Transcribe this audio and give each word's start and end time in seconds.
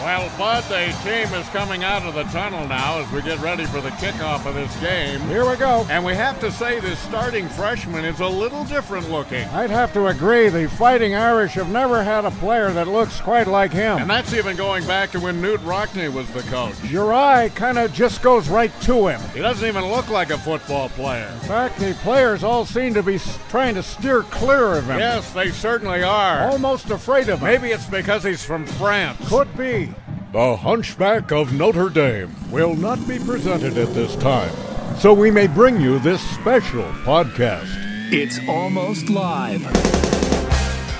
Well, 0.00 0.30
Bud, 0.38 0.64
the 0.64 0.86
team 1.02 1.34
is 1.34 1.46
coming 1.48 1.82
out 1.84 2.02
of 2.02 2.14
the 2.14 2.22
tunnel 2.24 2.66
now 2.66 3.00
as 3.00 3.10
we 3.12 3.20
get 3.20 3.38
ready 3.40 3.64
for 3.66 3.80
the 3.80 3.90
kickoff 3.90 4.46
of 4.46 4.54
this 4.54 4.74
game. 4.80 5.20
Here 5.22 5.48
we 5.48 5.56
go. 5.56 5.86
And 5.90 6.04
we 6.04 6.14
have 6.14 6.40
to 6.40 6.52
say 6.52 6.80
this 6.80 6.98
starting 7.00 7.48
freshman 7.48 8.04
is 8.04 8.20
a 8.20 8.26
little 8.26 8.64
different 8.64 9.10
looking. 9.10 9.46
I'd 9.48 9.70
have 9.70 9.92
to 9.94 10.06
agree. 10.06 10.48
The 10.48 10.68
Fighting 10.68 11.14
Irish 11.14 11.54
have 11.54 11.68
never 11.68 12.02
had 12.02 12.24
a 12.24 12.30
player 12.30 12.70
that 12.72 12.86
looks 12.88 13.20
quite 13.20 13.48
like 13.48 13.72
him. 13.72 13.98
And 13.98 14.08
that's 14.08 14.32
even 14.32 14.56
going 14.56 14.86
back 14.86 15.10
to 15.10 15.20
when 15.20 15.42
Knute 15.42 15.58
Rockne 15.58 16.12
was 16.14 16.30
the 16.30 16.42
coach. 16.42 16.82
Your 16.84 17.12
eye 17.12 17.50
kind 17.50 17.76
of 17.76 17.92
just 17.92 18.22
goes 18.22 18.48
right 18.48 18.72
to 18.82 19.08
him. 19.08 19.20
He 19.34 19.40
doesn't 19.40 19.66
even 19.66 19.84
look 19.90 20.08
like 20.08 20.30
a 20.30 20.38
football 20.38 20.88
player. 20.90 21.28
In 21.42 21.48
fact, 21.48 21.78
the 21.78 21.92
players 22.02 22.44
all 22.44 22.64
seem 22.64 22.94
to 22.94 23.02
be 23.02 23.18
trying 23.48 23.74
to 23.74 23.82
steer 23.82 24.22
clear 24.22 24.74
of 24.74 24.88
him. 24.88 25.00
Yes, 25.00 25.32
they 25.32 25.50
certainly 25.50 26.02
are. 26.02 26.48
Almost 26.48 26.90
afraid 26.90 27.28
of 27.28 27.40
him. 27.40 27.46
Maybe 27.46 27.72
it's 27.72 27.86
because 27.86 28.22
he's 28.22 28.44
from 28.44 28.64
France. 28.64 29.28
Could 29.28 29.54
be. 29.56 29.92
The 30.30 30.56
Hunchback 30.56 31.32
of 31.32 31.54
Notre 31.54 31.88
Dame 31.88 32.34
will 32.50 32.76
not 32.76 32.98
be 33.08 33.18
presented 33.18 33.78
at 33.78 33.94
this 33.94 34.14
time, 34.16 34.54
So 34.98 35.14
we 35.14 35.30
may 35.30 35.46
bring 35.46 35.80
you 35.80 35.98
this 36.00 36.20
special 36.20 36.84
podcast. 37.02 37.70
It's 38.12 38.38
almost 38.46 39.08
live. 39.08 39.62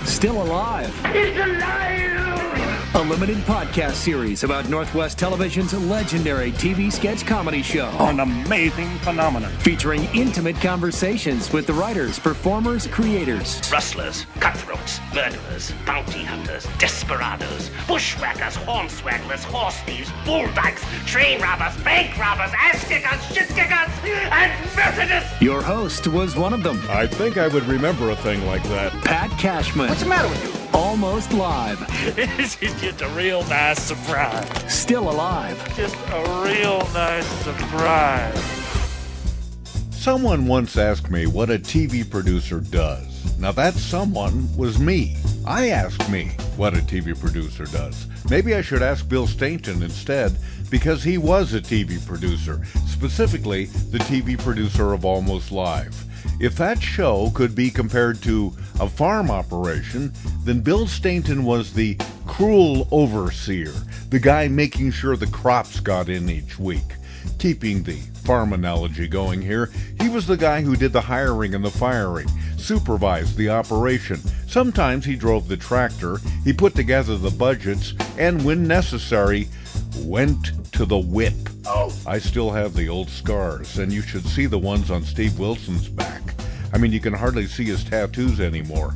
Still 0.06 0.42
alive. 0.42 0.90
It's 1.14 1.38
alive! 1.38 2.47
A 2.94 3.02
limited 3.02 3.36
podcast 3.38 3.92
series 3.92 4.44
about 4.44 4.70
Northwest 4.70 5.18
Television's 5.18 5.74
legendary 5.74 6.52
TV 6.52 6.90
sketch 6.90 7.26
comedy 7.26 7.60
show. 7.60 7.90
An 8.00 8.20
amazing 8.20 8.88
phenomenon. 9.00 9.50
Featuring 9.58 10.04
intimate 10.14 10.56
conversations 10.56 11.52
with 11.52 11.66
the 11.66 11.72
writers, 11.74 12.18
performers, 12.18 12.86
creators. 12.86 13.60
Rustlers, 13.70 14.24
cutthroats, 14.40 15.00
murderers, 15.14 15.70
bounty 15.84 16.24
hunters, 16.24 16.66
desperados, 16.78 17.70
bushwhackers, 17.86 18.56
hornswagglers, 18.56 19.44
horse 19.44 19.76
thieves, 19.80 20.10
bull 20.24 20.46
dykes, 20.54 20.82
train 21.04 21.42
robbers, 21.42 21.76
bank 21.84 22.16
robbers, 22.16 22.50
ass 22.56 22.88
kickers, 22.88 23.22
shit 23.26 23.48
kickers, 23.48 23.92
and 24.02 24.50
Methodists! 24.74 25.42
Your 25.42 25.60
host 25.60 26.06
was 26.06 26.36
one 26.36 26.54
of 26.54 26.62
them, 26.62 26.80
I 26.88 27.06
think 27.06 27.36
I 27.36 27.48
would 27.48 27.64
remember 27.64 28.10
a 28.10 28.16
thing 28.16 28.46
like 28.46 28.62
that. 28.64 28.92
Pat 29.04 29.30
Cashman. 29.32 29.88
What's 29.88 30.02
the 30.02 30.08
matter 30.08 30.28
with 30.28 30.42
you? 30.42 30.57
Almost 30.78 31.32
live. 31.32 31.80
this 32.14 32.62
is 32.62 32.80
just 32.80 33.02
a 33.02 33.08
real 33.08 33.42
nice 33.48 33.82
surprise. 33.82 34.72
Still 34.72 35.10
alive. 35.10 35.58
Just 35.74 35.96
a 36.12 36.20
real 36.44 36.78
nice 36.94 37.26
surprise. 37.42 38.40
Someone 39.90 40.46
once 40.46 40.78
asked 40.78 41.10
me 41.10 41.26
what 41.26 41.50
a 41.50 41.58
TV 41.58 42.08
producer 42.08 42.60
does. 42.60 43.36
Now, 43.40 43.50
that 43.52 43.74
someone 43.74 44.56
was 44.56 44.78
me. 44.78 45.16
I 45.44 45.70
asked 45.70 46.08
me 46.08 46.26
what 46.56 46.74
a 46.74 46.80
TV 46.80 47.18
producer 47.18 47.64
does. 47.64 48.06
Maybe 48.30 48.54
I 48.54 48.62
should 48.62 48.80
ask 48.80 49.08
Bill 49.08 49.26
Stainton 49.26 49.82
instead, 49.82 50.38
because 50.70 51.02
he 51.02 51.18
was 51.18 51.54
a 51.54 51.60
TV 51.60 52.04
producer, 52.06 52.64
specifically 52.86 53.64
the 53.64 53.98
TV 53.98 54.38
producer 54.38 54.92
of 54.92 55.04
Almost 55.04 55.50
Live. 55.50 56.07
If 56.40 56.54
that 56.56 56.80
show 56.80 57.30
could 57.34 57.56
be 57.56 57.68
compared 57.68 58.22
to 58.22 58.52
a 58.78 58.88
farm 58.88 59.28
operation, 59.28 60.12
then 60.44 60.60
Bill 60.60 60.86
Stainton 60.86 61.44
was 61.44 61.72
the 61.72 61.98
cruel 62.26 62.86
overseer, 62.92 63.72
the 64.10 64.20
guy 64.20 64.46
making 64.46 64.92
sure 64.92 65.16
the 65.16 65.26
crops 65.26 65.80
got 65.80 66.08
in 66.08 66.30
each 66.30 66.56
week. 66.58 66.94
Keeping 67.38 67.82
the 67.82 67.98
farm 68.22 68.52
analogy 68.52 69.08
going 69.08 69.42
here, 69.42 69.70
he 70.00 70.08
was 70.08 70.28
the 70.28 70.36
guy 70.36 70.60
who 70.62 70.76
did 70.76 70.92
the 70.92 71.00
hiring 71.00 71.54
and 71.54 71.64
the 71.64 71.70
firing, 71.70 72.28
supervised 72.56 73.36
the 73.36 73.48
operation. 73.48 74.20
Sometimes 74.46 75.04
he 75.04 75.16
drove 75.16 75.48
the 75.48 75.56
tractor, 75.56 76.18
he 76.44 76.52
put 76.52 76.76
together 76.76 77.16
the 77.16 77.30
budgets, 77.30 77.94
and 78.16 78.44
when 78.44 78.66
necessary, 78.66 79.48
went 79.96 80.72
to 80.72 80.84
the 80.84 80.98
whip. 80.98 81.34
Oh. 81.66 81.92
I 82.06 82.18
still 82.18 82.50
have 82.50 82.74
the 82.74 82.88
old 82.88 83.08
scars, 83.08 83.78
and 83.78 83.92
you 83.92 84.02
should 84.02 84.26
see 84.26 84.46
the 84.46 84.58
ones 84.58 84.90
on 84.90 85.02
Steve 85.04 85.38
Wilson's 85.38 85.88
back. 85.88 86.22
I 86.72 86.78
mean, 86.78 86.92
you 86.92 87.00
can 87.00 87.14
hardly 87.14 87.46
see 87.46 87.64
his 87.64 87.84
tattoos 87.84 88.40
anymore. 88.40 88.94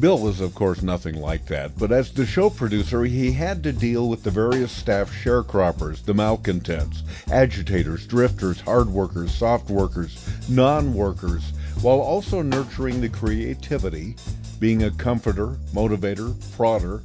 Bill 0.00 0.18
was, 0.18 0.40
of 0.40 0.54
course, 0.54 0.80
nothing 0.80 1.16
like 1.16 1.44
that, 1.46 1.78
but 1.78 1.92
as 1.92 2.10
the 2.10 2.24
show 2.24 2.48
producer, 2.48 3.04
he 3.04 3.32
had 3.32 3.62
to 3.64 3.72
deal 3.72 4.08
with 4.08 4.22
the 4.22 4.30
various 4.30 4.72
staff 4.72 5.12
sharecroppers, 5.12 6.02
the 6.02 6.14
malcontents, 6.14 7.02
agitators, 7.30 8.06
drifters, 8.06 8.62
hard 8.62 8.88
workers, 8.88 9.30
soft 9.30 9.68
workers, 9.68 10.26
non 10.48 10.94
workers, 10.94 11.52
while 11.82 12.00
also 12.00 12.40
nurturing 12.40 13.02
the 13.02 13.10
creativity, 13.10 14.16
being 14.58 14.84
a 14.84 14.90
comforter, 14.92 15.58
motivator, 15.74 16.32
prodder. 16.56 17.02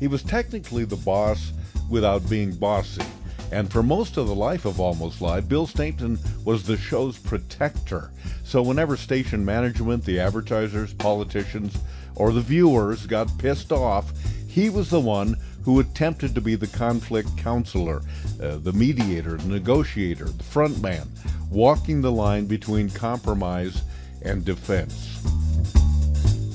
He 0.00 0.08
was 0.08 0.22
technically 0.22 0.86
the 0.86 0.96
boss 0.96 1.52
without 1.88 2.28
being 2.28 2.54
bossy. 2.54 3.02
And 3.50 3.72
for 3.72 3.82
most 3.82 4.16
of 4.18 4.26
the 4.26 4.34
life 4.34 4.66
of 4.66 4.78
Almost 4.78 5.22
Live, 5.22 5.48
Bill 5.48 5.66
Stainton 5.66 6.18
was 6.44 6.64
the 6.64 6.76
show's 6.76 7.16
protector. 7.16 8.10
So 8.44 8.60
whenever 8.62 8.96
station 8.96 9.44
management, 9.44 10.04
the 10.04 10.20
advertisers, 10.20 10.92
politicians, 10.92 11.78
or 12.14 12.32
the 12.32 12.42
viewers 12.42 13.06
got 13.06 13.38
pissed 13.38 13.72
off, 13.72 14.12
he 14.46 14.68
was 14.68 14.90
the 14.90 15.00
one 15.00 15.36
who 15.64 15.80
attempted 15.80 16.34
to 16.34 16.40
be 16.40 16.56
the 16.56 16.66
conflict 16.66 17.36
counselor, 17.38 18.02
uh, 18.42 18.56
the 18.58 18.72
mediator, 18.72 19.36
the 19.36 19.48
negotiator, 19.48 20.24
the 20.24 20.44
front 20.44 20.82
man, 20.82 21.08
walking 21.50 22.02
the 22.02 22.12
line 22.12 22.46
between 22.46 22.90
compromise 22.90 23.82
and 24.22 24.44
defense. 24.44 25.22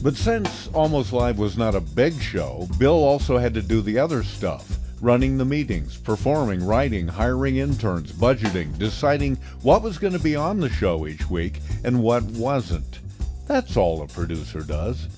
But 0.03 0.16
since 0.16 0.67
Almost 0.73 1.13
Live 1.13 1.39
was 1.39 1.57
not 1.57 1.75
a 1.75 1.79
big 1.79 2.22
show, 2.22 2.67
Bill 2.77 3.03
also 3.03 3.38
had 3.38 3.53
to 3.53 3.61
do 3.61 3.81
the 3.81 3.97
other 3.97 4.23
stuff 4.23 4.79
running 5.03 5.38
the 5.38 5.44
meetings, 5.44 5.97
performing, 5.97 6.66
writing, 6.66 7.06
hiring 7.06 7.58
interns, 7.58 8.14
budgeting, 8.14 8.75
deciding 8.78 9.36
what 9.62 9.81
was 9.81 9.97
going 9.97 10.14
to 10.14 10.19
be 10.19 10.34
on 10.34 10.62
the 10.62 10.69
show 10.69 11.06
each 11.06 11.30
week 11.30 11.59
and 11.84 12.02
what 12.02 12.24
wasn't. 12.24 13.00
That's 13.46 13.75
all 13.75 14.02
a 14.02 14.08
producer 14.08 14.62
does. 14.62 15.09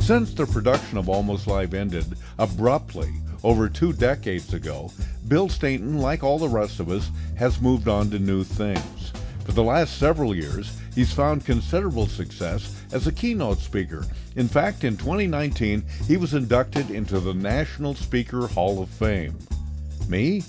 Since 0.00 0.34
the 0.34 0.44
production 0.44 0.98
of 0.98 1.08
Almost 1.08 1.46
Live 1.46 1.72
ended 1.72 2.04
abruptly 2.38 3.10
over 3.42 3.70
two 3.70 3.94
decades 3.94 4.52
ago, 4.52 4.92
Bill 5.26 5.48
Stainton, 5.48 5.96
like 5.96 6.22
all 6.22 6.38
the 6.38 6.46
rest 6.46 6.78
of 6.78 6.90
us, 6.90 7.10
has 7.36 7.58
moved 7.58 7.88
on 7.88 8.10
to 8.10 8.18
new 8.18 8.44
things. 8.44 9.12
For 9.46 9.52
the 9.52 9.62
last 9.62 9.96
several 9.96 10.34
years, 10.34 10.78
he's 10.94 11.12
found 11.12 11.44
considerable 11.44 12.06
success 12.06 12.82
as 12.92 13.06
a 13.06 13.12
keynote 13.12 13.58
speaker. 13.58 14.04
In 14.36 14.48
fact, 14.48 14.84
in 14.84 14.96
2019, 14.96 15.82
he 16.06 16.16
was 16.16 16.34
inducted 16.34 16.90
into 16.90 17.20
the 17.20 17.34
National 17.34 17.94
Speaker 17.94 18.46
Hall 18.46 18.82
of 18.82 18.88
Fame. 18.88 19.38
Me? 20.08 20.42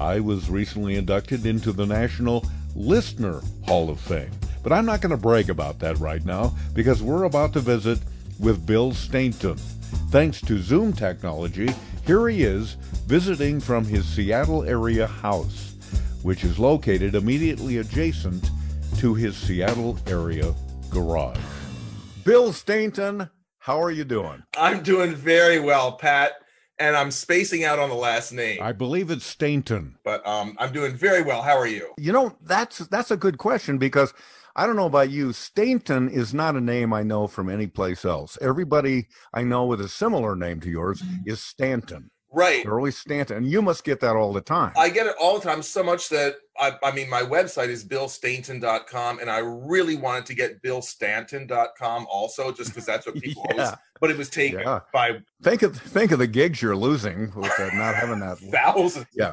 I 0.00 0.20
was 0.20 0.50
recently 0.50 0.96
inducted 0.96 1.46
into 1.46 1.72
the 1.72 1.86
National 1.86 2.44
Listener 2.74 3.40
Hall 3.64 3.90
of 3.90 4.00
Fame. 4.00 4.30
But 4.62 4.72
I'm 4.72 4.86
not 4.86 5.00
going 5.00 5.10
to 5.10 5.16
brag 5.16 5.50
about 5.50 5.78
that 5.80 5.98
right 5.98 6.24
now 6.24 6.54
because 6.72 7.02
we're 7.02 7.24
about 7.24 7.52
to 7.52 7.60
visit 7.60 8.00
with 8.40 8.66
Bill 8.66 8.92
Stainton. 8.92 9.56
Thanks 10.10 10.40
to 10.42 10.58
Zoom 10.58 10.92
technology, 10.92 11.72
here 12.06 12.28
he 12.28 12.42
is 12.42 12.74
visiting 13.06 13.60
from 13.60 13.84
his 13.84 14.04
Seattle 14.06 14.64
area 14.64 15.06
house, 15.06 15.74
which 16.22 16.44
is 16.44 16.58
located 16.58 17.14
immediately 17.14 17.78
adjacent 17.78 18.50
to 18.98 19.14
his 19.14 19.36
Seattle 19.36 19.98
area 20.06 20.54
garage. 20.90 21.38
Bill 22.24 22.52
Stainton, 22.52 23.28
how 23.58 23.82
are 23.82 23.90
you 23.90 24.04
doing? 24.04 24.42
I'm 24.56 24.82
doing 24.82 25.14
very 25.14 25.58
well, 25.58 25.92
Pat, 25.92 26.32
and 26.78 26.96
I'm 26.96 27.10
spacing 27.10 27.64
out 27.64 27.78
on 27.78 27.88
the 27.88 27.94
last 27.94 28.32
name. 28.32 28.60
I 28.62 28.72
believe 28.72 29.10
it's 29.10 29.26
Stainton. 29.26 29.96
but 30.04 30.26
um, 30.26 30.56
I'm 30.58 30.72
doing 30.72 30.94
very 30.96 31.22
well. 31.22 31.42
How 31.42 31.56
are 31.56 31.66
you? 31.66 31.92
You 31.98 32.12
know, 32.12 32.36
that's 32.42 32.78
that's 32.78 33.10
a 33.10 33.16
good 33.16 33.38
question 33.38 33.78
because 33.78 34.12
I 34.56 34.66
don't 34.66 34.76
know 34.76 34.86
about 34.86 35.10
you. 35.10 35.32
Stainton 35.32 36.08
is 36.08 36.32
not 36.32 36.54
a 36.56 36.60
name 36.60 36.92
I 36.92 37.02
know 37.02 37.26
from 37.26 37.50
any 37.50 37.66
place 37.66 38.04
else. 38.04 38.38
Everybody 38.40 39.08
I 39.32 39.42
know 39.42 39.66
with 39.66 39.80
a 39.80 39.88
similar 39.88 40.36
name 40.36 40.60
to 40.60 40.70
yours 40.70 41.02
is 41.26 41.40
Stanton. 41.42 42.10
Right. 42.34 42.66
Always 42.66 42.96
Stanton. 42.98 43.36
And 43.38 43.46
you 43.46 43.62
must 43.62 43.84
get 43.84 44.00
that 44.00 44.16
all 44.16 44.32
the 44.32 44.40
time. 44.40 44.72
I 44.76 44.88
get 44.88 45.06
it 45.06 45.14
all 45.20 45.38
the 45.38 45.44
time, 45.48 45.62
so 45.62 45.82
much 45.82 46.08
that 46.08 46.34
I, 46.58 46.72
I 46.82 46.92
mean, 46.92 47.08
my 47.08 47.22
website 47.22 47.68
is 47.68 47.84
billstainton.com, 47.84 49.18
and 49.18 49.30
I 49.30 49.38
really 49.38 49.96
wanted 49.96 50.26
to 50.26 50.34
get 50.34 50.62
billstanton.com 50.62 52.06
also, 52.10 52.52
just 52.52 52.70
because 52.70 52.86
that's 52.86 53.06
what 53.06 53.14
people 53.20 53.44
always, 53.50 53.70
but 54.00 54.10
it 54.10 54.16
was 54.16 54.30
taken 54.30 54.60
Yeah. 54.60 54.80
by 54.92 55.18
think 55.42 55.62
of 55.62 55.76
think 55.76 56.12
of 56.12 56.18
the 56.18 56.26
gigs 56.26 56.60
you're 56.62 56.76
losing 56.76 57.32
with 57.34 57.52
uh, 57.58 57.70
not 57.74 57.94
having 57.94 58.20
that. 58.20 58.38
thousands. 58.52 59.06
Yeah. 59.12 59.32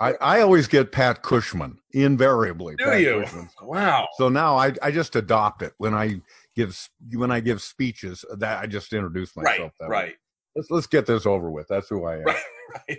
I, 0.00 0.14
I 0.20 0.40
always 0.40 0.66
get 0.68 0.92
Pat 0.92 1.22
Cushman 1.22 1.78
invariably. 1.92 2.74
Do 2.76 2.84
Pat 2.84 3.00
you? 3.00 3.20
Cushman. 3.24 3.48
Wow. 3.62 4.08
So 4.18 4.28
now 4.28 4.56
I, 4.56 4.72
I 4.82 4.90
just 4.90 5.16
adopt 5.16 5.62
it 5.62 5.72
when 5.78 5.94
I 5.94 6.20
give 6.54 6.76
when 7.12 7.30
I 7.30 7.40
give 7.40 7.62
speeches. 7.62 8.24
That 8.38 8.60
I 8.60 8.66
just 8.66 8.92
introduce 8.92 9.36
myself. 9.36 9.72
Right. 9.80 9.80
that 9.80 9.88
way. 9.90 10.14
Let's 10.56 10.70
let's 10.70 10.86
get 10.86 11.06
this 11.06 11.26
over 11.26 11.50
with. 11.50 11.68
That's 11.68 11.88
who 11.88 12.04
I 12.04 12.16
am. 12.16 12.24
Right. 12.24 12.36
Right. 12.88 12.98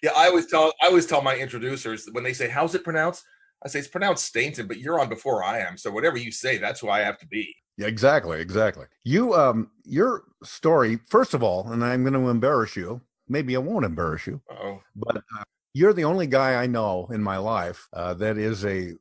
Yeah. 0.00 0.12
I 0.16 0.28
always 0.28 0.46
tell 0.46 0.72
I 0.80 0.86
always 0.86 1.04
tell 1.04 1.20
my 1.22 1.36
introducers 1.36 2.08
when 2.12 2.22
they 2.22 2.32
say, 2.32 2.48
"How's 2.48 2.76
it 2.76 2.84
pronounced?" 2.84 3.24
I 3.64 3.68
say 3.68 3.80
it's 3.80 3.88
pronounced 3.88 4.24
Stainton, 4.24 4.68
but 4.68 4.78
you're 4.78 5.00
on 5.00 5.08
before 5.08 5.42
I 5.42 5.58
am, 5.58 5.76
so 5.76 5.90
whatever 5.90 6.16
you 6.16 6.30
say, 6.30 6.56
that's 6.56 6.78
who 6.78 6.88
I 6.88 7.00
have 7.00 7.18
to 7.18 7.26
be. 7.26 7.52
Yeah, 7.76 7.88
exactly, 7.88 8.40
exactly. 8.40 8.86
You 9.02 9.34
um 9.34 9.72
your 9.84 10.22
story, 10.44 11.00
first 11.08 11.34
of 11.34 11.42
all, 11.42 11.72
and 11.72 11.84
I'm 11.84 12.04
going 12.04 12.14
to 12.14 12.28
embarrass 12.28 12.76
you 12.76 13.02
maybe 13.28 13.54
I 13.54 13.60
won't 13.60 13.84
embarrass 13.84 14.26
you, 14.26 14.40
Oh, 14.50 14.80
but 14.96 15.16
uh, 15.16 15.44
you're 15.74 15.92
the 15.92 16.04
only 16.04 16.26
guy 16.26 16.54
I 16.54 16.66
know 16.66 17.08
in 17.12 17.22
my 17.22 17.36
life 17.36 17.88
uh, 17.92 18.14
that 18.14 18.38
is 18.38 18.64
a 18.64 18.94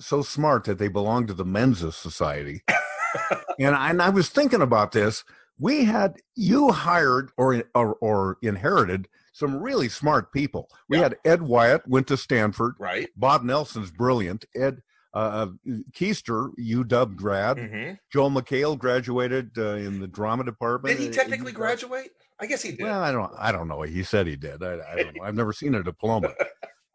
so 0.00 0.22
smart 0.22 0.64
that 0.64 0.78
they 0.78 0.88
belong 0.88 1.26
to 1.26 1.34
the 1.34 1.44
Mensa 1.44 1.92
Society. 1.92 2.62
and, 3.58 3.74
I, 3.74 3.90
and 3.90 4.02
I 4.02 4.08
was 4.08 4.28
thinking 4.28 4.62
about 4.62 4.92
this. 4.92 5.24
We 5.58 5.84
had 5.84 6.16
you 6.34 6.70
hired 6.72 7.30
or 7.36 7.64
or, 7.74 7.94
or 7.96 8.38
inherited 8.42 9.08
some 9.32 9.56
really 9.62 9.88
smart 9.88 10.32
people. 10.32 10.68
We 10.88 10.96
Yeah. 10.98 11.04
had 11.04 11.16
Ed 11.24 11.42
Wyatt 11.42 11.86
went 11.88 12.06
to 12.08 12.16
Stanford. 12.16 12.74
right. 12.78 13.08
Bob 13.16 13.42
Nelson's 13.42 13.90
brilliant. 13.90 14.44
Ed 14.54 14.82
uh, 15.12 15.46
Keister, 15.92 16.50
UW 16.58 17.14
grad. 17.16 17.58
hmm 17.58 17.90
Joel 18.12 18.30
McHale 18.30 18.76
graduated 18.78 19.52
uh, 19.56 19.74
in 19.76 20.00
the 20.00 20.08
drama 20.08 20.44
department. 20.44 20.96
Did 20.96 21.02
he 21.04 21.08
Uh, 21.08 21.12
technically 21.12 21.52
uh, 21.52 21.56
graduate? 21.56 22.10
I 22.40 22.46
guess 22.46 22.62
he 22.62 22.72
did. 22.72 22.82
Well, 22.82 23.00
I 23.00 23.12
don't. 23.12 23.32
I 23.38 23.52
don't 23.52 23.68
know. 23.68 23.82
He 23.82 24.02
said 24.02 24.26
he 24.26 24.34
did. 24.36 24.62
I, 24.62 24.72
I 24.92 24.96
don't 24.96 25.16
know. 25.16 25.22
I've 25.22 25.36
never 25.36 25.52
seen 25.52 25.74
a 25.76 25.84
diploma, 25.84 26.34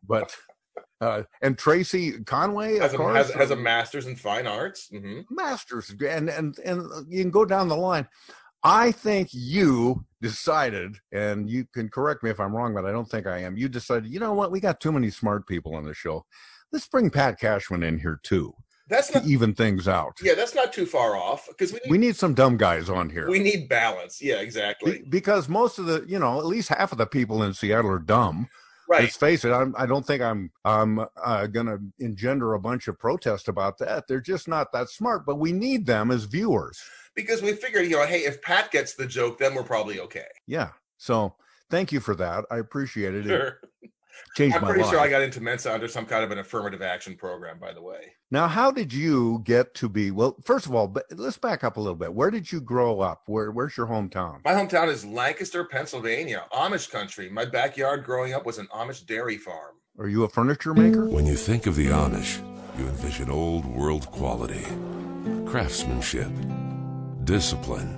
but 0.06 0.35
uh, 1.00 1.23
and 1.41 1.57
Tracey 1.57 2.21
Conway, 2.25 2.75
of 2.75 2.81
has, 2.81 2.94
a, 2.94 2.97
course, 2.97 3.15
has, 3.17 3.31
has 3.31 3.51
a 3.51 3.53
uh, 3.53 3.57
master's 3.57 4.06
in 4.06 4.17
fine 4.17 4.47
arts. 4.47 4.89
hmm 4.91 5.21
master's, 5.29 5.89
and 5.91 6.29
and 6.29 6.57
and 6.59 6.89
you 7.07 7.21
can 7.23 7.31
go 7.31 7.45
down 7.45 7.69
the 7.69 7.75
line. 7.77 8.06
I 8.63 8.91
think 8.91 9.29
you 9.31 10.06
decided, 10.21 10.97
and 11.11 11.50
you 11.50 11.65
can 11.73 11.89
correct 11.89 12.23
me 12.23 12.29
if 12.29 12.39
I'm 12.39 12.56
wrong, 12.56 12.73
but 12.73 12.85
I 12.85 12.91
don't 12.91 13.09
think 13.09 13.25
I 13.25 13.39
am. 13.39 13.57
You 13.57 13.69
decided, 13.69 14.11
you 14.11 14.19
know 14.19 14.33
what? 14.33 14.51
We 14.51 14.59
got 14.59 14.79
too 14.81 14.91
many 14.91 15.09
smart 15.09 15.47
people 15.47 15.75
on 15.75 15.85
the 15.85 15.94
show. 15.94 16.25
Let's 16.71 16.88
bring 16.88 17.09
Pat 17.09 17.39
Cashman 17.39 17.83
in 17.83 18.00
here 18.00 18.19
too 18.21 18.53
That's 18.89 19.07
to 19.09 19.19
not. 19.19 19.27
even 19.27 19.56
things 19.56 19.88
out. 19.88 20.17
Yeah, 20.21 20.35
that's 20.35 20.53
not 20.53 20.73
too 20.73 20.85
far 20.85 21.15
off 21.15 21.47
because 21.47 21.71
we 21.73 21.79
need, 21.83 21.89
We 21.91 21.97
need 21.97 22.15
some 22.15 22.33
dumb 22.33 22.57
guys 22.57 22.89
on 22.89 23.09
here. 23.09 23.29
we 23.29 23.39
need 23.39 23.69
balance. 23.69 24.21
Yeah, 24.21 24.35
Be- 24.38 24.44
exactly. 24.44 25.03
because 25.09 25.47
most 25.50 25.79
of 25.79 25.85
the, 25.85 26.06
you 26.07 26.19
know, 26.19 26.38
at 26.39 26.45
least 26.45 26.69
half 26.69 26.91
of 26.91 26.97
the 26.97 27.07
people 27.07 27.41
in 27.44 27.53
Seattle 27.53 27.89
are 27.91 27.97
dumb. 28.00 28.50
Right. 28.89 29.03
Let's 29.03 29.17
face 29.17 29.45
it. 29.45 29.51
I'm, 29.51 29.73
I 29.77 29.85
don't 29.85 30.06
think 30.06 30.21
I'm 30.23 30.51
I'm 30.65 31.06
uh, 31.23 31.45
going 31.45 31.67
to 31.67 31.79
engender 32.00 32.56
a 32.56 32.59
bunch 32.59 32.88
of 32.88 32.97
protest 32.97 33.47
about 33.47 33.77
that. 33.77 34.06
They're 34.07 34.19
just 34.19 34.47
not 34.47 34.71
that 34.73 34.89
smart. 34.89 35.27
But 35.27 35.35
we 35.35 35.51
need 35.51 35.85
them 35.85 36.09
as 36.09 36.23
viewers. 36.23 36.81
Because 37.15 37.41
we 37.41 37.53
figured, 37.53 37.85
you 37.85 37.97
know, 37.97 38.06
hey, 38.06 38.19
if 38.19 38.41
Pat 38.41 38.71
gets 38.71 38.95
the 38.95 39.06
joke, 39.06 39.38
then 39.39 39.53
we're 39.56 39.63
probably 39.63 40.00
okay. 40.01 40.27
Yeah. 40.47 40.69
So 40.97 41.35
thank 41.69 41.91
you 41.91 42.00
for 42.00 42.15
that. 42.15 42.45
I 42.51 42.57
appreciate 42.57 43.13
it. 43.13 43.25
It 43.25 43.29
Sure. 43.29 43.59
changed 44.35 44.56
I'm 44.56 44.61
my 44.61 44.67
pretty 44.69 44.83
life. 44.83 44.91
sure 44.91 45.00
I 45.00 45.09
got 45.09 45.21
into 45.21 45.41
Mensa 45.41 45.73
under 45.73 45.88
some 45.88 46.06
kind 46.06 46.23
of 46.23 46.31
an 46.31 46.38
affirmative 46.39 46.81
action 46.81 47.15
program, 47.15 47.57
by 47.59 47.73
the 47.73 47.81
way. 47.81 48.13
now, 48.31 48.47
how 48.47 48.69
did 48.71 48.94
you 48.94 49.41
get 49.44 49.73
to 49.75 49.89
be? 49.89 50.11
Well, 50.11 50.35
first 50.44 50.65
of 50.65 50.75
all, 50.75 50.94
let's 51.11 51.38
back 51.38 51.63
up 51.63 51.77
a 51.77 51.79
little 51.79 51.95
bit. 51.95 52.13
Where 52.13 52.29
did 52.31 52.51
you 52.51 52.61
grow 52.61 53.00
up? 53.01 53.23
Where 53.25 53.50
Where's 53.51 53.75
your 53.75 53.88
hometown? 53.88 54.44
My 54.45 54.51
hometown 54.53 54.88
is 54.89 55.03
Lancaster, 55.06 55.63
Pennsylvania, 55.65 56.45
Amish 56.53 56.89
country. 56.91 57.29
My 57.29 57.45
backyard 57.45 58.03
growing 58.06 58.33
up 58.33 58.45
was 58.45 58.57
an 58.59 58.67
Amish 58.67 59.06
dairy 59.06 59.38
farm. 59.38 59.75
Are 59.97 60.07
you 60.07 60.23
a 60.23 60.29
furniture 60.29 60.73
maker? 60.73 61.06
When 61.09 61.25
you 61.25 61.35
think 61.35 61.65
of 61.65 61.75
the 61.75 61.88
Amish, 61.88 62.39
you 62.77 62.85
envision 62.88 63.29
old 63.29 63.65
world 63.65 64.06
quality, 64.07 64.65
craftsmanship, 65.45 66.29
discipline, 67.30 67.96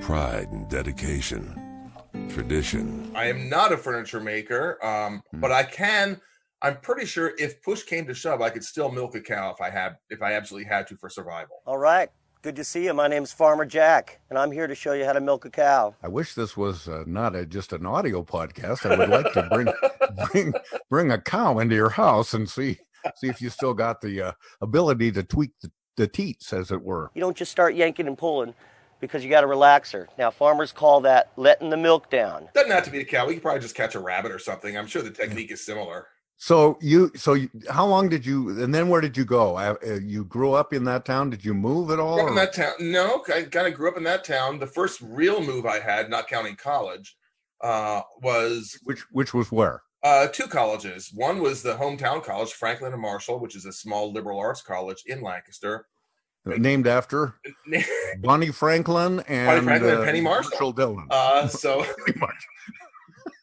pride 0.00 0.48
and 0.50 0.68
dedication, 0.68 1.92
tradition. 2.28 3.08
I 3.14 3.26
am 3.26 3.48
not 3.48 3.70
a 3.70 3.76
furniture 3.76 4.18
maker, 4.18 4.84
um, 4.84 5.22
Hmm. 5.30 5.38
but 5.38 5.52
I 5.52 5.62
can. 5.62 6.20
I'm 6.60 6.78
pretty 6.78 7.06
sure 7.06 7.34
if 7.38 7.62
push 7.62 7.84
came 7.84 8.04
to 8.08 8.14
shove, 8.14 8.42
I 8.42 8.50
could 8.50 8.64
still 8.64 8.90
milk 8.90 9.14
a 9.14 9.20
cow 9.20 9.52
if 9.52 9.60
I 9.60 9.70
had, 9.70 9.96
if 10.10 10.22
I 10.22 10.32
absolutely 10.32 10.68
had 10.68 10.88
to 10.88 10.96
for 10.96 11.08
survival. 11.08 11.62
All 11.66 11.78
right. 11.78 12.10
Good 12.42 12.56
to 12.56 12.64
see 12.64 12.84
you. 12.86 12.94
My 12.94 13.06
name's 13.06 13.32
Farmer 13.32 13.64
Jack, 13.64 14.18
and 14.28 14.36
I'm 14.36 14.50
here 14.50 14.66
to 14.66 14.74
show 14.74 14.92
you 14.92 15.04
how 15.04 15.12
to 15.12 15.20
milk 15.20 15.44
a 15.44 15.50
cow. 15.50 15.94
I 16.02 16.08
wish 16.08 16.34
this 16.34 16.56
was 16.56 16.88
uh, 16.88 17.04
not 17.06 17.36
a, 17.36 17.46
just 17.46 17.72
an 17.72 17.86
audio 17.86 18.24
podcast. 18.24 18.84
I 18.90 18.96
would 18.98 19.08
like 19.08 19.32
to 19.34 19.48
bring 19.52 19.72
bring 20.32 20.52
bring 20.90 21.12
a 21.12 21.20
cow 21.20 21.60
into 21.60 21.76
your 21.76 21.90
house 21.90 22.34
and 22.34 22.50
see 22.50 22.80
see 23.14 23.28
if 23.28 23.40
you 23.40 23.50
still 23.50 23.72
got 23.74 24.00
the 24.00 24.20
uh, 24.20 24.32
ability 24.60 25.12
to 25.12 25.22
tweak 25.22 25.52
the, 25.60 25.70
the 25.96 26.06
teats, 26.06 26.52
as 26.52 26.70
it 26.70 26.82
were. 26.82 27.10
You 27.14 27.20
don't 27.20 27.36
just 27.36 27.52
start 27.52 27.74
yanking 27.74 28.06
and 28.06 28.16
pulling 28.16 28.54
because 29.00 29.24
you 29.24 29.30
got 29.30 29.42
to 29.42 29.46
relax 29.46 29.90
her. 29.92 30.08
Now, 30.16 30.30
farmers 30.30 30.72
call 30.72 31.00
that 31.02 31.32
letting 31.36 31.70
the 31.70 31.76
milk 31.76 32.08
down. 32.10 32.48
Doesn't 32.54 32.70
have 32.70 32.84
to 32.84 32.90
be 32.90 33.00
a 33.00 33.04
cow. 33.04 33.26
We 33.26 33.34
could 33.34 33.42
probably 33.42 33.60
just 33.60 33.74
catch 33.74 33.94
a 33.94 34.00
rabbit 34.00 34.32
or 34.32 34.38
something. 34.38 34.76
I'm 34.76 34.86
sure 34.86 35.02
the 35.02 35.10
technique 35.10 35.50
is 35.50 35.64
similar. 35.64 36.06
So 36.42 36.76
you 36.80 37.12
so 37.14 37.34
you, 37.34 37.48
how 37.70 37.86
long 37.86 38.08
did 38.08 38.26
you 38.26 38.60
and 38.60 38.74
then 38.74 38.88
where 38.88 39.00
did 39.00 39.16
you 39.16 39.24
go? 39.24 39.56
Uh, 39.56 39.76
uh, 39.86 39.94
you 40.00 40.24
grew 40.24 40.54
up 40.54 40.72
in 40.72 40.82
that 40.84 41.04
town. 41.04 41.30
Did 41.30 41.44
you 41.44 41.54
move 41.54 41.92
at 41.92 42.00
all? 42.00 42.26
In 42.26 42.34
that 42.34 42.52
town. 42.52 42.72
No, 42.80 43.22
I 43.32 43.42
kind 43.42 43.68
of 43.68 43.74
grew 43.74 43.88
up 43.88 43.96
in 43.96 44.02
that 44.04 44.24
town. 44.24 44.58
The 44.58 44.66
first 44.66 45.00
real 45.02 45.40
move 45.40 45.66
I 45.66 45.78
had, 45.78 46.10
not 46.10 46.26
counting 46.26 46.56
college, 46.56 47.16
uh, 47.60 48.00
was 48.22 48.76
which 48.82 49.04
which 49.12 49.32
was 49.32 49.52
where? 49.52 49.82
Uh, 50.02 50.26
two 50.28 50.46
colleges. 50.46 51.10
One 51.14 51.40
was 51.40 51.62
the 51.62 51.74
hometown 51.74 52.22
college, 52.22 52.52
Franklin 52.52 52.92
and 52.92 53.02
Marshall, 53.02 53.38
which 53.38 53.56
is 53.56 53.66
a 53.66 53.72
small 53.72 54.12
liberal 54.12 54.38
arts 54.38 54.62
college 54.62 55.02
in 55.06 55.20
Lancaster. 55.22 55.86
Named 56.44 56.88
after 56.88 57.36
Bonnie 58.20 58.50
Franklin 58.50 59.20
and 59.28 59.64
Franklin 59.64 59.92
and 59.92 60.02
uh, 60.02 60.04
Penny 60.04 60.20
Marshall. 60.20 60.72
Dillon. 60.72 61.06
Uh, 61.08 61.46
so 61.46 61.78
Marshall. 62.16 62.50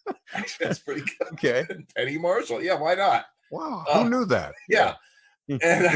actually, 0.33 0.65
that's 0.67 0.79
pretty 0.79 1.01
good. 1.01 1.27
Okay. 1.33 1.65
Penny 1.95 2.17
Marshall. 2.17 2.61
Yeah, 2.61 2.75
why 2.75 2.95
not? 2.95 3.25
Wow. 3.51 3.85
Uh, 3.89 4.03
Who 4.03 4.09
knew 4.09 4.25
that? 4.25 4.53
Yeah. 4.67 4.95
and 5.47 5.87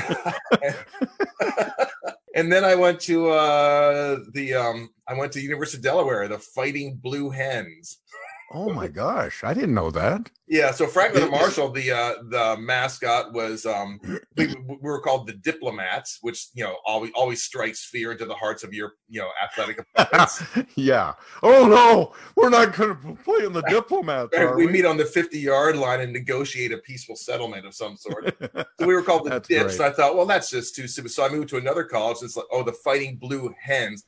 and 2.36 2.52
then 2.52 2.64
I 2.64 2.74
went 2.74 3.00
to 3.02 3.30
uh 3.30 4.20
the 4.34 4.54
um 4.56 4.90
I 5.08 5.14
went 5.14 5.32
to 5.34 5.42
University 5.42 5.78
of 5.78 5.84
Delaware, 5.84 6.28
the 6.28 6.40
Fighting 6.40 6.96
Blue 6.96 7.30
Hens. 7.30 8.00
Oh 8.56 8.72
my 8.72 8.88
gosh, 8.88 9.44
I 9.44 9.54
didn't 9.54 9.74
know 9.74 9.90
that. 9.92 10.30
Yeah, 10.48 10.72
so 10.72 10.86
Franklin 10.86 11.24
and 11.24 11.32
Marshall, 11.32 11.72
the 11.72 11.92
uh 11.92 12.14
the 12.30 12.56
mascot 12.60 13.34
was 13.34 13.66
um 13.66 14.00
we, 14.38 14.48
we 14.48 14.78
were 14.80 15.02
called 15.02 15.26
the 15.26 15.34
diplomats, 15.34 16.20
which 16.22 16.50
you 16.54 16.64
know 16.64 16.78
always 16.86 17.12
always 17.16 17.42
strikes 17.42 17.86
fear 17.86 18.12
into 18.12 18.26
the 18.26 18.36
hearts 18.36 18.64
of 18.64 18.72
your 18.72 18.94
you 19.10 19.22
know 19.22 19.30
athletic 19.44 19.84
opponents. 19.96 20.44
yeah. 20.76 21.14
Oh 21.42 21.68
no, 21.68 22.14
we're 22.36 22.50
not 22.50 22.76
going 22.76 22.96
to 22.96 23.24
play 23.24 23.46
in 23.46 23.54
the 23.54 23.62
diplomats. 23.70 24.38
We 24.38 24.68
we? 24.68 24.72
meet 24.72 24.86
on 24.86 24.98
the 24.98 25.06
50 25.06 25.40
yard 25.40 25.76
line 25.76 26.02
and 26.02 26.14
negotiate 26.14 26.72
a 26.72 26.78
peaceful 26.78 27.16
settlement 27.16 27.66
of 27.66 27.74
some 27.74 27.98
sort. 27.98 28.36
so 28.80 28.86
we 28.86 28.94
were 28.94 29.02
called 29.02 29.26
the 29.26 29.40
dips. 29.40 29.78
great. 29.78 29.82
I 29.82 29.92
thought, 29.92 30.16
well, 30.16 30.28
that's 30.28 30.52
just 30.52 30.76
too 30.76 30.88
stupid. 30.88 31.12
So 31.12 31.26
I 31.26 31.30
moved 31.30 31.50
to 31.50 31.58
another 31.58 31.84
college. 31.84 32.18
It's 32.22 32.38
like, 32.38 32.46
oh, 32.52 32.64
the 32.64 32.74
Fighting 32.74 33.16
Blue 33.16 33.54
Hens. 33.60 34.06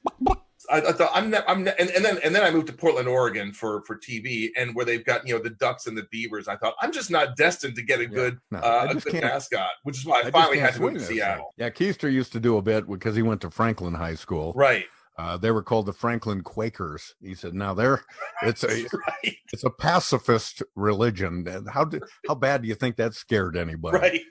I, 0.72 0.78
I 0.78 0.92
thought 0.92 1.12
I'm, 1.14 1.30
ne- 1.30 1.42
I'm, 1.48 1.64
ne- 1.64 1.74
and, 1.78 1.90
and 1.90 2.04
then 2.04 2.20
and 2.24 2.34
then 2.36 2.44
I 2.44 2.52
moved 2.52 2.68
to 2.68 2.74
Portland, 2.74 3.08
Oregon 3.08 3.54
for 3.54 3.84
for 3.86 3.98
TV, 3.98 4.50
and 4.58 4.76
where 4.76 4.86
they've 4.86 5.04
got 5.04 5.28
you 5.28 5.36
know 5.36 5.42
the 5.42 5.52
ducks 5.52 5.88
and 5.88 5.98
the 5.98 6.06
beavers. 6.12 6.48
I 6.48 6.56
thought 6.58 6.76
I'm 6.82 6.92
just 6.92 7.12
not 7.12 7.36
destined 7.36 7.76
to 7.76 7.82
get 7.82 8.00
a 8.00 8.06
good 8.06 8.40
no, 8.52 8.60
uh, 8.60 8.88
I 8.90 8.92
a 8.92 8.96
good 8.96 9.22
mascot, 9.22 9.70
which 9.84 9.98
is 9.98 10.06
why 10.06 10.20
I, 10.20 10.22
just 10.24 10.34
finally 10.34 10.60
had 10.60 10.74
to 10.76 10.82
move 10.82 10.94
to 10.96 11.00
Seattle. 11.00 11.54
thing. 11.58 11.66
Yeah, 11.66 11.70
Keister 11.70 12.12
used 12.12 12.32
to 12.34 12.40
do 12.40 12.58
a 12.58 12.62
bit 12.62 12.90
because 12.90 13.16
he 13.16 13.22
went 13.22 13.42
to 13.42 13.50
Franklin 13.50 13.94
High 13.94 14.16
School. 14.16 14.54
Right. 14.56 14.86
Uh, 15.18 15.38
they 15.38 15.52
were 15.52 15.64
called 15.64 15.86
the 15.86 15.94
Franklin 15.94 16.42
Quakers. 16.42 17.16
He 17.22 17.36
said, 17.36 17.54
"Now 17.54 17.74
they're 17.74 18.04
it's 18.44 18.64
a 18.64 18.68
right. 18.68 19.38
it's 19.54 19.64
a 19.64 19.70
pacifist 19.70 20.62
religion. 20.76 21.46
How 21.72 21.86
do, 21.86 22.02
how 22.28 22.36
bad 22.36 22.62
do 22.62 22.68
you 22.68 22.76
think 22.76 22.98
that 22.98 23.14
scared 23.14 23.56
anybody? 23.56 23.98
Right. 23.98 24.22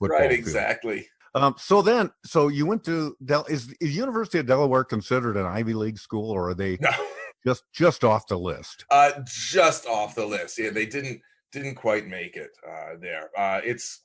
Right. 0.00 0.20
field? 0.20 0.32
Exactly. 0.32 1.08
Um, 1.34 1.54
so 1.58 1.82
then, 1.82 2.10
so 2.24 2.48
you 2.48 2.64
went 2.66 2.84
to 2.84 3.16
Del. 3.24 3.44
Is, 3.46 3.74
is 3.80 3.96
University 3.96 4.38
of 4.38 4.46
Delaware 4.46 4.84
considered 4.84 5.36
an 5.36 5.46
Ivy 5.46 5.74
League 5.74 5.98
school, 5.98 6.30
or 6.30 6.50
are 6.50 6.54
they 6.54 6.78
No. 6.80 6.90
just 7.44 7.64
just 7.72 8.04
off 8.04 8.26
the 8.28 8.38
list? 8.38 8.84
Uh, 8.90 9.10
just 9.26 9.86
off 9.86 10.14
the 10.14 10.24
list. 10.26 10.58
Yeah, 10.58 10.70
they 10.70 10.86
didn't 10.86 11.20
didn't 11.50 11.74
quite 11.74 12.06
make 12.06 12.36
it 12.36 12.50
uh, 12.66 12.96
there. 13.00 13.30
Uh, 13.36 13.60
it's 13.64 14.02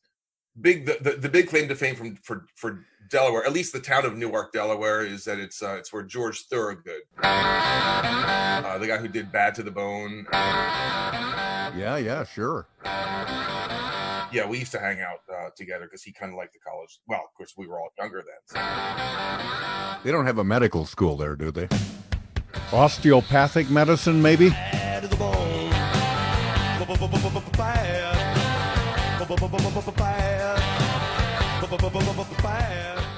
big. 0.59 0.85
The, 0.87 0.97
the, 1.01 1.11
the 1.17 1.29
big 1.29 1.47
claim 1.49 1.67
to 1.67 1.75
fame 1.75 1.95
from 1.95 2.15
for 2.23 2.45
for 2.55 2.83
Delaware, 3.11 3.45
at 3.45 3.53
least 3.53 3.73
the 3.73 3.79
town 3.79 4.05
of 4.05 4.15
Newark, 4.17 4.51
Delaware, 4.51 5.03
is 5.05 5.23
that 5.25 5.37
it's 5.39 5.61
uh, 5.61 5.75
it's 5.77 5.93
where 5.93 6.03
George 6.03 6.45
Thorogood, 6.49 7.01
uh, 7.23 8.77
the 8.79 8.87
guy 8.87 8.97
who 8.97 9.07
did 9.07 9.31
Bad 9.31 9.53
to 9.55 9.63
the 9.63 9.71
Bone. 9.71 10.25
Yeah, 10.33 11.97
yeah, 11.97 12.23
sure. 12.23 12.67
Yeah, 14.31 14.47
we 14.47 14.59
used 14.59 14.71
to 14.73 14.79
hang 14.79 15.01
out 15.01 15.21
uh, 15.33 15.49
together 15.55 15.85
because 15.85 16.03
he 16.03 16.11
kind 16.11 16.31
of 16.31 16.37
liked 16.37 16.53
the 16.53 16.59
college. 16.59 16.99
Well, 17.07 17.21
of 17.27 17.33
course, 17.35 17.53
we 17.57 17.65
were 17.67 17.79
all 17.79 17.89
younger 17.97 18.23
then. 18.23 18.37
so- 18.45 20.03
They 20.03 20.11
don't 20.11 20.25
have 20.25 20.37
a 20.37 20.43
medical 20.43 20.85
school 20.85 21.17
there, 21.17 21.35
do 21.35 21.51
they? 21.51 21.67
Osteopathic 22.71 23.69
medicine, 23.69 24.21
maybe? 24.21 24.49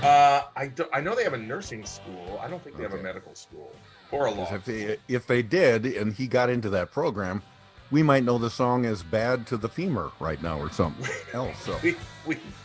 Uh, 0.02 0.44
I 0.56 0.68
don't, 0.68 0.90
I 0.94 1.02
know 1.02 1.14
they 1.14 1.24
have 1.24 1.34
a 1.34 1.38
nursing 1.38 1.86
school. 1.86 2.40
I 2.42 2.48
don't 2.48 2.64
think 2.64 2.78
they 2.78 2.84
have 2.84 2.94
a 2.94 3.04
medical 3.04 3.36
school 3.36 3.72
or 4.12 4.26
a 4.28 4.32
law. 4.32 4.48
If 4.54 4.66
they, 4.66 4.98
if 5.08 5.28
they 5.28 5.42
did, 5.44 5.86
and 5.86 6.14
he 6.14 6.28
got 6.28 6.50
into 6.50 6.70
that 6.72 6.92
program, 6.92 7.44
we 7.92 8.02
might 8.02 8.24
know 8.24 8.38
the 8.38 8.50
song 8.50 8.86
as 8.86 9.04
"Bad 9.04 9.46
to 9.48 9.58
the 9.58 9.70
Femur" 9.70 10.12
right 10.20 10.42
now, 10.42 10.60
or 10.60 10.72
something 10.72 11.06
else. 11.34 11.58
So 11.64 11.78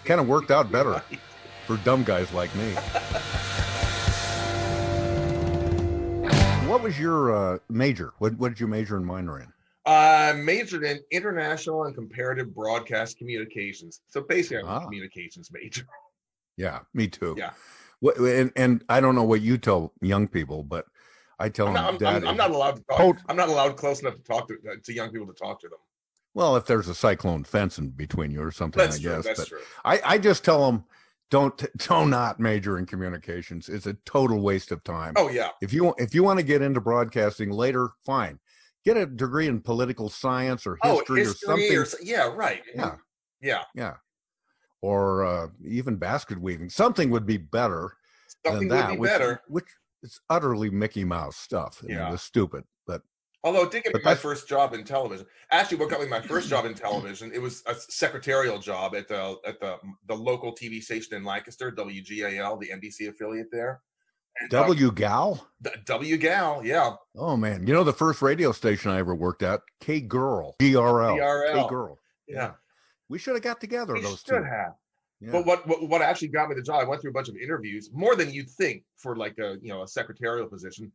kind 0.04 0.21
of 0.21 0.28
worked 0.28 0.50
out 0.50 0.71
better 0.73 1.02
for 1.66 1.76
dumb 1.78 2.04
guys 2.04 2.33
like 2.33 2.54
me. 2.54 2.73
What 6.68 6.83
was 6.83 6.99
your 6.99 7.35
uh, 7.54 7.59
major? 7.68 8.12
What, 8.18 8.37
what 8.38 8.49
did 8.49 8.61
you 8.61 8.66
major 8.66 8.97
and 8.97 9.06
minor 9.06 9.40
in? 9.40 9.52
I 9.87 10.33
majored 10.33 10.83
in 10.83 10.99
international 11.12 11.85
and 11.85 11.95
comparative 11.95 12.52
broadcast 12.52 13.18
communications. 13.18 14.00
So 14.09 14.21
basically, 14.21 14.59
I'm 14.59 14.66
a 14.66 14.71
Ah. 14.71 14.80
communications 14.80 15.50
major. 15.52 15.87
Yeah, 16.56 16.80
me 16.92 17.06
too. 17.06 17.37
Yeah. 17.38 17.50
What, 18.00 18.16
and 18.18 18.50
and 18.56 18.85
I 18.88 19.00
don't 19.00 19.14
know 19.14 19.23
what 19.25 19.40
you 19.42 19.59
tell 19.59 19.92
young 20.00 20.26
people, 20.26 20.64
but 20.64 20.87
I 21.38 21.49
tell 21.49 21.69
I'm 21.69 21.75
them 21.75 21.99
not, 22.00 22.02
I'm, 22.02 22.23
I'm, 22.23 22.28
I'm 22.28 22.37
not 22.37 22.50
allowed 22.50 22.76
to 22.76 22.83
talk. 22.90 23.19
I'm 23.28 23.37
not 23.37 23.49
allowed 23.49 23.76
close 23.76 24.00
enough 24.00 24.14
to 24.16 24.23
talk 24.23 24.49
to, 24.49 24.55
uh, 24.55 24.75
to 24.83 24.93
young 24.93 25.11
people 25.11 25.26
to 25.26 25.35
talk 25.35 25.61
to 25.61 25.69
them. 25.69 25.78
well, 26.35 26.57
if 26.57 26.64
there's 26.66 26.88
a 26.88 26.95
cyclone 26.95 27.45
fence 27.45 27.78
in 27.78 27.90
between 27.90 28.31
you 28.31 28.43
or 28.43 28.50
something, 28.50 28.83
That's 28.83 28.97
I 28.97 29.02
true. 29.02 29.11
guess. 29.16 29.25
That's 29.25 29.38
but 29.40 29.49
true. 29.49 29.61
I, 29.85 30.00
I 30.05 30.19
just 30.19 30.45
tell 30.45 30.64
them 30.71 30.85
don't 31.31 31.57
do 31.88 32.07
not 32.07 32.40
major 32.40 32.78
in 32.78 32.87
communications. 32.87 33.69
It's 33.69 33.87
a 33.87 33.95
total 34.07 34.40
waste 34.40 34.71
of 34.73 34.83
time. 34.85 35.14
Oh 35.16 35.28
yeah. 35.28 35.50
If 35.61 35.73
you 35.73 35.95
if 35.99 36.14
you 36.14 36.23
want 36.23 36.38
to 36.38 36.45
get 36.45 36.62
into 36.62 36.81
broadcasting 36.81 37.50
later, 37.50 37.90
fine. 38.05 38.38
Get 38.85 38.97
a 38.97 39.05
degree 39.05 39.49
in 39.49 39.61
political 39.61 40.09
science 40.09 40.66
or 40.66 40.78
Oh, 40.85 40.99
history, 40.99 41.21
history 41.25 41.49
or 41.75 41.85
something. 41.85 42.02
or 42.02 42.05
yeah, 42.05 42.33
right. 42.33 42.62
Yeah. 42.75 42.95
Yeah. 43.43 43.62
Yeah. 43.75 43.95
Or 44.81 45.25
uh, 45.25 45.49
even 45.66 45.97
basket 45.97 46.40
weaving. 46.40 46.71
Something 46.71 47.11
would 47.11 47.26
be 47.26 47.37
better 47.37 47.97
Something 48.47 48.69
than 48.69 48.78
would 48.78 48.85
that. 48.85 48.90
be 48.93 48.97
which, 48.99 49.11
better. 49.11 49.43
Which 49.49 49.64
is 50.06 50.20
utterly 50.30 50.70
Mickey 50.70 51.04
Mouse 51.04 51.36
stuff. 51.36 51.80
I 51.82 51.86
mean, 51.86 51.96
Yeah. 51.96 52.12
it's 52.12 52.22
stupid. 52.22 52.64
But 52.86 53.02
Although 53.44 53.64
it 53.64 53.70
did 53.70 53.84
get 53.84 53.94
me 53.94 54.00
my 54.04 54.14
first 54.14 54.48
job 54.48 54.72
in 54.75 54.82
television. 54.84 55.26
Actually, 55.50 55.76
what 55.78 55.90
got 55.90 56.00
me 56.00 56.06
my 56.08 56.20
first 56.20 56.48
job 56.48 56.64
in 56.64 56.75
television, 56.75 57.30
it 57.32 57.40
was 57.40 57.62
a 57.66 57.75
secretarial 57.75 58.58
job 58.58 58.94
at 58.96 59.08
the 59.08 59.36
at 59.46 59.60
the 59.60 59.76
the 60.08 60.14
local 60.16 60.52
TV 60.54 60.82
station 60.82 61.14
in 61.14 61.25
Lancaster, 61.25 61.70
WGAL, 61.70 62.58
the 62.60 62.68
NBC 62.70 63.08
affiliate 63.08 63.48
there. 63.52 63.82
And, 64.40 64.52
uh, 64.52 64.62
W 64.66 64.92
Gal? 64.92 65.48
D- 65.62 65.70
WGAL, 65.86 66.64
yeah. 66.64 66.94
Oh 67.16 67.36
man. 67.36 67.66
You 67.66 67.72
know 67.75 67.84
the 67.84 67.92
first 67.92 68.20
radio 68.20 68.52
station 68.52 68.90
I 68.90 68.98
ever 68.98 69.14
worked 69.14 69.42
at? 69.42 69.60
K 69.80 70.00
Girl. 70.00 70.56
G 70.60 70.76
R 70.76 71.02
L. 71.02 71.16
K. 71.16 71.68
Girl. 71.68 71.98
Yeah. 72.28 72.52
We 73.08 73.18
should 73.18 73.34
have 73.34 73.42
got 73.42 73.60
together 73.60 73.94
We 73.94 74.00
those 74.02 74.18
should 74.26 74.38
two. 74.38 74.42
have. 74.42 74.75
Yeah. 75.20 75.32
But 75.32 75.46
what, 75.46 75.66
what 75.66 75.88
what 75.88 76.02
actually 76.02 76.28
got 76.28 76.49
me 76.49 76.54
the 76.56 76.62
job? 76.62 76.80
I 76.80 76.85
went 76.85 77.00
through 77.00 77.11
a 77.11 77.14
bunch 77.14 77.28
of 77.28 77.37
interviews, 77.37 77.90
more 77.92 78.14
than 78.16 78.30
you'd 78.32 78.50
think 78.50 78.82
for 78.99 79.16
like 79.16 79.38
a 79.38 79.56
you 79.62 79.68
know 79.70 79.82
a 79.82 79.88
secretarial 79.88 80.46
position, 80.46 80.92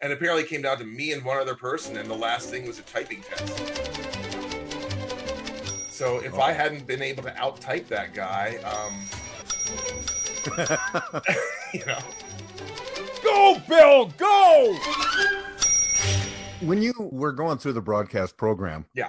and 0.00 0.12
apparently 0.12 0.44
it 0.44 0.48
came 0.48 0.62
down 0.62 0.78
to 0.78 0.84
me 0.84 1.12
and 1.12 1.24
one 1.24 1.38
other 1.38 1.56
person, 1.56 1.96
and 1.96 2.08
the 2.08 2.14
last 2.14 2.50
thing 2.50 2.66
was 2.66 2.78
a 2.78 2.82
typing 2.82 3.20
test. 3.22 3.58
So 5.92 6.18
if 6.18 6.34
I 6.38 6.52
hadn't 6.52 6.86
been 6.86 7.02
able 7.02 7.24
to 7.24 7.36
out 7.36 7.60
type 7.60 7.88
that 7.88 8.14
guy, 8.14 8.58
um, 8.62 9.04
you 11.74 11.84
know, 11.84 11.98
Go, 13.24 13.60
Bill, 13.68 14.06
go! 14.16 14.76
when 16.60 16.80
you 16.82 16.92
were 16.98 17.32
going 17.32 17.58
through 17.58 17.72
the 17.72 17.80
broadcast 17.80 18.36
program 18.36 18.84
Yeah. 18.94 19.08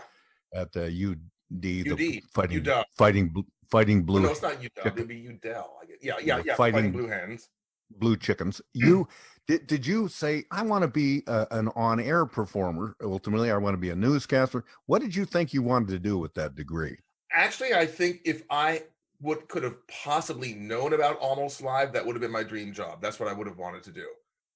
at 0.55 0.71
the 0.71 0.85
UD, 0.85 1.61
the 1.61 2.21
fighting 2.33 2.63
UW. 2.63 2.83
fighting 2.97 3.33
fighting 3.71 4.03
blue 4.03 4.21
no, 4.21 4.29
it's 4.31 4.41
not 4.41 4.61
UW, 4.61 4.85
it'd 4.85 5.07
be 5.07 5.15
UDEL. 5.23 5.55
I. 5.57 5.85
Yeah, 6.01 6.13
yeah, 6.19 6.37
Yeah, 6.37 6.43
yeah. 6.45 6.55
Fighting, 6.55 6.75
fighting- 6.75 6.91
blue 6.91 7.07
hens. 7.07 7.49
blue 7.91 8.15
chickens 8.17 8.61
you 8.73 9.07
did, 9.47 9.65
did 9.67 9.85
you 9.85 10.07
say 10.07 10.43
i 10.51 10.61
want 10.61 10.83
to 10.83 10.87
be 10.87 11.23
a, 11.27 11.47
an 11.51 11.69
on-air 11.75 12.25
performer 12.25 12.95
ultimately 13.03 13.49
i 13.51 13.57
want 13.57 13.73
to 13.73 13.79
be 13.79 13.89
a 13.89 13.95
newscaster 13.95 14.63
what 14.85 15.01
did 15.01 15.15
you 15.15 15.25
think 15.25 15.53
you 15.53 15.61
wanted 15.63 15.89
to 15.89 15.99
do 15.99 16.17
with 16.17 16.33
that 16.35 16.55
degree 16.55 16.97
Actually, 17.31 17.75
I 17.75 17.85
think 17.85 18.21
if 18.25 18.41
I 18.49 18.81
would 19.21 19.47
could 19.49 19.61
have 19.61 19.75
possibly 19.87 20.55
known 20.55 20.93
about 20.93 21.15
Almost 21.19 21.61
Live, 21.61 21.93
that 21.93 22.03
would 22.03 22.15
have 22.15 22.21
been 22.21 22.31
my 22.31 22.41
dream 22.41 22.73
job. 22.73 23.03
That's 23.03 23.19
what 23.19 23.29
I 23.29 23.33
would 23.33 23.45
have 23.45 23.59
wanted 23.59 23.83
to 23.83 23.91
do. 23.91 24.07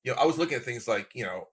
You 0.04 0.12
know, 0.12 0.18
I 0.20 0.26
was 0.26 0.40
looking 0.40 0.56
at 0.58 0.64
things 0.64 0.88
like 0.88 1.12
you 1.14 1.24
know 1.24 1.50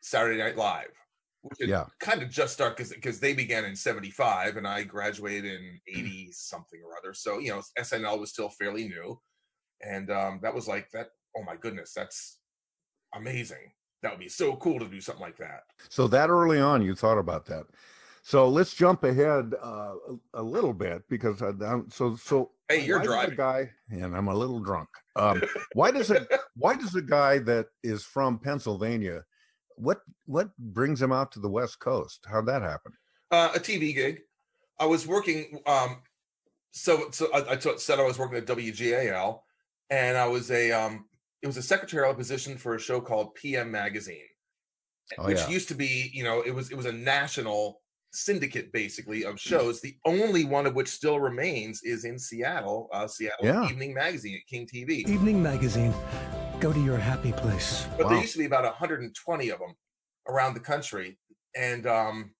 Saturday 0.00 0.38
Night 0.38 0.56
Live, 0.56 0.92
which 1.42 1.58
had 1.60 1.68
Yeah. 1.68 1.86
kind 2.00 2.22
of 2.22 2.30
just 2.30 2.52
start 2.52 2.76
because 2.76 2.92
because 2.92 3.20
they 3.20 3.32
began 3.34 3.64
in 3.64 3.74
'75 3.76 4.56
and 4.56 4.66
I 4.66 4.82
graduated 4.84 5.44
in 5.60 5.80
'80 5.88 6.30
something 6.32 6.80
or 6.84 6.96
other. 6.98 7.14
So 7.14 7.38
you 7.38 7.50
know, 7.50 7.62
SNL 7.78 8.18
was 8.20 8.30
still 8.30 8.48
fairly 8.50 8.88
new, 8.88 9.20
and 9.82 10.10
um, 10.10 10.40
that 10.42 10.54
was 10.54 10.68
like 10.68 10.90
that. 10.92 11.08
Oh 11.36 11.42
my 11.42 11.56
goodness, 11.56 11.92
that's 11.94 12.38
amazing. 13.14 13.72
That 14.02 14.12
would 14.12 14.20
be 14.20 14.28
so 14.28 14.56
cool 14.56 14.78
to 14.80 14.88
do 14.88 15.00
something 15.00 15.22
like 15.22 15.36
that. 15.38 15.64
so 15.90 16.08
that 16.08 16.30
early 16.30 16.58
on 16.60 16.80
you 16.82 16.94
thought 16.94 17.18
about 17.18 17.44
that 17.46 17.64
so 18.22 18.48
let's 18.48 18.74
jump 18.74 19.02
ahead 19.04 19.54
uh, 19.62 19.94
a, 20.34 20.40
a 20.40 20.42
little 20.42 20.72
bit 20.74 21.02
because 21.08 21.40
I, 21.42 21.48
I'm- 21.64 21.88
so 21.90 22.16
so 22.16 22.52
Hey, 22.68 22.84
you're 22.84 22.98
why 22.98 23.04
does 23.04 23.12
a 23.14 23.16
driving. 23.16 23.36
guy 23.36 23.70
and 23.90 24.14
i'm 24.16 24.28
a 24.28 24.34
little 24.34 24.60
drunk 24.60 24.88
um, 25.16 25.42
why 25.74 25.90
does 25.90 26.10
it 26.10 26.26
why 26.56 26.76
does 26.76 26.94
a 26.94 27.02
guy 27.02 27.38
that 27.40 27.66
is 27.82 28.04
from 28.04 28.38
pennsylvania 28.38 29.24
what 29.80 30.00
what 30.26 30.50
brings 30.58 31.00
him 31.00 31.12
out 31.12 31.32
to 31.32 31.40
the 31.40 31.48
west 31.48 31.78
coast 31.80 32.24
how'd 32.30 32.46
that 32.46 32.62
happen 32.62 32.92
uh, 33.32 33.50
a 33.54 33.60
TV 33.60 33.94
gig. 33.94 34.22
I 34.80 34.86
was 34.86 35.06
working. 35.06 35.60
Um, 35.66 35.98
so 36.72 37.10
so 37.12 37.28
I, 37.32 37.52
I 37.52 37.56
t- 37.56 37.78
said 37.78 38.00
I 38.00 38.04
was 38.04 38.18
working 38.18 38.38
at 38.38 38.46
WGAL, 38.46 39.40
and 39.90 40.16
I 40.16 40.26
was 40.26 40.50
a 40.50 40.72
um, 40.72 41.04
it 41.42 41.46
was 41.46 41.56
a 41.56 41.62
secretarial 41.62 42.12
position 42.14 42.56
for 42.56 42.74
a 42.74 42.80
show 42.80 43.00
called 43.00 43.34
PM 43.36 43.70
Magazine, 43.70 44.26
Oh, 45.18 45.26
which 45.26 45.38
yeah. 45.38 45.48
used 45.48 45.68
to 45.68 45.74
be 45.74 46.10
you 46.12 46.24
know 46.24 46.40
it 46.42 46.50
was 46.52 46.72
it 46.72 46.76
was 46.76 46.86
a 46.86 46.92
national 46.92 47.80
syndicate 48.12 48.72
basically 48.72 49.24
of 49.24 49.38
shows. 49.38 49.80
The 49.80 49.94
only 50.04 50.44
one 50.44 50.66
of 50.66 50.74
which 50.74 50.88
still 50.88 51.20
remains 51.20 51.82
is 51.84 52.04
in 52.04 52.18
Seattle, 52.18 52.88
uh, 52.92 53.06
Seattle 53.06 53.46
Yeah. 53.46 53.68
Evening 53.68 53.94
Magazine 53.94 54.34
at 54.34 54.46
King 54.48 54.66
TV. 54.66 55.08
Evening 55.08 55.40
magazine. 55.40 55.94
Go 56.60 56.74
to 56.74 56.80
your 56.80 56.98
happy 56.98 57.32
place. 57.32 57.86
but 57.96 58.10
there 58.10 58.20
used 58.20 58.34
to 58.34 58.38
be 58.38 58.44
about 58.44 58.64
120 58.64 59.48
of 59.48 59.58
them 59.58 59.74
around 60.28 60.52
the 60.52 60.60
country 60.60 61.18
and 61.56 61.86
um 61.86 62.32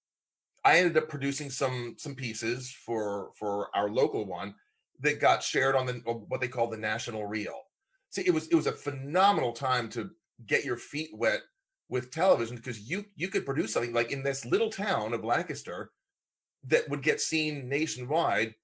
i 0.62 0.76
ended 0.76 0.96
up 0.98 1.08
producing 1.08 1.48
some 1.48 1.94
some 1.96 2.14
pieces 2.14 2.70
for 2.84 3.30
for 3.34 3.74
our 3.74 3.88
local 3.88 4.26
one 4.26 4.54
that 5.00 5.20
got 5.20 5.42
shared 5.42 5.74
on 5.74 5.86
the 5.86 5.94
what 6.28 6.42
they 6.42 6.48
call 6.48 6.68
the 6.68 6.76
national 6.76 7.24
reel. 7.24 7.58
See 8.10 8.22
it 8.26 8.34
was 8.34 8.46
it 8.48 8.54
was 8.54 8.66
a 8.66 8.72
phenomenal 8.72 9.52
time 9.52 9.88
to 9.90 10.10
get 10.46 10.66
your 10.66 10.76
feet 10.76 11.10
wet 11.14 11.40
with 11.88 12.10
television 12.10 12.56
because 12.56 12.90
you 12.90 13.06
you 13.16 13.28
could 13.28 13.46
produce 13.46 13.72
something 13.72 13.94
like 13.94 14.12
in 14.12 14.22
this 14.22 14.44
little 14.44 14.68
town 14.70 15.14
of 15.14 15.24
lancaster 15.24 15.92
that 16.64 16.86
would 16.90 17.02
get 17.02 17.22
seen 17.22 17.70
nationwide 17.70 18.54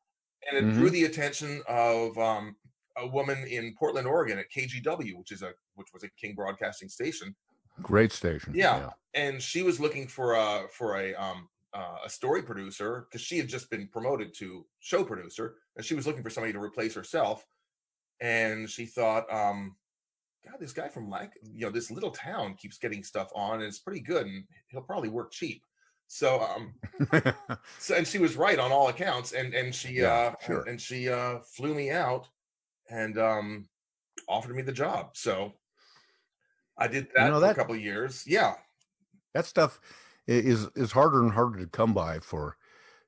and 0.47 0.59
it 0.59 0.75
drew 0.75 0.91
the 0.91 1.05
attention 1.05 1.63
of 1.67 2.17
um 2.19 2.55
a 2.97 3.07
woman 3.07 3.47
in 3.47 3.75
Portland, 3.79 4.07
Oregon 4.07 4.39
at 4.39 4.51
KGW, 4.51 5.17
which 5.17 5.33
is 5.33 5.43
a 5.43 5.53
which 5.75 5.89
was 5.93 6.03
a 6.03 6.09
King 6.21 6.35
Broadcasting 6.35 6.89
station. 6.89 7.35
great 7.83 8.13
station 8.13 8.53
Yeah, 8.55 8.91
and 9.15 9.43
she 9.43 9.63
was 9.63 9.81
looking 9.81 10.07
for 10.09 10.35
a 10.35 10.67
for 10.71 10.99
a 10.99 11.15
um 11.15 11.49
uh, 11.75 11.99
a 12.07 12.11
story 12.11 12.43
producer 12.43 13.07
because 13.09 13.21
she 13.21 13.37
had 13.37 13.49
just 13.49 13.69
been 13.71 13.87
promoted 13.89 14.33
to 14.39 14.65
show 14.81 15.05
producer, 15.05 15.57
and 15.77 15.85
she 15.85 15.95
was 15.95 16.07
looking 16.07 16.23
for 16.23 16.31
somebody 16.31 16.53
to 16.53 16.61
replace 16.61 16.95
herself. 16.95 17.47
And 18.21 18.71
she 18.71 18.87
thought, 18.87 19.31
um, 19.31 19.77
God, 20.43 20.59
this 20.59 20.73
guy 20.73 20.89
from 20.89 21.11
like 21.11 21.33
you 21.43 21.67
know 21.67 21.71
this 21.71 21.91
little 21.91 22.11
town 22.11 22.55
keeps 22.55 22.79
getting 22.79 23.05
stuff 23.05 23.31
on, 23.35 23.57
and 23.57 23.65
it's 23.65 23.81
pretty 23.81 24.01
good, 24.01 24.27
and 24.27 24.45
he'll 24.69 24.81
probably 24.83 25.11
work 25.11 25.33
cheap. 25.33 25.63
So 26.09 26.41
um, 26.41 26.75
so 27.79 27.95
and 27.97 28.07
she 28.07 28.19
was 28.19 28.37
right 28.37 28.59
on 28.59 28.73
all 28.73 28.89
accounts 28.89 29.33
and 29.33 29.53
and 29.55 29.75
she 29.75 30.01
Yeah, 30.01 30.13
uh 30.13 30.35
sure. 30.47 30.63
and 30.63 30.81
she 30.81 31.09
uh 31.09 31.41
flew 31.41 31.75
me 31.75 31.91
out 31.91 32.29
and 32.91 33.19
um 33.19 33.69
offered 34.29 34.55
me 34.57 34.63
the 34.63 34.73
job 34.73 35.11
so 35.15 35.53
i 36.79 36.87
did 36.87 37.07
that 37.15 37.29
know, 37.29 37.35
for 37.35 37.41
that- 37.41 37.53
a 37.53 37.55
couple 37.55 37.75
of 37.75 37.81
years 37.81 38.25
yeah 38.27 38.55
that 39.35 39.45
stuff 39.47 39.81
is 40.27 40.69
is 40.75 40.91
harder 40.93 41.23
and 41.23 41.33
harder 41.33 41.59
to 41.59 41.67
come 41.67 41.93
by 41.93 42.19
for 42.19 42.57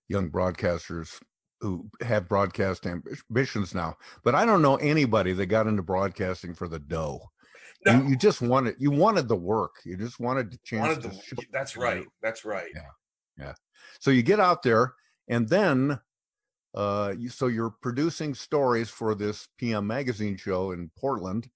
young 0.08 0.30
broadcasters 0.30 1.20
who 1.60 1.88
have 2.02 2.28
broadcast 2.28 2.86
ambitions 2.86 3.74
now. 3.74 3.96
But 4.22 4.36
I 4.36 4.44
don't 4.46 4.62
know 4.62 4.76
anybody 4.76 5.32
that 5.32 5.46
got 5.46 5.66
into 5.66 5.82
broadcasting 5.82 6.54
for 6.54 6.68
the 6.68 6.78
dough. 6.78 7.20
No. 7.84 7.94
You, 7.94 8.10
you 8.10 8.16
just 8.16 8.40
wanted 8.40 8.76
you 8.78 8.90
wanted 8.90 9.26
the 9.26 9.36
work. 9.36 9.76
You 9.84 9.96
just 9.96 10.20
wanted 10.20 10.52
the 10.52 10.58
chance 10.64 11.02
wanted 11.04 11.14
show 11.24 11.36
that's 11.52 11.74
you. 11.74 11.82
right 11.82 12.04
that's 12.22 12.44
right 12.44 12.68
Yeah. 12.74 12.82
Yeah. 13.38 13.54
So 14.00 14.10
you 14.10 14.22
get 14.22 14.38
out 14.38 14.62
there 14.62 14.94
and 15.28 15.48
then 15.48 15.98
uh 16.74 17.14
you, 17.18 17.28
so 17.28 17.46
you're 17.46 17.74
producing 17.82 18.34
stories 18.34 18.90
for 18.90 19.14
this 19.14 19.48
PM 19.58 19.86
magazine 19.86 20.36
show 20.36 20.72
in 20.72 20.90
Portland 20.96 21.48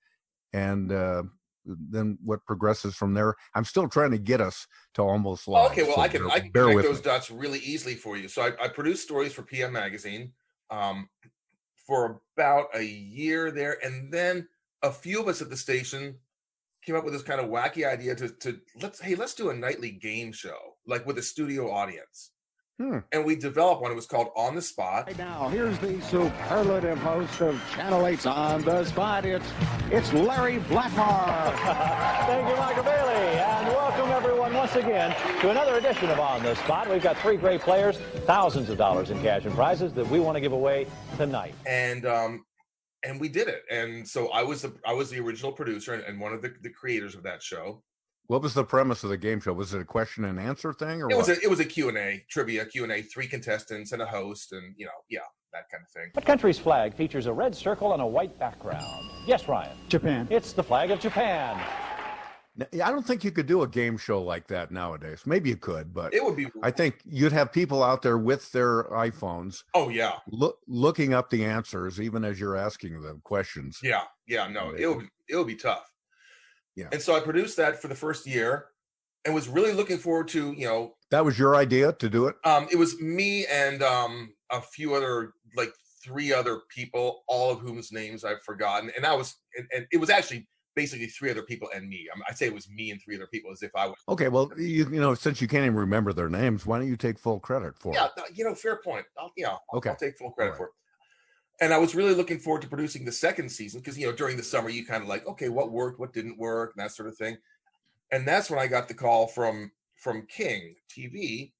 and 0.53 0.93
uh 0.93 1.23
then 1.65 2.19
what 2.25 2.45
progresses 2.45 2.97
from 2.97 3.15
there? 3.15 3.37
I'm 3.55 3.65
still 3.65 3.89
trying 3.89 4.11
to 4.11 4.19
get 4.19 4.41
us 4.41 4.67
to 4.95 5.03
almost 5.03 5.47
live 5.47 5.71
okay 5.71 5.85
well 5.85 5.97
so 5.97 6.03
i 6.03 6.09
can 6.09 6.27
i 6.31 6.41
can 6.41 6.51
connect 6.51 6.83
those 6.83 6.97
me. 6.97 7.03
dots 7.03 7.31
really 7.31 7.61
easily 7.61 7.95
for 7.95 8.17
you. 8.17 8.29
So 8.29 8.43
i, 8.43 8.65
I 8.65 8.69
produced 8.69 9.03
stories 9.03 9.33
for 9.33 9.43
pm 9.43 9.73
magazine 9.73 10.33
um 10.71 11.09
for 11.87 12.21
about 12.37 12.67
a 12.75 12.83
year 12.83 13.51
there 13.51 13.79
and 13.85 14.13
then 14.13 14.49
a 14.83 14.91
few 14.91 15.21
of 15.21 15.29
us 15.29 15.43
at 15.43 15.51
the 15.51 15.57
station 15.57 16.17
came 16.85 16.97
up 16.97 17.05
with 17.05 17.13
this 17.13 17.23
kind 17.23 17.41
of 17.41 17.49
wacky 17.49 17.87
idea 17.87 18.15
to 18.15 18.29
to 18.29 18.61
let's 18.81 19.01
hey 19.01 19.15
let's 19.15 19.35
do 19.35 19.51
a 19.51 19.55
nightly 19.55 19.91
game 19.91 20.33
show 20.33 20.77
like 20.87 21.07
with 21.07 21.19
a 21.19 21.23
studio 21.23 21.71
audience 21.71 22.31
Hmm. 22.83 22.99
and 23.13 23.25
we 23.25 23.37
developed 23.37 23.81
one 23.81 23.93
it 23.93 23.95
was 23.95 24.07
called 24.07 24.31
on 24.35 24.57
the 24.57 24.63
spot 24.63 25.07
Right 25.07 25.17
now, 25.17 25.49
here's 25.49 25.79
the 25.79 26.01
superlative 26.03 26.99
host 26.99 27.41
of 27.41 27.63
Channel 27.73 28.03
8's 28.03 28.27
On 28.27 28.61
the 28.63 28.85
Spot. 28.85 29.25
It's, 29.25 29.47
it's 29.93 30.13
Larry 30.13 30.59
Blackmore. 30.59 31.07
Thank 32.27 32.49
you, 32.49 32.57
Michael 32.57 32.83
Bailey, 32.83 33.39
and 33.39 33.69
welcome 33.69 34.11
everyone 34.11 34.53
once 34.55 34.75
once 34.75 34.85
again 34.85 35.15
to 35.41 35.51
another 35.51 35.77
edition 35.77 36.09
of 36.11 36.19
On 36.19 36.43
the 36.43 36.57
Spot. 36.57 36.91
We've 36.91 37.03
got 37.03 37.17
three 37.19 37.37
great 37.37 37.61
players, 37.61 37.99
thousands 38.27 38.69
of 38.69 38.79
dollars 38.79 39.11
in 39.11 39.21
cash 39.23 39.45
and 39.45 39.55
prizes 39.55 39.93
that 39.93 40.09
we 40.09 40.19
want 40.19 40.35
to 40.37 40.41
give 40.41 40.53
away 40.53 40.87
tonight. 41.17 41.55
and 41.67 42.05
um 42.07 42.45
and 43.05 43.21
we 43.21 43.29
did 43.29 43.49
it 43.49 43.63
and 43.71 44.07
so 44.07 44.29
i 44.31 44.43
was 44.43 44.63
the 44.63 44.73
i 44.87 44.93
was 44.93 45.11
the 45.11 45.19
original 45.21 45.53
producer 45.53 45.95
and, 45.95 46.03
and 46.05 46.21
one 46.21 46.33
of 46.33 46.41
the, 46.43 46.55
the 46.63 46.71
creators 46.71 47.15
of 47.15 47.23
that 47.25 47.43
show 47.43 47.83
What 48.33 48.41
was 48.41 48.55
the 48.55 48.65
premise 48.65 49.05
of 49.05 49.11
the 49.11 49.19
game 49.19 49.41
show? 49.41 49.53
Was 49.53 49.75
it 49.75 49.83
a 49.83 49.85
question 49.85 50.25
and 50.25 50.41
answer 50.41 50.73
thing, 50.73 51.03
or 51.03 51.11
it 51.11 51.17
what? 51.17 51.19
was 51.19 51.29
a 51.29 51.39
it 51.43 51.51
was 51.51 51.61
a 51.61 51.67
q&a 51.67 52.25
trivia 52.31 52.65
q&a 52.65 53.03
three 53.03 53.27
contestants 53.27 53.93
and 53.93 54.01
a 54.01 54.07
host 54.07 54.53
and 54.53 54.75
you 54.79 54.87
know 54.87 54.93
yeah 55.11 55.21
that 55.53 55.65
kind 55.71 55.85
of 55.85 55.91
thing 55.91 56.09
What 56.15 56.25
country's 56.25 56.59
flag 56.59 56.95
features 56.95 57.27
a 57.27 57.33
red 57.35 57.55
circle 57.55 57.93
on 57.93 58.01
a 58.01 58.07
white 58.07 58.39
background? 58.39 59.11
Yes, 59.27 59.49
Ryan. 59.49 59.77
Japan. 59.91 60.29
It's 60.31 60.55
the 60.55 60.63
flag 60.63 60.91
of 60.91 60.99
Japan. 60.99 61.63
I 62.59 62.91
don't 62.91 63.07
think 63.07 63.23
you 63.23 63.33
could 63.33 63.47
do 63.47 63.63
a 63.65 63.69
game 63.69 63.99
show 63.99 64.23
like 64.23 64.47
that 64.47 64.71
nowadays. 64.71 65.25
Maybe 65.27 65.51
you 65.51 65.57
could, 65.57 65.93
but 65.93 66.15
it 66.15 66.25
would 66.25 66.37
be 66.37 66.47
I 66.63 66.71
think 66.71 67.01
you'd 67.05 67.33
have 67.33 67.53
people 67.53 67.83
out 67.83 68.01
there 68.01 68.17
with 68.17 68.51
their 68.53 68.85
iPhones 68.85 69.63
oh 69.75 69.91
yeah 69.91 70.15
look, 70.27 70.57
looking 70.67 71.13
up 71.13 71.29
the 71.29 71.45
answers, 71.45 72.01
even 72.01 72.25
as 72.25 72.41
you're 72.41 72.57
asking 72.57 73.03
the 73.03 73.21
questions. 73.25 73.79
yeah 73.83 74.05
yeah 74.27 74.49
no 74.49 74.71
it 74.71 74.87
would 74.87 75.07
it 75.29 75.37
would 75.37 75.47
be 75.47 75.55
tough 75.55 75.92
Yeah. 76.77 76.89
and 76.93 77.01
so 77.03 77.15
i 77.17 77.21
produced 77.21 77.57
that 77.59 77.81
for 77.81 77.89
the 77.89 77.95
first 77.95 78.27
year 78.27 78.67
and 79.25 79.35
was 79.35 79.49
really 79.49 79.73
looking 79.73 79.99
forward 79.99 80.29
to 80.29 80.53
you 80.53 80.67
know 80.67 80.95
That 81.11 81.25
was 81.25 81.39
your 81.39 81.55
idea 81.57 81.93
to 81.93 82.09
do 82.09 82.27
it. 82.27 82.37
um 82.45 82.67
it 82.71 82.77
was 82.77 83.01
me 83.01 83.47
and 83.47 83.83
um 83.83 84.33
a 84.51 84.61
few 84.61 84.95
other 84.95 85.33
like 85.57 85.73
three 86.05 86.33
other 86.33 86.61
people 86.75 87.23
all 87.29 87.51
of 87.53 87.61
whom's 87.61 87.93
names 87.93 88.25
i've 88.25 88.43
forgotten 88.43 88.91
and 88.97 89.05
i 89.07 89.15
was 89.15 89.37
and, 89.57 89.67
and 89.75 89.87
it 89.93 89.99
was 89.99 90.11
actually 90.11 90.49
basically 90.75 91.07
three 91.07 91.31
other 91.31 91.43
people 91.43 91.69
and 91.75 91.87
me 91.89 92.09
I 92.15 92.31
i 92.31 92.35
say 92.35 92.47
it 92.47 92.55
was 92.55 92.69
me 92.71 92.91
and 92.91 93.01
three 93.03 93.15
other 93.17 93.29
people 93.29 93.53
as 93.53 93.63
if 93.63 93.71
i 93.77 93.87
was 93.87 93.97
Okay, 94.09 94.29
well, 94.29 94.51
you 94.57 94.89
you 94.91 95.01
know, 95.01 95.15
since 95.15 95.41
you 95.43 95.47
can't 95.49 95.65
even 95.65 95.77
remember 95.77 96.13
their 96.15 96.29
names, 96.31 96.65
why 96.67 96.79
don't 96.79 96.89
you 96.89 96.97
take 96.97 97.19
full 97.19 97.39
credit 97.41 97.79
for 97.79 97.95
yeah 97.95 98.07
it? 98.07 98.11
no, 98.17 98.25
you 98.35 98.45
know 98.45 98.55
fair 98.55 98.77
point 98.77 99.05
I'll, 99.19 99.31
yeah 99.37 99.51
I'll, 99.51 99.61
Okay. 99.79 99.91
I'll 99.91 99.97
take 99.97 100.17
full 100.19 100.33
credit 100.33 100.53
All 100.53 100.57
for 100.57 100.67
it 100.69 100.73
and 101.63 101.73
i 101.73 101.79
was 101.79 101.95
really 101.95 102.15
looking 102.15 102.39
forward 102.39 102.61
to 102.61 102.69
producing 102.69 103.05
the 103.05 103.13
second 103.13 103.49
season 103.49 103.81
because 103.81 103.97
you 103.99 104.07
know 104.07 104.13
during 104.13 104.37
the 104.37 104.43
summer 104.43 104.69
you 104.69 104.85
kind 104.85 105.03
of 105.03 105.09
like 105.09 105.27
okay 105.27 105.49
what 105.49 105.71
worked 105.73 105.99
what 106.01 106.13
didn't 106.13 106.37
work 106.39 106.73
and 106.77 106.85
that 106.85 106.91
sort 106.93 107.09
of 107.09 107.17
thing 107.17 107.37
and 108.11 108.27
that's 108.29 108.51
when 108.51 108.59
i 108.59 108.67
got 108.67 108.89
the 108.89 108.95
call 108.95 109.27
from 109.27 109.71
from 109.97 110.27
king 110.27 110.75
tv 110.95 111.53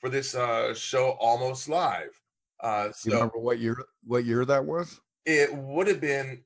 for 0.00 0.08
this 0.08 0.34
uh 0.34 0.74
show 0.74 1.10
almost 1.20 1.68
live 1.68 2.10
uh 2.62 2.86
You 3.04 3.10
so 3.10 3.12
remember 3.12 3.38
what 3.38 3.58
year 3.58 3.76
what 4.04 4.24
year 4.24 4.44
that 4.46 4.64
was? 4.64 5.00
it 5.26 5.52
would 5.54 5.86
have 5.88 6.00
been 6.00 6.42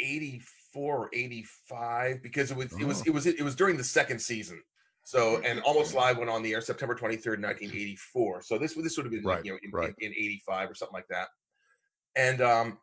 84 0.00 0.96
or 0.96 1.10
85 1.12 2.22
because 2.22 2.50
it 2.50 2.56
was 2.56 2.72
it 2.80 2.84
was 2.86 3.00
Oh. 3.00 3.04
it 3.06 3.14
was 3.14 3.26
it 3.26 3.42
was 3.42 3.54
during 3.54 3.76
the 3.76 3.84
second 3.84 4.18
season 4.20 4.60
so 5.04 5.40
and 5.44 5.60
almost 5.60 5.94
live 5.94 6.16
went 6.18 6.30
on 6.30 6.42
the 6.42 6.52
air 6.54 6.60
september 6.60 6.94
23rd 6.94 7.40
1984 7.42 8.42
so 8.42 8.58
this 8.58 8.74
this 8.74 8.96
would 8.96 9.04
have 9.06 9.12
been 9.12 9.22
Right, 9.22 9.44
you 9.44 9.52
know 9.52 9.58
in, 9.62 9.70
right. 9.70 9.94
in, 9.98 10.12
in 10.12 10.18
85 10.18 10.70
or 10.70 10.74
something 10.74 10.94
like 10.94 11.08
that 11.08 11.28
and 12.16 12.40
um 12.40 12.78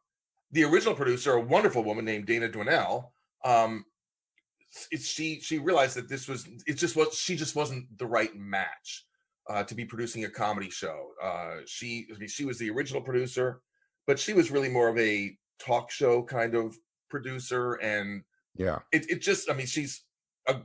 the 0.52 0.64
original 0.64 0.94
producer 0.94 1.34
a 1.34 1.40
wonderful 1.42 1.84
woman 1.84 2.06
named 2.06 2.26
dana 2.26 2.50
dwinell 2.50 3.10
um 3.46 3.86
it's 4.92 5.06
she 5.06 5.40
she 5.42 5.58
realized 5.60 5.96
that 5.96 6.08
this 6.08 6.28
was 6.28 6.48
it 6.66 6.74
just 6.76 6.96
was 6.96 7.14
she 7.18 7.36
just 7.36 7.56
wasn't 7.56 7.86
the 7.98 8.06
right 8.06 8.36
match 8.36 9.06
uh, 9.50 9.64
to 9.64 9.76
be 9.76 9.84
producing 9.84 10.24
a 10.26 10.30
comedy 10.30 10.70
show. 10.70 11.10
Uh, 11.22 11.58
she 11.66 12.08
I 12.14 12.18
mean, 12.18 12.30
she 12.30 12.46
was 12.46 12.58
the 12.58 12.70
original 12.70 13.02
producer, 13.02 13.62
but 14.08 14.18
she 14.18 14.34
was 14.34 14.52
really 14.52 14.70
more 14.70 14.88
of 14.88 14.98
a 14.98 15.36
talk 15.60 15.92
show 15.92 16.24
kind 16.24 16.56
of 16.56 16.78
producer, 17.10 17.74
and 17.76 18.24
Yeah. 18.56 18.80
it 18.94 19.10
it 19.10 19.22
just 19.22 19.50
I 19.50 19.54
mean 19.54 19.66
she's 19.68 20.04
a 20.48 20.62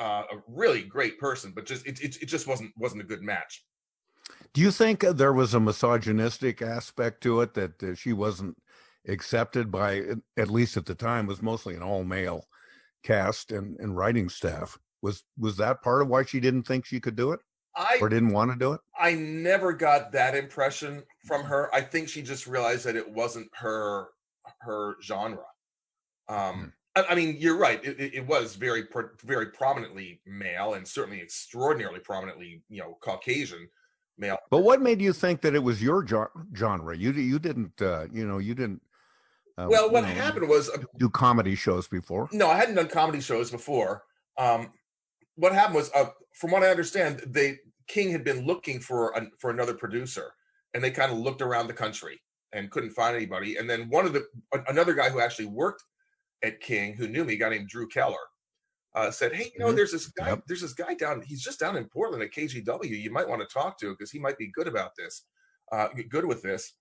uh, 0.00 0.24
a 0.32 0.42
really 0.48 0.82
great 0.82 1.18
person, 1.20 1.52
but 1.54 1.66
just 1.66 1.86
it, 1.86 2.00
it 2.02 2.22
it 2.22 2.26
just 2.26 2.48
wasn't 2.48 2.72
wasn't 2.76 3.02
a 3.02 3.06
good 3.06 3.22
match. 3.22 3.64
Do 4.52 4.60
you 4.60 4.70
think 4.70 5.02
uh, 5.02 5.12
there 5.12 5.32
was 5.32 5.54
a 5.54 5.60
misogynistic 5.60 6.62
aspect 6.62 7.22
to 7.22 7.40
it 7.40 7.54
that 7.54 7.82
uh, 7.82 7.94
she 7.94 8.12
wasn't 8.12 8.56
accepted 9.08 9.70
by, 9.70 10.02
at 10.36 10.50
least 10.50 10.76
at 10.76 10.86
the 10.86 10.94
time, 10.94 11.26
was 11.26 11.42
mostly 11.42 11.74
an 11.74 11.82
all 11.82 12.04
male 12.04 12.46
cast 13.02 13.52
and, 13.52 13.78
and 13.80 13.96
writing 13.96 14.28
staff? 14.28 14.78
Was 15.02 15.24
was 15.38 15.58
that 15.58 15.82
part 15.82 16.00
of 16.00 16.08
why 16.08 16.24
she 16.24 16.40
didn't 16.40 16.62
think 16.62 16.86
she 16.86 17.00
could 17.00 17.16
do 17.16 17.32
it, 17.32 17.40
I 17.76 17.98
or 18.00 18.08
didn't 18.08 18.32
want 18.32 18.52
to 18.52 18.58
do 18.58 18.72
it? 18.72 18.80
I 18.98 19.12
never 19.12 19.72
got 19.72 20.12
that 20.12 20.34
impression 20.34 21.02
from 21.26 21.42
her. 21.44 21.72
I 21.74 21.82
think 21.82 22.08
she 22.08 22.22
just 22.22 22.46
realized 22.46 22.86
that 22.86 22.96
it 22.96 23.10
wasn't 23.10 23.48
her 23.54 24.06
her 24.60 24.96
genre. 25.02 25.44
Um, 26.28 26.72
I, 26.96 27.04
I 27.10 27.14
mean, 27.14 27.36
you're 27.38 27.58
right. 27.58 27.84
It, 27.84 28.00
it, 28.00 28.14
it 28.14 28.26
was 28.26 28.54
very 28.54 28.84
very 29.22 29.46
prominently 29.46 30.22
male, 30.24 30.74
and 30.74 30.88
certainly 30.88 31.20
extraordinarily 31.20 32.00
prominently, 32.00 32.62
you 32.70 32.80
know, 32.80 32.96
Caucasian 33.02 33.68
male. 34.18 34.38
But 34.50 34.58
what 34.58 34.80
made 34.80 35.00
you 35.00 35.12
think 35.12 35.40
that 35.42 35.54
it 35.54 35.62
was 35.62 35.82
your 35.82 36.04
genre? 36.54 36.96
You 36.96 37.12
you 37.12 37.38
didn't, 37.38 37.80
uh, 37.80 38.06
you 38.12 38.26
know, 38.26 38.38
you 38.38 38.54
didn't. 38.54 38.82
Uh, 39.56 39.68
well, 39.70 39.86
you 39.86 39.92
what 39.92 40.02
know, 40.02 40.08
happened 40.08 40.48
was 40.48 40.68
uh, 40.70 40.78
do 40.98 41.08
comedy 41.08 41.54
shows 41.54 41.86
before? 41.86 42.28
no, 42.32 42.48
I 42.50 42.56
hadn't 42.56 42.74
done 42.74 42.88
comedy 42.88 43.20
shows 43.20 43.50
before. 43.50 44.02
Um, 44.36 44.72
what 45.36 45.52
happened 45.52 45.76
was, 45.76 45.90
uh, 45.94 46.06
from 46.32 46.50
what 46.50 46.62
I 46.62 46.70
understand, 46.70 47.22
they 47.26 47.58
King 47.86 48.10
had 48.10 48.24
been 48.24 48.46
looking 48.46 48.80
for 48.80 49.16
an, 49.16 49.30
for 49.38 49.50
another 49.50 49.74
producer, 49.74 50.32
and 50.72 50.82
they 50.82 50.90
kind 50.90 51.12
of 51.12 51.18
looked 51.18 51.42
around 51.42 51.68
the 51.68 51.74
country 51.74 52.20
and 52.52 52.70
couldn't 52.70 52.90
find 52.90 53.16
anybody. 53.16 53.56
And 53.56 53.68
then 53.68 53.88
one 53.90 54.06
of 54.06 54.12
the 54.12 54.26
another 54.68 54.94
guy 54.94 55.10
who 55.10 55.20
actually 55.20 55.46
worked 55.46 55.84
at 56.42 56.60
King, 56.60 56.94
who 56.94 57.08
knew 57.08 57.24
me, 57.24 57.34
a 57.34 57.36
guy 57.36 57.50
named 57.50 57.68
Drew 57.68 57.88
Keller, 57.88 58.16
uh, 58.94 59.10
said, 59.10 59.32
"Hey, 59.34 59.50
you 59.52 59.58
know, 59.58 59.72
Mhm. 59.72 59.76
there's 59.76 59.92
this 59.92 60.06
guy, 60.08 60.28
Yep. 60.28 60.44
there's 60.46 60.60
this 60.60 60.72
guy 60.72 60.94
down. 60.94 61.22
He's 61.22 61.42
just 61.42 61.58
down 61.60 61.76
in 61.76 61.88
Portland 61.88 62.22
at 62.22 62.32
KGW. 62.32 62.96
You 62.96 63.10
might 63.10 63.28
want 63.28 63.42
to 63.42 63.52
talk 63.52 63.78
to 63.80 63.90
because 63.90 64.10
he 64.10 64.18
might 64.18 64.38
be 64.38 64.48
good 64.48 64.68
about 64.68 64.94
this, 64.96 65.26
uh, 65.72 65.88
good 66.08 66.24
with 66.26 66.42
this." 66.42 66.72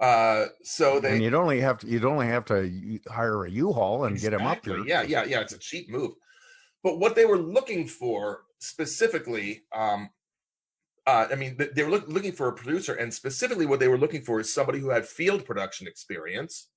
Uh, 0.00 0.46
so 0.62 1.00
they 1.00 1.14
and 1.14 1.22
you'd 1.22 1.34
only 1.34 1.60
have 1.60 1.78
to 1.78 1.86
you'd 1.88 2.04
only 2.04 2.26
have 2.26 2.44
to 2.44 3.00
hire 3.08 3.44
a 3.44 3.50
U-Haul 3.50 4.04
and 4.04 4.20
get 4.20 4.32
him 4.32 4.42
up 4.46 4.64
here. 4.64 4.78
Yeah, 4.86 5.02
yeah, 5.02 5.24
yeah. 5.24 5.40
It's 5.40 5.52
a 5.54 5.58
cheap 5.58 5.88
move. 5.88 6.12
But 6.84 6.98
what 7.00 7.16
they 7.16 7.24
were 7.26 7.38
looking 7.38 7.88
for 7.88 8.44
specifically, 8.60 9.64
um, 9.74 10.10
uh, 11.06 11.26
I 11.32 11.34
mean, 11.34 11.56
they 11.56 11.82
were 11.82 11.90
look, 11.90 12.06
looking 12.06 12.32
for 12.32 12.46
a 12.48 12.52
producer, 12.52 12.94
and 12.94 13.12
specifically 13.12 13.66
what 13.66 13.80
they 13.80 13.88
were 13.88 13.98
looking 13.98 14.22
for 14.22 14.38
is 14.38 14.52
somebody 14.54 14.78
who 14.78 14.90
had 14.90 15.08
field 15.08 15.44
production 15.44 15.88
experience, 15.88 16.68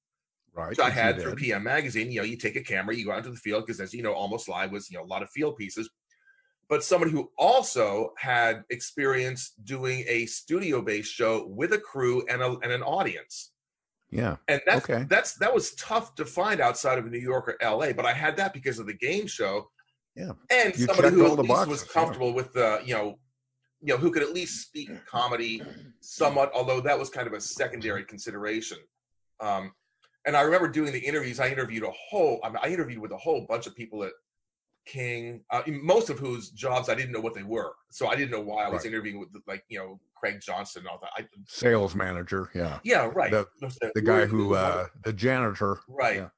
right. 0.54 0.70
which 0.70 0.80
I 0.80 0.90
had 0.90 1.20
through. 1.22 1.36
PM 1.36 1.64
Magazine. 1.64 2.12
You 2.12 2.20
know, 2.22 2.26
you 2.26 2.38
take 2.38 2.56
a 2.56 2.62
camera, 2.64 2.96
you 2.96 3.06
go 3.06 3.12
out 3.12 3.20
into 3.20 3.32
the 3.32 3.38
field 3.38 3.66
because, 3.66 3.80
as 3.80 3.94
you 3.94 4.04
know, 4.04 4.14
Almost 4.14 4.48
Live 4.50 4.72
was 4.72 4.90
you 4.90 4.98
know 4.98 5.04
a 5.04 5.08
lot 5.08 5.24
of 5.24 5.30
field 5.30 5.58
pieces. 5.58 5.90
But 6.70 6.84
somebody 6.86 7.12
who 7.12 7.30
also 7.38 8.14
had 8.18 8.64
experience 8.70 9.52
doing 9.66 10.06
a 10.08 10.26
studio-based 10.26 11.12
show 11.12 11.46
with 11.48 11.74
a 11.74 11.78
crew 11.78 12.24
and 12.30 12.42
a, 12.42 12.58
and 12.64 12.72
an 12.72 12.82
audience 12.82 13.52
Yeah. 14.10 14.38
and 14.48 14.62
that's 14.66 14.90
Okay. 14.90 15.06
that's 15.10 15.34
that 15.40 15.54
was 15.54 15.76
tough 15.76 16.16
to 16.16 16.24
find 16.26 16.62
outside 16.62 16.98
of 16.98 17.06
New 17.12 17.20
York 17.20 17.50
or 17.50 17.58
LA. 17.62 17.92
But 17.92 18.06
I 18.06 18.14
had 18.14 18.38
that 18.38 18.54
because 18.54 18.80
of 18.80 18.86
the 18.88 18.94
game 18.94 19.28
show, 19.28 19.70
Yeah. 20.16 20.32
and 20.50 20.74
You 20.78 20.86
somebody 20.86 21.10
who 21.14 21.26
at 21.26 21.40
least 21.40 21.48
boxes, 21.50 21.68
was 21.68 21.84
yeah. 21.88 21.94
comfortable 21.94 22.34
with 22.34 22.54
the 22.54 22.82
you 22.86 22.94
know, 22.94 23.20
you 23.82 23.94
know, 23.94 23.98
who 23.98 24.10
could 24.10 24.24
at 24.24 24.32
least 24.34 24.62
speak 24.68 24.90
comedy 25.06 25.62
somewhat. 26.00 26.52
Although 26.54 26.80
that 26.82 26.98
was 26.98 27.10
kind 27.10 27.28
of 27.28 27.34
a 27.34 27.42
secondary 27.42 28.06
consideration. 28.06 28.78
Um, 29.42 29.74
and 30.26 30.36
I 30.38 30.42
remember 30.42 30.68
doing 30.68 30.92
the 30.92 31.00
interviews. 31.00 31.40
I 31.40 31.50
interviewed 31.50 31.84
a 31.84 31.92
whole. 31.92 32.40
I, 32.44 32.50
mean, 32.50 32.60
I 32.62 32.68
interviewed 32.68 33.00
with 33.00 33.12
a 33.12 33.18
whole 33.18 33.46
bunch 33.48 33.68
of 33.68 33.76
people 33.76 34.04
at 34.04 34.12
King, 34.86 35.44
uh, 35.52 35.62
most 35.68 36.10
of 36.10 36.20
whose 36.20 36.50
jobs 36.52 36.90
I 36.90 36.96
didn't 36.96 37.12
know 37.12 37.20
what 37.20 37.34
they 37.34 37.44
were. 37.44 37.74
So 37.92 38.08
I 38.08 38.16
didn't 38.16 38.32
know 38.32 38.42
why 38.42 38.66
I 38.66 38.70
was 38.70 38.80
Right. 38.84 38.94
interviewing 38.94 39.20
with 39.20 39.30
like 39.48 39.64
you 39.70 39.80
know 39.80 40.00
Craig 40.16 40.40
Johnson 40.42 40.82
and 40.82 40.90
all 40.90 41.00
that. 41.02 41.12
I, 41.18 41.28
Sales 41.48 41.96
manager. 41.96 42.50
Yeah. 42.54 42.80
yeah, 42.84 43.10
right. 43.14 43.32
The, 43.32 43.48
the 43.96 44.02
guy 44.02 44.26
who 44.26 44.56
uh 44.56 44.88
the 45.04 45.14
janitor. 45.14 45.80
Right. 45.88 46.18
Yeah. 46.18 46.30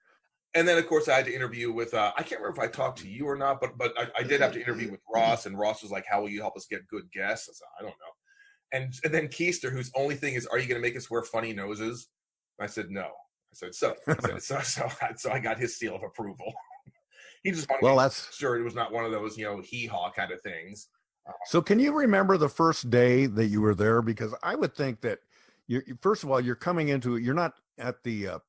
And 0.55 0.67
then 0.67 0.77
of 0.77 0.87
course 0.87 1.07
I 1.07 1.15
had 1.15 1.25
to 1.25 1.33
interview 1.33 1.71
with 1.71 1.93
uh, 1.93 2.11
I 2.17 2.23
can't 2.23 2.41
remember 2.41 2.61
if 2.61 2.69
I 2.69 2.71
talked 2.71 2.99
to 2.99 3.09
you 3.09 3.25
or 3.27 3.35
not, 3.35 3.59
but 3.59 3.77
but 3.77 3.93
I, 3.97 4.07
I 4.19 4.23
did 4.23 4.41
have 4.41 4.53
to 4.53 4.61
interview 4.61 4.91
with 4.91 5.01
Ross, 5.13 5.45
and 5.45 5.57
Ross 5.57 5.81
was 5.81 5.91
like, 5.91 6.05
"How 6.09 6.21
will 6.21 6.29
you 6.29 6.41
help 6.41 6.55
us 6.55 6.67
get 6.69 6.87
good 6.87 7.11
guests?" 7.11 7.49
I 7.49 7.53
said, 7.53 7.67
"I 7.79 7.81
don't 7.81 7.89
know." 7.89 8.13
And 8.73 8.93
and 9.03 9.13
then 9.13 9.29
Keister, 9.29 9.71
whose 9.71 9.89
only 9.95 10.15
thing 10.15 10.35
is, 10.35 10.45
"Are 10.45 10.59
you 10.59 10.67
going 10.67 10.79
to 10.79 10.87
make 10.87 10.95
us 10.95 11.09
wear 11.09 11.23
funny 11.23 11.53
noses?" 11.53 12.07
I 12.59 12.67
said, 12.67 12.91
"No." 12.91 13.09
I 13.53 13.55
said, 13.55 13.75
"So." 13.75 13.95
I 14.07 14.15
said, 14.19 14.41
so 14.41 14.59
so 14.61 14.87
so 15.15 15.31
I 15.31 15.39
got 15.39 15.59
his 15.59 15.77
seal 15.77 15.95
of 15.95 16.03
approval. 16.03 16.53
he 17.43 17.51
just 17.51 17.69
wanted 17.69 17.83
Well, 17.83 17.93
to 17.93 17.97
make 17.97 18.03
that's 18.05 18.35
sure 18.35 18.57
it 18.57 18.63
was 18.63 18.75
not 18.75 18.91
one 18.91 19.05
of 19.05 19.11
those 19.11 19.37
you 19.37 19.45
know 19.45 19.61
hee 19.61 19.85
haw 19.85 20.11
kind 20.11 20.31
of 20.31 20.41
things. 20.41 20.87
so. 21.45 21.61
Can 21.61 21.79
you 21.79 21.93
remember 21.93 22.37
the 22.37 22.49
first 22.49 22.89
day 22.89 23.27
that 23.27 23.45
you 23.45 23.61
were 23.61 23.75
there? 23.75 24.01
Because 24.01 24.33
I 24.43 24.55
would 24.55 24.75
think 24.75 25.01
that 25.01 25.19
you 25.67 25.81
first 26.01 26.23
of 26.23 26.31
all 26.31 26.39
you're 26.41 26.55
coming 26.55 26.89
into 26.89 27.15
it. 27.15 27.23
You're 27.23 27.35
not 27.35 27.53
at 27.77 28.03
the 28.03 28.27
uh, 28.27 28.39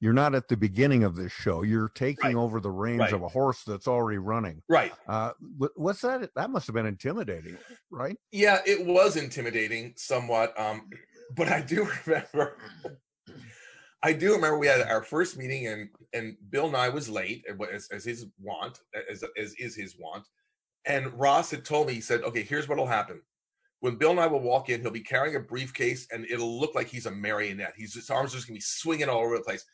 you're 0.00 0.12
not 0.12 0.34
at 0.34 0.48
the 0.48 0.56
beginning 0.56 1.04
of 1.04 1.16
this 1.16 1.32
show. 1.32 1.62
You're 1.62 1.88
taking 1.90 2.26
Right. 2.28 2.34
over 2.36 2.60
the 2.60 2.70
reins 2.70 3.00
Right. 3.00 3.12
of 3.12 3.22
a 3.22 3.28
horse 3.28 3.64
that's 3.64 3.88
already 3.88 4.18
running. 4.18 4.62
Right. 4.68 4.92
Uh, 5.08 5.32
what's 5.74 6.00
that? 6.02 6.30
That 6.36 6.50
must 6.50 6.66
have 6.68 6.74
been 6.74 6.86
intimidating, 6.86 7.58
right? 7.90 8.16
Yeah, 8.30 8.60
it 8.64 8.86
was 8.86 9.16
intimidating 9.16 9.94
somewhat. 9.96 10.58
Um, 10.58 10.88
but 11.36 11.48
I 11.48 11.60
do 11.60 11.88
remember 12.06 12.56
I 14.02 14.12
do 14.12 14.32
remember 14.32 14.58
we 14.58 14.66
had 14.66 14.80
our 14.82 15.02
first 15.02 15.36
meeting 15.36 15.66
and 15.66 15.88
and 16.12 16.36
Bill 16.50 16.70
Nye 16.70 16.88
was 16.88 17.08
late 17.08 17.44
as, 17.72 17.88
as 17.92 18.04
his 18.04 18.26
want, 18.40 18.78
as, 19.10 19.24
as 19.36 19.54
is 19.54 19.74
his 19.74 19.96
want. 19.98 20.24
And 20.84 21.12
Ross 21.18 21.50
had 21.50 21.64
told 21.64 21.88
me, 21.88 21.94
he 21.94 22.00
said, 22.00 22.22
okay, 22.22 22.42
here's 22.42 22.68
what'll 22.68 22.86
happen. 22.86 23.20
When 23.80 23.96
Bill 23.96 24.14
Nye 24.14 24.26
will 24.26 24.40
walk 24.40 24.70
in, 24.70 24.80
he'll 24.80 24.90
be 24.90 25.00
carrying 25.00 25.36
a 25.36 25.40
briefcase 25.40 26.06
and 26.12 26.26
it'll 26.30 26.58
look 26.58 26.74
like 26.74 26.88
he's 26.88 27.06
a 27.06 27.10
marionette. 27.10 27.74
He's 27.76 27.94
his 27.94 28.10
arms 28.10 28.32
are 28.32 28.36
just 28.36 28.48
gonna 28.48 28.56
be 28.56 28.60
swinging 28.60 29.08
all 29.08 29.20
over 29.20 29.36
the 29.36 29.44
place. 29.44 29.64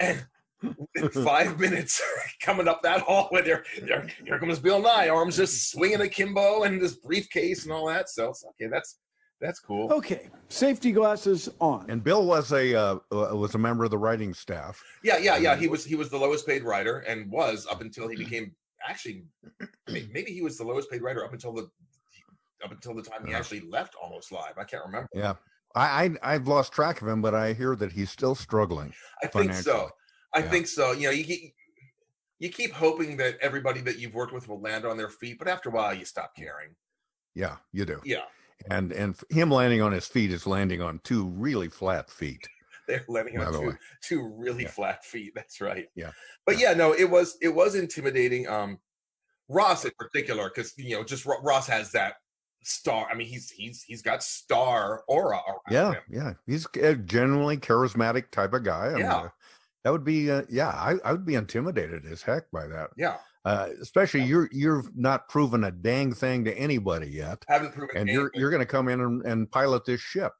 and 0.00 0.26
in 0.94 1.08
five 1.10 1.58
minutes 1.58 2.00
coming 2.42 2.68
up 2.68 2.82
that 2.82 3.00
hallway, 3.00 3.42
there, 3.42 3.64
there, 3.82 4.06
here 4.24 4.38
comes 4.38 4.58
Bill 4.58 4.80
Nye, 4.80 5.08
arms 5.08 5.36
just 5.36 5.70
swinging 5.70 6.00
akimbo 6.00 6.62
and 6.62 6.80
this 6.80 6.94
briefcase 6.94 7.64
and 7.64 7.72
all 7.72 7.86
that. 7.88 8.08
So 8.08 8.32
okay, 8.50 8.68
that's 8.70 8.98
that's 9.44 9.60
cool. 9.60 9.92
Okay, 9.92 10.30
safety 10.48 10.90
glasses 10.90 11.50
on. 11.60 11.84
And 11.90 12.02
Bill 12.02 12.24
was 12.24 12.50
a 12.50 12.74
uh, 12.74 12.94
uh, 13.12 13.36
was 13.36 13.54
a 13.54 13.58
member 13.58 13.84
of 13.84 13.90
the 13.90 13.98
writing 13.98 14.32
staff. 14.32 14.82
Yeah, 15.02 15.18
yeah, 15.18 15.36
yeah. 15.36 15.54
He 15.54 15.68
was 15.68 15.84
he 15.84 15.96
was 15.96 16.08
the 16.08 16.16
lowest 16.16 16.46
paid 16.46 16.64
writer 16.64 17.00
and 17.00 17.30
was 17.30 17.66
up 17.70 17.82
until 17.82 18.08
he 18.08 18.16
became 18.16 18.52
actually 18.88 19.24
maybe 19.86 20.32
he 20.32 20.40
was 20.40 20.56
the 20.56 20.64
lowest 20.64 20.90
paid 20.90 21.02
writer 21.02 21.22
up 21.22 21.34
until 21.34 21.52
the 21.52 21.68
up 22.64 22.72
until 22.72 22.94
the 22.94 23.02
time 23.02 23.26
he 23.26 23.34
actually 23.34 23.60
left 23.60 23.94
almost 24.02 24.32
live. 24.32 24.54
I 24.56 24.64
can't 24.64 24.84
remember. 24.86 25.08
Yeah, 25.12 25.34
I, 25.74 26.04
I 26.22 26.34
I've 26.34 26.48
lost 26.48 26.72
track 26.72 27.02
of 27.02 27.08
him, 27.08 27.20
but 27.20 27.34
I 27.34 27.52
hear 27.52 27.76
that 27.76 27.92
he's 27.92 28.10
still 28.10 28.34
struggling. 28.34 28.94
I 29.22 29.26
think 29.26 29.52
so. 29.52 29.90
I 30.32 30.38
Yeah. 30.38 30.48
think 30.48 30.66
so. 30.68 30.92
You 30.92 31.08
know, 31.08 31.10
you 31.10 31.24
keep 31.24 31.54
you 32.38 32.48
keep 32.48 32.72
hoping 32.72 33.18
that 33.18 33.36
everybody 33.42 33.82
that 33.82 33.98
you've 33.98 34.14
worked 34.14 34.32
with 34.32 34.48
will 34.48 34.62
land 34.62 34.86
on 34.86 34.96
their 34.96 35.10
feet, 35.10 35.38
but 35.38 35.48
after 35.48 35.68
a 35.68 35.72
while 35.72 35.92
you 35.92 36.06
stop 36.06 36.34
caring. 36.34 36.74
Yeah, 37.34 37.56
you 37.72 37.84
do. 37.84 38.00
Yeah. 38.04 38.22
And 38.70 38.92
and 38.92 39.16
him 39.30 39.50
landing 39.50 39.82
on 39.82 39.92
his 39.92 40.06
feet 40.06 40.30
is 40.32 40.46
landing 40.46 40.80
on 40.80 41.00
two 41.04 41.26
really 41.28 41.68
flat 41.68 42.10
feet. 42.10 42.48
They're 42.88 43.04
landing 43.08 43.38
on 43.38 43.52
two, 43.52 43.60
way. 43.68 43.74
two 44.02 44.34
really 44.36 44.64
flat 44.66 45.04
feet. 45.04 45.32
That's 45.34 45.60
right. 45.60 45.86
Yeah. 45.94 46.10
But 46.46 46.58
yeah, 46.58 46.72
no, 46.74 46.92
it 46.92 47.08
was 47.10 47.36
it 47.42 47.48
was 47.54 47.74
intimidating. 47.74 48.48
Um 48.48 48.78
Ross 49.48 49.84
in 49.84 49.90
particular, 49.98 50.50
because 50.54 50.72
you 50.78 50.96
know, 50.96 51.04
just 51.04 51.26
Ross 51.26 51.66
has 51.66 51.92
that 51.92 52.14
star. 52.62 53.06
I 53.10 53.14
mean, 53.14 53.26
he's 53.26 53.50
he's 53.50 53.82
he's 53.82 54.00
got 54.02 54.22
star 54.22 55.02
aura 55.08 55.36
around 55.46 55.60
Yeah, 55.70 55.92
him. 55.92 56.02
yeah. 56.10 56.32
He's 56.46 56.66
a 56.82 56.94
genuinely 56.94 57.58
charismatic 57.58 58.30
type 58.30 58.54
of 58.54 58.64
guy. 58.64 58.88
and, 58.88 58.98
Yeah. 59.00 59.14
uh, 59.16 59.28
that 59.82 59.90
would 59.90 60.04
be 60.04 60.30
uh, 60.30 60.42
yeah. 60.48 60.68
I, 60.70 60.94
I 61.04 61.12
would 61.12 61.26
be 61.26 61.34
intimidated 61.34 62.06
as 62.06 62.22
heck 62.22 62.50
by 62.50 62.66
that. 62.68 62.90
Yeah. 62.96 63.18
Uh, 63.44 63.68
especially 63.82 64.22
you're 64.22 64.48
you've 64.52 64.88
not 64.96 65.28
proven 65.28 65.64
a 65.64 65.70
dang 65.70 66.14
thing 66.14 66.44
to 66.44 66.58
anybody 66.58 67.08
yet, 67.08 67.44
Haven't 67.46 67.74
proven 67.74 67.96
and 67.96 68.08
you're 68.08 68.22
anything. 68.22 68.40
you're 68.40 68.50
going 68.50 68.60
to 68.60 68.66
come 68.66 68.88
in 68.88 69.00
and, 69.00 69.22
and 69.26 69.50
pilot 69.50 69.84
this 69.84 70.00
ship. 70.00 70.32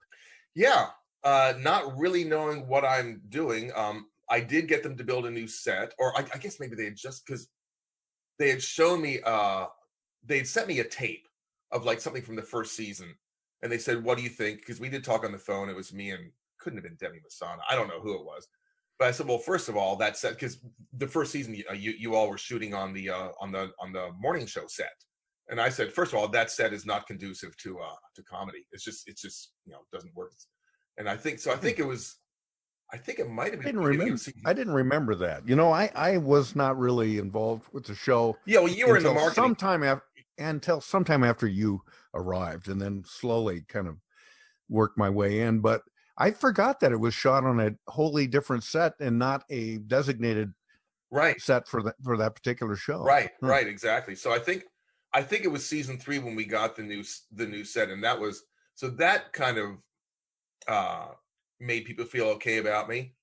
Yeah, 0.55 0.87
uh, 1.23 1.55
not 1.59 1.99
really 1.99 2.25
knowing 2.25 2.67
what 2.67 2.85
I'm 2.85 3.21
doing. 3.29 3.71
Um, 3.75 4.07
I 4.31 4.40
did 4.40 4.69
get 4.69 4.83
them 4.83 4.97
to 4.97 5.05
build 5.05 5.27
a 5.27 5.31
new 5.31 5.47
set, 5.47 5.93
or 5.99 6.17
I, 6.17 6.25
I 6.35 6.38
guess 6.38 6.59
maybe 6.59 6.77
they 6.77 6.85
had 6.85 6.97
just 6.97 7.27
because 7.27 7.49
they 8.38 8.49
had 8.49 8.62
shown 8.62 9.03
me. 9.03 9.21
Uh, 9.23 9.67
they 10.25 10.38
had 10.38 10.47
sent 10.47 10.69
me 10.69 10.81
a 10.81 10.85
tape 10.85 11.29
of 11.73 11.85
like 11.85 12.01
something 12.01 12.23
from 12.23 12.37
the 12.37 12.43
first 12.43 12.75
season, 12.75 13.14
and 13.62 13.71
they 13.71 13.79
said, 13.79 14.03
"What 14.03 14.17
do 14.17 14.25
you 14.25 14.31
think?" 14.31 14.61
Because 14.61 14.81
we 14.81 14.88
did 14.88 15.05
talk 15.05 15.25
on 15.25 15.33
the 15.33 15.38
phone. 15.38 15.69
It 15.69 15.77
was 15.77 15.93
me 15.93 16.11
and 16.12 16.31
couldn't 16.59 16.79
have 16.79 16.85
been 16.85 16.97
Demi 16.97 17.19
Masana. 17.19 17.59
I 17.69 17.75
don't 17.75 17.88
know 17.88 18.01
who 18.01 18.14
it 18.14 18.25
was, 18.25 18.49
but 18.98 19.09
I 19.09 19.11
said, 19.11 19.26
"Well, 19.26 19.38
first 19.38 19.68
of 19.68 19.76
all, 19.76 19.96
that 19.96 20.16
set 20.16 20.35
because 20.35 20.59
the 20.96 21.07
first 21.09 21.33
season 21.33 21.57
uh, 21.70 21.74
you 21.74 21.92
you 21.98 22.14
all 22.14 22.28
were 22.28 22.38
shooting 22.38 22.74
on 22.74 22.92
the 22.92 23.11
uh, 23.11 23.28
on 23.40 23.52
the 23.52 23.70
on 23.80 23.92
the 23.92 24.11
morning 24.18 24.46
show 24.46 24.66
set." 24.66 24.92
And 25.48 25.61
I 25.61 25.68
said, 25.68 25.92
first 25.92 26.12
of 26.12 26.18
all, 26.18 26.26
that 26.28 26.50
set 26.50 26.72
is 26.72 26.87
not 26.87 27.07
conducive 27.07 27.54
to 27.59 27.78
uh 27.78 27.96
to 28.16 28.22
comedy. 28.22 28.66
It's 28.72 28.85
just 28.85 29.07
it's 29.07 29.20
just 29.20 29.52
you 29.66 29.72
know 29.72 29.80
it 29.80 29.94
doesn't 29.94 30.14
work. 30.14 30.33
And 30.96 31.09
I 31.09 31.16
think 31.16 31.38
so. 31.38 31.52
I 31.52 31.57
think 31.57 31.78
it 31.78 31.87
was. 31.87 32.16
I 32.92 32.96
think 32.96 33.18
it 33.18 33.28
might 33.28 33.50
have 33.52 33.61
I 33.61 33.64
been. 33.64 33.76
didn't 33.76 33.98
remember. 33.98 34.20
I 34.46 34.52
didn't 34.52 34.74
remember 34.74 35.14
that. 35.16 35.48
You 35.48 35.57
know, 35.57 35.72
I 35.72 35.90
I 35.94 36.18
was 36.18 36.54
not 36.54 36.78
really 36.78 37.18
involved 37.18 37.66
with 37.72 37.85
the 37.85 37.94
show. 37.94 38.37
Yeah, 38.46 38.61
well, 38.61 38.72
you 38.72 38.87
were 38.87 38.96
in 38.96 39.02
the 39.02 39.12
marketing. 39.12 39.35
sometime 39.35 39.83
after 39.83 40.04
until 40.38 40.80
sometime 40.80 41.24
after 41.24 41.46
you 41.46 41.83
arrived, 42.14 42.68
and 42.68 42.80
then 42.80 43.02
slowly 43.07 43.64
kind 43.68 43.88
of 43.88 43.96
worked 44.68 44.96
my 44.96 45.11
way 45.11 45.40
in. 45.40 45.61
But 45.61 45.83
I 46.16 46.31
forgot 46.31 46.81
that 46.81 46.92
it 46.92 47.00
was 47.00 47.14
shot 47.14 47.44
on 47.44 47.61
a 47.61 47.72
wholly 47.90 48.27
different 48.27 48.62
set 48.64 48.94
and 49.00 49.18
not 49.18 49.44
a 49.50 49.79
designated 49.79 50.53
right 51.11 51.40
set 51.40 51.68
for 51.68 51.83
that 51.83 51.94
for 52.03 52.16
that 52.16 52.35
particular 52.35 52.77
show. 52.77 53.03
Right, 53.03 53.31
Hmm. 53.40 53.46
right, 53.46 53.66
exactly. 53.66 54.14
So 54.14 54.33
I 54.33 54.38
think 54.38 54.64
I 55.12 55.22
think 55.22 55.44
it 55.44 55.48
was 55.48 55.64
season 55.66 55.98
three 55.98 56.18
when 56.18 56.35
we 56.35 56.44
got 56.44 56.77
the 56.77 56.83
new 56.83 57.05
the 57.33 57.46
new 57.46 57.64
set, 57.64 57.90
and 57.90 58.03
that 58.05 58.18
was 58.20 58.44
so 58.74 58.90
that 58.90 59.33
kind 59.33 59.59
of 59.59 59.79
uh 60.68 61.09
made 61.61 61.85
people 61.85 62.05
feel 62.05 62.27
okay 62.27 62.59
about 62.59 62.88
me. 62.88 63.14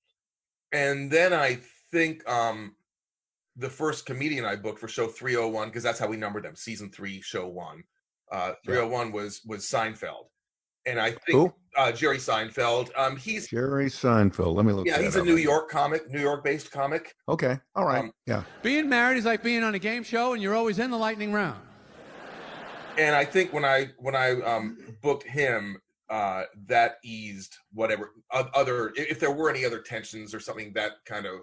And 0.72 1.10
then 1.10 1.32
I 1.32 1.60
think 1.90 2.28
um 2.28 2.76
the 3.56 3.68
first 3.70 4.06
comedian 4.06 4.46
I 4.46 4.56
booked 4.56 4.78
for 4.78 4.88
show 4.88 5.06
301, 5.08 5.68
because 5.68 5.82
that's 5.82 5.98
how 5.98 6.08
we 6.08 6.16
numbered 6.16 6.44
them, 6.44 6.56
season 6.56 6.90
three, 6.90 7.20
show 7.20 7.46
one. 7.48 7.84
Uh 8.30 8.54
301 8.64 9.12
was 9.12 9.42
was 9.44 9.64
Seinfeld. 9.64 10.26
And 10.86 10.98
I 11.00 11.10
think 11.10 11.20
Who? 11.32 11.52
uh 11.76 11.92
Jerry 11.92 12.18
Seinfeld. 12.18 12.90
Um 12.96 13.16
he's 13.16 13.48
Jerry 13.48 13.86
Seinfeld. 13.86 14.54
Let 14.54 14.66
me 14.66 14.72
look. 14.72 14.86
yeah, 14.86 14.98
that 14.98 15.04
he's 15.04 15.16
a 15.16 15.20
up. 15.20 15.26
New 15.26 15.36
York 15.36 15.70
comic, 15.70 16.10
New 16.10 16.20
York 16.20 16.44
based 16.44 16.70
comic. 16.70 17.14
Okay. 17.28 17.58
All 17.74 17.84
right. 17.86 18.00
Um, 18.00 18.12
yeah. 18.26 18.42
Being 18.62 18.88
married 18.88 19.18
is 19.18 19.24
like 19.24 19.42
being 19.42 19.62
on 19.62 19.74
a 19.74 19.78
game 19.78 20.02
show 20.02 20.32
and 20.32 20.42
you're 20.42 20.54
always 20.54 20.78
in 20.78 20.90
the 20.90 20.98
lightning 20.98 21.32
round. 21.32 21.60
and 22.98 23.14
I 23.14 23.24
think 23.24 23.52
when 23.52 23.64
I 23.64 23.90
when 23.98 24.16
I 24.16 24.40
um 24.42 24.78
booked 25.02 25.26
him, 25.26 25.78
uh 26.10 26.42
that 26.66 26.96
eased 27.04 27.56
whatever 27.72 28.10
other 28.32 28.88
if 28.96 29.12
if 29.12 29.20
there 29.20 29.30
were 29.30 29.48
any 29.48 29.64
other 29.64 29.80
tensions 29.80 30.34
or 30.34 30.40
something 30.40 30.72
that 30.74 30.92
kind 31.06 31.24
of 31.24 31.36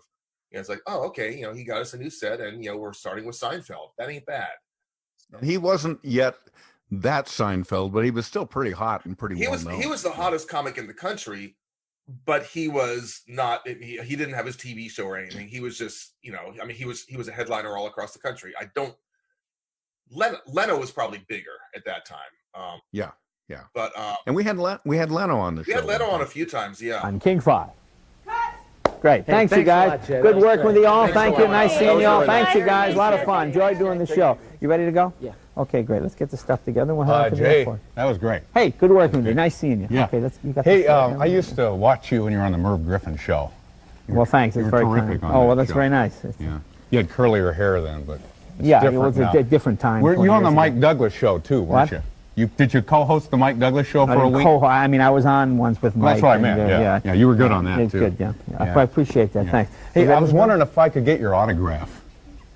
you 0.52 0.56
know 0.56 0.60
it's 0.60 0.70
like 0.70 0.82
oh 0.86 1.06
okay 1.08 1.36
you 1.36 1.42
know 1.44 1.54
he 1.54 1.64
got 1.64 1.82
us 1.82 1.94
a 1.94 1.98
new 1.98 2.10
set 2.10 2.40
and 2.40 2.64
you 2.64 2.70
know 2.70 2.78
we're 2.78 2.94
starting 2.94 3.26
with 3.26 3.40
Seinfeld 3.40 3.90
that 3.98 4.10
ain't 4.10 4.26
bad. 4.26 4.50
He 5.44 5.58
wasn't 5.58 6.00
yet 6.04 6.36
that 6.92 7.26
Seinfeld, 7.28 7.92
but 7.92 8.04
he 8.04 8.12
was 8.12 8.26
still 8.26 8.46
pretty 8.46 8.72
hot 8.72 9.06
and 9.06 9.18
pretty 9.18 9.36
He 9.36 9.42
well 9.44 9.52
was 9.52 9.66
known. 9.66 9.80
he 9.82 9.88
was 9.88 10.02
the 10.04 10.12
hottest 10.12 10.48
comic 10.50 10.78
in 10.78 10.88
the 10.88 10.94
country, 10.94 11.56
but 12.26 12.44
he 12.46 12.68
was 12.68 13.22
not 13.28 13.68
he, 13.68 14.00
he 14.04 14.16
didn't 14.16 14.34
have 14.34 14.46
his 14.46 14.58
TV 14.58 14.90
show 14.90 15.06
or 15.06 15.18
anything. 15.18 15.48
He 15.48 15.60
was 15.60 15.78
just 15.78 16.16
you 16.22 16.32
know 16.32 16.54
I 16.62 16.66
mean 16.66 16.76
he 16.76 16.86
was 16.86 17.06
he 17.06 17.16
was 17.18 17.28
a 17.28 17.32
headliner 17.32 17.78
all 17.78 17.88
across 17.88 18.14
the 18.14 18.20
country. 18.20 18.54
I 18.60 18.66
don't. 18.76 18.96
Leno, 20.12 20.38
Leno 20.48 20.80
was 20.80 20.90
probably 20.90 21.24
bigger 21.28 21.52
at 21.76 21.86
that 21.86 22.06
time. 22.06 22.18
Um, 22.56 22.80
Yeah. 22.92 23.12
Yeah. 23.48 23.62
but 23.76 23.92
uh, 23.96 24.16
And 24.26 24.36
we 24.36 24.44
had 24.44 24.58
Le- 24.58 24.82
we 24.86 24.98
had 24.98 25.12
Leno 25.12 25.38
on 25.38 25.54
the 25.56 25.62
we 25.62 25.66
show. 25.74 25.76
had 25.76 25.86
Leno 25.86 26.06
on 26.06 26.22
a 26.22 26.26
few 26.26 26.46
times. 26.48 26.82
Yeah. 26.82 27.02
on 27.02 27.20
King 27.20 27.40
5. 27.40 27.70
Great. 29.02 29.20
Hey, 29.26 29.32
thanks, 29.32 29.52
you 29.52 29.58
thanks 29.58 29.62
a 29.62 29.64
guys. 29.64 29.90
lot, 29.92 30.08
Good 30.24 30.36
was 30.36 30.44
working 30.44 30.64
great. 30.64 30.74
with 30.74 30.76
you 30.84 30.88
all. 30.88 31.06
Thanks 31.08 31.14
Thank 31.16 31.38
you. 31.38 31.48
Nice 31.48 31.80
seeing 31.80 32.02
you 32.02 32.06
all. 32.08 32.22
really 32.22 32.28
Thanks, 32.28 32.54
you 32.56 32.66
guys. 32.66 32.96
A 32.96 32.98
lot 32.98 33.14
of 33.14 33.24
fun. 33.24 33.48
Enjoy 33.48 33.74
doing 33.76 33.98
the 33.98 34.06
show. 34.06 34.38
You 34.60 34.68
ready 34.68 34.86
to 34.86 34.92
go? 34.92 35.14
Yeah. 35.22 35.32
Okay, 35.60 35.84
great. 35.84 36.02
Let's 36.02 36.16
get 36.16 36.32
the 36.32 36.38
stuff 36.38 36.64
together. 36.64 36.96
We'll 36.96 37.06
head 37.06 37.14
Uh, 37.14 37.24
to 37.26 37.30
the 37.32 37.36
Jay, 37.36 37.60
airport. 37.60 37.80
that 37.96 38.06
was 38.06 38.18
great. 38.18 38.42
Hey, 38.54 38.70
good 38.72 38.92
work, 38.92 39.14
you. 39.14 39.22
Nice 39.34 39.56
seeing 39.58 39.82
you. 39.82 39.88
Yeah. 39.90 40.06
Okay, 40.06 40.22
let's. 40.22 40.40
You 40.44 40.54
got 40.54 40.64
Hey, 40.64 40.84
the 40.84 40.88
um, 40.98 41.22
I 41.22 41.26
used 41.26 41.56
to 41.58 41.74
watch 41.76 42.12
you 42.14 42.24
when 42.24 42.32
you 42.32 42.40
were 42.40 42.46
on 42.46 42.54
the 42.54 42.58
Merv 42.58 42.86
Griffin 42.86 43.18
show. 43.18 43.52
You 44.08 44.14
Well, 44.16 44.22
were- 44.22 44.26
thanks. 44.26 44.56
It's 44.56 44.70
very 44.70 44.86
terrific 44.86 45.20
Oh, 45.22 45.28
that 45.28 45.34
well, 45.48 45.56
that's 45.58 45.70
show. 45.70 45.74
very 45.76 45.90
nice. 45.90 46.18
It's- 46.24 46.36
Yeah. 46.40 46.60
You 46.92 46.98
had 47.00 47.10
curlier 47.10 47.54
hair 47.54 47.82
then, 47.82 48.04
but 48.08 48.20
it's 48.58 48.68
Yeah, 48.68 48.84
it 48.86 48.94
was 48.94 49.18
a 49.18 49.22
now. 49.22 49.32
di- 49.34 49.44
different 49.44 49.80
time. 49.82 50.00
You 50.00 50.06
were 50.06 50.26
you 50.26 50.32
on 50.32 50.44
the 50.44 50.50
Mike 50.52 50.72
ago. 50.74 50.82
Douglas 50.82 51.14
show 51.14 51.38
too, 51.40 51.58
weren't 51.62 51.92
What? 51.92 51.92
you? 51.92 52.02
You 52.36 52.46
did 52.56 52.74
you 52.74 52.82
co-host 52.82 53.30
the 53.32 53.38
Mike 53.38 53.60
Douglas 53.60 53.86
show 53.86 54.04
I 54.08 54.16
for 54.16 54.22
a 54.24 54.30
week? 54.30 54.48
I 54.48 54.88
mean, 54.88 55.02
I 55.02 55.10
was 55.10 55.26
on 55.26 55.58
once 55.58 55.82
with 55.82 55.98
Mike. 55.98 56.14
that's 56.16 56.22
what 56.24 56.30
I 56.32 56.34
and, 56.36 56.42
meant, 56.44 56.62
uh, 56.62 56.66
yeah. 56.68 57.00
Yeah, 57.04 57.14
you 57.14 57.28
were 57.28 57.36
good 57.36 57.52
on 57.52 57.66
that, 57.66 57.80
it's 57.80 57.92
too. 57.92 58.00
Good, 58.00 58.16
yeah. 58.18 58.32
I- 58.58 58.66
Yeah. 58.68 58.80
I 58.80 58.84
appreciate 58.84 59.34
that. 59.34 59.46
Yeah. 59.46 59.52
Thanks. 59.52 59.72
Hey, 59.94 60.10
I 60.10 60.20
was 60.20 60.32
wondering 60.32 60.62
if 60.62 60.78
I 60.78 60.88
could 60.88 61.04
get 61.04 61.20
your 61.20 61.36
autograph. 61.36 62.02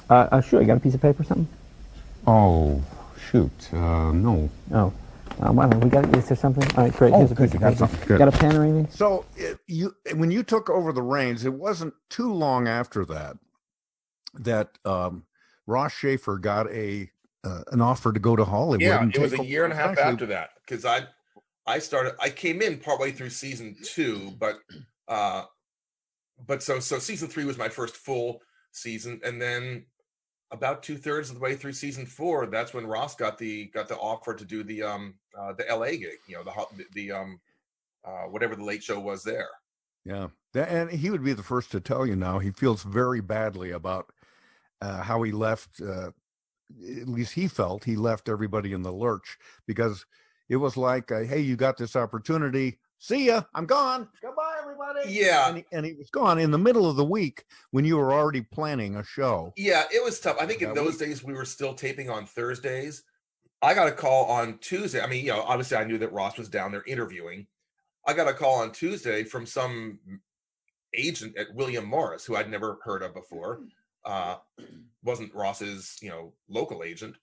Uh, 0.10 0.28
uh, 0.32 0.42
sure. 0.42 0.62
You 0.62 0.68
got 0.68 0.78
a 0.78 0.80
piece 0.80 0.94
of 0.96 1.02
paper 1.02 1.22
or 1.22 1.26
something? 1.26 1.48
Oh, 2.26 2.82
shoot, 3.34 3.74
uh, 3.74 4.12
no. 4.12 4.50
Oh. 4.72 4.94
Um, 5.42 5.58
I 5.58 5.68
don't. 5.68 5.80
We 5.84 5.90
got. 5.90 6.16
Is 6.16 6.28
there 6.28 6.38
something? 6.38 6.64
All 6.78 6.84
right, 6.84 6.94
great. 6.94 7.12
Oh, 7.12 7.18
Here's 7.18 7.32
a 7.32 7.36
good, 7.36 7.52
piece 7.52 7.56
of 7.56 7.80
got 7.80 7.90
paper. 7.90 8.06
Good. 8.06 8.20
Got 8.20 8.28
a 8.28 8.32
pen 8.32 8.56
or 8.56 8.64
anything? 8.64 8.88
So 8.92 9.26
it, 9.36 9.58
you 9.68 9.96
when 10.14 10.30
you 10.30 10.44
took 10.44 10.70
over 10.70 10.94
the 10.94 11.02
reins, 11.02 11.44
it 11.44 11.54
wasn't 11.54 11.94
too 12.10 12.32
long 12.32 12.68
after 12.68 13.04
that 13.06 13.38
that 14.36 14.78
um, 14.86 15.26
Ross 15.66 15.92
Shafer 15.92 16.38
got 16.38 16.72
a 16.72 17.10
uh, 17.44 17.64
an 17.72 17.82
offer 17.82 18.14
to 18.14 18.20
go 18.20 18.36
to 18.36 18.46
Hollywood. 18.46 18.82
Yeah, 18.82 19.02
and 19.02 19.14
it 19.14 19.20
was 19.20 19.34
a 19.34 19.44
year 19.44 19.64
and 19.64 19.74
a 19.74 19.76
half 19.76 19.92
actually- 19.92 20.04
after 20.04 20.26
that 20.28 20.52
because 20.62 20.86
I 20.86 21.08
I 21.66 21.80
started 21.80 22.14
I 22.20 22.30
came 22.30 22.62
in 22.62 22.78
partway 22.78 23.12
through 23.12 23.32
season 23.32 23.76
two, 23.84 24.34
but 24.40 24.60
uh 25.08 25.46
but 26.46 26.62
so 26.62 26.80
so 26.80 27.00
season 27.00 27.28
three 27.28 27.46
was 27.46 27.58
my 27.58 27.70
first 27.70 27.96
full 27.98 28.40
season, 28.72 29.20
and 29.24 29.42
then 29.42 29.86
about 30.54 30.84
two 30.84 30.98
thirds 30.98 31.30
of 31.30 31.36
the 31.36 31.42
way 31.42 31.56
through 31.56 31.74
season 31.74 32.06
four, 32.06 32.46
that's 32.46 32.74
when 32.74 32.86
Ross 32.86 33.16
got 33.16 33.38
the 33.38 33.66
got 33.66 33.88
the 33.88 33.98
offer 33.98 34.36
to 34.36 34.46
do 34.46 34.64
the 34.64 34.84
um 34.84 35.16
uh, 35.38 35.52
the 35.54 35.66
LA 35.70 35.92
gig, 35.92 36.20
you 36.28 36.36
know 36.36 36.44
the 36.44 36.86
the, 36.94 37.12
um 37.12 37.42
uh 38.06 38.24
whatever 38.30 38.56
the 38.56 38.64
late 38.64 38.84
show 38.84 39.00
was 39.00 39.24
there. 39.24 39.50
Yeah, 40.06 40.28
and 40.54 40.92
he 40.92 41.10
would 41.10 41.24
be 41.24 41.34
the 41.34 41.44
first 41.44 41.72
to 41.72 41.80
tell 41.80 42.06
you 42.06 42.16
now. 42.16 42.40
He 42.40 42.52
feels 42.52 42.84
very 42.84 43.22
badly 43.22 43.72
about 43.72 44.12
uh, 44.82 45.02
how 45.02 45.24
he 45.24 45.32
left. 45.32 45.82
Uh, 45.82 46.12
at 47.02 47.08
least 47.08 47.34
he 47.34 47.48
felt 47.48 47.86
he 47.86 47.96
left 47.96 48.30
everybody 48.30 48.74
in 48.74 48.82
the 48.82 48.92
lurch 48.92 49.38
because 49.66 50.06
it 50.50 50.58
was 50.58 50.76
like, 50.78 51.12
uh, 51.12 51.22
"Hey, 51.22 51.40
you 51.40 51.56
got 51.56 51.78
this 51.78 51.96
opportunity. 51.96 52.80
See 53.04 53.26
ya, 53.26 53.42
I'm 53.54 53.66
gone. 53.66 54.08
Goodbye, 54.22 54.56
everybody. 54.62 55.12
Yeah. 55.12 55.50
And 55.50 55.58
he, 55.58 55.66
and 55.74 55.86
he 55.86 55.94
was 55.94 56.10
gone 56.10 56.40
in 56.40 56.52
the 56.52 56.58
middle 56.58 56.90
of 56.90 56.96
the 56.96 57.04
week 57.04 57.44
when 57.72 57.84
you 57.84 57.98
were 57.98 58.14
already 58.14 58.42
planning 58.42 58.96
a 58.96 59.04
show. 59.04 59.54
Yeah, 59.58 59.84
it 59.94 60.02
was 60.02 60.22
tough. 60.22 60.38
I 60.40 60.46
think 60.46 60.62
in 60.62 60.70
Yeah, 60.70 60.76
those 60.76 60.98
days 60.98 61.22
we 61.22 61.34
were 61.34 61.44
still 61.44 61.74
taping 61.74 62.10
on 62.10 62.26
Thursdays. 62.26 63.04
I 63.62 63.74
got 63.74 63.90
a 63.90 63.92
call 63.92 64.26
on 64.26 64.58
Tuesday. 64.60 65.02
I 65.02 65.08
mean, 65.08 65.26
you 65.26 65.34
know, 65.34 65.42
obviously 65.42 65.78
I 65.78 65.84
knew 65.84 65.98
that 65.98 66.14
Ross 66.14 66.38
was 66.38 66.48
down 66.48 66.72
there 66.72 66.84
interviewing. 66.88 67.46
I 68.08 68.14
got 68.14 68.30
a 68.30 68.34
call 68.34 68.62
on 68.62 68.72
Tuesday 68.72 69.26
from 69.26 69.46
some 69.46 70.00
agent 70.94 71.38
at 71.38 71.54
William 71.54 71.86
Morris 71.86 72.24
who 72.26 72.38
I'd 72.38 72.50
never 72.50 72.80
heard 72.84 73.04
of 73.04 73.14
before. 73.14 73.62
Uh, 74.06 74.38
wasn't 75.04 75.34
Ross's, 75.34 75.98
you 76.02 76.10
know, 76.10 76.34
local 76.48 76.84
agent, 76.84 77.16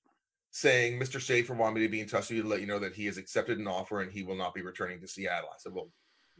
saying 0.50 0.98
Mr. 1.00 1.20
Shafer 1.20 1.54
wanted 1.54 1.76
me 1.76 1.82
to 1.82 1.88
be 1.88 2.00
in 2.00 2.08
touch 2.08 2.28
with 2.28 2.36
you 2.36 2.42
to 2.42 2.48
let 2.48 2.60
you 2.60 2.66
know 2.66 2.78
that 2.78 2.94
he 2.94 3.06
has 3.06 3.18
accepted 3.18 3.58
an 3.58 3.66
offer 3.66 4.00
and 4.00 4.10
he 4.10 4.22
will 4.22 4.36
not 4.36 4.54
be 4.54 4.62
returning 4.62 5.00
to 5.00 5.08
Seattle. 5.08 5.48
I 5.52 5.56
said, 5.58 5.72
well, 5.72 5.90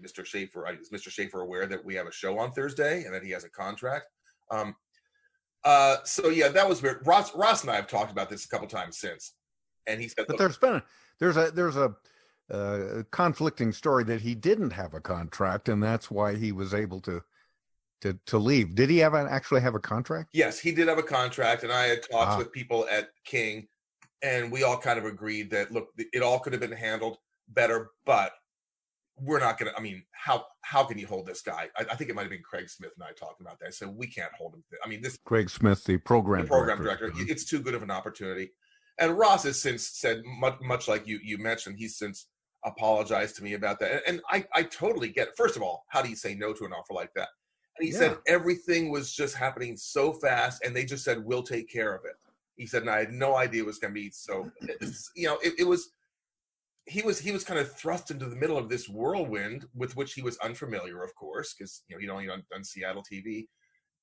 Mr. 0.04 0.24
Shafer, 0.24 0.66
is 0.80 0.90
Mr. 0.90 1.10
Shafer 1.10 1.40
aware 1.40 1.66
that 1.66 1.84
we 1.84 1.94
have 1.94 2.06
a 2.06 2.12
show 2.12 2.38
on 2.38 2.52
Thursday 2.52 3.04
and 3.04 3.14
that 3.14 3.22
he 3.22 3.30
has 3.30 3.44
a 3.44 3.50
contract? 3.50 4.06
Um, 4.50 4.74
uh, 5.64 5.98
so 6.04 6.28
yeah, 6.30 6.48
that 6.48 6.68
was 6.68 6.82
weird. 6.82 7.06
Ross, 7.06 7.34
Ross 7.36 7.62
and 7.62 7.70
I 7.70 7.76
have 7.76 7.86
talked 7.86 8.10
about 8.10 8.30
this 8.30 8.44
a 8.46 8.48
couple 8.48 8.66
times 8.66 8.98
since, 8.98 9.34
and 9.86 10.00
he 10.00 10.08
said, 10.08 10.24
But 10.26 10.38
there's 10.38 10.56
been 10.56 10.76
a, 10.76 10.82
there's 11.18 11.36
a 11.36 11.50
there's 11.50 11.76
a 11.76 11.94
uh, 12.50 13.02
conflicting 13.10 13.70
story 13.72 14.02
that 14.04 14.22
he 14.22 14.34
didn't 14.34 14.70
have 14.70 14.94
a 14.94 15.00
contract, 15.00 15.68
and 15.68 15.82
that's 15.82 16.10
why 16.10 16.34
he 16.34 16.50
was 16.50 16.72
able 16.72 16.98
to 17.02 17.22
to 18.00 18.18
to 18.26 18.38
leave. 18.38 18.74
Did 18.74 18.88
he 18.88 18.98
have 18.98 19.12
an, 19.12 19.26
actually 19.28 19.60
have 19.60 19.74
a 19.74 19.80
contract? 19.80 20.30
Yes, 20.32 20.58
he 20.58 20.72
did 20.72 20.88
have 20.88 20.98
a 20.98 21.02
contract, 21.02 21.62
and 21.62 21.70
I 21.70 21.82
had 21.82 22.02
talked 22.10 22.32
Ah. 22.32 22.38
with 22.38 22.50
people 22.52 22.86
at 22.90 23.10
King, 23.24 23.68
and 24.22 24.52
we 24.52 24.62
all 24.62 24.76
kind 24.76 24.98
of 24.98 25.04
agreed 25.04 25.50
that 25.50 25.72
look, 25.72 25.88
it 25.96 26.22
all 26.22 26.38
could 26.38 26.52
have 26.52 26.60
been 26.60 26.72
handled 26.72 27.18
better, 27.48 27.90
but 28.04 28.32
we're 29.16 29.40
not 29.40 29.58
going 29.58 29.70
to. 29.70 29.78
I 29.78 29.82
mean, 29.82 30.02
how 30.12 30.44
how 30.62 30.84
can 30.84 30.98
you 30.98 31.06
hold 31.06 31.26
this 31.26 31.42
guy? 31.42 31.68
I, 31.76 31.82
I 31.90 31.94
think 31.96 32.10
it 32.10 32.16
might 32.16 32.22
have 32.22 32.30
been 32.30 32.42
Craig 32.42 32.68
Smith 32.68 32.92
and 32.96 33.04
I 33.04 33.12
talking 33.12 33.46
about 33.46 33.58
that. 33.60 33.66
I 33.66 33.70
said 33.70 33.88
we 33.88 34.06
can't 34.06 34.32
hold 34.32 34.54
him. 34.54 34.64
I 34.84 34.88
mean, 34.88 35.02
this 35.02 35.18
Craig 35.24 35.50
Smith, 35.50 35.84
the 35.84 35.98
program 35.98 36.42
the 36.42 36.48
program 36.48 36.82
director. 36.82 37.10
director. 37.10 37.32
It's 37.32 37.44
too 37.44 37.60
good 37.60 37.74
of 37.74 37.82
an 37.82 37.90
opportunity. 37.90 38.50
And 38.98 39.18
Ross 39.18 39.44
has 39.44 39.60
since 39.60 39.86
said 39.88 40.22
much, 40.24 40.58
much 40.60 40.88
like 40.88 41.06
you 41.06 41.18
you 41.22 41.38
mentioned. 41.38 41.76
He's 41.78 41.96
since 41.96 42.26
apologized 42.64 43.36
to 43.36 43.44
me 43.44 43.54
about 43.54 43.78
that, 43.80 43.92
and, 43.92 44.02
and 44.06 44.20
I 44.30 44.44
I 44.54 44.62
totally 44.64 45.08
get. 45.08 45.28
It. 45.28 45.36
First 45.36 45.56
of 45.56 45.62
all, 45.62 45.84
how 45.88 46.02
do 46.02 46.08
you 46.08 46.16
say 46.16 46.34
no 46.34 46.52
to 46.52 46.64
an 46.64 46.72
offer 46.72 46.94
like 46.94 47.12
that? 47.14 47.28
And 47.78 47.86
he 47.86 47.92
said 47.92 48.18
everything 48.26 48.90
was 48.90 49.12
just 49.12 49.34
happening 49.34 49.76
so 49.76 50.12
fast, 50.12 50.64
and 50.64 50.76
they 50.76 50.84
just 50.84 51.04
said 51.04 51.24
we'll 51.24 51.42
take 51.42 51.70
care 51.70 51.94
of 51.94 52.04
it. 52.04 52.12
He 52.60 52.66
said, 52.66 52.82
and 52.82 52.90
I 52.90 52.98
had 52.98 53.14
no 53.14 53.36
idea 53.36 53.62
it 53.62 53.66
was 53.66 53.78
going 53.78 53.94
to 53.94 53.98
be 53.98 54.10
so. 54.10 54.50
You 55.16 55.28
know, 55.28 55.38
it, 55.42 55.54
it 55.60 55.66
was. 55.66 55.92
He 56.84 57.00
was 57.00 57.18
he 57.18 57.32
was 57.32 57.42
kind 57.42 57.58
of 57.58 57.74
thrust 57.74 58.10
into 58.10 58.26
the 58.26 58.36
middle 58.36 58.58
of 58.58 58.68
this 58.68 58.86
whirlwind 58.86 59.64
with 59.74 59.96
which 59.96 60.12
he 60.12 60.20
was 60.20 60.36
unfamiliar, 60.38 61.02
of 61.02 61.14
course, 61.14 61.54
because 61.54 61.84
you 61.88 61.96
know 61.96 62.00
he'd 62.00 62.10
only 62.10 62.26
done, 62.26 62.42
done 62.50 62.62
Seattle 62.62 63.02
TV, 63.02 63.46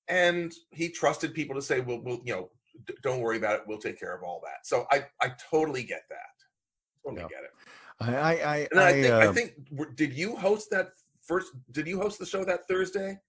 and 0.08 0.52
he 0.72 0.90
trusted 0.90 1.36
people 1.36 1.56
to 1.56 1.62
say, 1.62 1.82
"Well, 1.82 2.02
we'll 2.04 2.22
you 2.24 2.34
know, 2.34 2.50
d- 2.88 2.96
don't 3.04 3.20
worry 3.20 3.38
about 3.38 3.60
it. 3.60 3.62
We'll 3.68 3.78
take 3.78 4.00
care 4.00 4.16
of 4.16 4.24
all 4.24 4.42
that." 4.44 4.66
So 4.66 4.88
I 4.92 5.06
I 5.22 5.34
totally 5.52 5.84
get 5.84 6.02
that. 6.10 7.06
Totally 7.06 7.30
get 7.30 7.44
it. 7.44 7.52
I 8.00 8.16
I 8.16 8.32
I, 8.32 8.68
And 8.72 8.80
I, 8.80 8.92
think 8.94 9.14
I 9.14 9.28
uh, 9.28 9.34
think 9.34 9.96
did 9.96 10.14
you 10.14 10.36
host 10.36 10.70
that 10.72 10.94
first? 11.22 11.52
Did 11.72 11.88
you 11.88 12.00
host 12.00 12.18
the 12.18 12.26
show 12.26 12.44
that 12.46 12.68
Thursday? 12.68 13.20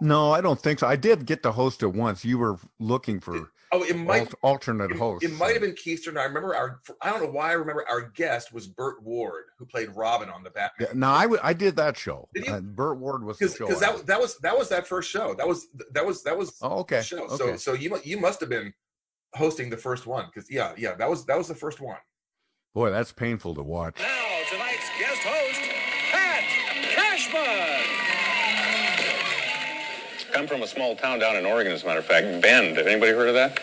No, 0.00 0.32
I 0.32 0.40
don't 0.40 0.60
think 0.60 0.78
so. 0.80 0.86
I 0.86 0.96
did 0.96 1.26
get 1.26 1.42
to 1.44 1.52
host 1.52 1.82
it 1.82 1.88
once. 1.88 2.24
You 2.24 2.38
were 2.38 2.58
looking 2.78 3.20
for 3.20 3.50
Oh, 3.74 3.82
it 3.84 3.96
might 3.96 4.20
alt- 4.20 4.34
alternate 4.42 4.94
host. 4.98 5.24
It 5.24 5.32
might 5.32 5.52
have 5.54 5.62
been 5.62 5.72
Keystone. 5.74 6.18
I 6.18 6.24
remember 6.24 6.54
our. 6.54 6.80
I 7.00 7.08
don't 7.10 7.22
know 7.22 7.30
why 7.30 7.48
I 7.48 7.52
remember 7.52 7.86
our 7.88 8.02
guest 8.10 8.52
was 8.52 8.66
Burt 8.66 9.02
Ward, 9.02 9.44
who 9.58 9.64
played 9.64 9.88
Robin 9.96 10.28
on 10.28 10.42
the 10.42 10.50
Batman. 10.50 10.88
Yeah, 10.90 10.94
no, 10.94 11.08
I, 11.08 11.22
w- 11.22 11.40
I 11.42 11.54
did 11.54 11.76
that 11.76 11.96
show. 11.96 12.28
Did 12.34 12.46
you? 12.46 12.52
Uh, 12.52 12.60
Burt 12.60 12.98
Ward 12.98 13.24
was 13.24 13.38
the 13.38 13.46
Because 13.46 13.56
show. 13.56 13.66
because 13.66 13.80
that 13.80 14.06
that 14.06 14.20
was 14.20 14.36
that 14.40 14.58
was 14.58 14.68
that 14.68 14.86
first 14.86 15.08
show. 15.10 15.32
That 15.32 15.48
was 15.48 15.68
that 15.92 16.04
was 16.04 16.22
that 16.24 16.36
was. 16.36 16.58
Oh, 16.60 16.80
okay, 16.80 17.00
Show. 17.00 17.28
So 17.28 17.48
okay. 17.48 17.56
so 17.56 17.72
you 17.72 17.98
you 18.04 18.20
must 18.20 18.40
have 18.40 18.50
been 18.50 18.74
hosting 19.34 19.70
the 19.70 19.78
first 19.78 20.06
one 20.06 20.26
because 20.26 20.50
yeah 20.50 20.74
yeah 20.76 20.94
that 20.96 21.08
was 21.08 21.24
that 21.24 21.38
was 21.38 21.48
the 21.48 21.54
first 21.54 21.80
one. 21.80 21.96
Boy, 22.74 22.90
that's 22.90 23.12
painful 23.12 23.54
to 23.54 23.62
watch. 23.62 23.98
Now, 24.00 24.38
tonight's 24.50 24.88
guest 24.98 25.20
host, 25.24 25.51
I 30.32 30.34
come 30.34 30.46
from 30.46 30.62
a 30.62 30.66
small 30.66 30.96
town 30.96 31.18
down 31.18 31.36
in 31.36 31.44
Oregon, 31.44 31.72
as 31.72 31.82
a 31.82 31.86
matter 31.86 31.98
of 31.98 32.06
fact, 32.06 32.40
Bend. 32.40 32.78
Have 32.78 32.86
anybody 32.86 33.12
heard 33.12 33.28
of 33.28 33.34
that? 33.34 33.60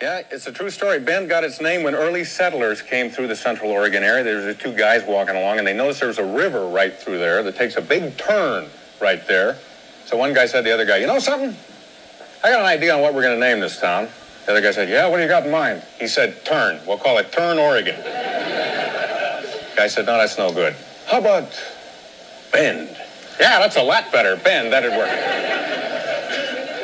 Yeah, 0.00 0.22
it's 0.30 0.46
a 0.46 0.52
true 0.52 0.70
story. 0.70 0.98
Bend 0.98 1.28
got 1.28 1.44
its 1.44 1.60
name 1.60 1.82
when 1.82 1.94
early 1.94 2.24
settlers 2.24 2.80
came 2.80 3.10
through 3.10 3.26
the 3.26 3.36
central 3.36 3.70
Oregon 3.70 4.02
area. 4.02 4.24
There 4.24 4.46
was 4.46 4.56
two 4.56 4.72
guys 4.72 5.04
walking 5.04 5.36
along, 5.36 5.58
and 5.58 5.66
they 5.66 5.74
noticed 5.74 6.00
there 6.00 6.08
was 6.08 6.16
a 6.16 6.24
river 6.24 6.66
right 6.66 6.94
through 6.94 7.18
there 7.18 7.42
that 7.42 7.56
takes 7.56 7.76
a 7.76 7.82
big 7.82 8.16
turn 8.16 8.68
right 9.02 9.26
there. 9.26 9.58
So 10.06 10.16
one 10.16 10.32
guy 10.32 10.46
said 10.46 10.62
to 10.62 10.64
the 10.64 10.72
other 10.72 10.86
guy, 10.86 10.96
You 10.96 11.06
know 11.06 11.18
something? 11.18 11.54
I 12.42 12.50
got 12.50 12.60
an 12.60 12.66
idea 12.66 12.94
on 12.94 13.02
what 13.02 13.12
we're 13.12 13.20
going 13.20 13.38
to 13.38 13.46
name 13.46 13.60
this 13.60 13.78
town. 13.78 14.08
The 14.46 14.52
other 14.52 14.62
guy 14.62 14.70
said, 14.70 14.88
Yeah, 14.88 15.08
what 15.08 15.18
do 15.18 15.24
you 15.24 15.28
got 15.28 15.44
in 15.44 15.52
mind? 15.52 15.82
He 16.00 16.06
said, 16.06 16.42
Turn. 16.46 16.80
We'll 16.86 16.96
call 16.96 17.18
it 17.18 17.30
Turn, 17.32 17.58
Oregon. 17.58 17.96
guy 19.76 19.88
said, 19.88 20.06
No, 20.06 20.16
that's 20.16 20.38
no 20.38 20.50
good. 20.50 20.74
How 21.06 21.18
about 21.18 21.52
Bend? 22.52 22.96
Yeah, 23.40 23.58
that's 23.58 23.76
a 23.76 23.82
lot 23.82 24.12
better. 24.12 24.36
Bend, 24.36 24.72
that'd 24.72 24.92
work. 24.92 25.08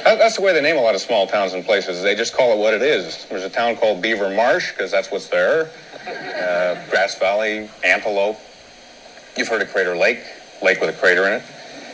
That's 0.04 0.36
the 0.36 0.42
way 0.42 0.54
they 0.54 0.62
name 0.62 0.76
a 0.76 0.80
lot 0.80 0.94
of 0.94 1.02
small 1.02 1.26
towns 1.26 1.52
and 1.52 1.64
places. 1.64 2.02
They 2.02 2.14
just 2.14 2.34
call 2.34 2.52
it 2.54 2.58
what 2.58 2.72
it 2.72 2.80
is. 2.80 3.26
There's 3.28 3.44
a 3.44 3.50
town 3.50 3.76
called 3.76 4.00
Beaver 4.00 4.30
Marsh, 4.30 4.72
because 4.72 4.90
that's 4.90 5.10
what's 5.10 5.28
there. 5.28 5.70
Uh, 6.06 6.76
Grass 6.88 7.18
Valley, 7.18 7.68
Antelope. 7.84 8.40
You've 9.36 9.48
heard 9.48 9.60
of 9.60 9.70
Crater 9.70 9.94
Lake, 9.94 10.20
lake 10.62 10.80
with 10.80 10.88
a 10.88 10.94
crater 10.94 11.26
in 11.26 11.34
it. 11.34 11.42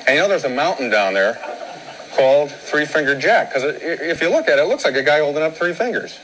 And 0.06 0.14
you 0.14 0.22
know, 0.22 0.28
there's 0.28 0.44
a 0.44 0.48
mountain 0.48 0.90
down 0.90 1.14
there 1.14 1.36
called 2.16 2.52
Three 2.52 2.86
Finger 2.86 3.18
Jack, 3.18 3.52
because 3.52 3.64
if 3.82 4.20
you 4.22 4.28
look 4.30 4.46
at 4.48 4.58
it, 4.60 4.62
it 4.62 4.68
looks 4.68 4.84
like 4.84 4.94
a 4.94 5.02
guy 5.02 5.18
holding 5.18 5.42
up 5.42 5.56
three 5.56 5.74
fingers. 5.74 6.20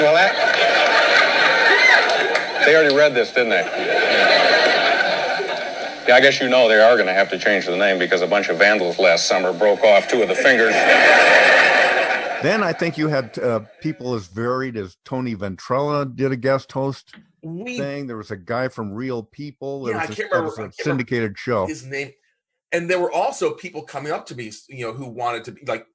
Well, 0.00 0.14
that. 0.14 0.34
They 2.66 2.74
already 2.76 2.94
read 2.94 3.14
this, 3.14 3.32
didn't 3.32 3.50
they? 3.50 3.64
Yeah, 6.10 6.16
I 6.16 6.20
guess 6.20 6.40
you 6.40 6.48
know 6.48 6.66
they 6.68 6.80
are 6.80 6.96
going 6.96 7.06
to 7.06 7.12
have 7.14 7.30
to 7.30 7.38
change 7.38 7.66
the 7.66 7.76
name 7.76 7.96
because 8.00 8.20
a 8.20 8.26
bunch 8.26 8.48
of 8.48 8.58
vandals 8.58 8.98
last 8.98 9.26
summer 9.28 9.52
broke 9.52 9.84
off 9.84 10.08
two 10.08 10.20
of 10.22 10.28
the 10.28 10.34
fingers. 10.34 10.74
Then 12.42 12.62
I 12.64 12.72
think 12.72 12.96
you 12.98 13.06
had 13.08 13.38
uh, 13.38 13.60
people 13.82 14.14
as 14.14 14.26
varied 14.26 14.74
as 14.76 14.96
Tony 15.04 15.36
Ventrella 15.36 16.16
did 16.16 16.32
a 16.32 16.36
guest 16.36 16.72
host 16.72 17.14
We- 17.42 17.76
thing. 17.76 18.06
There 18.08 18.16
was 18.16 18.30
a 18.32 18.36
guy 18.36 18.68
from 18.68 18.92
Real 18.94 19.22
People. 19.22 19.84
There 19.84 19.94
Yeah, 19.94 20.00
I 20.02 20.06
was 20.06 20.10
a, 20.10 20.22
can't 20.22 20.30
that 20.32 20.36
remember- 20.38 20.50
was 20.50 20.58
I 20.58 20.62
a 20.62 20.64
can't 20.64 20.78
remember 20.78 21.02
syndicated 21.04 21.38
show. 21.38 21.66
His 21.66 21.84
name, 21.84 22.10
and 22.72 22.90
there 22.90 22.98
were 22.98 23.12
also 23.12 23.52
people 23.52 23.82
coming 23.82 24.10
up 24.10 24.24
to 24.26 24.34
me, 24.34 24.50
you 24.68 24.86
know, 24.86 24.92
who 24.94 25.06
wanted 25.10 25.44
to 25.44 25.52
be 25.52 25.60
like, 25.66 25.86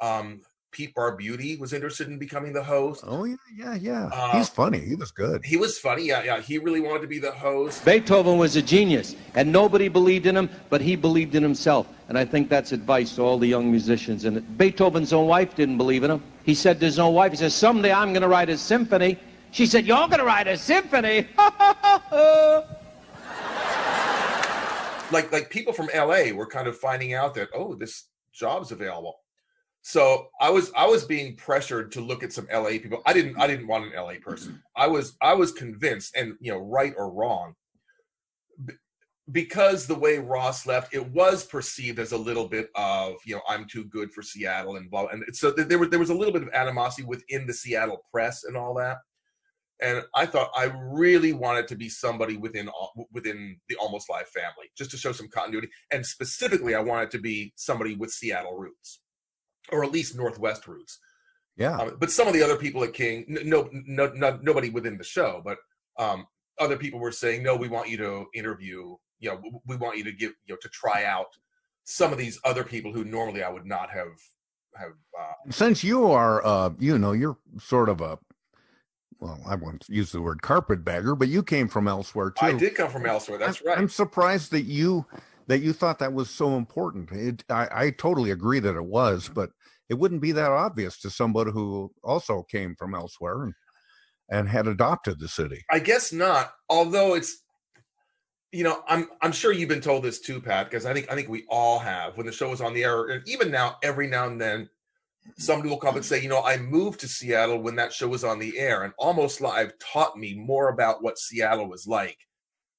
um, 0.00 0.40
Pete 0.70 0.94
Barbutti 0.94 1.58
was 1.58 1.72
interested 1.72 2.08
in 2.08 2.18
becoming 2.18 2.52
the 2.52 2.62
host. 2.62 3.02
Oh 3.06 3.24
yeah, 3.24 3.36
yeah, 3.54 3.74
yeah. 3.74 4.10
Uh, 4.12 4.36
He's 4.36 4.48
funny. 4.48 4.80
He 4.80 4.94
was 4.94 5.10
good. 5.10 5.44
He 5.44 5.56
was 5.56 5.78
funny. 5.78 6.06
Yeah, 6.06 6.22
yeah. 6.22 6.40
He 6.40 6.58
really 6.58 6.80
wanted 6.80 7.02
to 7.02 7.06
be 7.06 7.18
the 7.18 7.32
host. 7.32 7.84
Beethoven 7.84 8.38
was 8.38 8.56
a 8.56 8.62
genius, 8.62 9.16
and 9.34 9.50
nobody 9.50 9.88
believed 9.88 10.26
in 10.26 10.36
him, 10.36 10.50
but 10.68 10.80
he 10.80 10.96
believed 10.96 11.34
in 11.34 11.42
himself. 11.42 11.88
And 12.08 12.16
I 12.16 12.24
think 12.24 12.48
that's 12.48 12.72
advice 12.72 13.14
to 13.16 13.22
all 13.22 13.38
the 13.38 13.46
young 13.46 13.70
musicians. 13.70 14.24
And 14.24 14.56
Beethoven's 14.56 15.12
own 15.12 15.26
wife 15.26 15.54
didn't 15.54 15.76
believe 15.76 16.04
in 16.04 16.10
him. 16.10 16.22
He 16.44 16.54
said 16.54 16.80
to 16.80 16.86
his 16.86 16.98
own 16.98 17.12
wife, 17.14 17.32
he 17.32 17.36
said, 17.36 17.52
someday 17.52 17.92
I'm 17.92 18.12
going 18.12 18.22
to 18.22 18.28
write 18.28 18.48
a 18.48 18.56
symphony. 18.56 19.18
She 19.50 19.66
said, 19.66 19.86
you're 19.86 20.08
going 20.08 20.18
to 20.18 20.24
write 20.24 20.48
a 20.48 20.56
symphony? 20.56 21.28
like 25.10 25.32
like 25.32 25.50
people 25.50 25.72
from 25.72 25.88
LA 25.94 26.32
were 26.34 26.46
kind 26.46 26.68
of 26.68 26.76
finding 26.76 27.14
out 27.14 27.34
that 27.34 27.48
oh 27.54 27.74
this 27.74 28.08
job's 28.32 28.72
available. 28.72 29.20
So 29.82 30.28
I 30.40 30.50
was 30.50 30.70
I 30.76 30.86
was 30.86 31.04
being 31.04 31.36
pressured 31.36 31.92
to 31.92 32.00
look 32.00 32.22
at 32.22 32.32
some 32.32 32.46
LA 32.52 32.70
people. 32.70 33.02
I 33.06 33.12
didn't 33.12 33.38
I 33.38 33.46
didn't 33.46 33.66
want 33.66 33.86
an 33.86 33.92
LA 33.96 34.14
person. 34.20 34.52
Mm-hmm. 34.52 34.60
I 34.82 34.86
was 34.86 35.16
I 35.22 35.34
was 35.34 35.52
convinced 35.52 36.16
and 36.16 36.34
you 36.40 36.52
know 36.52 36.58
right 36.58 36.92
or 36.96 37.12
wrong 37.12 37.54
b- 38.64 38.74
because 39.32 39.86
the 39.86 39.94
way 39.94 40.18
Ross 40.18 40.66
left 40.66 40.94
it 40.94 41.10
was 41.10 41.44
perceived 41.44 41.98
as 41.98 42.12
a 42.12 42.18
little 42.18 42.48
bit 42.48 42.70
of 42.74 43.14
you 43.24 43.36
know 43.36 43.42
I'm 43.48 43.66
too 43.66 43.84
good 43.84 44.12
for 44.12 44.22
Seattle 44.22 44.76
and 44.76 44.90
blah 44.90 45.06
and 45.06 45.24
so 45.32 45.50
there 45.50 45.78
was 45.78 45.88
there 45.90 45.98
was 45.98 46.10
a 46.10 46.14
little 46.14 46.34
bit 46.34 46.42
of 46.42 46.50
animosity 46.52 47.04
within 47.04 47.46
the 47.46 47.54
Seattle 47.54 48.04
press 48.12 48.44
and 48.44 48.56
all 48.56 48.74
that 48.74 48.98
and 49.80 50.02
I 50.14 50.26
thought 50.26 50.50
I 50.54 50.72
really 50.90 51.32
wanted 51.32 51.68
to 51.68 51.76
be 51.76 51.88
somebody 51.88 52.36
within 52.36 52.68
within 53.12 53.58
the 53.68 53.76
Almost 53.76 54.10
Live 54.10 54.28
family, 54.28 54.70
just 54.76 54.90
to 54.90 54.96
show 54.96 55.12
some 55.12 55.28
continuity. 55.28 55.68
And 55.92 56.04
specifically, 56.04 56.74
I 56.74 56.80
wanted 56.80 57.10
to 57.12 57.18
be 57.18 57.52
somebody 57.56 57.94
with 57.94 58.10
Seattle 58.10 58.56
roots, 58.56 59.00
or 59.72 59.84
at 59.84 59.92
least 59.92 60.16
Northwest 60.16 60.66
roots. 60.66 60.98
Yeah. 61.56 61.76
Um, 61.76 61.96
but 61.98 62.10
some 62.10 62.28
of 62.28 62.34
the 62.34 62.42
other 62.42 62.56
people 62.56 62.84
at 62.84 62.92
King, 62.92 63.24
no, 63.28 63.68
no, 63.72 64.12
no 64.14 64.38
nobody 64.42 64.70
within 64.70 64.96
the 64.96 65.04
show, 65.04 65.42
but 65.44 65.58
um, 65.98 66.26
other 66.58 66.76
people 66.76 67.00
were 67.00 67.12
saying, 67.12 67.42
no, 67.42 67.56
we 67.56 67.68
want 67.68 67.88
you 67.88 67.96
to 67.98 68.26
interview. 68.34 68.96
You 69.20 69.30
know, 69.30 69.60
we 69.66 69.76
want 69.76 69.98
you 69.98 70.04
to 70.04 70.12
give, 70.12 70.32
you 70.46 70.54
know, 70.54 70.58
to 70.62 70.68
try 70.68 71.04
out 71.04 71.26
some 71.84 72.12
of 72.12 72.18
these 72.18 72.38
other 72.44 72.62
people 72.62 72.92
who 72.92 73.04
normally 73.04 73.42
I 73.42 73.50
would 73.50 73.66
not 73.66 73.90
have 73.90 74.12
have. 74.76 74.92
Uh, 75.18 75.50
Since 75.50 75.82
you 75.82 76.10
are, 76.10 76.44
uh, 76.46 76.70
you 76.78 76.98
know, 76.98 77.12
you're 77.12 77.38
sort 77.58 77.88
of 77.88 78.00
a 78.00 78.18
well, 79.20 79.40
I 79.46 79.56
won't 79.56 79.84
use 79.88 80.12
the 80.12 80.22
word 80.22 80.42
carpetbagger, 80.42 81.16
but 81.16 81.28
you 81.28 81.42
came 81.42 81.68
from 81.68 81.88
elsewhere 81.88 82.30
too. 82.30 82.46
I 82.46 82.52
did 82.52 82.74
come 82.76 82.90
from 82.90 83.06
elsewhere. 83.06 83.38
That's 83.38 83.64
right. 83.64 83.76
I'm 83.76 83.88
surprised 83.88 84.52
that 84.52 84.62
you 84.62 85.06
that 85.48 85.60
you 85.60 85.72
thought 85.72 85.98
that 85.98 86.12
was 86.12 86.30
so 86.30 86.56
important. 86.56 87.10
It, 87.10 87.44
I, 87.48 87.68
I 87.72 87.90
totally 87.90 88.30
agree 88.30 88.60
that 88.60 88.76
it 88.76 88.84
was, 88.84 89.28
but 89.28 89.50
it 89.88 89.98
wouldn't 89.98 90.22
be 90.22 90.32
that 90.32 90.50
obvious 90.50 91.00
to 91.00 91.10
somebody 91.10 91.50
who 91.50 91.90
also 92.04 92.42
came 92.42 92.74
from 92.76 92.94
elsewhere 92.94 93.42
and, 93.44 93.54
and 94.30 94.48
had 94.48 94.66
adopted 94.66 95.18
the 95.18 95.28
city. 95.28 95.64
I 95.70 95.78
guess 95.78 96.12
not. 96.12 96.52
Although 96.68 97.14
it's, 97.14 97.42
you 98.52 98.64
know, 98.64 98.82
I'm 98.88 99.08
I'm 99.22 99.32
sure 99.32 99.52
you've 99.52 99.68
been 99.68 99.80
told 99.80 100.04
this 100.04 100.20
too, 100.20 100.40
Pat, 100.40 100.70
because 100.70 100.86
I 100.86 100.94
think 100.94 101.10
I 101.10 101.14
think 101.14 101.28
we 101.28 101.44
all 101.48 101.78
have 101.78 102.16
when 102.16 102.26
the 102.26 102.32
show 102.32 102.48
was 102.48 102.60
on 102.60 102.74
the 102.74 102.84
air, 102.84 103.06
and 103.06 103.26
even 103.28 103.50
now, 103.50 103.76
every 103.82 104.06
now 104.06 104.26
and 104.26 104.40
then, 104.40 104.68
somebody 105.36 105.68
will 105.68 105.78
come 105.78 105.96
and 105.96 106.04
say, 106.04 106.22
you 106.22 106.28
know, 106.28 106.42
I 106.42 106.56
moved 106.56 107.00
to 107.00 107.08
Seattle 107.08 107.60
when 107.60 107.76
that 107.76 107.92
show 107.92 108.08
was 108.08 108.24
on 108.24 108.38
the 108.38 108.58
air, 108.58 108.84
and 108.84 108.94
almost 108.98 109.40
live 109.40 109.72
taught 109.78 110.16
me 110.16 110.34
more 110.34 110.70
about 110.70 111.02
what 111.02 111.18
Seattle 111.18 111.68
was 111.68 111.86
like 111.86 112.18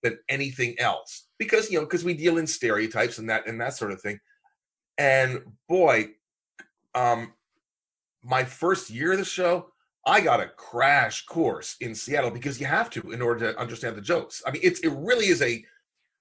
than 0.02 0.18
anything 0.28 0.76
else, 0.80 1.28
because 1.38 1.70
you 1.70 1.80
know, 1.80 1.86
because 1.86 2.04
we 2.04 2.14
deal 2.14 2.38
in 2.38 2.48
stereotypes 2.48 3.20
and 3.20 3.30
that 3.30 3.48
and 3.48 3.62
that 3.62 3.76
sort 3.76 3.92
of 3.92 4.02
thing. 4.02 4.20
And 4.98 5.42
boy, 5.68 6.10
um, 6.96 7.34
my 8.24 8.44
first 8.44 8.90
year 8.90 9.14
of 9.14 9.20
the 9.20 9.26
show, 9.26 9.72
I 10.06 10.22
got 10.22 10.40
a 10.40 10.48
crash 10.48 11.26
course 11.26 11.76
in 11.82 11.94
Seattle 11.94 12.32
because 12.32 12.60
you 12.60 12.66
have 12.66 12.90
to 12.92 13.12
in 13.12 13.22
order 13.22 13.52
to 13.52 13.60
understand 13.60 13.96
the 13.96 14.02
jokes. 14.02 14.42
I 14.46 14.52
mean, 14.52 14.62
it's 14.64 14.80
it 14.80 14.92
really 14.96 15.28
is 15.28 15.42
a 15.42 15.64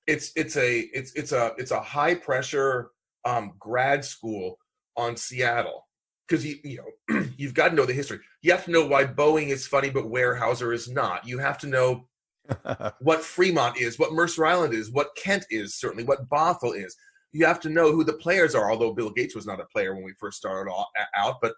it's 0.06 0.32
it's 0.36 0.56
a 0.56 0.80
it's 0.92 1.12
it's 1.12 1.32
a 1.32 1.52
it's 1.58 1.70
a 1.70 1.80
high 1.80 2.14
pressure 2.14 2.90
um 3.24 3.52
grad 3.58 4.04
school 4.04 4.58
on 4.96 5.16
Seattle 5.16 5.86
because 6.26 6.44
you 6.44 6.56
you 6.64 6.84
know 7.08 7.28
you've 7.36 7.54
got 7.54 7.68
to 7.68 7.74
know 7.74 7.86
the 7.86 7.92
history. 7.92 8.20
You 8.42 8.52
have 8.52 8.64
to 8.64 8.70
know 8.70 8.86
why 8.86 9.04
Boeing 9.04 9.48
is 9.48 9.66
funny 9.66 9.90
but 9.90 10.04
Weyerhaeuser 10.04 10.74
is 10.74 10.88
not. 10.88 11.26
You 11.26 11.38
have 11.38 11.58
to 11.58 11.66
know 11.66 12.08
what 13.00 13.22
Fremont 13.22 13.78
is, 13.78 13.98
what 13.98 14.12
Mercer 14.12 14.46
Island 14.46 14.74
is, 14.74 14.90
what 14.90 15.16
Kent 15.16 15.46
is, 15.50 15.74
certainly 15.74 16.04
what 16.04 16.28
Bothell 16.28 16.76
is. 16.76 16.96
You 17.32 17.46
have 17.46 17.60
to 17.60 17.68
know 17.68 17.92
who 17.92 18.04
the 18.04 18.14
players 18.14 18.54
are. 18.54 18.70
Although 18.70 18.92
Bill 18.94 19.10
Gates 19.10 19.34
was 19.34 19.46
not 19.46 19.60
a 19.60 19.64
player 19.66 19.94
when 19.94 20.04
we 20.04 20.12
first 20.18 20.38
started 20.38 20.70
out, 21.16 21.36
but 21.42 21.54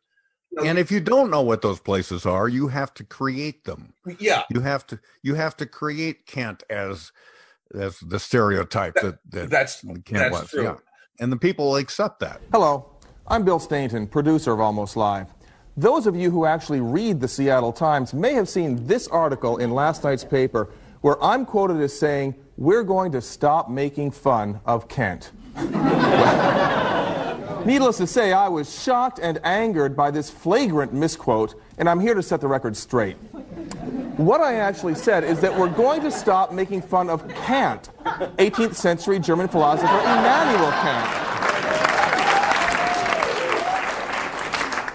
you 0.50 0.56
know, 0.62 0.68
And 0.68 0.78
if 0.78 0.90
you 0.90 1.00
don't 1.00 1.30
know 1.30 1.42
what 1.42 1.62
those 1.62 1.78
places 1.78 2.26
are, 2.26 2.48
you 2.48 2.68
have 2.68 2.92
to 2.94 3.04
create 3.04 3.64
them. 3.64 3.94
yeah, 4.18 4.42
You 4.50 4.60
have 4.60 4.86
to 4.88 4.98
you 5.22 5.34
have 5.34 5.56
to 5.58 5.66
create 5.66 6.26
Kent 6.26 6.62
as 6.68 7.12
as 7.72 8.00
the 8.00 8.18
stereotype 8.18 8.94
that, 8.94 9.18
that 9.30 9.48
that's 9.50 9.80
Kent 9.82 10.04
that's 10.08 10.40
was. 10.40 10.50
true. 10.50 10.64
Yeah. 10.64 10.76
And 11.20 11.30
the 11.30 11.36
people 11.36 11.76
accept 11.76 12.18
that. 12.20 12.40
Hello, 12.50 12.90
I'm 13.28 13.44
Bill 13.44 13.60
Stainton, 13.60 14.08
producer 14.08 14.52
of 14.52 14.58
Almost 14.60 14.96
Live. 14.96 15.28
Those 15.76 16.08
of 16.08 16.16
you 16.16 16.30
who 16.32 16.46
actually 16.46 16.80
read 16.80 17.20
the 17.20 17.28
Seattle 17.28 17.72
Times 17.72 18.12
may 18.12 18.32
have 18.34 18.48
seen 18.48 18.84
this 18.86 19.06
article 19.06 19.58
in 19.58 19.70
last 19.70 20.02
night's 20.02 20.24
paper 20.24 20.68
where 21.02 21.22
I'm 21.22 21.46
quoted 21.46 21.80
as 21.80 21.96
saying, 21.96 22.34
We're 22.56 22.82
going 22.82 23.12
to 23.12 23.20
stop 23.20 23.70
making 23.70 24.10
fun 24.10 24.60
of 24.66 24.88
Kent. 24.88 25.30
Needless 27.64 27.98
to 27.98 28.06
say, 28.06 28.32
I 28.32 28.48
was 28.48 28.82
shocked 28.82 29.18
and 29.20 29.38
angered 29.44 29.94
by 29.94 30.10
this 30.10 30.30
flagrant 30.30 30.94
misquote, 30.94 31.54
and 31.78 31.88
I'm 31.88 32.00
here 32.00 32.14
to 32.14 32.22
set 32.22 32.40
the 32.40 32.48
record 32.48 32.76
straight. 32.76 33.16
What 34.16 34.40
I 34.40 34.56
actually 34.56 34.94
said 34.94 35.24
is 35.24 35.40
that 35.40 35.56
we're 35.56 35.68
going 35.68 36.00
to 36.02 36.10
stop 36.10 36.52
making 36.52 36.82
fun 36.82 37.10
of 37.10 37.28
Kant, 37.28 37.90
18th 38.04 38.74
century 38.74 39.18
German 39.18 39.48
philosopher 39.48 39.86
Immanuel 39.86 40.70
Kant. 40.72 41.26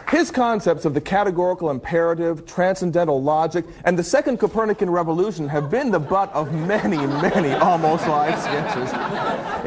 His 0.10 0.32
concepts 0.32 0.86
of 0.86 0.94
the 0.94 1.02
categorical 1.02 1.72
imperative, 1.72 2.46
transcendental 2.46 3.22
logic, 3.22 3.66
and 3.84 3.98
the 3.98 4.04
second 4.04 4.38
Copernican 4.38 4.90
revolution 4.90 5.50
have 5.50 5.70
been 5.70 5.92
the 5.92 6.00
butt 6.00 6.32
of 6.34 6.54
many, 6.54 6.98
many 6.98 7.52
almost 7.54 8.08
live 8.08 8.40
sketches. 8.40 8.92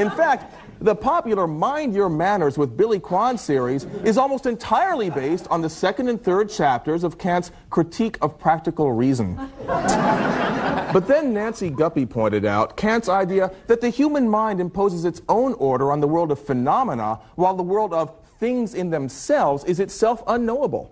In 0.01 0.11
fact, 0.11 0.55
the 0.81 0.95
popular 0.95 1.47
Mind 1.47 1.95
Your 1.95 2.09
Manners 2.09 2.57
with 2.57 2.77
Billy 2.77 3.01
Quan 3.01 3.37
series 3.37 3.85
is 4.05 4.17
almost 4.17 4.47
entirely 4.47 5.11
based 5.11 5.49
on 5.49 5.61
the 5.61 5.69
second 5.71 6.09
and 6.09 6.23
third 6.23 6.49
chapters 6.49 7.05
of 7.05 7.19
Kant's 7.19 7.51
Critique 7.71 8.17
of 8.21 8.38
Practical 8.38 8.93
Reason. 8.93 9.38
But 10.91 11.07
then 11.07 11.35
Nancy 11.35 11.69
Guppy 11.69 12.07
pointed 12.07 12.47
out 12.47 12.79
Kant's 12.79 13.11
idea 13.11 13.53
that 13.67 13.83
the 13.83 13.91
human 13.91 14.27
mind 14.27 14.59
imposes 14.59 15.05
its 15.05 15.21
own 15.29 15.53
order 15.55 15.93
on 15.93 16.01
the 16.01 16.09
world 16.09 16.33
of 16.33 16.41
phenomena, 16.41 17.21
while 17.35 17.55
the 17.55 17.62
world 17.62 17.93
of 17.93 18.11
things 18.41 18.73
in 18.73 18.88
themselves 18.88 19.64
is 19.64 19.81
itself 19.81 20.23
unknowable. 20.27 20.91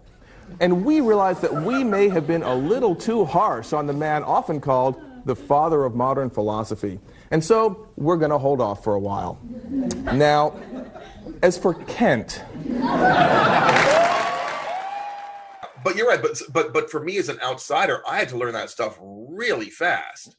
And 0.60 0.84
we 0.84 1.00
realized 1.00 1.40
that 1.40 1.62
we 1.62 1.82
may 1.82 2.10
have 2.10 2.26
been 2.26 2.42
a 2.42 2.54
little 2.54 2.94
too 2.94 3.24
harsh 3.24 3.72
on 3.72 3.86
the 3.86 3.94
man 3.94 4.22
often 4.22 4.60
called 4.60 5.00
the 5.24 5.34
father 5.34 5.84
of 5.84 5.94
modern 5.94 6.28
philosophy. 6.28 7.00
And 7.30 7.44
so 7.44 7.88
we're 7.96 8.16
going 8.16 8.30
to 8.30 8.38
hold 8.38 8.60
off 8.60 8.84
for 8.84 8.94
a 8.94 9.00
while. 9.00 9.38
Now, 10.12 10.54
as 11.42 11.58
for 11.58 11.74
Kent, 11.84 12.42
but 15.84 15.96
you're 15.96 16.08
right. 16.08 16.22
But 16.22 16.40
but 16.52 16.72
but 16.72 16.90
for 16.90 17.00
me 17.00 17.18
as 17.18 17.28
an 17.28 17.38
outsider, 17.42 18.02
I 18.08 18.18
had 18.18 18.28
to 18.30 18.38
learn 18.38 18.52
that 18.54 18.70
stuff 18.70 18.98
really 19.00 19.70
fast. 19.70 20.34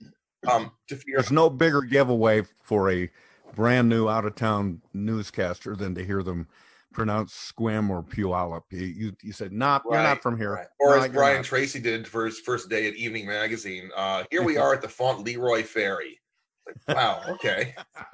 Um, 0.50 0.72
to 0.88 0.96
figure 0.96 1.18
There's 1.18 1.32
no 1.32 1.50
bigger 1.50 1.82
giveaway 1.82 2.44
for 2.62 2.90
a 2.92 3.10
brand 3.56 3.90
new 3.90 4.08
out 4.08 4.26
of 4.26 4.36
town 4.36 4.82
newscaster 4.94 5.76
than 5.76 5.96
to 5.96 6.06
hear 6.06 6.24
them 6.24 6.48
pronounce 6.94 7.52
Sequim 7.54 7.90
or 7.90 8.02
Puyallup. 8.02 8.64
You, 8.72 8.80
you, 8.86 9.16
you 9.22 9.32
said, 9.34 9.52
nah, 9.52 9.80
you're 9.86 10.02
not 10.02 10.22
from 10.22 10.38
here. 10.38 10.54
right. 10.54 10.68
Or 10.80 10.98
Nah, 10.98 11.04
as 11.04 11.12
Brian 11.12 11.38
not." 11.38 11.46
Tracy 11.46 11.80
did 11.80 12.08
for 12.08 12.26
his 12.26 12.40
first 12.40 12.70
day 12.70 12.88
at 12.88 12.96
Evening 12.96 13.28
Magazine. 13.28 13.90
Uh, 13.96 14.24
here 14.32 14.42
we 14.42 14.58
are 14.64 14.74
at 14.74 14.82
the 14.82 14.88
Font 14.88 15.24
Leroy 15.24 15.64
Ferry. 15.64 16.20
Like, 16.68 16.98
wow, 16.98 17.22
okay. 17.30 17.76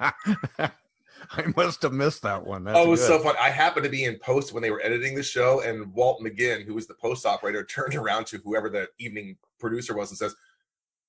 I 1.30 1.44
must 1.56 1.82
have 1.82 1.92
missed 1.92 2.22
that 2.22 2.44
one. 2.44 2.64
That's 2.64 2.78
oh, 2.78 2.84
it 2.84 2.88
was 2.88 3.04
so 3.04 3.18
fun. 3.18 3.34
I 3.40 3.50
happened 3.50 3.84
to 3.84 3.90
be 3.90 4.04
in 4.04 4.18
post 4.18 4.52
when 4.52 4.62
they 4.62 4.70
were 4.70 4.82
editing 4.82 5.14
the 5.14 5.22
show, 5.22 5.60
and 5.62 5.92
Walt 5.92 6.20
McGinn, 6.22 6.64
who 6.64 6.74
was 6.74 6.86
the 6.86 6.94
post 6.94 7.26
operator, 7.26 7.64
turned 7.70 7.94
around 7.94 8.26
to 8.26 8.38
whoever 8.38 8.68
the 8.68 8.88
evening 8.98 9.36
producer 9.58 9.96
was 9.96 10.10
and 10.10 10.18
says, 10.18 10.34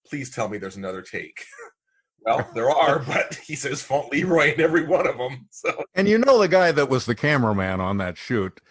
Please 0.07 0.29
tell 0.29 0.47
me 0.47 0.57
there's 0.57 0.75
another 0.75 1.01
take. 1.01 1.43
well, 2.21 2.47
there 2.53 2.69
are, 2.69 2.99
but 2.99 3.35
he 3.35 3.55
says 3.55 3.81
Font 3.81 4.11
Leroy 4.11 4.53
in 4.53 4.61
every 4.61 4.85
one 4.85 5.07
of 5.07 5.17
them. 5.17 5.47
So 5.49 5.83
And 5.95 6.07
you 6.07 6.19
know 6.19 6.39
the 6.39 6.47
guy 6.47 6.71
that 6.71 6.89
was 6.89 7.05
the 7.05 7.15
cameraman 7.15 7.81
on 7.81 7.97
that 7.97 8.17
shoot 8.17 8.61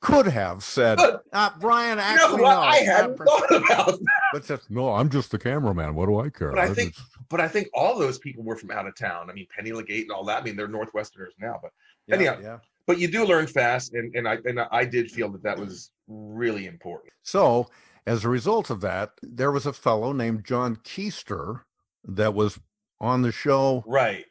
could 0.00 0.26
have 0.26 0.62
said, 0.62 0.98
uh, 1.32 1.50
Brian, 1.60 1.90
you 1.90 1.96
know 1.96 2.02
actually, 2.02 2.42
no. 2.42 2.46
I 2.46 2.76
it's 2.76 2.86
not 2.86 2.96
hadn't 2.96 3.16
per-" 3.16 3.24
thought 3.26 3.50
about 3.50 3.86
that. 3.86 4.20
But 4.32 4.46
that's, 4.46 4.70
no, 4.70 4.92
I'm 4.94 5.08
just 5.10 5.30
the 5.30 5.38
cameraman. 5.38 5.94
What 5.94 6.06
do 6.06 6.18
I 6.20 6.28
care? 6.30 6.50
But 6.50 6.58
I 6.58 6.64
I 6.64 6.74
think, 6.74 6.94
just- 6.94 7.06
but 7.28 7.40
I 7.40 7.48
think 7.48 7.68
all 7.74 7.98
those 7.98 8.18
people 8.18 8.42
were 8.44 8.56
from 8.56 8.70
out 8.70 8.86
of 8.86 8.96
town. 8.96 9.30
I 9.30 9.32
mean, 9.32 9.46
Penny 9.54 9.72
Legate 9.72 10.02
and 10.02 10.12
all 10.12 10.24
that. 10.24 10.42
I 10.42 10.44
mean, 10.44 10.56
they're 10.56 10.68
Northwesterners 10.68 11.32
now. 11.40 11.58
But 11.62 11.70
Yeah, 12.06 12.14
anyhow, 12.16 12.38
yeah. 12.42 12.58
but 12.86 12.98
you 12.98 13.08
do 13.08 13.24
learn 13.24 13.46
fast, 13.46 13.94
and 13.94 14.14
and 14.14 14.28
I 14.28 14.38
and 14.44 14.60
I 14.60 14.84
did 14.84 15.10
feel 15.10 15.28
that 15.30 15.42
that 15.44 15.58
was 15.58 15.90
really 16.08 16.66
important. 16.66 17.12
So, 17.22 17.68
as 18.06 18.24
a 18.24 18.28
result 18.28 18.70
of 18.70 18.80
that, 18.80 19.12
there 19.22 19.52
was 19.52 19.66
a 19.66 19.72
fellow 19.72 20.12
named 20.12 20.44
John 20.44 20.76
Keister 20.76 21.62
that 22.04 22.34
was 22.34 22.58
on 23.00 23.22
the 23.22 23.32
show, 23.32 23.84
right? 23.86 24.24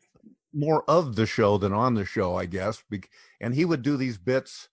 More 0.54 0.84
of 0.90 1.16
the 1.16 1.26
show 1.26 1.58
than 1.58 1.72
on 1.74 1.94
the 1.94 2.06
show, 2.06 2.36
I 2.36 2.46
guess. 2.48 2.84
And 3.40 3.54
he 3.54 3.64
would 3.66 3.82
do 3.84 3.96
these 3.96 4.18
bits 4.18 4.68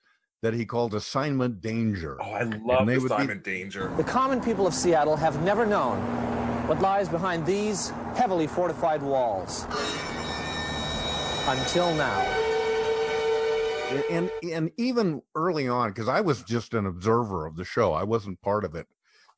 that 0.46 0.54
he 0.54 0.64
called 0.64 0.94
assignment 0.94 1.60
danger. 1.60 2.16
Oh, 2.22 2.30
I 2.30 2.42
love 2.44 2.86
they 2.86 2.98
would 2.98 3.08
be- 3.08 3.14
Assignment 3.14 3.42
Danger. 3.42 3.92
The 3.96 4.04
common 4.04 4.40
people 4.40 4.64
of 4.64 4.74
Seattle 4.74 5.16
have 5.16 5.42
never 5.42 5.66
known 5.66 5.98
what 6.68 6.80
lies 6.80 7.08
behind 7.08 7.44
these 7.44 7.88
heavily 8.14 8.46
fortified 8.46 9.02
walls. 9.02 9.64
Until 11.48 11.92
now. 11.96 12.20
and 14.10 14.30
and 14.52 14.70
even 14.76 15.20
early 15.36 15.66
on 15.68 15.90
because 15.90 16.08
i 16.08 16.20
was 16.20 16.42
just 16.42 16.74
an 16.74 16.86
observer 16.86 17.46
of 17.46 17.54
the 17.56 17.64
show 17.64 17.92
i 17.92 18.02
wasn't 18.02 18.40
part 18.42 18.64
of 18.64 18.74
it 18.74 18.86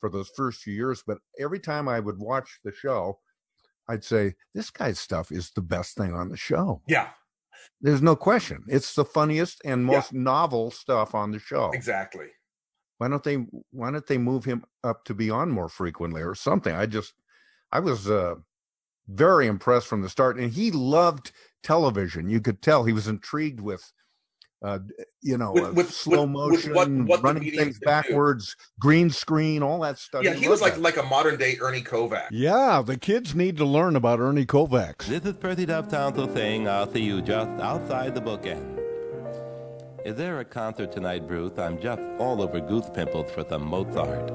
for 0.00 0.08
those 0.08 0.30
first 0.34 0.62
few 0.62 0.72
years 0.72 1.02
but 1.06 1.18
every 1.38 1.60
time 1.60 1.86
i 1.86 2.00
would 2.00 2.18
watch 2.18 2.58
the 2.64 2.72
show 2.72 3.18
i'd 3.88 4.02
say 4.02 4.34
this 4.54 4.70
guy's 4.70 4.98
stuff 4.98 5.30
is 5.30 5.50
the 5.50 5.60
best 5.60 5.96
thing 5.98 6.14
on 6.14 6.30
the 6.30 6.36
show 6.36 6.80
Yeah, 6.88 7.08
there's 7.80 8.02
no 8.02 8.16
question. 8.16 8.64
It's 8.68 8.94
the 8.94 9.04
funniest 9.04 9.60
and 9.64 9.84
most 9.84 10.12
novel 10.12 10.70
stuff 10.70 11.14
on 11.14 11.30
the 11.30 11.38
show. 11.38 11.70
Exactly. 11.72 12.28
why 12.98 13.08
don't 13.08 13.22
they 13.22 13.46
why 13.70 13.90
don't 13.90 14.06
they 14.06 14.18
move 14.18 14.44
him 14.44 14.64
up 14.84 15.04
to 15.04 15.14
be 15.14 15.30
on 15.30 15.50
more 15.50 15.68
frequently 15.68 16.22
or 16.22 16.34
something? 16.34 16.74
I 16.74 16.86
just 16.86 17.14
i 17.72 17.80
was 17.80 18.10
uh 18.10 18.34
very 19.08 19.46
impressed 19.46 19.86
from 19.86 20.02
the 20.02 20.08
start 20.08 20.38
and 20.38 20.52
he 20.52 20.70
loved 20.70 21.32
television. 21.62 22.28
You 22.28 22.40
could 22.40 22.60
tell 22.62 22.84
he 22.84 22.92
was 22.92 23.08
intrigued 23.08 23.60
with 23.60 23.92
uh 24.62 24.78
you 25.22 25.38
know 25.38 25.52
With- 25.52 25.64
uh, 25.64 25.72
with- 25.72 25.90
slow 25.92 26.22
with- 26.22 26.30
with 26.30 26.66
motion 26.66 26.74
what- 26.74 26.90
what 26.90 27.22
running 27.22 27.42
things 27.50 27.78
could 27.78 27.80
do. 27.80 27.86
backwards 27.86 28.56
green 28.80 29.08
screen 29.10 29.62
all 29.62 29.80
that 29.80 29.98
stuff 29.98 30.24
Yeah, 30.24 30.34
he 30.34 30.48
was 30.48 30.60
like 30.60 30.74
that. 30.74 30.80
like 30.82 30.96
a 30.96 31.02
modern 31.04 31.36
day 31.36 31.56
Ernie 31.60 31.82
Kovacs. 31.82 32.28
Yeah, 32.32 32.82
the 32.84 32.96
kids 32.96 33.34
need 33.34 33.56
to 33.58 33.64
learn 33.64 33.94
about 33.94 34.18
Ernie 34.20 34.46
Kovacs. 34.46 35.06
This 35.06 35.24
is 35.24 35.34
Percy 35.36 35.64
Dubtown 35.66 36.34
saying 36.34 36.66
I'll 36.68 36.90
see 36.92 37.02
you 37.02 37.22
just 37.22 37.50
outside 37.60 38.14
the 38.14 38.20
bookend. 38.20 38.76
Is 40.04 40.16
there 40.16 40.40
a 40.40 40.44
concert 40.44 40.90
tonight, 40.90 41.26
Bruce? 41.28 41.58
I'm 41.58 41.78
just 41.80 42.00
all 42.18 42.40
over 42.40 42.60
goose 42.60 42.88
pimples 42.94 43.30
for 43.30 43.44
some 43.48 43.62
Mozart. 43.64 44.30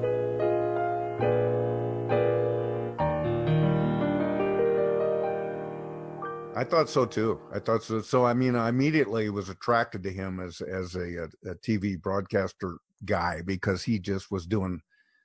I 6.55 6.63
thought 6.63 6.89
so 6.89 7.05
too. 7.05 7.39
I 7.53 7.59
thought 7.59 7.83
so. 7.83 8.01
So 8.01 8.25
I 8.25 8.33
mean, 8.33 8.55
I 8.55 8.69
immediately 8.69 9.29
was 9.29 9.49
attracted 9.49 10.03
to 10.03 10.11
him 10.11 10.39
as 10.39 10.61
as 10.61 10.95
a, 10.95 11.29
a, 11.45 11.55
TV 11.55 11.99
broadcaster 11.99 12.77
guy 13.05 13.41
because 13.45 13.83
he 13.83 13.99
just 13.99 14.31
was 14.31 14.45
doing 14.45 14.81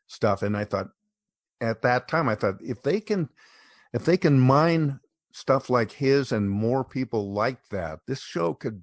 stuff, 0.06 0.42
and 0.42 0.56
I 0.56 0.64
thought 0.64 0.88
at 1.60 1.82
that 1.82 2.08
time 2.08 2.28
I 2.28 2.34
thought 2.34 2.56
if 2.60 2.82
they 2.82 3.00
can 3.00 3.28
if 3.92 4.04
they 4.04 4.16
can 4.16 4.38
mine 4.38 5.00
stuff 5.32 5.70
like 5.70 5.92
his 5.92 6.32
and 6.32 6.50
more 6.50 6.84
people 6.84 7.32
like 7.32 7.68
that, 7.70 8.00
this 8.06 8.20
show 8.20 8.54
could 8.54 8.82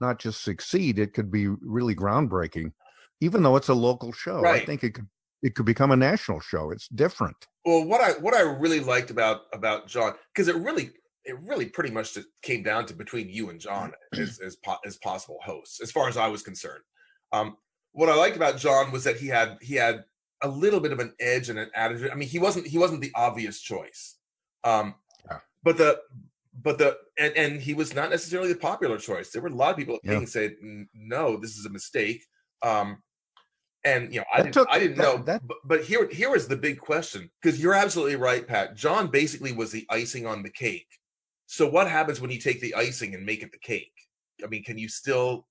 not 0.00 0.18
just 0.18 0.42
succeed; 0.42 0.98
it 0.98 1.14
could 1.14 1.30
be 1.30 1.48
really 1.48 1.94
groundbreaking. 1.94 2.72
Even 3.20 3.42
though 3.42 3.56
it's 3.56 3.68
a 3.68 3.74
local 3.74 4.12
show, 4.12 4.40
Right. 4.40 4.62
I 4.62 4.64
think 4.64 4.84
it 4.84 4.94
could 4.94 5.08
it 5.42 5.54
could 5.54 5.66
become 5.66 5.90
a 5.90 5.96
national 5.96 6.40
show. 6.40 6.70
It's 6.70 6.88
different. 6.88 7.48
Well, 7.64 7.84
what 7.84 8.00
I 8.00 8.12
what 8.20 8.34
I 8.34 8.42
really 8.42 8.80
liked 8.80 9.10
about 9.10 9.42
about 9.52 9.86
John 9.86 10.14
because 10.32 10.48
it 10.48 10.56
really 10.56 10.90
it 11.30 11.36
really 11.42 11.66
pretty 11.66 11.90
much 11.90 12.14
just 12.14 12.26
came 12.42 12.62
down 12.62 12.84
to 12.86 12.94
between 12.94 13.28
you 13.28 13.50
and 13.50 13.60
John 13.60 13.92
as 14.14 14.38
as, 14.44 14.56
po- 14.56 14.78
as 14.84 14.96
possible 14.98 15.38
hosts, 15.42 15.80
as 15.80 15.90
far 15.90 16.08
as 16.08 16.16
I 16.16 16.26
was 16.28 16.42
concerned. 16.42 16.82
Um, 17.32 17.56
what 17.92 18.08
I 18.08 18.14
liked 18.14 18.36
about 18.36 18.58
John 18.58 18.92
was 18.92 19.04
that 19.04 19.16
he 19.16 19.28
had 19.28 19.56
he 19.62 19.74
had 19.76 20.04
a 20.42 20.48
little 20.48 20.80
bit 20.80 20.92
of 20.92 20.98
an 20.98 21.12
edge 21.20 21.48
and 21.48 21.58
an 21.58 21.70
attitude. 21.74 22.10
I 22.10 22.14
mean, 22.14 22.28
he 22.28 22.38
wasn't 22.38 22.66
he 22.66 22.78
wasn't 22.78 23.00
the 23.00 23.12
obvious 23.14 23.60
choice, 23.60 24.16
um, 24.64 24.94
but 25.62 25.76
the 25.76 26.00
but 26.62 26.78
the 26.78 26.98
and, 27.18 27.32
and 27.36 27.60
he 27.62 27.74
was 27.74 27.94
not 27.94 28.10
necessarily 28.10 28.52
the 28.52 28.58
popular 28.58 28.98
choice. 28.98 29.30
There 29.30 29.42
were 29.42 29.48
a 29.48 29.54
lot 29.54 29.70
of 29.70 29.76
people 29.76 29.94
at 29.96 30.00
Yeah. 30.04 30.14
King 30.18 30.26
said, 30.26 30.56
"No, 30.94 31.36
this 31.36 31.56
is 31.56 31.64
a 31.66 31.70
mistake." 31.70 32.24
Um, 32.62 33.02
and 33.84 34.12
you 34.12 34.20
know, 34.20 34.26
I 34.32 34.42
didn't, 34.42 34.54
took- 34.54 34.68
I 34.70 34.78
didn't 34.78 34.98
that- 34.98 35.02
know. 35.02 35.22
that- 35.24 35.46
but, 35.46 35.56
but 35.64 35.84
here, 35.84 36.06
here 36.10 36.34
is 36.36 36.46
the 36.48 36.56
big 36.56 36.78
question 36.80 37.30
because 37.40 37.60
you're 37.62 37.72
absolutely 37.74 38.16
right, 38.16 38.46
Pat. 38.46 38.74
John 38.76 39.06
basically 39.08 39.52
was 39.52 39.70
the 39.72 39.86
icing 39.88 40.26
on 40.26 40.42
the 40.42 40.50
cake. 40.50 40.86
So 41.52 41.68
what 41.68 41.90
happens 41.90 42.20
when 42.20 42.30
you 42.30 42.38
take 42.38 42.60
the 42.60 42.76
icing 42.76 43.12
and 43.16 43.26
make 43.26 43.42
it 43.42 43.50
the 43.50 43.58
cake? 43.58 43.92
I 44.44 44.46
mean, 44.46 44.62
can 44.62 44.78
you 44.78 44.88
still 44.88 45.48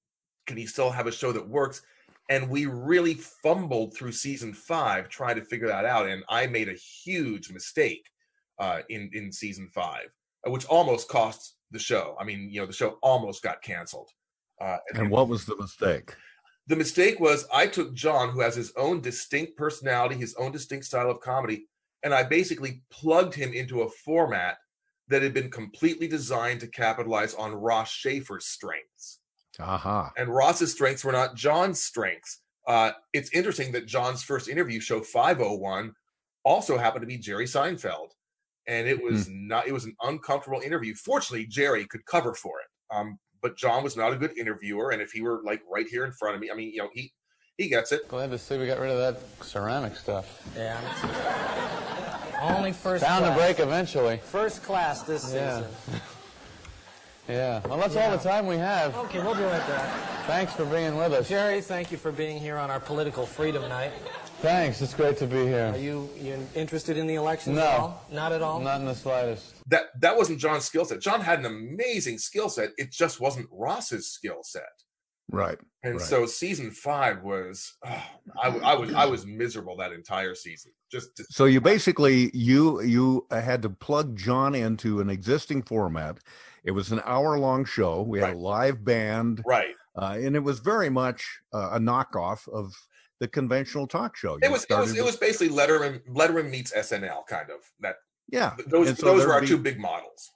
can 0.47 0.57
you 0.57 0.65
still 0.65 0.89
have 0.89 1.07
a 1.07 1.11
show 1.11 1.33
that 1.33 1.45
works? 1.45 1.81
And 2.29 2.49
we 2.49 2.67
really 2.67 3.15
fumbled 3.15 3.93
through 3.93 4.13
season 4.13 4.53
five 4.53 5.09
trying 5.09 5.35
to 5.35 5.43
figure 5.43 5.67
that 5.67 5.83
out. 5.83 6.07
And 6.07 6.23
I 6.29 6.47
made 6.47 6.69
a 6.69 6.73
huge 6.73 7.51
mistake 7.51 8.05
uh, 8.59 8.79
in 8.87 9.09
in 9.11 9.29
season 9.29 9.67
five, 9.73 10.07
uh, 10.47 10.51
which 10.51 10.65
almost 10.67 11.09
cost 11.09 11.55
the 11.69 11.79
show. 11.79 12.15
I 12.17 12.23
mean, 12.23 12.49
you 12.49 12.61
know, 12.61 12.65
the 12.65 12.71
show 12.71 12.97
almost 13.03 13.43
got 13.43 13.61
canceled. 13.61 14.09
Uh, 14.61 14.77
And 14.93 15.11
what 15.11 15.27
was 15.27 15.45
the 15.45 15.57
mistake? 15.57 16.15
the 16.67 16.77
mistake 16.77 17.19
was 17.19 17.45
I 17.53 17.67
took 17.67 17.93
John, 17.93 18.29
who 18.29 18.39
has 18.39 18.55
his 18.55 18.71
own 18.77 19.01
distinct 19.01 19.57
personality, 19.57 20.15
his 20.15 20.35
own 20.35 20.53
distinct 20.53 20.85
style 20.85 21.11
of 21.11 21.19
comedy, 21.19 21.67
and 22.03 22.13
I 22.13 22.23
basically 22.23 22.83
plugged 22.89 23.33
him 23.33 23.51
into 23.53 23.81
a 23.81 23.89
format 23.89 24.59
that 25.09 25.23
had 25.23 25.33
been 25.33 25.49
completely 25.49 26.07
designed 26.07 26.59
to 26.61 26.67
capitalize 26.67 27.33
on 27.33 27.53
Ross 27.53 27.91
Shafer's 27.91 28.45
strengths. 28.45 29.19
Aha. 29.59 30.11
And 30.17 30.33
Ross's 30.33 30.71
strengths 30.71 31.03
were 31.03 31.11
not 31.11 31.35
John's 31.35 31.81
strengths. 31.81 32.41
Uh, 32.67 32.91
it's 33.13 33.31
interesting 33.31 33.71
that 33.71 33.87
John's 33.87 34.23
first 34.23 34.47
interview, 34.47 34.79
show 34.79 35.01
501, 35.01 35.93
also 36.45 36.77
happened 36.77 37.01
to 37.01 37.07
be 37.07 37.17
Jerry 37.17 37.45
Seinfeld. 37.45 38.09
And 38.67 38.87
it 38.87 39.03
was 39.03 39.27
not, 39.29 39.67
it 39.67 39.71
was 39.71 39.85
an 39.85 39.95
uncomfortable 40.03 40.61
interview. 40.61 40.93
Fortunately, 40.93 41.47
Jerry 41.47 41.87
could 41.87 42.05
cover 42.05 42.35
for 42.35 42.59
it. 42.59 42.95
Um, 42.95 43.17
but 43.41 43.57
John 43.57 43.83
was 43.83 43.97
not 43.97 44.13
a 44.13 44.15
good 44.15 44.37
interviewer. 44.37 44.91
And 44.91 45.01
if 45.01 45.11
he 45.11 45.21
were 45.21 45.41
like 45.43 45.61
right 45.71 45.87
here 45.87 46.05
in 46.05 46.11
front 46.11 46.35
of 46.35 46.41
me, 46.41 46.51
I 46.51 46.55
mean, 46.55 46.71
you 46.71 46.83
know, 46.83 46.89
he, 46.93 47.11
he 47.57 47.67
gets 47.67 47.91
it. 47.91 48.07
Glad 48.07 48.29
to 48.29 48.37
see 48.37 48.57
we 48.57 48.67
got 48.67 48.79
rid 48.79 48.91
of 48.91 48.97
that 48.97 49.43
ceramic 49.43 49.95
stuff. 49.95 50.47
Yeah. 50.55 51.85
Only 52.41 52.71
first 52.71 53.03
Down 53.03 53.19
class. 53.21 53.35
the 53.37 53.41
break 53.41 53.59
eventually. 53.59 54.17
First 54.17 54.63
class 54.63 55.01
this 55.03 55.33
Yeah. 55.33 55.57
season. 55.87 56.01
Yeah. 57.27 57.61
Well, 57.67 57.77
that's 57.77 57.95
all 57.95 58.09
the 58.09 58.17
time 58.17 58.47
we 58.47 58.55
have. 58.57 58.95
Okay, 58.95 59.21
we'll 59.21 59.35
be 59.35 59.43
right 59.43 59.67
back. 59.67 60.25
Thanks 60.25 60.53
for 60.53 60.65
being 60.65 60.97
with 60.97 61.13
us. 61.13 61.29
Jerry, 61.29 61.61
thank 61.61 61.91
you 61.91 61.97
for 61.99 62.11
being 62.11 62.39
here 62.39 62.57
on 62.57 62.71
our 62.71 62.79
political 62.79 63.27
freedom 63.27 63.61
night. 63.69 63.91
Thanks. 64.41 64.81
It's 64.81 64.95
great 64.95 65.17
to 65.17 65.27
be 65.27 65.45
here. 65.45 65.71
Are 65.75 65.77
you 65.77 66.09
you 66.19 66.39
interested 66.55 66.97
in 66.97 67.05
the 67.05 67.13
elections 67.15 67.57
No. 67.57 67.61
at 67.61 67.79
all? 67.79 68.05
Not 68.11 68.31
at 68.31 68.41
all? 68.41 68.59
Not 68.61 68.79
in 68.79 68.87
the 68.87 68.95
slightest. 68.95 69.53
That 69.67 69.89
that 70.01 70.17
wasn't 70.17 70.39
John's 70.39 70.65
skill 70.65 70.85
set. 70.85 71.01
John 71.01 71.21
had 71.21 71.37
an 71.37 71.45
amazing 71.45 72.17
skill 72.17 72.49
set. 72.49 72.71
It 72.79 72.91
just 72.91 73.19
wasn't 73.21 73.47
Ross's 73.51 74.11
skill 74.11 74.39
set. 74.41 74.63
Right. 75.31 75.57
And 75.83 75.95
right. 75.95 76.01
so 76.01 76.25
season 76.25 76.71
five 76.71 77.23
was, 77.23 77.75
oh, 77.85 78.03
I, 78.41 78.47
I 78.47 78.75
was 78.75 78.93
I 78.93 79.05
was 79.05 79.25
miserable 79.25 79.77
that 79.77 79.93
entire 79.93 80.35
season. 80.35 80.71
Just 80.91 81.15
to, 81.17 81.25
So 81.29 81.45
you 81.45 81.61
basically 81.61 82.31
you 82.33 82.81
you 82.81 83.25
had 83.31 83.61
to 83.61 83.69
plug 83.69 84.15
John 84.17 84.55
into 84.55 84.99
an 84.99 85.09
existing 85.09 85.63
format. 85.63 86.19
It 86.63 86.71
was 86.71 86.91
an 86.91 87.01
hour 87.05 87.39
long 87.39 87.63
show. 87.63 88.01
We 88.01 88.19
had 88.19 88.31
a 88.33 88.37
live 88.37 88.83
band, 88.83 89.41
right? 89.45 89.73
Uh, 89.95 90.17
and 90.19 90.35
it 90.35 90.43
was 90.43 90.59
very 90.59 90.89
much 90.89 91.25
uh, 91.53 91.69
a 91.73 91.79
knockoff 91.79 92.47
of 92.49 92.73
the 93.19 93.27
conventional 93.27 93.87
talk 93.87 94.17
show. 94.17 94.37
It 94.41 94.51
was 94.51 94.65
it 94.69 94.77
was 94.77 94.97
it 94.97 95.03
was 95.03 95.15
basically 95.15 95.55
Letterman 95.55 96.01
Letterman 96.09 96.49
meets 96.49 96.73
SNL 96.73 97.25
kind 97.27 97.49
of 97.49 97.59
that. 97.79 97.95
yeah. 98.31 98.55
Those 98.67 98.97
so 98.97 99.05
those 99.05 99.25
were 99.25 99.33
our 99.33 99.41
be- 99.41 99.47
two 99.47 99.57
big 99.57 99.79
models. 99.79 100.31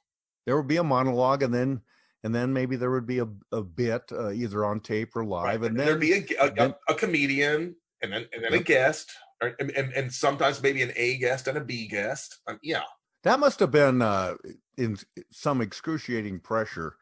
There 0.46 0.58
would 0.58 0.68
be 0.68 0.78
a 0.78 0.84
monologue, 0.84 1.44
and 1.44 1.54
then 1.54 1.82
and 2.24 2.34
then 2.34 2.54
maybe 2.54 2.76
there 2.76 2.92
would 2.92 3.06
be 3.08 3.20
a, 3.20 3.28
a 3.52 3.62
bit 3.62 4.04
uh, 4.12 4.32
either 4.32 4.64
on 4.66 4.80
tape 4.80 5.16
or 5.16 5.26
live, 5.26 5.64
and 5.64 5.78
then 5.78 5.86
There'd 5.86 6.00
be 6.00 6.14
a, 6.14 6.26
a, 6.46 6.52
then- 6.52 6.74
a, 6.88 6.94
comedian 6.96 7.76
and 8.02 8.12
then 8.14 8.26
and 8.34 8.44
then 8.44 8.54
a 8.54 8.60
guest, 8.60 9.12
or, 9.42 9.56
and, 9.60 9.72
and 9.72 9.92
and 9.94 10.12
sometimes 10.12 10.62
maybe 10.62 10.82
an 10.82 10.92
A 10.96 11.18
guest 11.18 11.48
and 11.48 11.58
a 11.58 11.62
B 11.62 11.88
guest. 11.88 12.40
Um, 12.48 12.60
yeah, 12.64 12.84
That 13.24 13.40
must 13.40 13.60
have 13.60 13.72
been 13.72 14.02
uh, 14.02 14.36
in 14.78 14.98
some 15.32 15.62
excruciating 15.62 16.40
pressure 16.40 16.96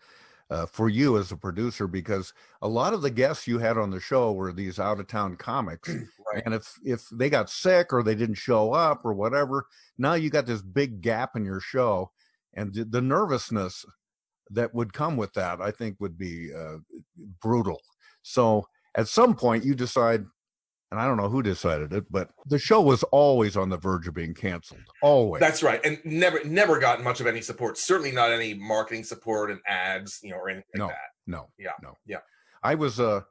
uh, 0.50 0.66
for 0.66 0.90
you 0.90 1.18
as 1.18 1.32
a 1.32 1.38
producer 1.38 1.88
because 1.88 2.34
a 2.62 2.68
lot 2.68 2.94
of 2.94 3.02
the 3.02 3.10
guests 3.10 3.48
you 3.48 3.60
had 3.60 3.78
on 3.78 3.90
the 3.90 4.00
show 4.02 4.32
were 4.34 4.52
these 4.52 4.80
out 4.80 5.00
of 5.00 5.08
town 5.08 5.36
comics, 5.38 5.90
and 6.46 6.54
if 6.54 6.74
if 6.84 7.08
they 7.12 7.30
got 7.30 7.50
sick 7.50 7.94
or 7.94 8.02
they 8.04 8.16
didn't 8.16 8.36
show 8.36 8.74
up 8.74 9.02
or 9.06 9.14
whatever, 9.14 9.66
now 9.98 10.14
you 10.16 10.30
got 10.30 10.46
this 10.48 10.62
big 10.62 11.02
gap 11.02 11.36
in 11.36 11.46
your 11.46 11.60
show, 11.62 12.12
and 12.54 12.74
the- 12.74 12.86
the 12.86 13.02
nervousness 13.02 13.86
that 14.54 14.74
would 14.74 14.94
come 14.94 15.18
with 15.18 15.34
that, 15.34 15.62
I 15.62 15.72
think, 15.72 15.98
would 16.00 16.18
be 16.18 16.52
uh, 16.54 16.78
brutal. 17.42 17.82
So 18.22 18.66
at 18.96 19.08
some 19.08 19.36
point, 19.36 19.66
you 19.66 19.76
decide. 19.76 20.26
And 20.92 21.00
I 21.00 21.08
don't 21.08 21.16
know 21.16 21.30
who 21.30 21.42
decided 21.42 21.94
it, 21.94 22.04
but 22.12 22.32
the 22.48 22.60
show 22.60 22.82
was 22.82 23.02
always 23.14 23.56
on 23.56 23.70
the 23.70 23.78
verge 23.78 24.10
of 24.10 24.14
being 24.14 24.34
canceled. 24.34 24.82
Always. 25.02 25.40
that's 25.40 25.64
right. 25.64 25.80
And 25.86 26.00
never 26.04 26.44
never 26.44 26.80
got 26.80 27.02
much 27.02 27.22
of 27.22 27.28
any 27.28 27.40
support. 27.40 27.78
Certainly 27.78 28.12
not 28.12 28.30
any 28.30 28.54
marketing 28.56 29.06
support 29.06 29.52
and 29.52 29.62
ads, 29.66 30.20
you 30.22 30.32
know, 30.32 30.36
or 30.36 30.50
anything 30.50 30.66
no, 30.76 30.88
like 30.88 30.96
that. 30.96 31.10
no, 31.28 31.48
Yeah, 31.58 31.72
no. 31.82 31.94
yeah. 32.06 32.18
I 32.62 32.76
was 32.76 33.00
a, 33.00 33.26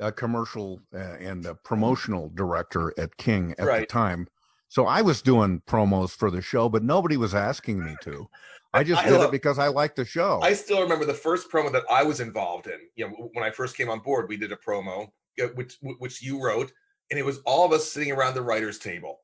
a 0.00 0.12
commercial 0.12 0.82
uh, 0.94 0.98
and 0.98 1.46
a 1.46 1.54
promotional 1.54 2.30
director 2.34 2.92
at 2.98 3.16
King 3.16 3.54
at 3.58 3.64
the 3.64 3.86
time, 3.86 4.28
so 4.68 4.86
I 4.86 5.00
was 5.00 5.22
doing 5.22 5.62
promos 5.66 6.10
for 6.10 6.30
the 6.30 6.42
show, 6.42 6.68
but 6.68 6.84
nobody 6.84 7.16
was 7.16 7.34
asking 7.34 7.82
me 7.84 7.96
to. 8.02 8.28
I 8.74 8.84
just 8.84 9.02
I 9.02 9.08
did 9.08 9.18
love- 9.18 9.28
it 9.28 9.32
because 9.32 9.58
I 9.58 9.68
liked 9.68 9.96
the 9.96 10.04
show. 10.04 10.40
I 10.42 10.52
still 10.52 10.82
remember 10.82 11.04
the 11.04 11.14
first 11.14 11.50
promo 11.50 11.72
that 11.72 11.84
I 11.90 12.02
was 12.02 12.20
involved 12.20 12.66
in. 12.66 12.78
You 12.96 13.08
know, 13.08 13.30
when 13.32 13.44
I 13.44 13.50
first 13.50 13.76
came 13.76 13.88
on 13.88 14.00
board, 14.00 14.28
we 14.28 14.36
did 14.36 14.52
a 14.52 14.56
promo 14.56 15.08
which 15.54 15.76
which 15.80 16.22
you 16.22 16.42
wrote, 16.42 16.72
and 17.10 17.18
it 17.18 17.24
was 17.24 17.38
all 17.46 17.64
of 17.64 17.72
us 17.72 17.90
sitting 17.90 18.12
around 18.12 18.34
the 18.34 18.42
writers' 18.42 18.78
table, 18.78 19.20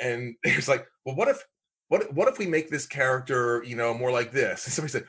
and 0.00 0.34
it 0.44 0.56
was 0.56 0.68
like, 0.68 0.86
well, 1.04 1.16
what 1.16 1.28
if 1.28 1.44
what 1.88 2.12
what 2.14 2.28
if 2.28 2.38
we 2.38 2.46
make 2.46 2.70
this 2.70 2.86
character, 2.86 3.62
you 3.66 3.76
know, 3.76 3.94
more 3.94 4.12
like 4.12 4.32
this? 4.32 4.64
And 4.66 4.72
somebody 4.72 4.92
said, 4.92 5.06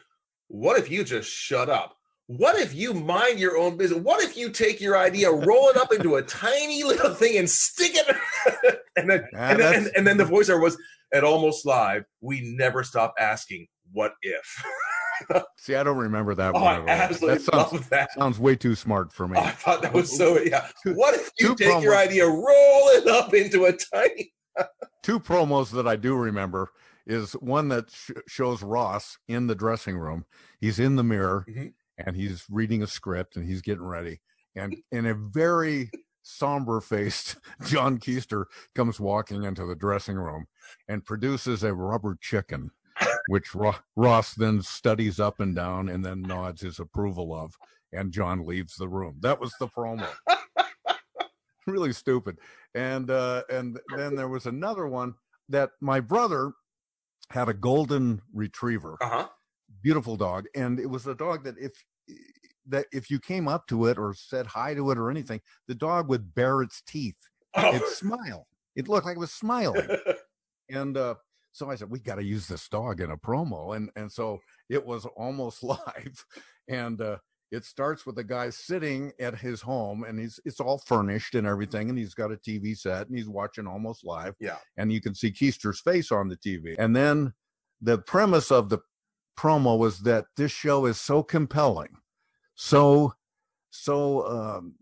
what 0.48 0.80
if 0.80 0.90
you 0.90 1.04
just 1.04 1.30
shut 1.30 1.70
up? 1.70 1.96
What 2.28 2.60
if 2.60 2.76
you 2.76 2.94
mind 2.94 3.40
your 3.40 3.58
own 3.58 3.76
business? 3.76 4.02
What 4.02 4.24
if 4.24 4.38
you 4.38 4.52
take 4.52 4.80
your 4.80 4.96
idea, 4.96 5.32
roll 5.32 5.70
it 5.70 5.78
up 5.78 5.92
into 5.92 6.16
a 6.16 6.22
tiny 6.22 6.84
little 6.84 7.14
thing, 7.14 7.38
and 7.38 7.50
stick 7.50 7.92
it? 7.96 8.79
and 8.96 9.10
then 9.10 9.24
Ah, 9.36 9.50
and, 9.50 9.60
then, 9.60 9.74
and, 9.76 9.92
and 9.98 10.08
then 10.08 10.18
the 10.18 10.24
voiceover 10.26 10.62
was 10.62 10.78
at 11.14 11.24
almost 11.24 11.66
live. 11.66 12.04
We 12.22 12.42
never 12.58 12.84
stop 12.84 13.14
asking, 13.20 13.68
"What 13.92 14.14
if?" 14.22 14.64
See, 15.58 15.76
I 15.76 15.84
don't 15.84 15.98
remember 15.98 16.34
that 16.36 16.56
Oh, 16.56 16.62
one. 16.64 16.88
I 16.88 16.94
absolutely 16.94 17.40
that 17.40 17.52
sounds, 17.52 17.74
love 17.74 17.90
that. 17.90 18.12
sounds 18.14 18.40
way 18.40 18.56
too 18.56 18.76
smart 18.76 19.12
for 19.12 19.28
me. 19.28 19.38
I 19.38 19.52
thought 19.52 19.82
that 19.82 19.94
was 19.94 20.16
so 20.16 20.40
yeah. 20.40 20.68
What 20.86 21.16
if 21.16 21.30
you 21.40 21.56
take 21.56 21.84
your 21.84 21.96
idea, 21.96 22.26
roll 22.26 22.88
it 22.90 23.08
up 23.08 23.34
into 23.34 23.66
a 23.66 23.74
tiny 23.74 24.32
Two 25.04 25.20
promos 25.20 25.72
that 25.72 25.88
I 25.88 25.96
do 25.96 26.16
remember 26.16 26.70
is 27.08 27.34
one 27.34 27.70
that 27.70 27.90
sh- 27.92 28.12
shows 28.28 28.62
Ross 28.62 29.18
in 29.28 29.48
the 29.48 29.56
dressing 29.56 29.98
room. 29.98 30.26
He's 30.60 30.80
in 30.80 30.96
the 30.96 31.04
mirror 31.04 31.46
Mhm. 31.50 31.74
and 31.98 32.16
he's 32.16 32.46
reading 32.50 32.84
a 32.84 32.88
script 32.88 33.36
and 33.36 33.46
he's 33.46 33.62
getting 33.62 33.84
ready. 33.86 34.22
And 34.56 34.76
in 34.92 35.06
a 35.06 35.14
very 35.14 35.90
somber 36.22 36.82
faced 36.82 37.38
John 37.66 37.98
Keister 37.98 38.46
comes 38.76 39.00
walking 39.00 39.44
into 39.44 39.66
the 39.66 39.76
dressing 39.76 40.18
room 40.18 40.48
and 40.88 41.06
produces 41.06 41.64
a 41.64 41.74
rubber 41.74 42.18
chicken, 42.20 42.72
which 43.28 43.56
Ross 43.96 44.34
then 44.34 44.62
studies 44.62 45.20
up 45.20 45.40
and 45.40 45.56
down 45.56 45.90
and 45.90 46.04
then 46.04 46.22
nods 46.22 46.62
his 46.62 46.80
approval 46.80 47.34
of. 47.34 47.54
And 47.92 48.12
John 48.12 48.46
leaves 48.46 48.76
the 48.76 48.88
room. 48.88 49.18
That 49.22 49.40
was 49.40 49.54
the 49.60 49.68
promo. 49.68 50.08
really 51.68 51.94
stupid. 51.94 52.38
And 52.76 53.10
uh, 53.10 53.44
and 53.50 53.80
then 53.96 54.16
there 54.16 54.28
was 54.28 54.46
another 54.46 54.88
one 54.88 55.16
that 55.50 55.72
my 55.82 56.00
brother 56.00 56.52
had 57.32 57.50
a 57.50 57.54
golden 57.54 58.22
retriever, 58.34 58.98
uh-huh. 59.02 59.28
beautiful 59.82 60.16
dog, 60.16 60.46
and 60.56 60.80
it 60.80 60.88
was 60.88 61.08
a 61.08 61.16
dog 61.16 61.44
that 61.44 61.56
if 61.58 61.72
that 62.70 62.86
if 62.92 63.10
you 63.10 63.20
came 63.20 63.48
up 63.48 63.68
to 63.68 63.86
it 63.86 63.98
or 63.98 64.14
said 64.14 64.48
hi 64.48 64.74
to 64.74 64.92
it 64.92 64.98
or 64.98 65.10
anything, 65.10 65.42
the 65.68 65.76
dog 65.76 66.08
would 66.10 66.34
bare 66.34 66.62
its 66.62 66.82
teeth. 66.82 67.18
Oh. 67.56 67.76
It'd 67.76 67.88
smile. 67.88 68.48
It 68.76 68.88
looked 68.88 69.06
like 69.06 69.18
it 69.18 69.20
was 69.20 69.32
smiling. 69.32 69.88
and 70.70 70.96
uh, 70.96 71.16
so 71.52 71.70
I 71.70 71.76
said, 71.76 71.90
we 71.90 72.00
got 72.00 72.16
to 72.16 72.24
use 72.24 72.48
this 72.48 72.68
dog 72.70 73.02
in 73.02 73.12
a 73.12 73.18
promo. 73.18 73.76
And 73.76 73.90
and 73.96 74.12
so 74.12 74.40
it 74.70 74.86
was 74.86 75.06
almost 75.18 75.64
live. 75.64 76.26
And 76.68 77.02
uh, 77.02 77.18
it 77.52 77.66
starts 77.66 78.06
with 78.06 78.18
a 78.20 78.24
guy 78.24 78.52
sitting 78.52 79.12
at 79.20 79.40
his 79.40 79.62
home 79.62 80.04
and 80.04 80.20
he's 80.20 80.40
it's 80.46 80.60
all 80.60 80.78
furnished 80.78 81.36
and 81.36 81.48
everything. 81.48 81.90
And 81.90 81.98
he's 81.98 82.14
got 82.14 82.32
a 82.32 82.38
TV 82.38 82.78
set 82.78 83.08
and 83.08 83.18
he's 83.18 83.30
watching 83.30 83.68
almost 83.68 84.06
live. 84.06 84.36
Yeah. 84.40 84.58
And 84.78 84.94
you 84.94 85.02
can 85.02 85.16
see 85.16 85.32
Keister's 85.32 85.82
face 85.82 86.12
on 86.12 86.30
the 86.30 86.38
TV. 86.38 86.76
And 86.78 86.96
then 86.96 87.34
the 87.82 87.98
premise 87.98 88.52
of 88.52 88.70
the 88.70 88.80
promo 89.38 89.78
was 89.78 90.00
that 90.00 90.26
this 90.36 90.52
show 90.52 90.86
is 90.86 91.00
so 91.00 91.24
compelling, 91.24 91.98
so 92.62 93.14
so 93.70 94.28
um, 94.28 94.76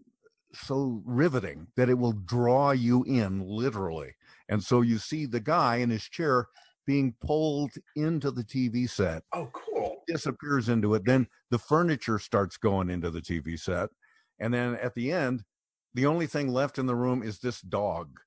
so 0.51 1.03
riveting 1.05 1.67
that 1.75 1.89
it 1.89 1.97
will 1.99 2.13
draw 2.13 2.71
you 2.71 3.03
in 3.03 3.39
literally. 3.41 4.15
And 4.49 4.63
so 4.63 4.81
you 4.81 4.97
see 4.97 5.27
the 5.27 5.39
guy 5.39 5.75
in 5.75 5.91
his 5.91 6.03
chair 6.03 6.47
being 6.87 7.13
pulled 7.21 7.73
into 7.95 8.31
the 8.31 8.43
TV 8.43 8.89
set. 8.89 9.21
Oh, 9.31 9.51
cool. 9.53 9.97
Disappears 10.07 10.69
into 10.69 10.95
it. 10.95 11.05
Then 11.05 11.27
the 11.51 11.59
furniture 11.59 12.17
starts 12.17 12.57
going 12.57 12.89
into 12.89 13.11
the 13.11 13.21
TV 13.21 13.59
set. 13.59 13.89
And 14.39 14.53
then 14.53 14.75
at 14.75 14.95
the 14.95 15.11
end, 15.11 15.43
the 15.93 16.07
only 16.07 16.25
thing 16.25 16.47
left 16.47 16.79
in 16.79 16.87
the 16.87 16.95
room 16.95 17.21
is 17.21 17.39
this 17.39 17.61
dog. 17.61 18.19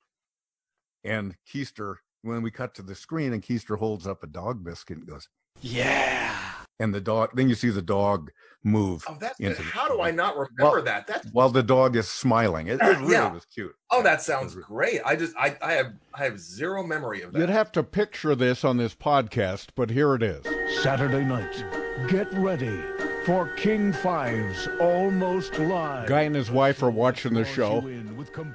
And 1.03 1.35
Keister, 1.53 1.97
when 2.23 2.43
we 2.43 2.53
cut 2.53 2.75
to 2.75 2.83
the 2.83 2.95
screen 2.95 3.33
and 3.33 3.43
Keister 3.43 3.79
holds 3.79 4.07
up 4.07 4.23
a 4.23 4.29
dog 4.29 4.63
biscuit 4.63 4.99
and 4.99 5.07
goes, 5.09 5.29
Yeah. 5.61 6.50
And 6.81 6.93
the 6.95 7.01
dog, 7.01 7.31
then 7.35 7.49
you 7.49 7.55
see 7.55 7.71
the 7.71 7.83
dog 7.83 8.31
move. 8.65 9.05
Oh, 9.09 9.17
that's 9.19 9.39
into 9.41 9.57
the 9.57 9.63
how 9.63 9.89
do 9.89 10.01
I 10.03 10.11
not 10.11 10.35
remember 10.37 10.77
Well, 10.77 10.83
that? 10.83 11.07
That 11.07 11.25
while 11.33 11.49
the 11.51 11.63
dog 11.63 11.95
is 11.97 12.09
smiling. 12.09 12.67
It, 12.67 12.75
it 12.83 12.99
really 12.99 13.13
Yeah. 13.13 13.33
was 13.33 13.45
cute. 13.47 13.75
oh, 13.91 14.03
that 14.03 14.21
sounds 14.23 14.55
great. 14.55 15.01
I 15.05 15.17
just 15.17 15.35
I 15.37 15.57
I 15.63 15.73
have 15.73 15.93
I 16.15 16.25
have 16.25 16.39
zero 16.41 16.83
memory 16.83 17.23
of 17.23 17.33
that. 17.33 17.39
You'd 17.39 17.49
have 17.49 17.71
to 17.73 17.83
picture 17.83 18.35
this 18.35 18.65
on 18.65 18.77
this 18.77 18.95
podcast, 18.95 19.69
but 19.75 19.91
here 19.91 20.15
it 20.15 20.23
is. 20.23 20.45
Saturday 20.83 21.25
night, 21.25 21.65
get 22.09 22.31
ready 22.35 22.81
for 23.25 23.49
King 23.57 23.93
Five's 23.95 24.69
Almost 24.81 25.59
Live. 25.59 26.07
Guy 26.09 26.23
and 26.23 26.35
his 26.35 26.51
wife 26.51 26.83
are 26.83 26.91
watching 26.91 27.33
the 27.35 27.45
show. 27.45 27.81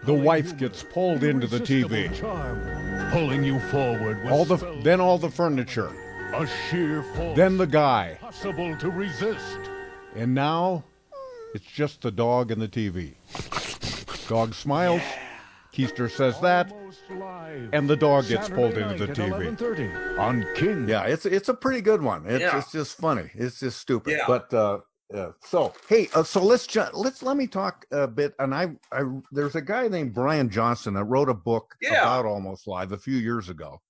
The 0.03 0.13
wife 0.13 0.55
gets 0.57 0.84
pulled 0.84 1.23
into 1.23 1.47
the 1.47 1.59
TV. 1.59 2.13
Charm, 2.15 2.61
pulling 3.11 3.43
you 3.43 3.59
forward 3.71 4.23
with 4.23 4.32
All 4.32 4.45
the 4.45 4.57
then 4.84 4.99
all 5.01 5.17
the 5.17 5.30
furniture. 5.32 5.91
A 6.41 6.47
sheer 6.69 7.03
force 7.15 7.36
Then 7.38 7.57
the 7.57 7.67
guy. 7.67 8.17
possible 8.21 8.75
to 8.77 8.89
resist. 8.89 9.59
And 10.15 10.33
now 10.33 10.83
it's 11.53 11.65
just 11.65 12.01
the 12.01 12.11
dog 12.11 12.51
and 12.51 12.61
the 12.61 12.67
TV. 12.67 13.15
Dog 14.27 14.53
smiles. 14.53 15.01
Keister 15.73 16.09
says 16.09 16.39
that. 16.41 16.71
And 17.73 17.89
the 17.89 17.95
dog 17.97 18.27
gets 18.27 18.47
Saturday 18.47 18.55
pulled 18.73 18.77
into 18.77 19.05
the 19.07 19.13
TV. 19.13 20.19
on 20.19 20.45
King. 20.55 20.88
Yeah, 20.88 21.03
it's 21.03 21.25
it's 21.25 21.49
a 21.49 21.53
pretty 21.53 21.81
good 21.81 22.01
one. 22.01 22.25
It's, 22.25 22.41
Yeah. 22.41 22.57
it's 22.57 22.71
just 22.71 22.97
funny. 22.97 23.29
It's 23.33 23.59
just 23.59 23.79
stupid. 23.79 24.11
Yeah. 24.11 24.23
But 24.27 24.53
uh, 24.53 24.79
uh, 25.13 25.31
so 25.43 25.73
hey, 25.89 26.09
uh, 26.15 26.23
so 26.23 26.41
let's 26.43 26.65
ju- 26.65 26.86
let's 26.93 27.21
let 27.21 27.36
me 27.38 27.45
talk 27.45 27.86
a 27.91 28.07
bit. 28.07 28.33
And 28.39 28.55
I, 28.55 28.69
I 28.91 29.01
there's 29.31 29.55
a 29.55 29.61
guy 29.61 29.88
named 29.89 30.13
Brian 30.13 30.49
Johnson 30.49 30.93
that 30.95 31.03
wrote 31.03 31.29
a 31.29 31.33
book 31.33 31.75
Yeah. 31.81 32.01
about 32.01 32.25
Almost 32.25 32.67
Live 32.67 32.91
a 32.93 32.97
few 32.97 33.17
years 33.17 33.49
ago, 33.49 33.81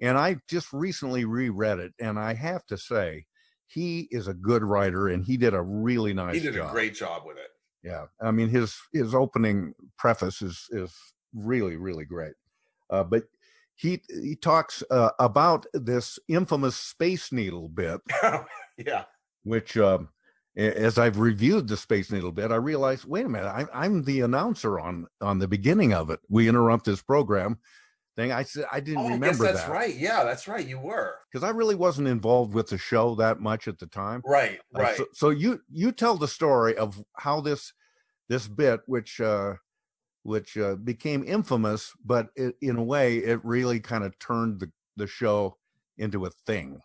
and 0.00 0.18
I 0.18 0.36
just 0.48 0.72
recently 0.72 1.24
reread 1.24 1.78
it, 1.78 1.92
and 2.00 2.18
I 2.18 2.34
have 2.34 2.64
to 2.66 2.76
say 2.76 3.26
he 3.66 4.08
is 4.10 4.28
a 4.28 4.34
good 4.34 4.62
writer, 4.62 5.08
and 5.08 5.24
he 5.24 5.36
did 5.36 5.54
a 5.54 5.62
really 5.62 6.12
nice. 6.12 6.34
he 6.34 6.40
did 6.40 6.54
job. 6.54 6.70
a 6.70 6.72
great 6.72 6.94
job 6.94 7.22
with 7.26 7.36
it. 7.36 7.48
Yeah, 7.82 8.06
I 8.20 8.30
mean 8.30 8.48
his 8.48 8.76
his 8.92 9.14
opening 9.14 9.74
preface 9.98 10.42
is 10.42 10.66
is 10.70 10.94
really 11.34 11.76
really 11.76 12.04
great, 12.04 12.34
uh, 12.90 13.04
but 13.04 13.24
he 13.74 14.02
he 14.08 14.36
talks 14.36 14.82
uh, 14.90 15.10
about 15.18 15.66
this 15.72 16.18
infamous 16.28 16.76
Space 16.76 17.32
Needle 17.32 17.68
bit, 17.68 18.00
yeah. 18.76 19.04
which 19.44 19.76
um, 19.78 20.10
as 20.56 20.98
I've 20.98 21.18
reviewed 21.18 21.68
the 21.68 21.78
Space 21.78 22.12
Needle 22.12 22.32
bit, 22.32 22.52
I 22.52 22.56
realized 22.56 23.06
wait 23.06 23.24
a 23.24 23.28
minute, 23.28 23.46
I, 23.46 23.66
I'm 23.72 24.02
the 24.04 24.20
announcer 24.20 24.78
on 24.78 25.06
on 25.20 25.38
the 25.38 25.48
beginning 25.48 25.94
of 25.94 26.10
it. 26.10 26.20
We 26.28 26.48
interrupt 26.48 26.84
this 26.84 27.02
program 27.02 27.58
thing. 28.16 28.32
I 28.32 28.42
said 28.42 28.64
I 28.70 28.80
didn't 28.80 29.00
Oh, 29.00 29.06
I 29.06 29.08
guess 29.10 29.14
remember 29.20 29.44
that's 29.44 29.64
that 29.64 29.70
right. 29.70 29.94
Yeah, 29.94 30.24
that's 30.24 30.46
right. 30.48 30.66
You 30.66 30.78
were 30.78 31.16
because 31.32 31.44
I 31.44 31.50
really 31.50 31.74
wasn't 31.74 32.08
involved 32.08 32.54
with 32.54 32.68
the 32.68 32.78
show 32.78 33.14
that 33.16 33.40
much 33.40 33.68
at 33.68 33.78
the 33.78 33.86
time. 33.86 34.22
right. 34.26 34.58
Uh, 34.74 34.80
Right. 34.82 34.96
so, 34.96 35.06
so 35.12 35.28
you 35.30 35.60
you 35.70 35.92
tell 35.92 36.16
the 36.16 36.28
story 36.28 36.76
of 36.76 37.02
how 37.16 37.40
this 37.40 37.72
this 38.28 38.46
bit, 38.48 38.80
which 38.86 39.20
uh, 39.20 39.54
which 40.22 40.56
uh, 40.56 40.76
became 40.76 41.24
infamous, 41.24 41.92
but 42.04 42.28
it, 42.36 42.56
in 42.60 42.76
a 42.76 42.84
way, 42.84 43.18
it 43.18 43.44
really 43.44 43.80
kind 43.80 44.04
of 44.04 44.18
turned 44.18 44.60
the 44.60 44.70
the 44.96 45.06
show 45.06 45.56
into 45.98 46.24
a 46.26 46.30
thing. 46.30 46.80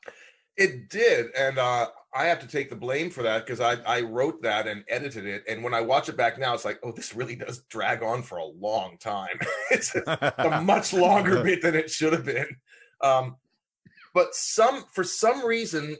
It 0.58 0.90
did, 0.90 1.36
and 1.36 1.58
uh, 1.58 1.90
I 2.16 2.26
have 2.28 2.40
to 2.40 2.48
take 2.48 2.70
the 2.70 2.78
blame 2.78 3.10
for 3.10 3.24
that 3.24 3.46
because 3.46 3.60
I, 3.60 3.74
I 3.86 4.02
wrote 4.02 4.42
that 4.44 4.68
and 4.68 4.86
edited 4.88 5.26
it. 5.26 5.44
And 5.50 5.62
when 5.62 5.74
I 5.74 5.82
watch 5.82 6.08
it 6.08 6.16
back 6.16 6.40
now, 6.40 6.54
it's 6.54 6.64
like, 6.64 6.80
oh, 6.82 6.94
this 6.94 7.14
really 7.14 7.36
does 7.36 7.64
drag 7.70 8.04
on 8.04 8.24
for 8.24 8.38
a 8.38 8.46
long 8.46 8.98
time. 8.98 9.38
it's 9.70 9.94
a, 9.96 10.62
much 10.64 10.94
longer 10.94 11.44
bit 11.44 11.62
than 11.62 11.76
it 11.76 11.92
should 11.92 12.14
have 12.14 12.24
been. 12.24 12.48
Um, 13.02 13.36
but 14.14 14.34
some 14.34 14.86
for 14.94 15.04
some 15.04 15.46
reason, 15.46 15.98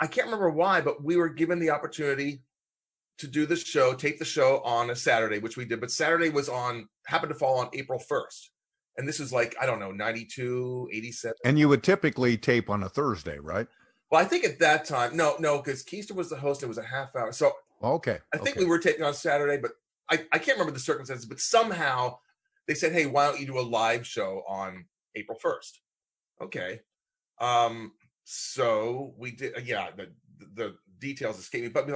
I 0.00 0.06
can't 0.06 0.26
remember 0.26 0.48
why, 0.48 0.80
but 0.80 1.04
we 1.04 1.18
were 1.18 1.28
given 1.28 1.58
the 1.58 1.68
opportunity 1.68 2.40
to 3.18 3.26
do 3.26 3.44
the 3.44 3.56
show, 3.56 3.92
take 3.92 4.18
the 4.18 4.24
show 4.24 4.62
on 4.64 4.88
a 4.88 4.96
Saturday, 4.96 5.38
which 5.38 5.58
we 5.58 5.66
did. 5.66 5.80
But 5.80 5.90
Saturday 5.90 6.30
was 6.30 6.48
on 6.48 6.88
happened 7.06 7.32
to 7.32 7.38
fall 7.38 7.58
on 7.58 7.68
April 7.74 7.98
first, 7.98 8.52
and 8.96 9.06
this 9.06 9.20
is 9.20 9.34
like 9.34 9.54
I 9.60 9.66
don't 9.66 9.80
know, 9.80 9.92
92, 9.92 10.88
87. 10.94 11.34
And 11.44 11.58
you 11.58 11.68
would 11.68 11.82
typically 11.82 12.38
tape 12.38 12.70
on 12.70 12.84
a 12.84 12.88
Thursday, 12.88 13.38
right? 13.38 13.66
Well, 14.10 14.20
I 14.20 14.24
think 14.24 14.44
at 14.44 14.58
that 14.60 14.84
time, 14.84 15.16
no, 15.16 15.36
no, 15.38 15.58
because 15.58 15.84
Keister 15.84 16.12
was 16.14 16.30
the 16.30 16.36
host. 16.36 16.62
It 16.62 16.66
was 16.66 16.78
a 16.78 16.82
half 16.82 17.14
hour. 17.14 17.32
So 17.32 17.52
Okay. 17.82 18.18
I 18.32 18.38
think 18.38 18.56
okay. 18.56 18.64
we 18.64 18.70
were 18.70 18.78
taking 18.78 19.04
on 19.04 19.14
Saturday, 19.14 19.58
but 19.60 19.72
I, 20.10 20.24
I 20.32 20.38
can't 20.38 20.58
remember 20.58 20.72
the 20.72 20.80
circumstances. 20.80 21.26
But 21.26 21.40
somehow 21.40 22.18
they 22.66 22.74
said, 22.74 22.92
"Hey, 22.92 23.06
why 23.06 23.26
don't 23.26 23.38
you 23.38 23.46
do 23.46 23.58
a 23.58 23.62
live 23.62 24.06
show 24.06 24.42
on 24.48 24.86
April 25.14 25.38
1st? 25.42 25.78
Okay. 26.42 26.80
Um. 27.40 27.92
So 28.24 29.14
we 29.16 29.30
did. 29.32 29.56
uh, 29.56 29.60
Yeah. 29.64 29.90
The 29.96 30.10
the 30.54 30.76
details 30.98 31.38
escape 31.38 31.62
me, 31.62 31.68
but 31.68 31.86
we 31.86 31.94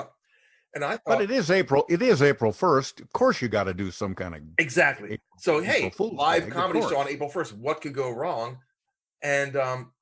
and 0.74 0.84
I 0.84 0.92
thought 0.92 1.02
But 1.06 1.20
it 1.22 1.30
is 1.30 1.50
April. 1.50 1.84
It 1.88 2.00
is 2.00 2.22
April 2.22 2.52
first. 2.52 3.00
Of 3.00 3.12
course, 3.12 3.42
you 3.42 3.48
got 3.48 3.64
to 3.64 3.74
do 3.74 3.90
some 3.90 4.14
kind 4.14 4.34
of 4.34 4.40
Exactly. 4.58 5.18
So 5.38 5.62
April 5.62 6.10
hey, 6.10 6.16
live 6.16 6.50
comedy 6.50 6.80
show 6.80 6.98
on 6.98 7.08
April 7.08 7.28
first. 7.28 7.52
What 7.54 7.80
could 7.82 7.92
go 7.94 8.10
wrong? 8.10 8.58
And 9.22 9.56
um, 9.56 9.92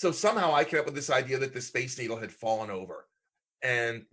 so 0.00 0.10
somehow 0.10 0.54
I 0.54 0.64
came 0.64 0.80
up 0.80 0.86
with 0.86 0.94
this 0.94 1.10
idea 1.10 1.36
that 1.36 1.52
the 1.52 1.60
Space 1.60 1.98
Needle 1.98 2.16
had 2.16 2.32
fallen 2.32 2.70
over, 2.70 3.06
and 3.62 4.06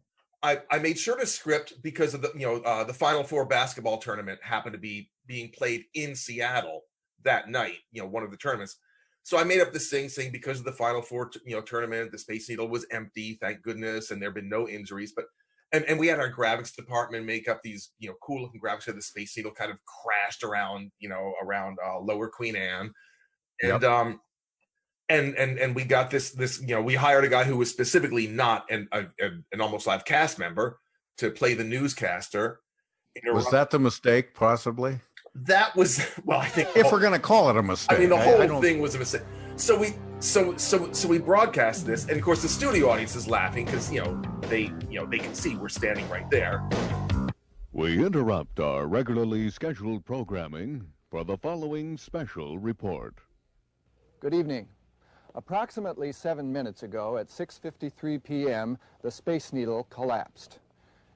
I 0.43 0.59
I 0.69 0.79
made 0.79 0.99
sure 0.99 1.17
to 1.17 1.25
script 1.25 1.75
because 1.81 2.13
of 2.13 2.21
the 2.21 2.29
you 2.35 2.45
know 2.45 2.55
uh, 2.57 2.83
the 2.83 2.93
Final 2.93 3.23
Four 3.23 3.45
basketball 3.45 3.97
tournament 3.97 4.37
happened 4.43 4.73
to 4.73 4.79
be 4.79 5.09
being 5.27 5.49
played 5.57 5.85
in 5.93 6.13
Seattle 6.13 6.81
that 7.23 7.49
night. 7.49 7.77
You 7.93 8.01
know, 8.01 8.07
one 8.09 8.23
of 8.23 8.31
the 8.31 8.37
tournaments. 8.37 8.75
So 9.23 9.37
I 9.37 9.45
made 9.45 9.61
up 9.61 9.71
this 9.71 9.89
thing 9.89 10.09
saying 10.09 10.33
because 10.33 10.59
of 10.59 10.65
the 10.65 10.73
Final 10.73 11.01
Four, 11.01 11.31
you 11.45 11.55
know, 11.55 11.61
tournament, 11.61 12.11
the 12.11 12.17
Space 12.17 12.49
Needle 12.49 12.67
was 12.67 12.85
empty, 12.91 13.37
thank 13.41 13.61
goodness, 13.61 14.11
and 14.11 14.21
there 14.21 14.27
have 14.27 14.35
been 14.35 14.49
no 14.49 14.67
injuries. 14.67 15.13
But 15.15 15.27
and, 15.71 15.85
and 15.85 15.97
we 15.97 16.07
had 16.07 16.19
our 16.19 16.33
graphics 16.33 16.75
department 16.75 17.25
make 17.25 17.47
up 17.47 17.61
these 17.63 17.91
you 17.99 18.09
know 18.09 18.15
cool 18.21 18.41
looking 18.41 18.59
graphics 18.59 18.85
that 18.87 18.95
the 18.95 19.01
space 19.01 19.37
needle 19.37 19.53
kind 19.53 19.71
of 19.71 19.77
crashed 19.85 20.43
around 20.43 20.91
you 20.99 21.07
know 21.07 21.33
around 21.41 21.77
uh, 21.85 21.99
lower 21.99 22.27
queen 22.27 22.57
anne 22.57 22.91
and 23.61 23.81
Yep. 23.81 23.83
um 23.83 24.19
and 25.09 25.35
and 25.35 25.57
and 25.57 25.75
we 25.75 25.83
got 25.83 26.09
this 26.11 26.31
this 26.31 26.59
you 26.61 26.67
know 26.75 26.81
we 26.81 26.95
hired 26.95 27.23
a 27.23 27.29
guy 27.29 27.43
who 27.43 27.57
was 27.57 27.69
specifically 27.69 28.27
not 28.27 28.65
an 28.69 28.87
a, 28.91 29.01
a- 29.21 29.39
an 29.51 29.61
almost 29.61 29.87
live 29.87 30.05
cast 30.05 30.37
member 30.39 30.79
to 31.17 31.31
play 31.31 31.53
the 31.53 31.63
newscaster 31.63 32.59
Was 33.25 33.49
that 33.51 33.69
the 33.71 33.79
mistake, 33.79 34.33
possibly? 34.33 34.99
that 35.35 35.75
was 35.75 36.05
well 36.25 36.39
i 36.39 36.47
think 36.47 36.67
If 36.75 36.91
we're 36.91 36.99
going 36.99 37.13
to 37.13 37.19
call 37.19 37.49
it 37.49 37.57
a 37.57 37.63
mistake, 37.63 37.97
I 37.97 38.01
mean, 38.01 38.09
the 38.09 38.17
whole 38.17 38.41
I 38.41 38.47
don't- 38.47 38.61
thing 38.61 38.79
was 38.79 38.95
a 38.95 38.99
mistake. 38.99 39.21
So 39.55 39.75
we, 39.75 39.87
so 40.19 40.55
so 40.57 40.91
so 40.91 41.07
we 41.07 41.17
broadcast 41.17 41.83
this, 41.87 42.03
and 42.07 42.15
of 42.17 42.21
course 42.23 42.43
the 42.43 42.47
studio 42.47 42.91
audience 42.91 43.15
is 43.15 43.27
laughing 43.27 43.65
because 43.65 43.91
you 43.91 44.03
know 44.03 44.21
they 44.41 44.71
you 44.87 44.99
know 44.99 45.05
they 45.07 45.17
can 45.17 45.33
see 45.33 45.55
we're 45.55 45.67
standing 45.69 46.07
right 46.09 46.29
there. 46.29 46.61
We 47.71 48.05
interrupt 48.05 48.59
our 48.59 48.85
regularly 48.85 49.49
scheduled 49.49 50.05
programming 50.05 50.85
for 51.09 51.23
the 51.23 51.37
following 51.37 51.97
special 51.97 52.59
report. 52.59 53.15
Good 54.19 54.35
evening. 54.35 54.67
Approximately 55.37 56.13
seven 56.13 56.51
minutes 56.51 56.81
ago 56.81 57.17
at 57.17 57.27
6.53 57.27 58.23
p.m., 58.23 58.79
the 59.03 59.11
Space 59.11 59.53
Needle 59.53 59.83
collapsed. 59.91 60.57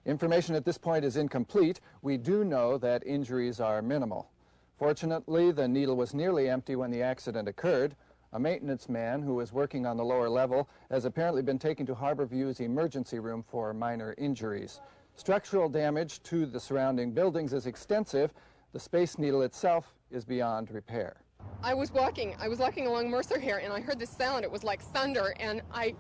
Information 0.06 0.54
at 0.54 0.64
this 0.64 0.78
point 0.78 1.04
is 1.04 1.18
incomplete. 1.18 1.80
We 2.04 2.18
do 2.18 2.44
know 2.44 2.78
that 2.78 3.04
injuries 3.04 3.60
are 3.60 3.82
minimal. 3.82 4.30
Fortunately, 4.78 5.52
the 5.52 5.68
needle 5.68 5.96
was 5.96 6.14
nearly 6.14 6.48
empty 6.48 6.76
when 6.76 6.92
the 6.92 7.02
accident 7.02 7.48
occurred. 7.48 7.96
A 8.34 8.40
maintenance 8.40 8.88
man 8.88 9.24
who 9.24 9.34
was 9.34 9.54
working 9.54 9.88
on 9.88 9.98
the 9.98 10.06
lower 10.06 10.30
level 10.30 10.70
has 10.92 11.06
apparently 11.06 11.42
been 11.42 11.58
taken 11.58 11.88
to 11.88 11.96
Harborview's 11.96 12.60
emergency 12.60 13.18
room 13.18 13.42
for 13.42 13.74
minor 13.74 14.14
injuries. 14.20 14.82
Structural 15.16 15.68
damage 15.68 16.22
to 16.24 16.46
the 16.46 16.60
surrounding 16.60 17.12
buildings 17.12 17.54
is 17.54 17.66
extensive. 17.66 18.36
The 18.72 18.80
Space 18.80 19.18
Needle 19.18 19.42
itself 19.42 19.96
is 20.12 20.26
beyond 20.26 20.70
repair. 20.70 21.18
I 21.64 21.74
was 21.74 21.92
walking, 21.92 22.36
I 22.40 22.48
was 22.48 22.60
walking 22.60 22.88
along 22.88 23.10
Mercer 23.10 23.40
here, 23.40 23.58
and 23.64 23.72
I 23.72 23.82
heard 23.82 24.00
this 24.00 24.10
sound. 24.10 24.44
It 24.44 24.52
was 24.52 24.64
like 24.64 24.82
thunder, 24.82 25.34
and 25.40 25.62
I, 25.72 25.94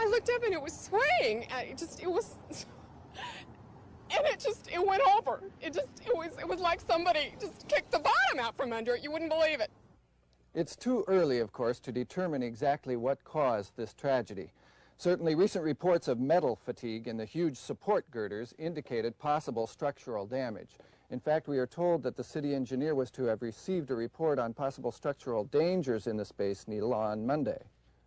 I 0.00 0.06
looked 0.06 0.30
up, 0.30 0.42
and 0.42 0.52
it 0.52 0.60
was 0.60 0.72
swaying. 0.72 1.46
It 1.60 1.78
just, 1.78 2.02
it 2.02 2.10
was, 2.10 2.36
and 4.10 4.26
it 4.26 4.40
just, 4.40 4.68
it 4.72 4.84
went 4.84 5.02
over. 5.16 5.42
It 5.60 5.72
just, 5.72 6.00
it 6.04 6.16
was, 6.16 6.36
it 6.40 6.48
was 6.48 6.60
like 6.60 6.80
somebody 6.80 7.34
just 7.40 7.68
kicked 7.68 7.92
the 7.92 8.00
bottom 8.00 8.40
out 8.40 8.56
from 8.56 8.72
under 8.72 8.96
it. 8.96 9.04
You 9.04 9.12
wouldn't 9.12 9.30
believe 9.30 9.60
it. 9.60 9.70
It's 10.54 10.76
too 10.76 11.04
early, 11.08 11.38
of 11.38 11.52
course, 11.52 11.78
to 11.80 11.92
determine 11.92 12.42
exactly 12.42 12.96
what 12.96 13.24
caused 13.24 13.76
this 13.76 13.94
tragedy. 13.94 14.52
Certainly, 14.98 15.34
recent 15.34 15.64
reports 15.64 16.08
of 16.08 16.20
metal 16.20 16.56
fatigue 16.56 17.08
in 17.08 17.16
the 17.16 17.24
huge 17.24 17.56
support 17.56 18.10
girders 18.10 18.54
indicated 18.58 19.18
possible 19.18 19.66
structural 19.66 20.26
damage. 20.26 20.76
In 21.12 21.20
fact, 21.20 21.46
we 21.46 21.58
are 21.58 21.66
told 21.66 22.02
that 22.04 22.16
the 22.16 22.24
city 22.24 22.54
engineer 22.54 22.94
was 22.94 23.10
to 23.10 23.24
have 23.24 23.42
received 23.42 23.90
a 23.90 23.94
report 23.94 24.38
on 24.38 24.54
possible 24.54 24.90
structural 24.90 25.44
dangers 25.44 26.06
in 26.06 26.16
the 26.16 26.24
Space 26.24 26.66
Needle 26.66 26.94
on 26.94 27.26
Monday. 27.26 27.64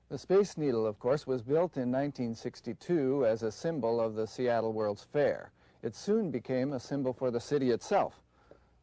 The 0.09 0.17
Space 0.17 0.57
Needle, 0.57 0.87
of 0.87 0.97
course, 0.97 1.27
was 1.27 1.43
built 1.43 1.77
in 1.77 1.91
1962 1.91 3.27
as 3.27 3.43
a 3.43 3.51
symbol 3.51 4.01
of 4.01 4.15
the 4.15 4.25
Seattle 4.25 4.73
World's 4.73 5.03
Fair. 5.03 5.51
It 5.83 5.93
soon 5.93 6.31
became 6.31 6.73
a 6.73 6.79
symbol 6.79 7.13
for 7.13 7.29
the 7.29 7.39
city 7.39 7.69
itself. 7.69 8.23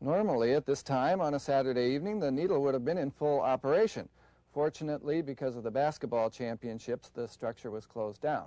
Normally, 0.00 0.52
at 0.54 0.66
this 0.66 0.84
time 0.84 1.20
on 1.20 1.34
a 1.34 1.40
Saturday 1.40 1.92
evening, 1.92 2.20
the 2.20 2.30
Needle 2.30 2.62
would 2.62 2.74
have 2.74 2.84
been 2.84 2.98
in 2.98 3.10
full 3.10 3.40
operation. 3.40 4.08
Fortunately, 4.54 5.20
because 5.20 5.56
of 5.56 5.64
the 5.64 5.70
basketball 5.72 6.30
championships, 6.30 7.08
the 7.08 7.26
structure 7.26 7.72
was 7.72 7.86
closed 7.86 8.20
down. 8.20 8.46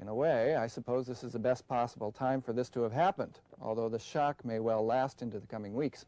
In 0.00 0.06
a 0.06 0.14
way, 0.14 0.54
I 0.54 0.68
suppose 0.68 1.08
this 1.08 1.24
is 1.24 1.32
the 1.32 1.40
best 1.40 1.66
possible 1.66 2.12
time 2.12 2.40
for 2.40 2.52
this 2.52 2.70
to 2.70 2.82
have 2.82 2.92
happened, 2.92 3.40
although 3.62 3.88
the 3.88 3.98
shock 3.98 4.44
may 4.44 4.58
well 4.58 4.84
last 4.84 5.22
into 5.22 5.38
the 5.38 5.46
coming 5.46 5.74
weeks. 5.74 6.04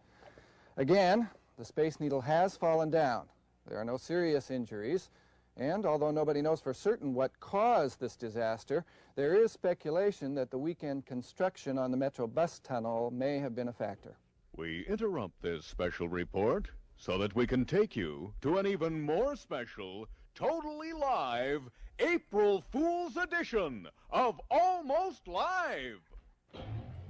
Again, 0.77 1.29
the 1.57 1.65
Space 1.65 2.01
Needle 2.01 2.21
has 2.21 2.57
fallen 2.57 2.91
down. 2.91 3.27
There 3.69 3.79
are 3.79 3.85
no 3.85 3.97
serious 3.97 4.51
injuries, 4.51 5.11
and 5.57 5.87
although 5.87 6.11
nobody 6.11 6.43
knows 6.43 6.61
for 6.61 6.75
certain 6.75 7.15
what 7.15 7.39
caused 7.41 8.01
this 8.01 8.17
disaster, 8.17 8.85
there 9.15 9.35
is 9.35 9.53
speculation 9.53 10.35
that 10.35 10.51
the 10.51 10.59
weekend 10.59 11.07
construction 11.07 11.79
on 11.79 11.91
the 11.91 11.97
Metro 11.97 12.27
bus 12.27 12.59
tunnel 12.59 13.11
may 13.13 13.39
have 13.39 13.55
been 13.55 13.69
a 13.69 13.73
factor. 13.73 14.17
We 14.57 14.85
interrupt 14.89 15.41
this 15.43 15.65
special 15.65 16.09
report 16.09 16.69
so 16.97 17.19
that 17.19 17.35
we 17.35 17.47
can 17.47 17.65
take 17.65 17.97
you 17.97 18.35
to 18.43 18.59
an 18.59 18.67
even 18.67 19.01
more 19.01 19.37
special, 19.37 20.09
totally 20.35 20.93
live 20.93 21.63
April 22.01 22.65
Fool's 22.73 23.17
edition 23.17 23.87
of 24.11 24.41
Almost 24.51 25.29
Live. 25.29 26.01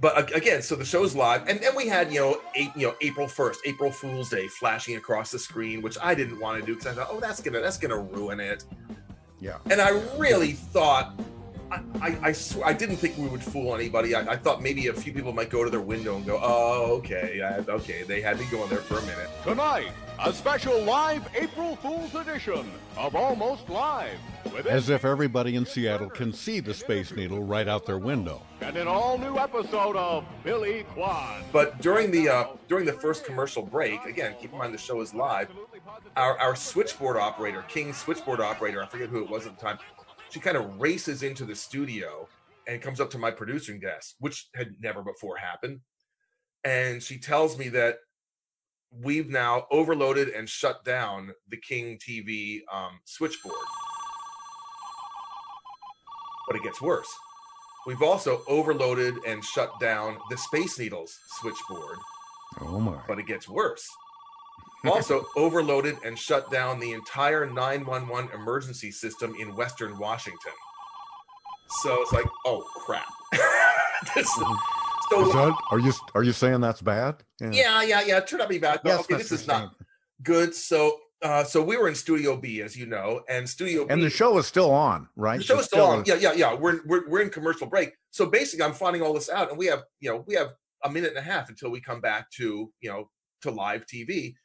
But 0.01 0.35
again, 0.35 0.61
so 0.61 0.75
the 0.75 0.85
show's 0.85 1.15
live, 1.15 1.47
and 1.47 1.59
then 1.59 1.75
we 1.75 1.87
had 1.87 2.11
you 2.11 2.19
know, 2.19 2.41
eight, 2.55 2.71
you 2.75 2.87
know, 2.87 2.95
April 3.01 3.27
first, 3.27 3.61
April 3.65 3.91
Fool's 3.91 4.29
Day, 4.29 4.47
flashing 4.47 4.97
across 4.97 5.31
the 5.31 5.39
screen, 5.39 5.81
which 5.81 5.97
I 6.01 6.13
didn't 6.13 6.39
want 6.39 6.59
to 6.59 6.65
do 6.65 6.75
because 6.75 6.91
I 6.91 6.93
thought, 6.93 7.07
oh, 7.09 7.19
that's 7.19 7.41
gonna 7.41 7.61
that's 7.61 7.77
gonna 7.77 7.97
ruin 7.97 8.39
it. 8.39 8.65
Yeah. 9.39 9.57
And 9.71 9.79
I 9.79 9.91
really 10.17 10.51
thought, 10.53 11.19
I 11.71 11.81
I, 12.01 12.17
I, 12.21 12.31
sw- 12.33 12.63
I 12.63 12.73
didn't 12.73 12.97
think 12.97 13.17
we 13.17 13.27
would 13.27 13.43
fool 13.43 13.73
anybody. 13.73 14.15
I, 14.15 14.33
I 14.33 14.35
thought 14.35 14.61
maybe 14.61 14.87
a 14.87 14.93
few 14.93 15.13
people 15.13 15.31
might 15.33 15.49
go 15.49 15.63
to 15.63 15.69
their 15.69 15.81
window 15.81 16.17
and 16.17 16.25
go, 16.25 16.39
oh, 16.41 16.97
okay, 16.97 17.41
I, 17.41 17.59
okay, 17.71 18.03
they 18.03 18.21
had 18.21 18.37
me 18.39 18.45
going 18.51 18.69
there 18.69 18.79
for 18.79 18.97
a 18.97 19.01
minute. 19.01 19.29
Tonight, 19.43 19.91
a 20.23 20.33
special 20.33 20.81
live 20.83 21.27
April 21.35 21.75
Fool's 21.77 22.15
edition 22.15 22.71
of 22.97 23.15
Almost 23.15 23.69
Live. 23.69 24.17
As 24.67 24.89
if 24.89 25.03
everybody 25.03 25.55
in 25.55 25.65
Seattle 25.65 26.09
can 26.09 26.31
see 26.31 26.59
the 26.59 26.73
Space 26.73 27.11
Needle 27.11 27.43
right 27.43 27.67
out 27.67 27.85
their 27.85 27.97
window. 27.97 28.41
and 28.61 28.77
an 28.77 28.87
all-new 28.87 29.37
episode 29.37 29.95
of 29.95 30.25
Billy 30.43 30.85
Quan. 30.93 31.43
But 31.51 31.81
during 31.81 32.11
the 32.11 32.29
uh, 32.29 32.47
during 32.67 32.85
the 32.85 32.93
first 32.93 33.25
commercial 33.25 33.63
break, 33.63 34.03
again, 34.05 34.35
keep 34.39 34.51
in 34.53 34.57
mind 34.57 34.73
the 34.73 34.77
show 34.77 35.01
is 35.01 35.13
live. 35.13 35.49
Our 36.15 36.39
our 36.39 36.55
switchboard 36.55 37.17
operator, 37.17 37.63
King 37.67 37.91
switchboard 37.91 38.39
operator, 38.39 38.81
I 38.81 38.87
forget 38.87 39.09
who 39.09 39.23
it 39.23 39.29
was 39.29 39.45
at 39.45 39.57
the 39.57 39.61
time. 39.61 39.79
She 40.29 40.39
kind 40.39 40.55
of 40.55 40.79
races 40.79 41.23
into 41.23 41.45
the 41.45 41.55
studio 41.55 42.27
and 42.67 42.81
comes 42.81 42.99
up 42.99 43.09
to 43.11 43.17
my 43.17 43.31
producing 43.31 43.79
desk, 43.79 44.15
which 44.19 44.47
had 44.55 44.75
never 44.79 45.03
before 45.03 45.35
happened. 45.37 45.81
And 46.63 47.03
she 47.03 47.19
tells 47.19 47.57
me 47.59 47.69
that 47.69 47.97
we've 49.01 49.29
now 49.29 49.65
overloaded 49.71 50.29
and 50.29 50.47
shut 50.47 50.83
down 50.85 51.31
the 51.49 51.57
King 51.57 51.97
TV 51.97 52.59
um, 52.73 52.99
switchboard. 53.05 53.55
But 56.47 56.55
it 56.57 56.63
gets 56.63 56.81
worse. 56.81 57.07
We've 57.87 58.01
also 58.01 58.41
overloaded 58.47 59.15
and 59.27 59.43
shut 59.43 59.79
down 59.79 60.17
the 60.29 60.37
Space 60.37 60.79
Needles 60.79 61.17
switchboard 61.39 61.97
Oh 62.61 62.79
my. 62.79 62.99
but 63.07 63.19
it 63.19 63.27
gets 63.27 63.47
worse. 63.47 63.87
Also, 64.85 65.25
overloaded 65.35 65.97
and 66.03 66.17
shut 66.17 66.51
down 66.51 66.79
the 66.79 66.91
entire 66.93 67.45
911 67.49 68.29
emergency 68.33 68.91
system 68.91 69.35
in 69.39 69.55
Western 69.55 69.97
Washington. 69.97 70.53
So 71.83 72.01
it's 72.01 72.11
like, 72.13 72.25
oh 72.45 72.63
crap. 72.85 73.05
This- 74.13 74.29
so 75.09 75.25
that, 75.25 75.55
are 75.71 75.79
you 75.79 75.93
are 76.13 76.23
you 76.23 76.31
saying 76.31 76.61
that's 76.61 76.81
bad? 76.81 77.23
yeah, 77.39 77.81
yeah, 77.83 78.01
yeah. 78.01 78.17
It 78.17 78.27
turned 78.27 78.41
out 78.41 78.45
to 78.45 78.53
be 78.53 78.59
bad. 78.59 78.79
Yes, 78.83 79.01
okay, 79.01 79.15
this 79.15 79.31
is 79.31 79.47
not 79.47 79.75
good. 80.23 80.53
So, 80.53 80.97
uh, 81.21 81.43
so 81.43 81.61
we 81.61 81.77
were 81.77 81.87
in 81.87 81.95
Studio 81.95 82.37
B, 82.37 82.61
as 82.61 82.75
you 82.75 82.85
know, 82.85 83.21
and 83.29 83.47
Studio 83.47 83.85
And 83.89 84.01
the 84.01 84.09
show 84.09 84.37
is 84.37 84.47
still 84.47 84.71
on, 84.71 85.07
right? 85.15 85.37
The 85.37 85.43
show 85.43 85.55
is 85.55 85.59
It's 85.61 85.67
still 85.67 85.85
on. 85.85 86.03
Yeah, 86.05 86.15
yeah, 86.15 86.33
yeah. 86.33 86.53
We're, 86.53 86.81
we're 86.85 87.07
we're 87.09 87.21
in 87.21 87.29
commercial 87.29 87.67
break. 87.67 87.93
So 88.11 88.25
basically, 88.25 88.65
I'm 88.65 88.73
finding 88.73 89.01
all 89.01 89.13
this 89.13 89.29
out, 89.29 89.49
and 89.49 89.57
we 89.57 89.65
have 89.67 89.83
you 89.99 90.09
know 90.09 90.23
we 90.27 90.35
have 90.35 90.51
a 90.83 90.89
minute 90.89 91.09
and 91.09 91.19
a 91.19 91.21
half 91.21 91.49
until 91.49 91.69
we 91.69 91.81
come 91.81 92.01
back 92.01 92.29
to 92.31 92.71
you 92.79 92.89
know 92.89 93.09
to 93.41 93.51
live 93.51 93.85
TV. 93.85 94.35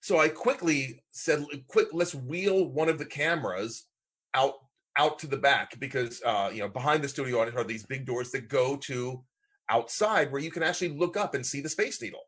So 0.00 0.18
I 0.18 0.28
quickly 0.28 1.02
said, 1.10 1.44
"Quick, 1.66 1.88
let's 1.92 2.14
wheel 2.14 2.66
one 2.66 2.88
of 2.88 2.98
the 2.98 3.06
cameras 3.06 3.86
out 4.34 4.54
out 4.96 5.18
to 5.20 5.26
the 5.26 5.36
back 5.36 5.78
because 5.78 6.20
uh, 6.24 6.50
you 6.52 6.60
know 6.60 6.68
behind 6.68 7.02
the 7.02 7.08
studio 7.08 7.40
audience 7.40 7.58
are 7.58 7.64
these 7.64 7.86
big 7.86 8.04
doors 8.04 8.30
that 8.32 8.48
go 8.48 8.76
to 8.76 9.22
outside 9.70 10.32
where 10.32 10.40
you 10.40 10.50
can 10.50 10.62
actually 10.62 10.90
look 10.90 11.16
up 11.16 11.34
and 11.34 11.44
see 11.44 11.60
the 11.60 11.68
Space 11.68 12.00
Needle." 12.00 12.22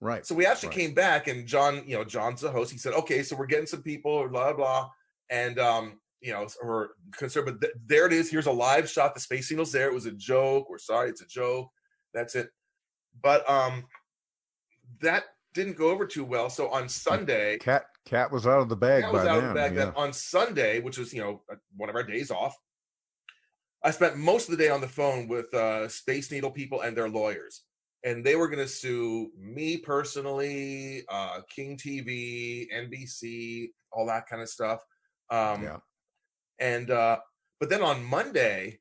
Right. 0.00 0.24
So 0.24 0.34
we 0.34 0.46
actually 0.46 0.70
right. 0.70 0.78
came 0.78 0.94
back, 0.94 1.28
and 1.28 1.46
John, 1.46 1.82
you 1.86 1.96
know, 1.96 2.04
John's 2.04 2.40
the 2.40 2.50
host. 2.50 2.72
He 2.72 2.78
said, 2.78 2.94
"Okay, 2.94 3.22
so 3.22 3.36
we're 3.36 3.46
getting 3.46 3.66
some 3.66 3.82
people, 3.82 4.26
blah 4.28 4.52
blah," 4.52 4.88
and 5.28 5.58
um, 5.58 6.00
you 6.20 6.32
know, 6.32 6.46
we're 6.62 6.88
concerned, 7.16 7.46
but 7.46 7.60
th- 7.60 7.72
there 7.86 8.06
it 8.06 8.12
is. 8.12 8.30
Here's 8.30 8.46
a 8.46 8.52
live 8.52 8.88
shot. 8.88 9.14
The 9.14 9.20
Space 9.20 9.50
Needle's 9.50 9.72
there. 9.72 9.88
It 9.88 9.94
was 9.94 10.06
a 10.06 10.12
joke. 10.12 10.68
We're 10.68 10.78
sorry, 10.78 11.10
it's 11.10 11.22
a 11.22 11.26
joke. 11.26 11.68
That's 12.12 12.34
it. 12.34 12.50
But 13.22 13.48
um, 13.48 13.84
that 15.00 15.24
didn't 15.54 15.76
go 15.76 15.90
over 15.90 16.06
too 16.06 16.24
well. 16.24 16.50
So 16.50 16.68
on 16.68 16.88
Sunday, 16.88 17.58
Cat 17.58 17.84
cat 18.04 18.30
was 18.30 18.46
out 18.46 18.60
of 18.60 18.68
the 18.68 18.76
bag 18.76 19.04
by 19.04 19.10
was 19.10 19.22
out 19.22 19.36
then. 19.36 19.44
of 19.44 19.48
the 19.48 19.54
bag. 19.54 19.74
yeah. 19.74 19.84
Then 19.86 19.94
on 19.96 20.12
Sunday, 20.12 20.80
which 20.80 20.98
was 20.98 21.12
you 21.12 21.20
know 21.20 21.42
uh, 21.50 21.56
one 21.76 21.88
of 21.88 21.96
our 21.96 22.02
days 22.02 22.30
off, 22.30 22.54
I 23.82 23.90
spent 23.90 24.16
most 24.16 24.48
of 24.48 24.56
the 24.56 24.62
day 24.62 24.70
on 24.70 24.80
the 24.80 24.88
phone 24.88 25.26
with 25.26 25.52
uh, 25.54 25.88
Space 25.88 26.30
Needle 26.30 26.50
people 26.50 26.82
and 26.82 26.96
their 26.96 27.08
lawyers, 27.08 27.62
and 28.04 28.24
they 28.24 28.36
were 28.36 28.48
going 28.48 28.58
to 28.58 28.68
sue 28.68 29.30
me 29.38 29.78
personally, 29.78 31.04
uh, 31.08 31.40
King 31.48 31.76
TV, 31.76 32.66
NBC, 32.74 33.70
all 33.92 34.06
that 34.06 34.26
kind 34.26 34.42
of 34.42 34.48
stuff. 34.48 34.80
Um, 35.30 35.62
Yeah. 35.62 35.76
And 36.58 36.90
uh, 36.90 37.18
but 37.58 37.70
then 37.70 37.82
on 37.82 38.04
Monday, 38.04 38.80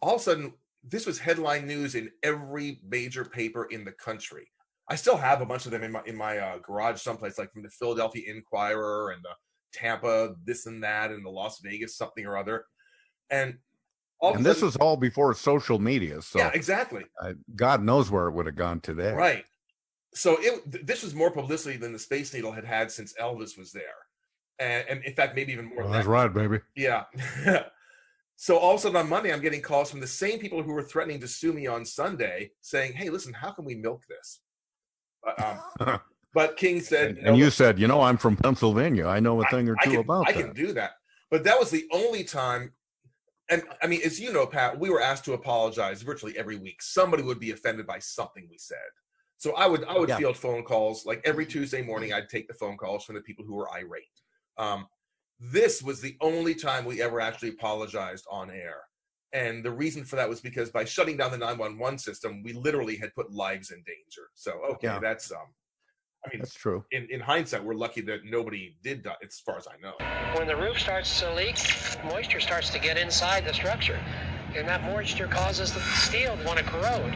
all 0.00 0.14
of 0.14 0.20
a 0.20 0.24
sudden, 0.24 0.54
this 0.84 1.06
was 1.06 1.18
headline 1.18 1.66
news 1.66 1.94
in 1.94 2.10
every 2.22 2.80
major 2.88 3.24
paper 3.24 3.64
in 3.64 3.84
the 3.84 3.92
country. 3.92 4.48
I 4.88 4.96
still 4.96 5.16
have 5.16 5.40
a 5.40 5.46
bunch 5.46 5.64
of 5.64 5.72
them 5.72 5.82
in 5.82 5.92
my 5.92 6.02
in 6.06 6.16
my 6.16 6.38
uh, 6.38 6.58
garage 6.58 7.00
someplace, 7.00 7.38
like 7.38 7.52
from 7.52 7.62
the 7.62 7.70
Philadelphia 7.70 8.32
Inquirer 8.32 9.10
and 9.10 9.22
the 9.24 9.30
Tampa 9.72 10.34
this 10.44 10.66
and 10.66 10.82
that, 10.84 11.10
and 11.10 11.24
the 11.24 11.30
Las 11.30 11.60
Vegas 11.60 11.96
something 11.96 12.24
or 12.24 12.36
other. 12.36 12.66
And 13.30 13.58
all 14.22 14.34
and 14.34 14.46
this 14.46 14.58
sudden- 14.58 14.66
was 14.68 14.76
all 14.76 14.96
before 14.96 15.34
social 15.34 15.78
media, 15.78 16.22
so 16.22 16.38
yeah, 16.38 16.50
exactly. 16.54 17.04
uh, 17.20 17.32
God 17.56 17.82
knows 17.82 18.10
where 18.10 18.28
it 18.28 18.32
would 18.32 18.46
have 18.46 18.54
gone 18.54 18.80
today. 18.80 19.12
Right. 19.12 19.44
So 20.14 20.36
it 20.40 20.70
th- 20.70 20.86
this 20.86 21.02
was 21.02 21.14
more 21.14 21.30
publicity 21.30 21.76
than 21.76 21.92
the 21.92 21.98
Space 21.98 22.32
Needle 22.32 22.52
had 22.52 22.64
had 22.64 22.90
since 22.90 23.14
Elvis 23.20 23.58
was 23.58 23.72
there, 23.72 23.82
and, 24.58 24.84
and 24.88 25.04
in 25.04 25.14
fact, 25.14 25.34
maybe 25.34 25.52
even 25.52 25.66
more. 25.66 25.84
Well, 25.84 25.92
that's 25.92 26.06
that. 26.06 26.10
right, 26.10 26.32
baby. 26.32 26.60
Yeah. 26.76 27.04
so 28.36 28.58
all 28.58 28.72
of 28.72 28.76
a 28.76 28.82
sudden 28.82 28.96
on 28.96 29.08
Monday, 29.08 29.32
I'm 29.32 29.40
getting 29.40 29.60
calls 29.62 29.90
from 29.90 30.00
the 30.00 30.06
same 30.06 30.38
people 30.38 30.62
who 30.62 30.72
were 30.72 30.82
threatening 30.82 31.20
to 31.20 31.28
sue 31.28 31.52
me 31.52 31.66
on 31.66 31.84
Sunday, 31.84 32.52
saying, 32.60 32.92
"Hey, 32.92 33.10
listen, 33.10 33.32
how 33.32 33.50
can 33.50 33.64
we 33.64 33.74
milk 33.74 34.04
this?" 34.08 34.40
But, 35.24 35.80
um, 35.80 36.00
but 36.34 36.56
King 36.56 36.80
said, 36.80 37.16
And 37.16 37.26
"No, 37.26 37.34
you 37.34 37.50
said, 37.50 37.78
you 37.78 37.88
know, 37.88 38.02
I'm 38.02 38.18
from 38.18 38.36
Pennsylvania. 38.36 39.06
I 39.06 39.18
know 39.18 39.42
a 39.42 39.46
thing 39.48 39.68
or 39.68 39.76
two 39.82 39.90
can, 39.90 40.00
about 40.00 40.28
I 40.28 40.32
that. 40.32 40.38
I 40.38 40.42
can 40.42 40.52
do 40.52 40.72
that. 40.74 40.92
But 41.30 41.44
that 41.44 41.58
was 41.58 41.70
the 41.70 41.88
only 41.92 42.22
time 42.22 42.72
and 43.48 43.62
I 43.82 43.86
mean, 43.86 44.00
as 44.04 44.18
you 44.20 44.32
know, 44.32 44.46
Pat, 44.46 44.78
we 44.78 44.90
were 44.90 45.00
asked 45.00 45.24
to 45.26 45.32
apologize 45.34 46.02
virtually 46.02 46.36
every 46.38 46.56
week. 46.56 46.80
Somebody 46.82 47.22
would 47.22 47.40
be 47.40 47.50
offended 47.50 47.86
by 47.86 47.98
something 47.98 48.46
we 48.50 48.58
said. 48.58 48.78
So 49.38 49.54
I 49.56 49.66
would 49.66 49.84
I 49.84 49.98
would 49.98 50.08
Yeah. 50.08 50.18
field 50.18 50.36
phone 50.36 50.62
calls 50.62 51.04
like 51.04 51.20
every 51.24 51.46
Tuesday 51.46 51.82
morning. 51.82 52.12
I'd 52.12 52.28
take 52.28 52.46
the 52.48 52.54
phone 52.54 52.76
calls 52.76 53.04
from 53.04 53.16
the 53.16 53.20
people 53.22 53.44
who 53.44 53.54
were 53.54 53.70
irate. 53.72 54.04
Um, 54.56 54.86
this 55.40 55.82
was 55.82 56.00
the 56.00 56.16
only 56.20 56.54
time 56.54 56.84
we 56.84 57.02
ever 57.02 57.20
actually 57.20 57.48
apologized 57.50 58.24
on 58.30 58.50
air, 58.50 58.82
and 59.32 59.64
the 59.64 59.72
reason 59.72 60.04
for 60.04 60.14
that 60.16 60.28
was 60.28 60.40
because 60.40 60.70
by 60.70 60.84
shutting 60.84 61.16
down 61.16 61.32
the 61.32 61.38
nine 61.38 61.58
one 61.58 61.76
one 61.78 61.98
system, 61.98 62.42
we 62.44 62.52
literally 62.52 62.96
had 62.96 63.12
put 63.14 63.32
lives 63.32 63.72
in 63.72 63.78
danger. 63.82 64.28
So 64.34 64.52
okay, 64.74 64.86
Yeah. 64.86 65.00
that's 65.00 65.32
um, 65.32 65.52
I 66.24 66.28
mean, 66.30 66.38
That's 66.38 66.54
true. 66.54 66.84
in, 66.92 67.08
in 67.10 67.20
hindsight, 67.20 67.64
we're 67.64 67.74
lucky 67.74 68.00
that 68.02 68.20
nobody 68.24 68.76
did 68.82 69.02
die, 69.02 69.16
as 69.24 69.40
far 69.40 69.56
as 69.56 69.66
I 69.66 69.72
know. 69.82 69.94
When 70.38 70.46
the 70.46 70.56
roof 70.56 70.78
starts 70.78 71.18
to 71.20 71.34
leak, 71.34 71.56
moisture 72.04 72.38
starts 72.38 72.70
to 72.70 72.78
get 72.78 72.96
inside 72.96 73.44
the 73.44 73.52
structure. 73.52 73.98
And 74.56 74.68
that 74.68 74.84
moisture 74.84 75.26
causes 75.26 75.72
the 75.72 75.80
steel 75.80 76.36
to 76.36 76.44
want 76.44 76.58
to 76.58 76.64
corrode. 76.64 77.12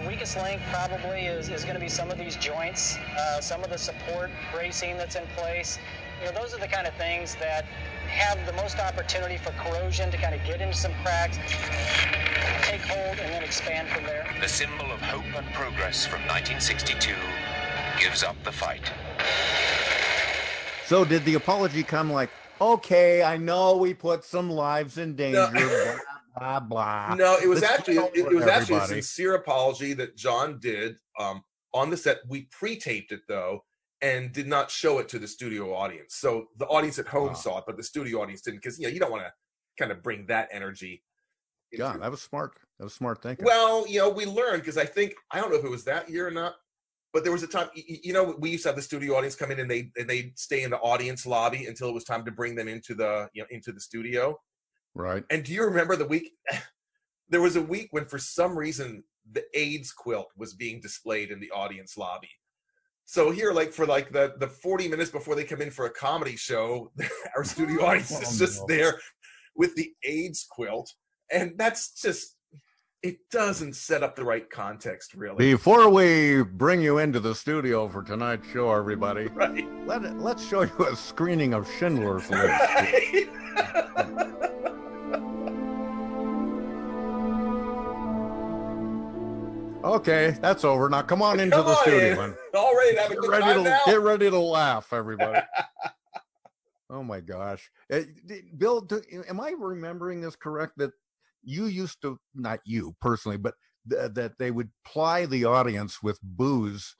The 0.00 0.08
weakest 0.08 0.36
link 0.38 0.62
probably 0.70 1.26
is, 1.26 1.50
is 1.50 1.64
going 1.64 1.74
to 1.74 1.80
be 1.80 1.88
some 1.88 2.10
of 2.10 2.16
these 2.16 2.36
joints, 2.36 2.96
uh, 3.18 3.40
some 3.40 3.62
of 3.62 3.68
the 3.68 3.78
support 3.78 4.30
bracing 4.54 4.96
that's 4.96 5.16
in 5.16 5.26
place. 5.36 5.78
You 6.20 6.32
know, 6.32 6.40
those 6.40 6.54
are 6.54 6.58
the 6.58 6.68
kind 6.68 6.86
of 6.86 6.94
things 6.94 7.34
that 7.36 7.66
have 8.08 8.44
the 8.46 8.52
most 8.54 8.78
opportunity 8.78 9.36
for 9.36 9.50
corrosion 9.52 10.10
to 10.10 10.16
kind 10.16 10.34
of 10.34 10.44
get 10.44 10.60
into 10.60 10.76
some 10.76 10.92
cracks, 11.02 11.38
take 12.62 12.80
hold, 12.82 13.18
and 13.18 13.32
then 13.32 13.42
expand 13.42 13.88
from 13.88 14.04
there. 14.04 14.26
The 14.40 14.48
symbol 14.48 14.90
of 14.92 15.00
hope 15.00 15.24
and 15.36 15.46
progress 15.54 16.06
from 16.06 16.20
1962 16.22 17.14
gives 17.98 18.22
up 18.22 18.36
the 18.44 18.52
fight. 18.52 18.92
So 20.86 21.04
did 21.04 21.24
the 21.24 21.34
apology 21.34 21.82
come 21.82 22.12
like, 22.12 22.30
okay, 22.60 23.22
I 23.22 23.36
know 23.36 23.76
we 23.76 23.94
put 23.94 24.24
some 24.24 24.50
lives 24.50 24.98
in 24.98 25.16
danger, 25.16 25.50
blah 25.52 26.60
blah 26.60 26.60
blah. 26.60 27.14
No, 27.16 27.38
it 27.42 27.48
was 27.48 27.62
Let's 27.62 27.80
actually 27.80 27.96
it, 27.96 28.10
it 28.14 28.34
was 28.34 28.46
actually 28.46 28.78
a 28.78 28.86
sincere 28.86 29.34
apology 29.34 29.94
that 29.94 30.16
John 30.16 30.58
did 30.60 30.96
um, 31.18 31.42
on 31.74 31.90
the 31.90 31.96
set. 31.96 32.18
We 32.28 32.42
pre-taped 32.52 33.12
it 33.12 33.22
though, 33.28 33.64
and 34.02 34.32
did 34.32 34.46
not 34.46 34.70
show 34.70 34.98
it 34.98 35.08
to 35.08 35.18
the 35.18 35.28
studio 35.28 35.74
audience. 35.74 36.16
So 36.16 36.48
the 36.58 36.66
audience 36.66 36.98
at 36.98 37.06
home 37.06 37.34
saw 37.34 37.58
it, 37.58 37.64
but 37.66 37.76
the 37.76 37.82
studio 37.82 38.20
audience 38.20 38.42
didn't, 38.42 38.62
because 38.62 38.78
you 38.78 38.86
know 38.86 38.92
you 38.92 39.00
don't 39.00 39.10
want 39.10 39.24
to 39.24 39.32
kind 39.78 39.92
of 39.92 40.02
bring 40.02 40.26
that 40.26 40.48
energy. 40.52 41.02
God, 41.76 42.00
that 42.02 42.10
was 42.10 42.22
smart. 42.22 42.52
That 42.78 42.84
was 42.84 42.94
smart 42.94 43.22
thinking. 43.22 43.44
Well, 43.44 43.86
you 43.88 43.98
know, 43.98 44.08
we 44.08 44.24
learned 44.24 44.62
because 44.62 44.78
I 44.78 44.84
think 44.84 45.14
I 45.30 45.40
don't 45.40 45.50
know 45.50 45.58
if 45.58 45.64
it 45.64 45.70
was 45.70 45.84
that 45.84 46.08
year 46.08 46.26
or 46.26 46.30
not, 46.30 46.54
but 47.12 47.22
there 47.22 47.32
was 47.32 47.42
a 47.42 47.46
time. 47.46 47.68
You 47.74 48.12
know, 48.12 48.36
we 48.38 48.50
used 48.50 48.62
to 48.64 48.68
have 48.70 48.76
the 48.76 48.82
studio 48.82 49.16
audience 49.16 49.34
come 49.34 49.50
in 49.50 49.60
and 49.60 49.70
they 49.70 49.90
and 49.96 50.08
they 50.08 50.32
stay 50.36 50.62
in 50.62 50.70
the 50.70 50.78
audience 50.78 51.26
lobby 51.26 51.66
until 51.66 51.88
it 51.88 51.94
was 51.94 52.04
time 52.04 52.24
to 52.24 52.30
bring 52.30 52.54
them 52.54 52.68
into 52.68 52.94
the 52.94 53.28
you 53.32 53.42
know 53.42 53.48
into 53.50 53.72
the 53.72 53.80
studio. 53.80 54.38
Right. 54.94 55.24
And 55.30 55.44
do 55.44 55.52
you 55.52 55.64
remember 55.64 55.96
the 55.96 56.06
week? 56.06 56.32
there 57.28 57.42
was 57.42 57.56
a 57.56 57.62
week 57.62 57.88
when, 57.90 58.06
for 58.06 58.18
some 58.18 58.56
reason, 58.56 59.02
the 59.32 59.44
AIDS 59.54 59.92
quilt 59.92 60.28
was 60.36 60.54
being 60.54 60.80
displayed 60.80 61.30
in 61.30 61.40
the 61.40 61.50
audience 61.50 61.96
lobby. 61.96 62.30
So 63.08 63.30
here, 63.30 63.52
like 63.52 63.72
for 63.72 63.86
like 63.86 64.10
the 64.12 64.34
the 64.38 64.48
forty 64.48 64.88
minutes 64.88 65.10
before 65.10 65.34
they 65.36 65.44
come 65.44 65.62
in 65.62 65.70
for 65.70 65.86
a 65.86 65.90
comedy 65.90 66.36
show, 66.36 66.90
our 67.36 67.44
studio 67.44 67.82
audience 67.86 68.10
is 68.10 68.40
Oh, 68.40 68.44
just 68.44 68.60
no. 68.68 68.74
there 68.76 69.00
with 69.54 69.74
the 69.76 69.92
AIDS 70.04 70.44
quilt, 70.50 70.92
and 71.32 71.52
that's 71.56 71.92
just 72.00 72.36
it 73.02 73.18
doesn't 73.30 73.76
set 73.76 74.02
up 74.02 74.16
the 74.16 74.24
right 74.24 74.50
context, 74.50 75.14
really. 75.14 75.36
Before 75.52 75.88
we 75.88 76.42
bring 76.42 76.80
you 76.80 76.98
into 76.98 77.20
the 77.20 77.34
studio 77.34 77.86
for 77.88 78.02
tonight's 78.02 78.48
show, 78.50 78.72
everybody, 78.72 79.26
right. 79.34 79.64
let 79.86 80.18
let's 80.18 80.44
show 80.46 80.62
you 80.62 80.86
a 80.86 80.96
screening 80.96 81.54
of 81.54 81.68
Schindler's 81.78 82.28
List. 82.28 82.60
Okay, 89.86 90.36
that's 90.40 90.64
over. 90.64 90.88
Now 90.88 91.02
come 91.02 91.22
on 91.22 91.38
into 91.38 91.54
Come 91.56 91.66
the 91.66 91.70
on 91.72 91.82
studio. 91.82 92.24
in. 92.24 92.34
All 92.54 92.72
to 92.72 93.00
have 93.00 93.10
a 93.10 93.14
Get 93.14 93.20
good 93.20 93.30
ready 93.30 93.54
to 93.54 93.62
now? 93.62 93.78
get 93.86 94.00
ready 94.00 94.28
to 94.30 94.38
laugh, 94.38 94.92
everybody. 94.92 95.40
oh 96.90 97.04
my 97.04 97.20
gosh, 97.20 97.70
Uh, 97.92 98.00
Bill, 98.58 98.80
do, 98.80 99.00
am 99.28 99.40
I 99.40 99.52
remembering 99.56 100.20
this 100.20 100.34
correct? 100.34 100.72
That 100.78 100.90
you 101.44 101.66
used 101.66 102.02
to, 102.02 102.18
not 102.34 102.58
you 102.64 102.96
personally, 103.00 103.36
but 103.36 103.54
th- 103.88 104.12
that 104.14 104.38
they 104.38 104.50
would 104.50 104.70
ply 104.84 105.24
the 105.24 105.44
audience 105.44 106.02
with 106.02 106.18
booze 106.20 106.96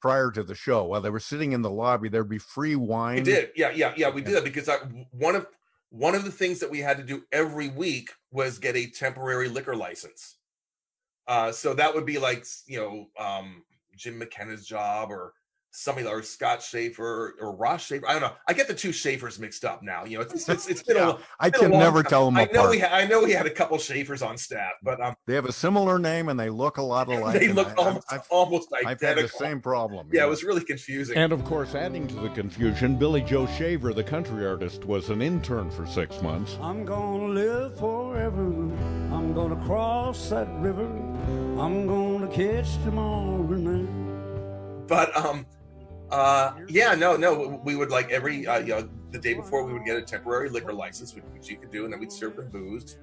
prior 0.00 0.30
to 0.30 0.44
the 0.44 0.54
show 0.54 0.84
while 0.84 1.00
they 1.00 1.10
were 1.10 1.18
sitting 1.18 1.50
in 1.50 1.62
the 1.62 1.70
lobby. 1.70 2.08
There'd 2.08 2.28
be 2.28 2.38
free 2.38 2.76
wine. 2.76 3.16
We 3.16 3.22
did, 3.22 3.50
yeah, 3.56 3.72
yeah, 3.74 3.92
yeah. 3.96 4.08
We 4.10 4.22
did 4.22 4.36
that 4.36 4.44
because 4.44 4.68
I, 4.68 4.76
one 5.10 5.34
of 5.34 5.48
one 5.90 6.14
of 6.14 6.24
the 6.24 6.30
things 6.30 6.60
that 6.60 6.70
we 6.70 6.78
had 6.78 6.96
to 6.98 7.02
do 7.02 7.24
every 7.32 7.68
week 7.68 8.10
was 8.30 8.60
get 8.60 8.76
a 8.76 8.86
temporary 8.86 9.48
liquor 9.48 9.74
license. 9.74 10.36
Uh, 11.30 11.52
so 11.52 11.72
that 11.74 11.94
would 11.94 12.04
be 12.04 12.18
like 12.18 12.44
you 12.66 12.78
know 12.80 13.06
um, 13.24 13.62
Jim 13.96 14.18
McKenna's 14.18 14.66
job 14.66 15.10
or 15.12 15.32
somebody 15.72 16.04
or 16.04 16.20
Scott 16.24 16.60
Schaefer 16.60 17.36
or 17.40 17.54
Ross 17.54 17.86
Shafer. 17.86 18.04
I 18.08 18.14
don't 18.14 18.22
know. 18.22 18.32
I 18.48 18.52
get 18.52 18.66
the 18.66 18.74
two 18.74 18.90
Schaefers 18.90 19.38
mixed 19.38 19.64
up 19.64 19.80
now. 19.84 20.04
You 20.04 20.16
know, 20.18 20.22
it's 20.22 20.48
it's, 20.48 20.66
it's 20.68 20.82
been 20.82 20.96
Yeah, 20.96 21.10
a 21.10 21.16
I 21.38 21.46
it's 21.46 21.60
been 21.60 21.66
a 21.66 21.70
can 21.70 21.70
long 21.70 21.78
never 21.78 22.02
time. 22.02 22.34
them 22.34 22.36
I 22.38 22.48
know 22.52 22.68
we 22.70 22.78
apart. 22.78 22.90
ha- 22.90 22.96
I 22.96 23.06
know 23.06 23.22
we 23.22 23.30
had 23.30 23.46
a 23.46 23.50
couple 23.50 23.78
Schaefers 23.78 24.22
on 24.22 24.36
staff, 24.36 24.72
but 24.82 25.00
um, 25.00 25.14
They 25.28 25.34
have 25.36 25.44
a 25.44 25.52
similar 25.52 26.00
name 26.00 26.28
and 26.30 26.40
they 26.40 26.50
look 26.50 26.78
a 26.78 26.82
lot 26.82 27.06
alike. 27.14 27.38
they 27.38 27.46
look 27.52 27.68
I- 27.68 27.74
almost 27.84 28.12
I've, 28.12 28.26
almost 28.30 28.68
I've 28.84 29.00
had 29.00 29.18
the 29.18 29.28
same 29.28 29.60
problem. 29.60 30.08
Yeah, 30.12 30.24
it 30.24 30.28
was 30.28 30.42
really 30.42 30.64
confusing. 30.64 31.14
And 31.16 31.32
And 31.32 31.32
of 31.32 31.44
course, 31.46 31.76
adding 31.76 32.08
to 32.08 32.14
the 32.16 32.30
confusion, 32.30 32.96
Billy 32.96 33.20
Joe 33.22 33.46
Shaver, 33.46 33.94
the 33.94 34.02
country 34.02 34.44
artist, 34.44 34.84
was 34.84 35.08
an 35.10 35.22
intern 35.22 35.70
for 35.70 35.86
six 35.86 36.20
months. 36.22 36.58
I'm 36.60 36.84
gonna 36.84 37.26
live 37.26 37.78
forever. 37.78 38.99
I'm 39.30 39.36
gonna 39.36 39.64
cross 39.64 40.28
that 40.30 40.48
river. 40.58 40.86
I'm 40.86 41.86
gonna 41.86 42.26
catch 42.26 42.74
tomorrow 42.82 43.40
night. 43.40 44.88
but 44.88 45.16
um 45.16 45.46
uh 46.10 46.54
yeah 46.66 46.96
no 46.96 47.16
no 47.16 47.60
we 47.64 47.76
would 47.76 47.90
like 47.90 48.10
every 48.10 48.44
uh 48.48 48.58
you 48.58 48.74
know 48.74 48.88
the 49.12 49.20
day 49.20 49.34
before 49.34 49.64
we 49.64 49.72
would 49.72 49.84
get 49.84 49.96
a 49.96 50.02
temporary 50.02 50.50
liquor 50.50 50.72
license 50.72 51.14
which, 51.14 51.22
which 51.32 51.48
you 51.48 51.56
could 51.56 51.70
do 51.70 51.84
and 51.84 51.92
then 51.92 52.00
we'd 52.00 52.10
serve 52.10 52.34
them 52.34 52.48
booze 52.50 52.98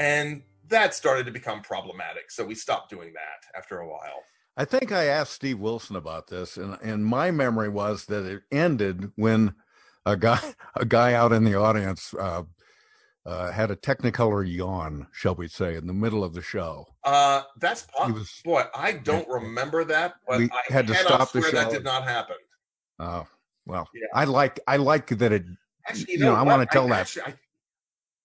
and 0.00 0.42
that 0.66 0.92
started 0.92 1.24
to 1.24 1.30
become 1.30 1.62
problematic 1.62 2.32
so 2.32 2.44
we 2.44 2.56
stopped 2.56 2.90
doing 2.90 3.12
that 3.12 3.56
after 3.56 3.78
a 3.78 3.88
while 3.88 4.24
I 4.56 4.64
think 4.64 4.90
I 4.90 5.04
asked 5.04 5.32
Steve 5.34 5.58
Wilson 5.58 5.96
about 5.96 6.28
this, 6.28 6.56
and, 6.56 6.78
and 6.80 7.04
my 7.04 7.32
memory 7.32 7.68
was 7.68 8.04
that 8.04 8.24
it 8.24 8.42
ended 8.52 9.10
when 9.16 9.54
a 10.06 10.16
guy 10.16 10.40
a 10.74 10.84
guy 10.84 11.12
out 11.14 11.32
in 11.32 11.44
the 11.44 11.54
audience 11.54 12.12
uh, 12.18 12.42
uh, 13.26 13.50
had 13.50 13.70
a 13.70 13.76
Technicolor 13.76 14.44
yawn, 14.46 15.06
shall 15.12 15.34
we 15.34 15.48
say, 15.48 15.76
in 15.76 15.86
the 15.86 15.94
middle 15.94 16.22
of 16.22 16.34
the 16.34 16.42
show. 16.42 16.86
uh 17.04 17.42
that's 17.58 17.82
possible. 17.82 18.18
Was- 18.18 18.40
boy 18.44 18.64
i 18.74 18.92
don't 18.92 19.28
remember 19.28 19.84
that 19.84 20.14
but 20.26 20.38
We 20.38 20.50
i 20.52 20.72
had 20.72 20.86
to 20.88 20.94
stop 20.94 21.32
the 21.32 21.40
swear 21.40 21.52
that 21.52 21.70
did 21.70 21.84
not 21.84 22.04
happen 22.04 22.36
Uh, 22.98 23.24
well, 23.66 23.88
Yeah. 23.94 24.06
I 24.14 24.24
like 24.24 24.60
I 24.66 24.76
like 24.76 25.06
that 25.18 25.32
it. 25.32 25.44
actually 25.88 26.12
you 26.12 26.18
know, 26.18 26.32
know, 26.34 26.40
I 26.40 26.42
want 26.42 26.60
to 26.68 26.72
tell 26.72 26.86
that. 26.88 27.00
actually, 27.00 27.22
I, 27.22 27.34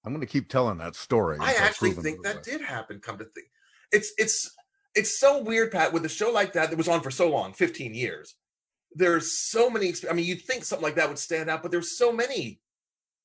I'm 0.06 0.14
going 0.14 0.20
to 0.26 0.32
keep 0.32 0.50
telling 0.50 0.78
that 0.80 0.96
story. 0.96 1.38
I 1.40 1.54
actually 1.54 1.92
think 1.92 2.24
that 2.24 2.30
otherwise. 2.30 2.46
did 2.46 2.62
happen. 2.62 3.00
Come 3.00 3.18
to 3.20 3.26
think, 3.26 3.48
it's 3.92 4.12
it's 4.18 4.50
it's 4.96 5.18
so 5.20 5.42
weird, 5.42 5.72
Pat. 5.72 5.92
With 5.94 6.04
a 6.06 6.10
show 6.10 6.30
like 6.32 6.54
that 6.54 6.70
that 6.70 6.76
was 6.78 6.88
on 6.88 7.02
for 7.02 7.12
so 7.12 7.30
long, 7.30 7.54
15 7.54 7.94
years. 7.94 8.36
There's 8.94 9.32
so 9.32 9.70
many. 9.70 9.94
I 10.10 10.14
mean, 10.14 10.26
you'd 10.26 10.42
think 10.42 10.64
something 10.66 10.84
like 10.84 10.96
that 10.96 11.08
would 11.10 11.20
stand 11.20 11.50
out, 11.50 11.62
but 11.64 11.72
there's 11.72 11.98
so 11.98 12.12
many 12.12 12.60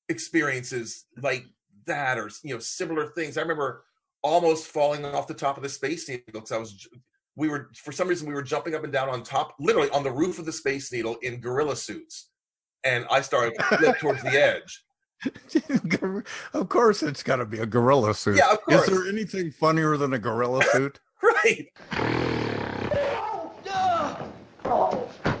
experiences 0.09 1.05
like 1.21 1.45
that, 1.85 2.17
or 2.17 2.29
you 2.43 2.53
know, 2.53 2.59
similar 2.59 3.07
things. 3.07 3.37
I 3.37 3.41
remember 3.41 3.83
almost 4.21 4.67
falling 4.67 5.05
off 5.05 5.27
the 5.27 5.33
top 5.33 5.57
of 5.57 5.63
the 5.63 5.69
space 5.69 6.07
needle 6.09 6.23
because 6.27 6.51
I 6.51 6.57
was. 6.57 6.87
We 7.37 7.49
were 7.49 7.69
for 7.75 7.91
some 7.91 8.07
reason 8.07 8.27
we 8.27 8.33
were 8.33 8.41
jumping 8.41 8.75
up 8.75 8.83
and 8.83 8.93
down 8.93 9.09
on 9.09 9.23
top, 9.23 9.55
literally 9.59 9.89
on 9.89 10.03
the 10.03 10.11
roof 10.11 10.39
of 10.39 10.45
the 10.45 10.53
space 10.53 10.91
needle 10.91 11.17
in 11.21 11.41
gorilla 11.41 11.75
suits, 11.75 12.29
and 12.83 13.05
I 13.11 13.21
started 13.21 13.55
to 13.57 13.95
towards 13.99 14.23
the 14.23 14.41
edge. 14.41 14.83
of 16.53 16.69
course, 16.69 17.03
it's 17.03 17.23
got 17.23 17.37
to 17.37 17.45
be 17.45 17.59
a 17.59 17.65
gorilla 17.65 18.13
suit. 18.13 18.37
Yeah, 18.37 18.51
of 18.51 18.61
course. 18.61 18.87
Is 18.87 18.93
there 18.93 19.07
anything 19.09 19.51
funnier 19.51 19.97
than 19.97 20.13
a 20.13 20.19
gorilla 20.19 20.63
suit? 20.71 20.99
right. 21.21 22.44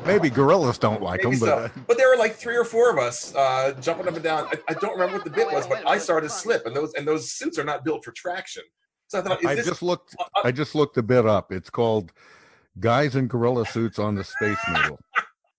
Maybe 0.05 0.29
gorillas 0.29 0.77
don't 0.77 1.01
like 1.01 1.23
Maybe 1.23 1.37
them, 1.37 1.47
so. 1.47 1.55
but 1.55 1.63
uh, 1.77 1.83
But 1.87 1.97
there 1.97 2.09
were 2.09 2.17
like 2.17 2.35
three 2.35 2.55
or 2.55 2.63
four 2.65 2.91
of 2.91 2.97
us 2.97 3.33
uh, 3.35 3.73
jumping 3.81 4.07
up 4.07 4.13
and 4.15 4.23
down. 4.23 4.47
I, 4.47 4.57
I 4.69 4.73
don't 4.75 4.93
remember 4.93 5.15
what 5.15 5.23
the 5.23 5.31
bit 5.31 5.51
was, 5.51 5.65
but 5.67 5.87
I 5.87 5.97
started 5.97 6.27
to 6.29 6.33
slip, 6.33 6.65
and 6.65 6.75
those 6.75 6.93
and 6.93 7.07
those 7.07 7.31
suits 7.31 7.57
are 7.57 7.63
not 7.63 7.83
built 7.83 8.03
for 8.05 8.11
traction. 8.11 8.63
So 9.07 9.19
I 9.19 9.21
thought, 9.21 9.39
is 9.41 9.47
I 9.47 9.55
this? 9.55 9.65
just 9.65 9.81
looked. 9.81 10.15
I 10.43 10.51
just 10.51 10.75
looked 10.75 10.97
a 10.97 11.03
bit 11.03 11.25
up. 11.25 11.51
It's 11.51 11.69
called 11.69 12.11
"Guys 12.79 13.15
in 13.15 13.27
Gorilla 13.27 13.65
Suits 13.65 13.99
on 13.99 14.15
the 14.15 14.23
Space 14.23 14.57
Needle." 14.67 14.99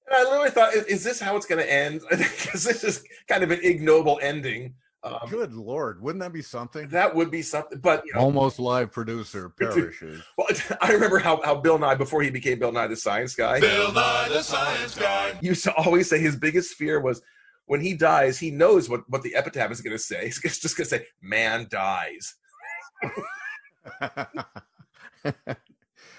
and 0.08 0.16
I 0.16 0.22
literally 0.24 0.50
thought, 0.50 0.74
is, 0.74 0.84
is 0.84 1.04
this 1.04 1.20
how 1.20 1.36
it's 1.36 1.46
going 1.46 1.60
to 1.62 1.72
end? 1.72 2.00
Because 2.10 2.64
this 2.64 2.84
is 2.84 3.02
kind 3.28 3.42
of 3.42 3.50
an 3.50 3.60
ignoble 3.62 4.18
ending. 4.22 4.74
Um, 5.06 5.28
Good 5.30 5.52
lord, 5.54 6.02
wouldn't 6.02 6.20
that 6.22 6.32
be 6.32 6.42
something? 6.42 6.88
that 6.88 7.14
would 7.14 7.30
be 7.30 7.42
something. 7.42 7.78
But 7.78 8.04
you 8.04 8.12
know, 8.14 8.20
Almost 8.20 8.58
live 8.58 8.90
producer 8.92 9.48
perishes. 9.58 10.22
well, 10.36 10.48
I 10.80 10.92
remember 10.92 11.18
how, 11.18 11.40
how 11.42 11.54
Bill 11.54 11.78
Nye, 11.78 11.94
before 11.94 12.22
he 12.22 12.30
became 12.30 12.58
Bill 12.58 12.72
Nye 12.72 12.88
the 12.88 12.96
Science 12.96 13.34
Guy, 13.34 13.60
Bill 13.60 13.92
Nye 13.92 14.28
the 14.28 14.42
Science 14.42 14.96
Guy. 14.96 15.38
used 15.40 15.64
to 15.64 15.74
always 15.74 16.08
say 16.10 16.18
his 16.18 16.36
biggest 16.36 16.74
fear 16.74 17.00
was 17.00 17.22
when 17.66 17.80
he 17.80 17.94
dies, 17.94 18.38
he 18.38 18.50
knows 18.50 18.88
what 18.88 19.02
what 19.08 19.22
the 19.22 19.34
epitaph 19.34 19.70
is 19.70 19.80
going 19.80 19.96
to 19.96 20.02
say. 20.02 20.24
He's 20.42 20.58
just 20.58 20.76
going 20.76 20.88
to 20.88 20.96
say, 20.96 21.06
"Man 21.20 21.66
dies." 21.70 22.34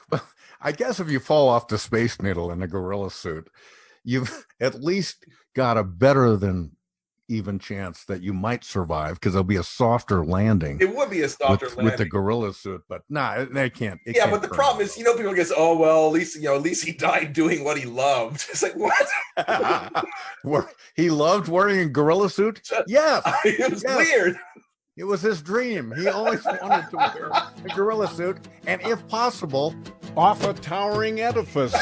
well, 0.09 0.21
I 0.61 0.71
guess 0.71 0.99
if 0.99 1.09
you 1.09 1.19
fall 1.19 1.49
off 1.49 1.67
the 1.67 1.77
space 1.77 2.21
needle 2.21 2.51
in 2.51 2.61
a 2.61 2.67
gorilla 2.67 3.11
suit, 3.11 3.49
you've 4.03 4.45
at 4.59 4.81
least 4.81 5.25
got 5.55 5.77
a 5.77 5.83
better 5.83 6.35
than 6.37 6.76
even 7.29 7.59
chance 7.59 8.05
that 8.05 8.21
you 8.21 8.33
might 8.33 8.63
survive 8.63 9.15
because 9.15 9.33
there'll 9.33 9.43
be 9.43 9.57
a 9.57 9.63
softer 9.63 10.25
landing. 10.25 10.77
It 10.79 10.95
would 10.95 11.09
be 11.09 11.21
a 11.21 11.29
softer 11.29 11.65
with, 11.65 11.77
landing 11.77 11.85
with 11.85 11.97
the 11.97 12.05
gorilla 12.05 12.53
suit, 12.53 12.83
but 12.87 13.03
nah, 13.09 13.45
they 13.45 13.69
can't. 13.69 13.99
yeah, 14.05 14.13
can't 14.13 14.31
but 14.31 14.41
the 14.41 14.47
problem 14.47 14.85
is, 14.85 14.97
you 14.97 15.03
know, 15.03 15.15
people 15.15 15.33
guess, 15.33 15.51
"Oh 15.55 15.77
well, 15.77 16.07
at 16.07 16.13
least 16.13 16.35
you 16.37 16.43
know, 16.43 16.55
at 16.55 16.61
least 16.61 16.85
he 16.85 16.91
died 16.97 17.33
doing 17.33 17.63
what 17.63 17.77
he 17.77 17.85
loved." 17.85 18.45
It's 18.49 18.63
like 18.63 18.75
what? 18.75 19.07
He 20.95 21.09
loved 21.09 21.47
wearing 21.47 21.79
a 21.79 21.85
gorilla 21.85 22.29
suit. 22.29 22.61
Yes, 22.87 23.23
it 23.43 23.71
was 23.71 23.83
yes. 23.83 23.97
weird. 23.97 24.37
It 24.95 25.03
was 25.03 25.21
his 25.21 25.41
dream. 25.41 25.93
He 25.95 26.07
always 26.07 26.43
wanted 26.45 26.89
to 26.89 26.97
wear 26.97 27.27
a 27.27 27.75
gorilla 27.75 28.07
suit, 28.07 28.37
and 28.65 28.81
if 28.81 29.07
possible, 29.07 29.75
off 30.15 30.43
a 30.43 30.53
towering 30.53 31.19
edifice. 31.21 31.75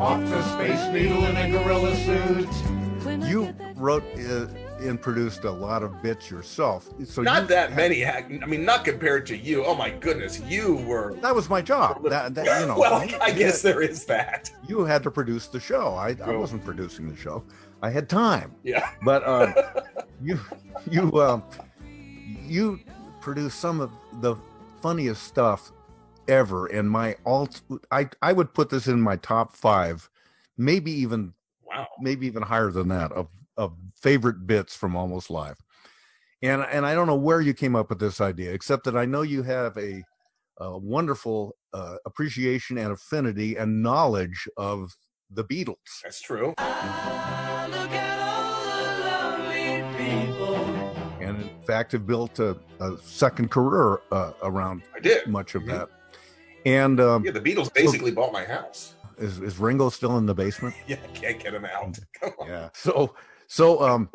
Off 0.00 0.20
the 0.30 0.42
space 0.54 0.92
needle 0.94 1.26
in 1.26 1.36
a 1.36 1.50
gorilla 1.50 1.94
suit. 1.94 2.48
You 3.28 3.54
wrote 3.76 4.02
uh, 4.18 4.46
and 4.80 5.00
produced 5.00 5.44
a 5.44 5.50
lot 5.50 5.82
of 5.82 6.00
bits 6.02 6.30
yourself, 6.30 6.88
so 7.04 7.20
not 7.22 7.42
you 7.42 7.48
that 7.48 7.68
had- 7.70 7.76
many. 7.76 8.06
I 8.06 8.46
mean, 8.46 8.64
not 8.64 8.84
compared 8.84 9.26
to 9.26 9.36
you. 9.36 9.62
Oh 9.64 9.74
my 9.74 9.90
goodness, 9.90 10.40
you 10.40 10.76
were. 10.86 11.14
That 11.20 11.34
was 11.34 11.50
my 11.50 11.60
job. 11.60 12.02
That, 12.08 12.34
that, 12.34 12.60
you 12.60 12.66
know, 12.66 12.78
well, 12.78 13.04
you- 13.04 13.18
I 13.20 13.30
guess 13.30 13.60
had- 13.62 13.74
there 13.74 13.82
is 13.82 14.06
that. 14.06 14.50
you 14.66 14.84
had 14.84 15.02
to 15.02 15.10
produce 15.10 15.48
the 15.48 15.60
show. 15.60 15.94
I, 15.94 16.16
I 16.24 16.34
wasn't 16.34 16.64
producing 16.64 17.08
the 17.10 17.16
show. 17.16 17.44
I 17.82 17.90
had 17.90 18.08
time. 18.08 18.54
Yeah. 18.62 18.90
But 19.04 19.26
um, 19.28 19.54
you 20.22 20.40
you 20.90 21.20
um, 21.20 21.42
you 22.46 22.80
produced 23.20 23.60
some 23.60 23.80
of 23.80 23.90
the 24.20 24.36
funniest 24.80 25.24
stuff 25.24 25.72
ever, 26.30 26.66
and 26.66 26.88
my 26.90 27.16
alt 27.26 27.60
I 27.90 28.08
I 28.22 28.32
would 28.32 28.54
put 28.54 28.70
this 28.70 28.86
in 28.86 29.00
my 29.00 29.16
top 29.16 29.54
five, 29.54 30.08
maybe 30.56 30.92
even 30.92 31.34
wow, 31.66 31.86
maybe 32.00 32.26
even 32.26 32.42
higher 32.42 32.70
than 32.70 32.88
that 32.88 33.12
of 33.12 33.28
of 33.56 33.76
favorite 34.00 34.46
bits 34.46 34.74
from 34.74 34.96
Almost 34.96 35.30
Live. 35.30 35.58
And 36.42 36.62
and 36.62 36.86
I 36.86 36.94
don't 36.94 37.06
know 37.06 37.16
where 37.16 37.40
you 37.40 37.52
came 37.52 37.76
up 37.76 37.90
with 37.90 37.98
this 37.98 38.20
idea, 38.20 38.52
except 38.52 38.84
that 38.84 38.96
I 38.96 39.04
know 39.04 39.22
you 39.22 39.42
have 39.42 39.76
a, 39.76 40.02
a 40.58 40.78
wonderful 40.78 41.56
uh, 41.74 41.96
appreciation 42.06 42.78
and 42.78 42.92
affinity 42.92 43.56
and 43.56 43.82
knowledge 43.82 44.48
of 44.56 44.96
the 45.30 45.44
Beatles. 45.44 45.76
That's 46.02 46.22
true. 46.22 46.54
and 51.20 51.42
in 51.42 51.50
fact 51.66 51.92
have 51.92 52.06
built 52.06 52.38
a, 52.38 52.56
a 52.80 52.96
second 52.98 53.50
career 53.50 54.00
uh, 54.10 54.32
around 54.42 54.82
I 54.94 55.00
did. 55.00 55.26
much 55.26 55.54
of 55.54 55.66
that. 55.66 55.88
And 56.66 57.00
um, 57.00 57.24
Yeah, 57.24 57.32
the 57.32 57.40
Beatles 57.40 57.72
basically 57.72 58.10
bought 58.10 58.32
my 58.32 58.44
house. 58.44 58.94
is, 59.18 59.40
is 59.40 59.58
Ringo 59.58 59.88
still 59.90 60.18
in 60.18 60.26
the 60.26 60.34
basement? 60.34 60.74
Yeah, 60.86 60.96
I 61.02 61.06
can't 61.08 61.38
get 61.42 61.54
him 61.54 61.64
out. 61.64 61.98
Come 62.20 62.32
on. 62.40 62.48
Yeah. 62.48 62.68
So 62.74 63.14
so 63.46 63.82
um, 63.82 64.08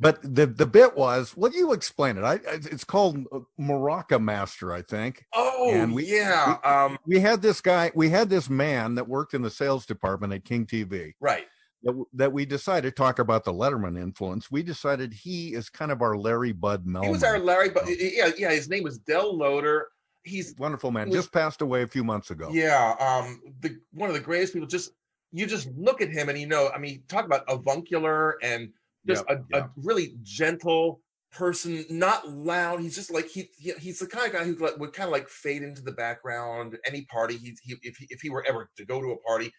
but 0.00 0.20
the 0.22 0.46
the 0.46 0.66
bit 0.66 0.96
was 0.96 1.36
well, 1.36 1.52
you 1.52 1.72
explain 1.72 2.16
it. 2.16 2.22
I 2.24 2.40
it's 2.44 2.84
called 2.84 3.18
uh, 3.32 3.40
Maraca 3.60 4.20
Master, 4.20 4.72
I 4.72 4.82
think. 4.82 5.24
Oh, 5.34 5.70
And 5.72 5.94
we- 5.94 6.06
yeah. 6.06 6.58
um, 6.64 6.98
We 7.06 7.20
had 7.20 7.42
this 7.42 7.60
guy. 7.60 7.92
We 7.94 8.08
had 8.08 8.28
this 8.28 8.48
man 8.50 8.94
that 8.96 9.08
worked 9.08 9.34
in 9.34 9.42
the 9.42 9.50
sales 9.50 9.86
department 9.86 10.32
at 10.32 10.44
King 10.44 10.66
TV. 10.66 11.12
right. 11.20 11.46
That, 11.84 12.04
that 12.12 12.32
we 12.32 12.44
decided 12.46 12.90
to 12.90 12.94
talk 12.94 13.18
about 13.18 13.42
the 13.42 13.52
Letterman 13.52 14.00
influence. 14.00 14.48
We 14.52 14.62
decided 14.62 15.12
he 15.12 15.52
is 15.54 15.68
kind 15.68 15.90
of 15.90 16.00
our 16.00 16.16
Larry 16.16 16.52
Bud 16.52 16.86
Melman. 16.86 17.06
He 17.06 17.10
was 17.10 17.24
our 17.24 17.40
Larry, 17.40 17.70
but 17.70 17.82
yeah, 17.88 18.30
yeah. 18.38 18.52
His 18.52 18.68
name 18.68 18.84
was 18.84 18.98
Del 18.98 19.36
Loader. 19.36 19.88
He's 20.24 20.54
wonderful 20.58 20.90
man. 20.90 21.08
was- 21.08 21.16
Just 21.16 21.32
passed 21.32 21.62
away 21.62 21.82
a 21.82 21.86
few 21.86 22.04
months 22.04 22.30
ago. 22.30 22.48
Yeah, 22.52 22.94
um, 23.00 23.42
the 23.60 23.78
one 23.92 24.08
of 24.08 24.14
the 24.14 24.20
greatest 24.20 24.52
people. 24.52 24.68
Just 24.68 24.92
you 25.32 25.46
just 25.46 25.68
look 25.76 26.00
at 26.00 26.10
him 26.10 26.28
and 26.28 26.38
you 26.38 26.46
know. 26.46 26.70
I 26.74 26.78
mean, 26.78 27.02
talk 27.08 27.24
about 27.24 27.44
avuncular 27.48 28.36
and 28.42 28.72
just 29.06 29.24
Yep, 29.28 29.44
a, 29.52 29.58
a 29.58 29.70
really 29.76 30.14
gentle 30.22 31.00
person, 31.32 31.84
not 31.88 32.28
loud. 32.28 32.80
He's 32.80 32.94
just 32.94 33.10
like 33.10 33.26
he, 33.28 33.48
he 33.58 33.72
he's 33.80 33.98
the 33.98 34.06
kind 34.06 34.26
of 34.26 34.32
guy 34.32 34.44
who 34.44 34.54
would 34.78 34.92
kind 34.92 35.08
of 35.08 35.12
like 35.12 35.28
fade 35.28 35.62
into 35.62 35.82
the 35.82 35.92
background. 35.92 36.76
Any 36.86 37.02
party, 37.06 37.36
he, 37.36 37.56
he 37.62 37.76
if 37.82 37.96
he, 37.96 38.06
if 38.10 38.20
he 38.20 38.30
were 38.30 38.44
ever 38.46 38.70
to 38.76 38.84
go 38.84 39.00
to 39.00 39.12
a 39.12 39.16
party, 39.18 39.52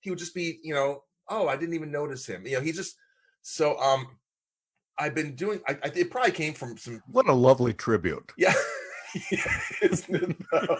he 0.00 0.10
would 0.10 0.18
just 0.18 0.34
be 0.34 0.58
you 0.62 0.74
know. 0.74 1.02
Oh, 1.28 1.46
I 1.46 1.56
didn't 1.56 1.74
even 1.74 1.92
notice 1.92 2.26
him. 2.26 2.46
You 2.46 2.54
know, 2.54 2.60
he 2.60 2.72
just 2.72 2.96
so 3.42 3.78
um. 3.78 4.18
I've 5.00 5.14
been 5.14 5.36
doing. 5.36 5.60
I, 5.68 5.78
I 5.84 5.92
it 5.94 6.10
probably 6.10 6.32
came 6.32 6.54
from 6.54 6.76
some. 6.76 7.00
What 7.06 7.28
a 7.28 7.32
lovely 7.32 7.72
tribute. 7.72 8.32
Yeah, 8.36 8.52
isn't 9.82 10.14
it? 10.14 10.36
though? 10.50 10.78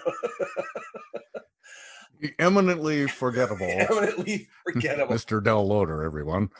Eminently 2.38 3.06
forgettable. 3.06 3.66
Eminently 3.66 4.48
forgettable. 4.64 5.14
Mr. 5.14 5.42
Del 5.42 5.66
Loader, 5.66 6.02
everyone. 6.02 6.50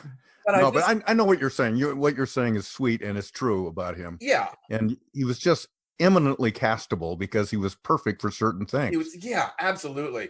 But 0.45 0.55
I 0.55 0.61
no, 0.61 0.71
but 0.71 0.83
I, 0.83 1.01
I 1.05 1.13
know 1.13 1.25
what 1.25 1.39
you're 1.39 1.49
saying. 1.49 1.75
You 1.75 1.95
what 1.95 2.15
you're 2.15 2.25
saying 2.25 2.55
is 2.55 2.67
sweet 2.67 3.01
and 3.01 3.17
it's 3.17 3.29
true 3.29 3.67
about 3.67 3.97
him. 3.97 4.17
Yeah. 4.21 4.49
And 4.69 4.97
he 5.13 5.25
was 5.25 5.37
just 5.37 5.67
eminently 5.99 6.51
castable 6.51 7.17
because 7.17 7.51
he 7.51 7.57
was 7.57 7.75
perfect 7.75 8.21
for 8.21 8.31
certain 8.31 8.65
things. 8.65 8.97
Was 8.97 9.23
yeah, 9.23 9.49
absolutely. 9.59 10.29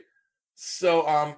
So 0.56 1.08
um 1.08 1.36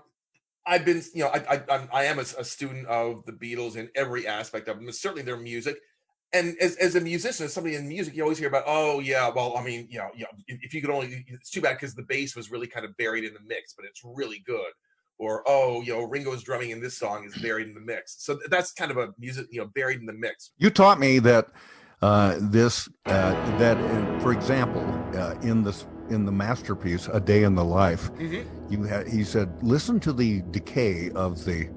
I've 0.66 0.86
been 0.86 1.02
you 1.14 1.24
know 1.24 1.30
I 1.30 1.56
I 1.56 1.64
I'm, 1.70 1.90
I 1.92 2.04
am 2.06 2.18
a, 2.18 2.22
a 2.22 2.44
student 2.44 2.88
of 2.88 3.26
the 3.26 3.34
Beatles 3.34 3.76
in 3.76 3.90
every 3.96 4.26
aspect 4.26 4.68
of 4.68 4.78
them, 4.78 4.92
certainly 4.92 5.24
their 5.24 5.38
music. 5.38 5.78
And 6.34 6.56
as, 6.62 6.76
as 6.78 6.96
a 6.96 7.02
musician, 7.02 7.46
as 7.46 7.54
somebody 7.54 7.76
in 7.76 7.88
music, 7.88 8.16
you 8.16 8.24
always 8.24 8.38
hear 8.38 8.48
about, 8.48 8.64
oh 8.66 9.00
yeah, 9.00 9.30
well, 9.30 9.58
I 9.58 9.64
mean, 9.64 9.88
you 9.90 10.00
know, 10.00 10.10
you 10.16 10.22
know, 10.22 10.30
if, 10.48 10.74
you 10.74 10.82
could 10.82 10.90
only, 10.90 11.26
it's 11.28 11.50
too 11.50 11.62
bad 11.62 11.74
because 11.74 11.94
the 11.94 12.04
bass 12.04 12.36
was 12.36 12.50
really 12.50 12.68
kind 12.68 12.86
of 12.86 12.96
buried 12.98 13.26
in 13.26 13.34
the 13.34 13.42
mix, 13.46 13.74
but 13.74 13.86
it's 13.86 14.02
really 14.04 14.40
good. 14.46 14.72
Or 15.20 15.44
oh, 15.46 15.82
you 15.82 15.94
know, 15.94 16.04
Ringo's 16.04 16.42
drumming 16.42 16.72
in 16.72 16.82
this 16.82 16.98
song 16.98 17.26
is 17.26 17.38
buried 17.42 17.68
in 17.68 17.74
the 17.76 17.82
mix. 17.82 18.24
So 18.24 18.40
that's 18.50 18.72
kind 18.72 18.92
of 18.92 18.98
a 18.98 19.10
music, 19.20 19.48
you 19.52 19.60
know, 19.60 19.68
buried 19.76 20.00
in 20.00 20.06
the 20.06 20.14
mix. 20.14 20.52
You 20.58 20.70
taught 20.72 21.00
me 21.00 21.20
that 21.20 21.50
uh, 22.02 22.38
this 22.40 22.90
uh, 23.06 23.58
that 23.60 23.78
uh, 23.78 24.20
for 24.22 24.32
example 24.32 24.82
uh, 25.16 25.36
in 25.42 25.64
this 25.64 25.86
in 26.10 26.26
the 26.26 26.32
masterpiece 26.32 27.08
A 27.14 27.20
Day 27.20 27.44
in 27.44 27.54
the 27.54 27.64
Life, 27.64 28.12
Mhm. 28.14 28.46
you 28.72 28.84
had 28.84 29.08
he 29.08 29.24
said 29.24 29.52
listen 29.62 30.00
to 30.00 30.12
the 30.12 30.42
decay 30.50 31.12
of 31.12 31.46
the 31.46 31.70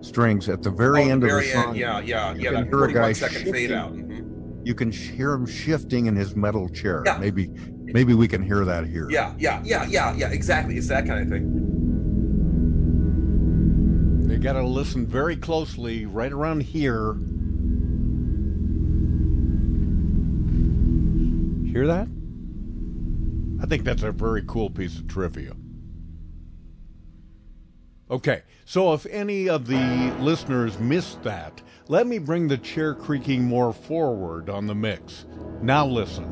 strings 0.00 0.48
at 0.48 0.62
the 0.62 0.70
very 0.70 1.02
Oh, 1.02 1.04
the 1.06 1.10
end 1.10 1.22
of 1.24 1.30
very 1.30 1.44
the 1.46 1.52
song. 1.52 1.68
end, 1.68 1.76
yeah, 1.76 2.00
yeah, 2.00 2.32
You 2.34 2.40
yeah, 2.42 2.50
can 2.50 2.60
that 2.60 2.68
hear 2.68 2.84
a 2.84 2.92
guy 2.92 3.12
41 3.12 3.14
second 3.14 3.52
fade 3.52 3.72
out. 3.72 3.94
Mhm. 3.96 4.24
You 4.66 4.74
can 4.74 4.90
hear 4.90 5.32
him 5.32 5.46
shifting 5.46 6.06
in 6.06 6.14
his 6.16 6.34
metal 6.36 6.68
chair. 6.68 7.02
Yeah. 7.06 7.18
Maybe 7.18 7.50
maybe 7.84 8.12
we 8.14 8.28
can 8.28 8.42
hear 8.42 8.64
that 8.64 8.86
here. 8.86 9.08
Yeah, 9.10 9.32
yeah, 9.38 9.60
yeah, 9.64 9.86
yeah, 9.86 10.14
yeah, 10.14 10.28
exactly. 10.30 10.76
It's 10.76 10.88
that 10.88 11.06
kind 11.06 11.22
of 11.22 11.28
thing. 11.28 11.64
They 14.28 14.36
got 14.36 14.52
to 14.54 14.62
listen 14.62 15.06
very 15.06 15.36
closely 15.36 16.04
right 16.06 16.30
around 16.32 16.62
here. 16.64 17.14
Hear 21.72 21.86
that? 21.86 22.08
I 23.62 23.66
think 23.66 23.84
that's 23.84 24.02
a 24.02 24.12
very 24.12 24.42
cool 24.46 24.68
piece 24.70 24.98
of 24.98 25.06
trivia. 25.08 25.54
Okay, 28.10 28.42
so 28.64 28.94
if 28.94 29.04
any 29.06 29.48
of 29.48 29.66
the 29.66 30.14
listeners 30.18 30.78
missed 30.78 31.22
that, 31.24 31.60
let 31.88 32.06
me 32.06 32.18
bring 32.18 32.48
the 32.48 32.56
chair 32.56 32.94
creaking 32.94 33.44
more 33.44 33.72
forward 33.72 34.48
on 34.48 34.66
the 34.66 34.74
mix. 34.74 35.26
Now 35.60 35.86
listen. 35.86 36.26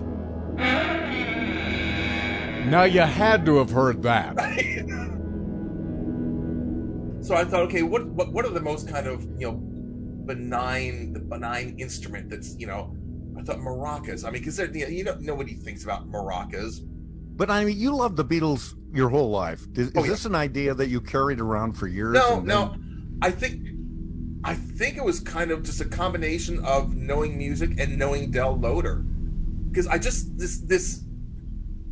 Now 2.70 2.84
you 2.84 3.00
had 3.00 3.44
to 3.46 3.56
have 3.58 3.70
heard 3.70 4.02
that. 4.02 4.36
So 7.26 7.34
I 7.34 7.44
thought, 7.44 7.62
okay, 7.62 7.82
what 7.82 8.06
what 8.06 8.32
what 8.32 8.44
are 8.44 8.52
the 8.52 8.60
most 8.60 8.88
kind 8.88 9.08
of 9.08 9.24
you 9.36 9.50
know 9.50 9.54
benign 10.26 11.12
the 11.12 11.18
benign 11.18 11.76
instrument 11.76 12.30
that's 12.30 12.56
you 12.56 12.68
know 12.68 12.96
I 13.36 13.42
thought 13.42 13.58
maracas. 13.58 14.24
I 14.24 14.30
mean, 14.30 14.42
because 14.42 14.60
you 14.60 14.68
know, 14.68 14.86
you 14.86 15.02
know 15.02 15.16
nobody 15.18 15.54
thinks 15.54 15.82
about 15.82 16.08
maracas. 16.08 16.78
But 17.36 17.50
I 17.50 17.64
mean, 17.64 17.76
you 17.76 17.96
love 17.96 18.14
the 18.14 18.24
Beatles 18.24 18.74
your 18.96 19.08
whole 19.10 19.30
life. 19.30 19.62
Is, 19.74 19.88
is 19.88 19.92
Oh, 19.96 20.02
yeah. 20.04 20.10
this 20.10 20.24
an 20.24 20.34
idea 20.34 20.74
that 20.74 20.88
you 20.88 21.00
carried 21.00 21.40
around 21.40 21.74
for 21.74 21.86
years? 21.86 22.14
No, 22.14 22.38
and 22.38 22.46
no. 22.46 22.76
I 23.22 23.30
think 23.30 23.62
I 24.44 24.54
think 24.54 24.96
it 24.96 25.04
was 25.04 25.20
kind 25.20 25.50
of 25.50 25.62
just 25.62 25.80
a 25.80 25.84
combination 25.84 26.64
of 26.64 26.94
knowing 26.96 27.36
music 27.36 27.78
and 27.78 27.98
knowing 27.98 28.30
Del 28.30 28.56
Loader. 28.58 28.96
Because 29.70 29.86
I 29.86 29.98
just 29.98 30.36
this 30.38 30.58
this 30.60 31.02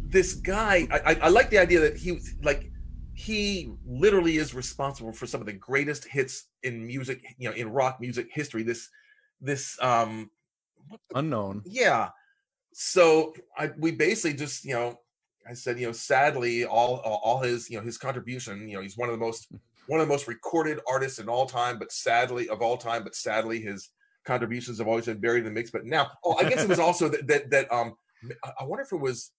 this 0.08 0.34
guy 0.34 0.86
I, 0.90 0.98
I 1.12 1.14
I 1.22 1.28
like 1.28 1.50
the 1.50 1.58
idea 1.58 1.80
that 1.80 1.96
he 1.96 2.12
was 2.12 2.34
like 2.42 2.70
he 3.16 3.72
literally 3.86 4.38
is 4.38 4.54
responsible 4.54 5.12
for 5.12 5.26
some 5.26 5.40
of 5.40 5.46
the 5.46 5.52
greatest 5.52 6.04
hits 6.04 6.46
in 6.62 6.84
music, 6.86 7.22
you 7.38 7.48
know, 7.48 7.54
in 7.54 7.68
rock 7.70 8.00
music 8.00 8.28
history. 8.32 8.62
This 8.62 8.88
this 9.40 9.78
um 9.82 10.30
unknown. 11.14 11.62
yeah. 11.66 12.10
So 12.72 13.34
I 13.56 13.70
we 13.78 13.92
basically 13.92 14.36
just, 14.36 14.64
you 14.64 14.74
know, 14.74 14.98
I 15.48 15.52
said, 15.54 15.78
you 15.78 15.86
know, 15.86 15.92
sadly 15.92 16.64
all 16.64 16.96
all 17.04 17.40
his, 17.40 17.68
you 17.70 17.78
know, 17.78 17.84
his 17.84 17.98
contribution, 17.98 18.68
you 18.68 18.76
know, 18.76 18.82
he's 18.82 18.96
one 18.96 19.08
of 19.08 19.12
the 19.18 19.24
most 19.24 19.48
one 19.86 20.00
of 20.00 20.06
the 20.06 20.12
most 20.12 20.26
recorded 20.28 20.80
artists 20.90 21.18
in 21.18 21.28
all 21.28 21.46
time, 21.46 21.78
but 21.78 21.92
sadly 21.92 22.48
of 22.48 22.62
all 22.62 22.76
time, 22.78 23.04
but 23.04 23.14
sadly 23.14 23.60
his 23.60 23.90
contributions 24.24 24.78
have 24.78 24.88
always 24.88 25.04
been 25.04 25.18
buried 25.20 25.40
in 25.40 25.44
the 25.44 25.50
mix. 25.50 25.70
But 25.70 25.84
now, 25.84 26.10
oh, 26.24 26.36
I 26.38 26.48
guess 26.48 26.62
it 26.62 26.68
was 26.68 26.78
also 26.88 27.08
that 27.08 27.26
that, 27.28 27.50
that 27.50 27.72
um, 27.72 27.94
I- 28.42 28.52
I 28.60 28.64
wonder 28.64 28.82
if 28.82 28.92
it 28.92 29.00
was 29.00 29.32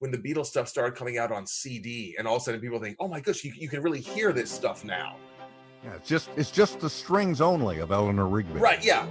when 0.00 0.10
the 0.10 0.18
Beatles 0.18 0.46
stuff 0.46 0.68
started 0.68 0.94
coming 0.96 1.16
out 1.16 1.32
on 1.32 1.46
CD, 1.46 2.16
and 2.18 2.26
all 2.28 2.36
of 2.36 2.42
a 2.42 2.44
sudden 2.44 2.60
people 2.60 2.78
think, 2.80 2.96
oh 3.00 3.08
my 3.08 3.20
gosh, 3.20 3.44
you, 3.44 3.52
you 3.56 3.68
can 3.68 3.80
really 3.82 4.00
hear 4.00 4.32
this 4.32 4.50
stuff 4.50 4.84
now. 4.84 5.16
Yeah, 5.84 5.94
it's 5.94 6.08
just 6.08 6.28
it's 6.36 6.50
just 6.50 6.80
the 6.80 6.90
strings 6.90 7.40
only 7.40 7.78
of 7.78 7.92
Eleanor 7.92 8.26
Rigby. 8.26 8.58
Right? 8.58 8.84
Yeah. 8.84 9.06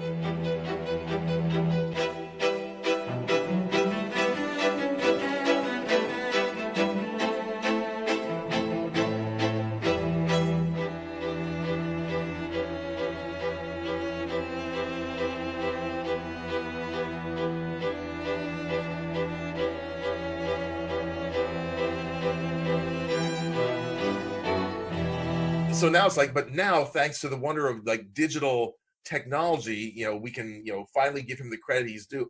Now 26.06 26.10
it's 26.10 26.18
like 26.18 26.36
but 26.36 26.52
now 26.52 26.84
thanks 26.84 27.20
to 27.20 27.28
the 27.28 27.38
wonder 27.38 27.68
of 27.68 27.84
like 27.86 28.14
digital 28.14 28.76
technology 29.06 29.92
you 29.96 30.06
know 30.06 30.16
we 30.16 30.30
can 30.30 30.62
you 30.64 30.72
know 30.72 30.86
finally 30.94 31.24
give 31.24 31.40
him 31.40 31.50
the 31.50 31.58
credit 31.58 31.90
he's 31.90 32.06
due. 32.06 32.30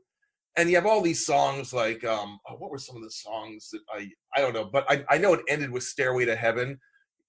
And 0.57 0.69
you 0.69 0.78
have 0.78 0.86
all 0.86 1.01
these 1.01 1.26
songs 1.26 1.73
like 1.73 2.05
um 2.05 2.39
oh, 2.47 2.55
what 2.55 2.71
were 2.71 2.78
some 2.78 2.95
of 2.95 3.03
the 3.03 3.11
songs 3.11 3.69
that 3.71 3.82
i 3.93 4.09
i 4.34 4.39
don't 4.39 4.53
know 4.53 4.63
but 4.63 4.89
i, 4.89 5.03
I 5.09 5.17
know 5.17 5.34
it 5.34 5.41
ended 5.49 5.71
with 5.71 5.84
stairway 5.84 6.23
to 6.26 6.38
heaven. 6.38 6.80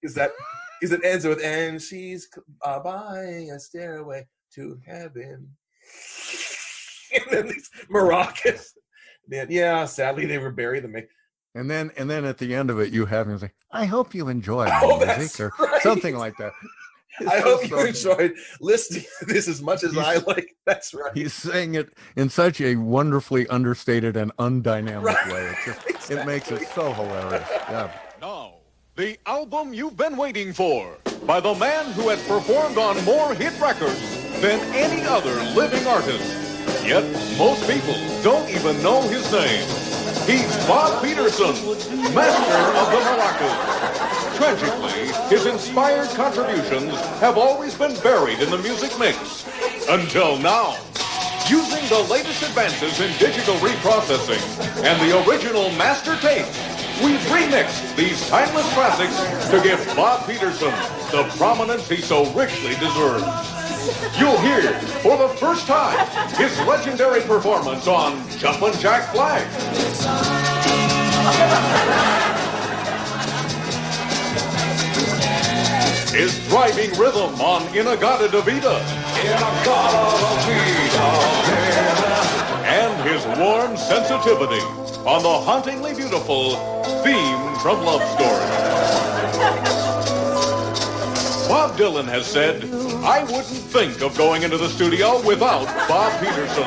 Is 0.03 0.15
that 0.15 0.31
is 0.83 0.93
it 0.93 1.05
ends 1.05 1.25
with 1.25 1.43
and 1.43 1.83
she's 1.83 2.29
uh, 2.65 2.79
buying 2.79 3.51
a 3.51 3.59
stairway 3.59 4.27
to 4.55 4.79
heaven. 4.87 5.49
And 7.15 7.25
then 7.31 7.47
these 7.47 7.71
maracas. 7.89 8.73
Then, 9.29 9.47
yeah 9.49 9.85
sadly 9.87 10.27
they 10.27 10.39
were 10.39 10.53
buried 10.53 10.85
in 10.85 10.93
the 10.93 11.07
And 11.57 11.71
then 11.71 11.91
and 11.97 12.09
then 12.11 12.25
at 12.27 12.37
the 12.39 12.55
end 12.55 12.69
of 12.71 12.79
it, 12.81 12.93
you 12.93 13.07
have 13.07 13.27
him 13.29 13.39
say, 13.39 13.51
"I 13.73 13.87
hope 13.87 14.15
you 14.15 14.29
enjoyed 14.29 14.69
Oh, 14.83 14.99
music," 14.99 15.07
that's 15.07 15.41
or 15.41 15.53
right. 15.59 15.83
something 15.83 16.15
like 16.17 16.37
that. 16.37 16.53
I 17.31 17.39
hope 17.41 17.63
just 17.63 17.71
you 17.73 17.93
so- 17.95 18.11
enjoyed 18.13 18.35
listening 18.61 19.05
to 19.21 19.25
this 19.25 19.49
as 19.49 19.63
much 19.63 19.83
as 19.83 19.97
I 19.97 20.17
like. 20.17 20.55
That's 20.67 20.93
right. 20.93 21.13
He's 21.15 21.33
saying 21.33 21.75
it 21.75 21.95
in 22.15 22.29
such 22.29 22.61
a 22.61 22.77
wonderfully 22.77 23.47
understated 23.49 24.19
and 24.19 24.37
undynamic 24.37 25.33
way. 25.33 25.47
It 25.47 25.57
just 25.65 26.11
it 26.11 26.27
makes 26.27 26.51
it 26.53 26.69
so 26.75 26.93
hilarious. 26.93 27.49
Yeah. 27.71 27.91
Now, 28.21 28.57
the 28.97 29.19
album 29.25 29.73
you've 29.73 29.97
been 29.97 30.19
waiting 30.19 30.53
for 30.53 30.99
by 31.27 31.41
the 31.41 31.55
man 31.55 31.91
who 31.93 32.11
has 32.11 32.23
performed 32.29 32.77
on 32.77 33.03
more 33.07 33.35
hit 33.35 33.59
records 33.59 33.99
than 34.43 34.61
any 34.75 35.03
other 35.07 35.35
living 35.55 35.87
artist. 35.87 36.43
Yet, 36.85 37.03
most 37.39 37.67
people 37.69 37.95
don't 38.23 38.49
even 38.51 38.81
know 38.83 39.01
his 39.09 39.33
name. 39.33 39.86
He's 40.27 40.57
Bob 40.67 41.05
Peterson, 41.05 41.55
master 42.13 42.59
of 42.75 42.91
the 42.91 42.99
maracas. 42.99 44.37
Tragically, 44.37 45.13
his 45.29 45.47
inspired 45.47 46.09
contributions 46.17 46.93
have 47.21 47.39
always 47.39 47.77
been 47.77 47.95
buried 48.01 48.41
in 48.41 48.51
the 48.51 48.59
music 48.59 48.91
mix. 48.99 49.47
Until 49.89 50.37
now. 50.39 50.77
Using 51.49 51.89
the 51.89 52.05
latest 52.11 52.43
advances 52.43 52.99
in 53.01 53.17
digital 53.19 53.55
reprocessing 53.59 54.43
and 54.83 55.01
the 55.09 55.17
original 55.31 55.71
master 55.79 56.17
tape, 56.17 56.47
we've 57.05 57.21
remixed 57.31 57.95
these 57.95 58.29
timeless 58.29 58.67
classics 58.75 59.17
to 59.51 59.63
give 59.63 59.79
Bob 59.95 60.27
Peterson 60.27 60.73
the 61.13 61.23
prominence 61.37 61.89
he 61.89 61.99
so 61.99 62.29
richly 62.33 62.75
deserves. 62.75 63.66
You'll 64.19 64.39
hear, 64.39 64.73
for 65.01 65.17
the 65.17 65.29
first 65.37 65.67
time, 65.69 65.97
his 66.35 66.59
legendary 66.67 67.21
performance 67.21 67.87
on 67.87 68.29
Jumpin' 68.31 68.73
Jack 68.81 69.13
Flash. 69.15 69.47
His 76.11 76.49
driving 76.49 76.91
rhythm 76.99 77.41
on 77.41 77.63
In-A-Gadda-Da-Vida. 77.77 78.77
And 82.67 83.09
his 83.09 83.25
warm 83.39 83.77
sensitivity 83.77 84.63
on 85.07 85.23
the 85.23 85.29
hauntingly 85.29 85.95
beautiful 85.95 86.57
theme 87.05 87.55
from 87.61 87.85
Love 87.85 88.03
Story. 88.19 89.86
Bob 91.49 91.77
Dylan 91.77 92.07
has 92.07 92.27
said, 92.27 92.65
I 93.05 93.23
wouldn't 93.23 93.47
think 93.47 94.03
of 94.03 94.17
going 94.19 94.43
into 94.43 94.59
the 94.59 94.69
studio 94.69 95.25
without 95.25 95.67
Bob 95.89 96.13
Peterson. 96.21 96.65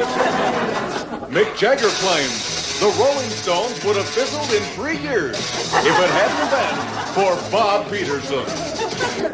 Mick 1.27 1.57
Jagger 1.57 1.89
claims 1.99 2.79
the 2.79 2.87
Rolling 2.97 3.29
Stones 3.29 3.83
would 3.83 3.97
have 3.97 4.07
fizzled 4.07 4.49
in 4.51 4.63
three 4.73 4.97
years 4.97 5.37
if 5.37 5.85
it 5.85 6.09
hadn't 6.15 6.49
been 6.49 6.75
for 7.13 7.51
Bob 7.51 7.91
Peterson. 7.91 8.45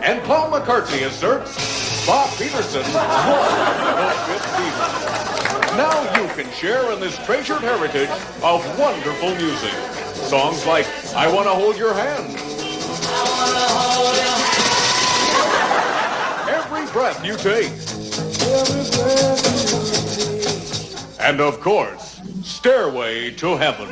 And 0.01 0.23
Paul 0.23 0.49
McCartney 0.49 1.05
asserts 1.05 2.05
Bob 2.07 2.29
Peterson 2.37 2.81
was 2.81 2.91
the 2.91 4.33
fifth. 4.33 5.77
Now 5.77 6.01
you 6.19 6.27
can 6.33 6.51
share 6.53 6.91
in 6.91 6.99
this 6.99 7.17
treasured 7.25 7.61
heritage 7.61 8.09
of 8.41 8.79
wonderful 8.79 9.35
music. 9.35 9.73
Songs 10.25 10.65
like 10.65 10.87
I 11.13 11.31
Want 11.31 11.45
to 11.47 11.53
Hold 11.53 11.77
Your 11.77 11.93
Hand, 11.93 12.33
Breath 16.95 17.25
You 17.25 17.35
Take, 17.35 17.73
and 21.19 21.41
of 21.41 21.59
course, 21.59 22.21
Stairway 22.41 23.31
to 23.31 23.57
Heaven. 23.57 23.89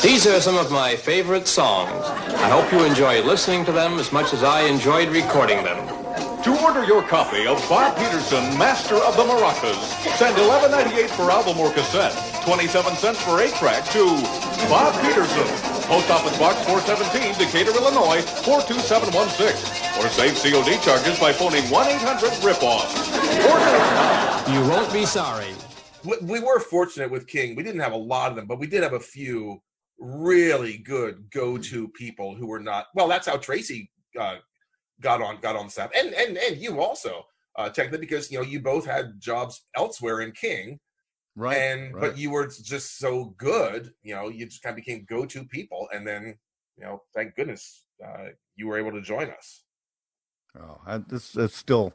These 0.00 0.26
are 0.26 0.40
some 0.40 0.56
of 0.56 0.72
my 0.72 0.96
favorite 0.96 1.46
songs. 1.46 2.06
I 2.06 2.48
hope 2.48 2.72
you 2.72 2.86
enjoy 2.86 3.22
listening 3.22 3.66
to 3.66 3.72
them 3.72 3.98
as 3.98 4.12
much 4.12 4.32
as 4.32 4.42
I 4.42 4.62
enjoyed 4.62 5.10
recording 5.10 5.62
them. 5.62 6.09
To 6.44 6.58
order 6.64 6.84
your 6.84 7.02
copy 7.02 7.46
of 7.46 7.58
Bob 7.68 7.94
Peterson, 7.98 8.56
Master 8.56 8.94
of 8.94 9.14
the 9.14 9.24
Maracas, 9.24 9.76
send 10.16 10.34
$11.98 10.36 11.10
for 11.10 11.30
album 11.30 11.58
or 11.58 11.70
cassette, 11.70 12.16
27 12.44 12.94
cents 12.96 13.20
for 13.22 13.40
8-track 13.44 13.84
to 13.92 14.06
Bob 14.70 14.94
Peterson, 15.02 15.44
Post 15.84 16.10
Office 16.10 16.38
Box 16.38 16.64
417, 16.64 17.36
Decatur, 17.36 17.72
Illinois, 17.72 18.22
42716. 18.40 19.52
Or 20.00 20.08
save 20.08 20.32
COD 20.40 20.80
charges 20.82 21.20
by 21.20 21.30
phoning 21.30 21.62
1-800-RIP-OFF. 21.64 22.88
Order 23.50 24.52
You 24.54 24.66
won't 24.66 24.90
be 24.94 25.04
sorry. 25.04 25.52
we, 26.04 26.16
we 26.22 26.40
were 26.40 26.58
fortunate 26.58 27.10
with 27.10 27.26
King. 27.26 27.54
We 27.54 27.62
didn't 27.62 27.82
have 27.82 27.92
a 27.92 27.98
lot 27.98 28.30
of 28.30 28.36
them, 28.36 28.46
but 28.46 28.58
we 28.58 28.66
did 28.66 28.82
have 28.82 28.94
a 28.94 29.00
few 29.00 29.60
really 29.98 30.78
good 30.78 31.30
go-to 31.30 31.88
people 31.88 32.34
who 32.34 32.46
were 32.46 32.60
not. 32.60 32.86
Well, 32.94 33.08
that's 33.08 33.26
how 33.26 33.36
Tracey 33.36 33.90
uh, 34.18 34.36
got 35.00 35.22
on 35.22 35.40
got 35.40 35.56
on 35.56 35.66
the 35.66 35.70
staff, 35.70 35.90
and 35.96 36.12
and 36.14 36.36
and 36.36 36.56
you 36.58 36.80
also 36.80 37.24
uh, 37.56 37.68
technically 37.68 37.98
because 37.98 38.30
you 38.30 38.38
know 38.38 38.44
you 38.44 38.60
both 38.60 38.86
had 38.86 39.20
jobs 39.20 39.66
elsewhere 39.76 40.20
in 40.20 40.32
King, 40.32 40.78
right? 41.36 41.56
And 41.56 41.94
right. 41.94 42.00
but 42.00 42.18
you 42.18 42.30
were 42.30 42.46
just 42.46 42.98
so 42.98 43.34
good, 43.36 43.92
you 44.02 44.14
know, 44.14 44.28
you 44.28 44.46
just 44.46 44.62
kind 44.62 44.72
of 44.72 44.84
became 44.84 45.06
go-to 45.08 45.44
people, 45.44 45.88
and 45.92 46.06
then 46.06 46.36
you 46.76 46.84
know, 46.84 47.02
thank 47.14 47.34
goodness 47.34 47.84
uh, 48.04 48.28
you 48.56 48.66
were 48.66 48.78
able 48.78 48.92
to 48.92 49.02
join 49.02 49.30
us. 49.30 49.64
Oh, 50.58 50.80
I, 50.86 50.98
this 50.98 51.36
is 51.36 51.54
still 51.54 51.92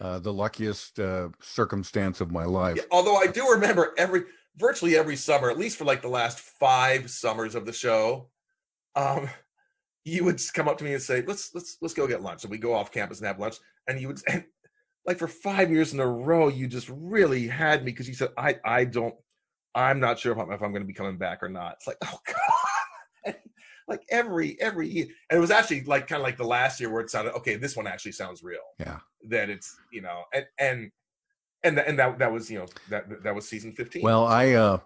uh, 0.00 0.18
the 0.18 0.32
luckiest 0.32 1.00
uh, 1.00 1.30
circumstance 1.40 2.20
of 2.20 2.30
my 2.30 2.44
life. 2.44 2.76
Yeah, 2.76 2.82
although 2.90 3.16
I 3.16 3.26
do 3.26 3.48
remember 3.50 3.94
every 3.98 4.24
virtually 4.56 4.96
every 4.96 5.16
summer, 5.16 5.50
at 5.50 5.58
least 5.58 5.78
for 5.78 5.84
like 5.84 6.02
the 6.02 6.08
last 6.08 6.40
five 6.40 7.10
summers 7.10 7.54
of 7.54 7.66
the 7.66 7.72
show, 7.72 8.28
um, 8.94 9.28
you 10.04 10.24
would 10.24 10.40
come 10.52 10.68
up 10.68 10.78
to 10.78 10.84
me 10.84 10.92
and 10.92 11.02
say, 11.02 11.22
"Let's 11.26 11.54
let's 11.54 11.78
let's 11.80 11.94
go 11.94 12.06
get 12.06 12.22
lunch," 12.22 12.44
and 12.44 12.50
we 12.50 12.58
go 12.58 12.74
off 12.74 12.92
campus 12.92 13.18
and 13.18 13.26
have 13.26 13.38
lunch. 13.38 13.56
And 13.88 14.00
you 14.00 14.08
would, 14.08 14.20
and 14.28 14.44
like 15.06 15.18
for 15.18 15.28
five 15.28 15.70
years 15.70 15.92
in 15.92 16.00
a 16.00 16.06
row, 16.06 16.48
you 16.48 16.66
just 16.66 16.88
really 16.90 17.46
had 17.46 17.84
me 17.84 17.90
because 17.90 18.08
you 18.08 18.14
said, 18.14 18.30
"I 18.36 18.58
I 18.64 18.84
don't, 18.84 19.14
I'm 19.74 20.00
not 20.00 20.18
sure 20.18 20.32
if 20.32 20.38
I'm, 20.38 20.50
if 20.52 20.62
I'm 20.62 20.70
going 20.70 20.82
to 20.82 20.86
be 20.86 20.92
coming 20.94 21.18
back 21.18 21.42
or 21.42 21.48
not." 21.48 21.74
It's 21.74 21.86
like, 21.86 21.96
oh 22.04 22.18
god, 22.26 22.36
and 23.26 23.36
like 23.88 24.02
every 24.10 24.60
every 24.60 24.88
year, 24.88 25.06
and 25.30 25.38
it 25.38 25.40
was 25.40 25.50
actually 25.50 25.84
like 25.84 26.06
kind 26.06 26.20
of 26.20 26.24
like 26.24 26.36
the 26.36 26.44
last 26.44 26.80
year 26.80 26.90
where 26.90 27.00
it 27.00 27.10
sounded 27.10 27.34
okay. 27.34 27.56
This 27.56 27.76
one 27.76 27.86
actually 27.86 28.12
sounds 28.12 28.42
real 28.42 28.60
Yeah. 28.78 28.98
that 29.30 29.48
it's 29.48 29.74
you 29.90 30.02
know 30.02 30.24
and 30.34 30.44
and 30.58 30.90
and 31.62 31.78
that, 31.78 31.88
and 31.88 31.98
that 31.98 32.18
that 32.18 32.30
was 32.30 32.50
you 32.50 32.58
know 32.58 32.66
that 32.90 33.22
that 33.22 33.34
was 33.34 33.48
season 33.48 33.72
15 33.72 34.02
Well, 34.02 34.26
I, 34.26 34.52
uh, 34.52 34.78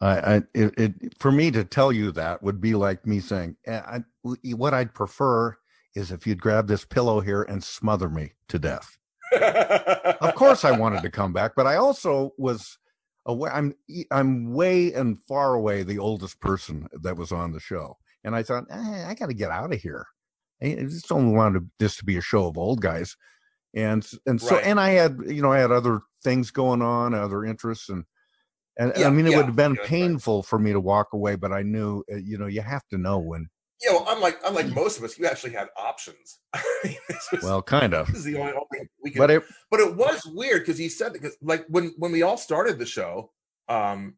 I, 0.00 0.36
I 0.36 0.36
it, 0.54 0.78
it, 0.78 0.94
for 1.18 1.32
me 1.32 1.50
to 1.52 1.64
tell 1.64 1.92
you 1.92 2.10
that 2.12 2.42
would 2.42 2.60
be 2.60 2.74
like 2.74 3.06
me 3.06 3.20
saying, 3.20 3.56
eh, 3.66 3.80
I, 3.80 4.00
what 4.54 4.74
I'd 4.74 4.94
prefer 4.94 5.56
is 5.94 6.10
if 6.10 6.26
you'd 6.26 6.42
grab 6.42 6.66
this 6.66 6.84
pillow 6.84 7.20
here 7.20 7.42
and 7.42 7.62
smother 7.62 8.08
me 8.08 8.32
to 8.48 8.58
death. 8.58 8.98
of 10.20 10.34
course, 10.34 10.64
I 10.64 10.72
wanted 10.72 11.02
to 11.02 11.10
come 11.10 11.32
back, 11.32 11.52
but 11.56 11.66
I 11.66 11.76
also 11.76 12.32
was, 12.36 12.78
away. 13.26 13.50
I'm 13.52 13.74
I'm 14.10 14.52
way 14.52 14.92
and 14.92 15.18
far 15.18 15.54
away 15.54 15.82
the 15.82 15.98
oldest 15.98 16.40
person 16.40 16.88
that 17.02 17.16
was 17.16 17.32
on 17.32 17.52
the 17.52 17.60
show, 17.60 17.96
and 18.22 18.34
I 18.34 18.42
thought 18.42 18.64
eh, 18.70 19.06
I 19.06 19.14
got 19.14 19.26
to 19.26 19.34
get 19.34 19.50
out 19.50 19.72
of 19.72 19.80
here. 19.80 20.06
I 20.62 20.66
I 20.66 20.84
just 20.84 21.08
don't 21.08 21.34
want 21.34 21.54
to, 21.54 21.64
this 21.78 21.96
to 21.96 22.04
be 22.04 22.16
a 22.16 22.22
show 22.22 22.46
of 22.46 22.58
old 22.58 22.80
guys, 22.80 23.16
and 23.74 24.06
and 24.26 24.40
so 24.40 24.56
Right. 24.56 24.66
and 24.66 24.78
I 24.78 24.90
had 24.90 25.18
you 25.26 25.42
know 25.42 25.52
I 25.52 25.58
had 25.58 25.72
other 25.72 26.00
things 26.22 26.50
going 26.50 26.82
on, 26.82 27.14
other 27.14 27.44
interests, 27.44 27.88
and 27.88 28.04
and 28.78 28.92
Yeah, 28.96 29.06
I 29.06 29.10
mean 29.10 29.26
it 29.26 29.30
yeah, 29.30 29.36
would 29.38 29.46
have 29.46 29.56
been 29.56 29.74
yeah, 29.74 29.80
right. 29.80 29.88
painful 29.88 30.42
for 30.42 30.58
me 30.58 30.72
to 30.72 30.80
walk 30.80 31.12
away, 31.12 31.36
but 31.36 31.52
I 31.52 31.62
knew 31.62 32.02
uh, 32.12 32.16
you 32.16 32.38
know 32.38 32.46
you 32.46 32.60
have 32.62 32.86
to 32.88 32.98
know 32.98 33.18
when. 33.18 33.48
you 33.82 33.92
know, 33.92 34.04
unlike 34.08 34.38
unlike 34.46 34.68
most 34.74 34.98
of 34.98 35.04
us, 35.04 35.18
you 35.18 35.26
actually 35.26 35.52
had 35.52 35.68
options. 35.76 36.38
I 36.54 36.62
mean, 36.84 36.96
was, 37.32 37.42
Well, 37.42 37.62
kind 37.62 37.92
of. 37.94 38.06
This 38.08 38.16
is 38.18 38.24
the 38.24 38.36
only, 38.36 38.52
only 38.52 38.88
we 39.02 39.10
could, 39.10 39.18
But 39.18 39.30
it- 39.30 39.44
but 39.70 39.80
it 39.80 39.94
was 39.96 40.24
weird 40.26 40.62
because 40.62 40.78
he 40.78 40.88
said 40.88 41.12
because 41.12 41.36
like 41.42 41.66
when 41.68 41.94
when 41.98 42.12
we 42.12 42.22
all 42.22 42.36
started 42.36 42.78
the 42.78 42.86
show, 42.86 43.32
um, 43.68 44.14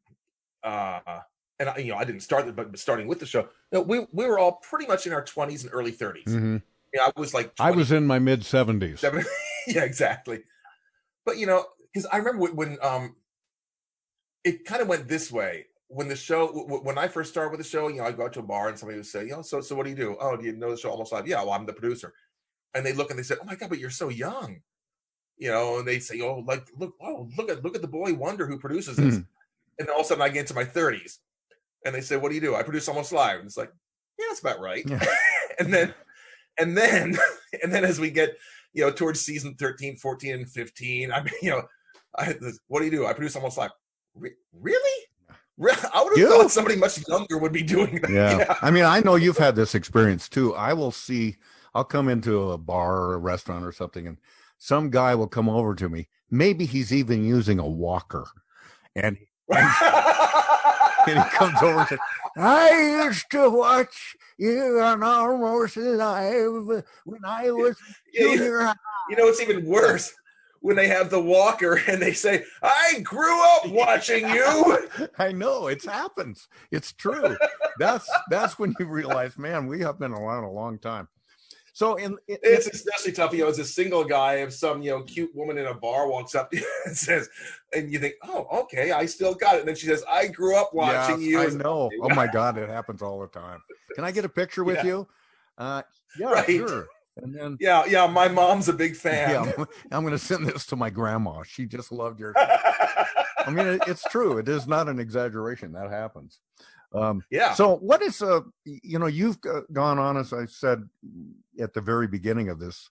uh, 0.62 1.20
and 1.58 1.68
I, 1.70 1.78
you 1.78 1.92
know 1.92 1.98
I 1.98 2.04
didn't 2.04 2.20
start 2.22 2.46
it, 2.48 2.54
but 2.56 2.78
starting 2.78 3.06
with 3.08 3.20
the 3.20 3.26
show, 3.26 3.40
you 3.40 3.48
know, 3.72 3.80
we 3.82 4.06
we 4.12 4.26
were 4.26 4.38
all 4.38 4.52
pretty 4.52 4.86
much 4.86 5.06
in 5.06 5.12
our 5.12 5.24
twenties 5.24 5.64
and 5.64 5.72
early 5.72 5.92
30s. 5.92 6.24
Mhm. 6.26 6.62
Yeah, 6.94 7.08
I 7.14 7.20
was 7.20 7.34
like 7.34 7.52
I 7.58 7.70
was 7.72 7.92
in 7.92 8.06
my 8.06 8.18
mid 8.18 8.44
seventies. 8.44 9.02
Yeah, 9.66 9.82
exactly. 9.82 10.44
But 11.24 11.38
you 11.38 11.46
know, 11.46 11.64
because 11.92 12.06
I 12.06 12.18
remember 12.18 12.42
when, 12.42 12.54
when 12.56 12.78
um, 12.82 13.16
it 14.46 14.64
kind 14.64 14.80
of 14.80 14.88
went 14.88 15.08
this 15.08 15.30
way 15.30 15.66
when 15.88 16.08
the 16.08 16.16
show 16.16 16.46
when 16.46 16.96
I 16.96 17.08
first 17.08 17.30
started 17.30 17.50
with 17.50 17.58
the 17.58 17.66
show. 17.66 17.88
You 17.88 17.96
know, 17.96 18.04
I 18.04 18.12
go 18.12 18.24
out 18.24 18.32
to 18.34 18.40
a 18.40 18.44
bar 18.44 18.68
and 18.68 18.78
somebody 18.78 18.98
would 18.98 19.06
say, 19.06 19.24
you 19.24 19.30
know, 19.30 19.42
so 19.42 19.60
so 19.60 19.74
what 19.74 19.84
do 19.84 19.90
you 19.90 19.96
do? 19.96 20.16
Oh, 20.20 20.36
do 20.36 20.44
you 20.44 20.56
know 20.56 20.70
the 20.70 20.76
show 20.76 20.90
almost 20.90 21.12
live? 21.12 21.26
Yeah, 21.26 21.42
well, 21.42 21.52
I'm 21.52 21.66
the 21.66 21.72
producer. 21.72 22.14
And 22.74 22.86
they 22.86 22.92
look 22.92 23.10
and 23.10 23.18
they 23.18 23.24
say, 23.24 23.34
oh 23.40 23.44
my 23.44 23.56
god, 23.56 23.68
but 23.68 23.78
you're 23.78 23.90
so 23.90 24.08
young. 24.08 24.60
You 25.36 25.50
know, 25.50 25.78
and 25.78 25.88
they 25.88 25.98
say, 25.98 26.20
oh, 26.20 26.44
like 26.46 26.66
look, 26.78 26.94
oh, 27.02 27.28
look 27.36 27.50
at 27.50 27.64
look 27.64 27.74
at 27.74 27.82
the 27.82 27.88
boy 27.88 28.14
wonder 28.14 28.46
who 28.46 28.58
produces 28.58 28.96
this. 28.96 29.16
Hmm. 29.16 29.22
And 29.78 29.88
all 29.90 30.00
of 30.00 30.06
a 30.06 30.08
sudden, 30.08 30.22
I 30.22 30.30
get 30.30 30.40
into 30.40 30.54
my 30.54 30.64
30s, 30.64 31.18
and 31.84 31.94
they 31.94 32.00
say, 32.00 32.16
what 32.16 32.30
do 32.30 32.34
you 32.34 32.40
do? 32.40 32.54
I 32.54 32.62
produce 32.62 32.88
almost 32.88 33.12
live. 33.12 33.40
And 33.40 33.46
it's 33.46 33.58
like, 33.58 33.70
yeah, 34.18 34.24
that's 34.28 34.40
about 34.40 34.60
right. 34.60 34.88
and 35.58 35.74
then 35.74 35.92
and 36.58 36.76
then 36.76 37.16
and 37.62 37.72
then 37.72 37.84
as 37.84 38.00
we 38.00 38.10
get 38.10 38.36
you 38.72 38.84
know 38.84 38.90
towards 38.90 39.20
season 39.20 39.54
13 39.58 39.96
14 39.96 40.34
and 40.34 40.50
15 40.50 41.12
i 41.12 41.22
mean 41.22 41.34
you 41.42 41.50
know 41.50 41.62
i 42.18 42.34
what 42.68 42.80
do 42.80 42.84
you 42.84 42.90
do 42.90 43.06
i 43.06 43.12
produce 43.12 43.36
almost 43.36 43.58
like 43.58 43.70
"Re- 44.16 44.34
really 44.52 45.02
Re- 45.58 45.72
i 45.94 46.02
would 46.02 46.10
have 46.10 46.18
You? 46.18 46.28
thought 46.28 46.50
somebody 46.50 46.76
much 46.76 47.06
younger 47.08 47.38
would 47.38 47.52
be 47.52 47.62
doing 47.62 48.00
that 48.02 48.10
yeah. 48.48 48.56
I 48.60 48.70
mean, 48.70 48.84
I 48.84 49.00
know 49.00 49.14
you've 49.14 49.38
had 49.38 49.56
this 49.56 49.74
experience 49.74 50.28
too. 50.28 50.54
I 50.54 50.72
will 50.74 50.90
see, 50.92 51.36
I'll 51.74 51.84
come 51.84 52.08
into 52.08 52.50
a 52.50 52.58
bar 52.58 52.96
or 52.96 53.14
a 53.14 53.18
restaurant 53.18 53.64
or 53.64 53.72
something, 53.72 54.06
and 54.06 54.18
some 54.58 54.90
guy 54.90 55.14
will 55.14 55.28
come 55.28 55.48
over 55.48 55.74
to 55.74 55.88
me. 55.88 56.08
Maybe 56.30 56.66
he's 56.66 56.92
even 56.92 57.24
using 57.24 57.58
a 57.58 57.66
walker. 57.66 58.26
And, 58.94 59.16
and, 59.54 59.68
and 61.06 61.22
he 61.22 61.30
comes 61.30 61.62
over 61.62 61.78
and 61.80 61.88
says, 61.88 61.98
I 62.36 63.04
used 63.06 63.30
to 63.30 63.48
watch 63.48 64.16
you 64.38 64.80
on 64.80 65.02
Almost 65.02 65.76
Live 65.78 66.82
when 67.04 67.24
I 67.24 67.50
was 67.50 67.76
Yeah, 68.12 68.24
you- 68.26 68.36
junior 68.38 68.60
high. 68.60 68.74
you 69.08 69.16
know 69.16 69.26
it's 69.28 69.40
even 69.40 69.64
worse 69.64 70.12
when 70.66 70.74
they 70.74 70.88
have 70.88 71.10
the 71.10 71.20
walker 71.20 71.80
and 71.88 72.02
they 72.02 72.12
say 72.12 72.44
i 72.62 72.98
grew 73.04 73.40
up 73.54 73.66
watching 73.68 74.28
you 74.28 74.88
I 75.18 75.32
know 75.32 75.66
it 75.66 75.84
happens. 75.84 76.48
It's 76.70 76.92
true. 76.92 77.36
That's 77.78 78.10
that's 78.30 78.58
when 78.58 78.74
you 78.78 78.86
realize, 78.86 79.36
man, 79.36 79.66
we 79.66 79.80
have 79.80 79.98
been 79.98 80.12
around 80.12 80.44
a 80.44 80.50
long 80.50 80.78
time. 80.78 81.08
So 81.74 81.96
in, 81.96 82.16
in 82.28 82.38
it's 82.42 82.66
especially 82.66 83.12
tough 83.12 83.32
you 83.34 83.40
know 83.42 83.48
as 83.48 83.58
a 83.58 83.64
single 83.64 84.04
guy 84.04 84.36
if 84.36 84.52
some 84.54 84.80
you 84.80 84.92
know 84.92 85.02
cute 85.02 85.34
woman 85.34 85.58
in 85.58 85.66
a 85.66 85.74
bar 85.74 86.08
walks 86.08 86.34
up 86.34 86.50
to 86.52 86.56
you 86.58 86.66
and 86.86 86.96
says 86.96 87.28
and 87.74 87.92
you 87.92 87.98
think 87.98 88.14
oh 88.24 88.46
okay 88.62 88.92
i 88.92 89.04
still 89.04 89.34
got 89.34 89.56
it 89.56 89.60
and 89.60 89.68
then 89.68 89.76
she 89.76 89.86
says 89.86 90.02
i 90.08 90.26
grew 90.26 90.56
up 90.56 90.70
watching 90.72 91.20
Yes, 91.20 91.30
you 91.30 91.38
I 91.38 91.50
know. 91.50 91.90
Oh 92.00 92.08
my 92.08 92.26
God, 92.26 92.56
it 92.56 92.70
happens 92.70 93.02
all 93.02 93.20
the 93.20 93.26
time. 93.26 93.62
Can 93.94 94.04
I 94.04 94.10
get 94.10 94.24
a 94.24 94.28
picture 94.30 94.64
with 94.64 94.76
Yeah. 94.76 94.86
you? 94.86 95.08
Uh, 95.58 95.82
yeah, 96.18 96.32
Right. 96.32 96.46
sure. 96.46 96.86
And 97.16 97.34
then 97.34 97.56
yeah 97.60 97.84
yeah 97.86 98.06
my 98.06 98.28
mom's 98.28 98.68
a 98.68 98.72
big 98.72 98.94
fan 99.06 99.30
yeah, 99.30 99.52
I'm, 99.56 99.66
I'm 99.90 100.02
going 100.02 100.12
to 100.12 100.18
send 100.18 100.46
this 100.46 100.66
to 100.66 100.76
my 100.76 100.90
grandma. 100.90 101.42
She 101.42 101.66
just 101.66 101.92
loved 101.92 102.20
your. 102.20 102.34
I 102.38 103.50
mean, 103.50 103.66
it, 103.66 103.82
it's 103.86 104.02
true. 104.10 104.38
It 104.38 104.48
is 104.48 104.66
not 104.66 104.88
an 104.88 104.98
exaggeration. 104.98 105.72
That 105.72 105.90
happens. 105.90 106.40
Um, 106.92 107.22
Yeah. 107.30 107.52
So, 107.54 107.76
what 107.76 108.02
is 108.02 108.20
a? 108.22 108.42
you 108.64 108.98
know, 108.98 109.06
you've 109.06 109.38
gone 109.72 109.98
on 109.98 110.16
as 110.16 110.32
I 110.32 110.46
said 110.46 110.88
at 111.60 111.74
the 111.74 111.80
very 111.80 112.08
beginning 112.08 112.48
of 112.48 112.58
this 112.58 112.90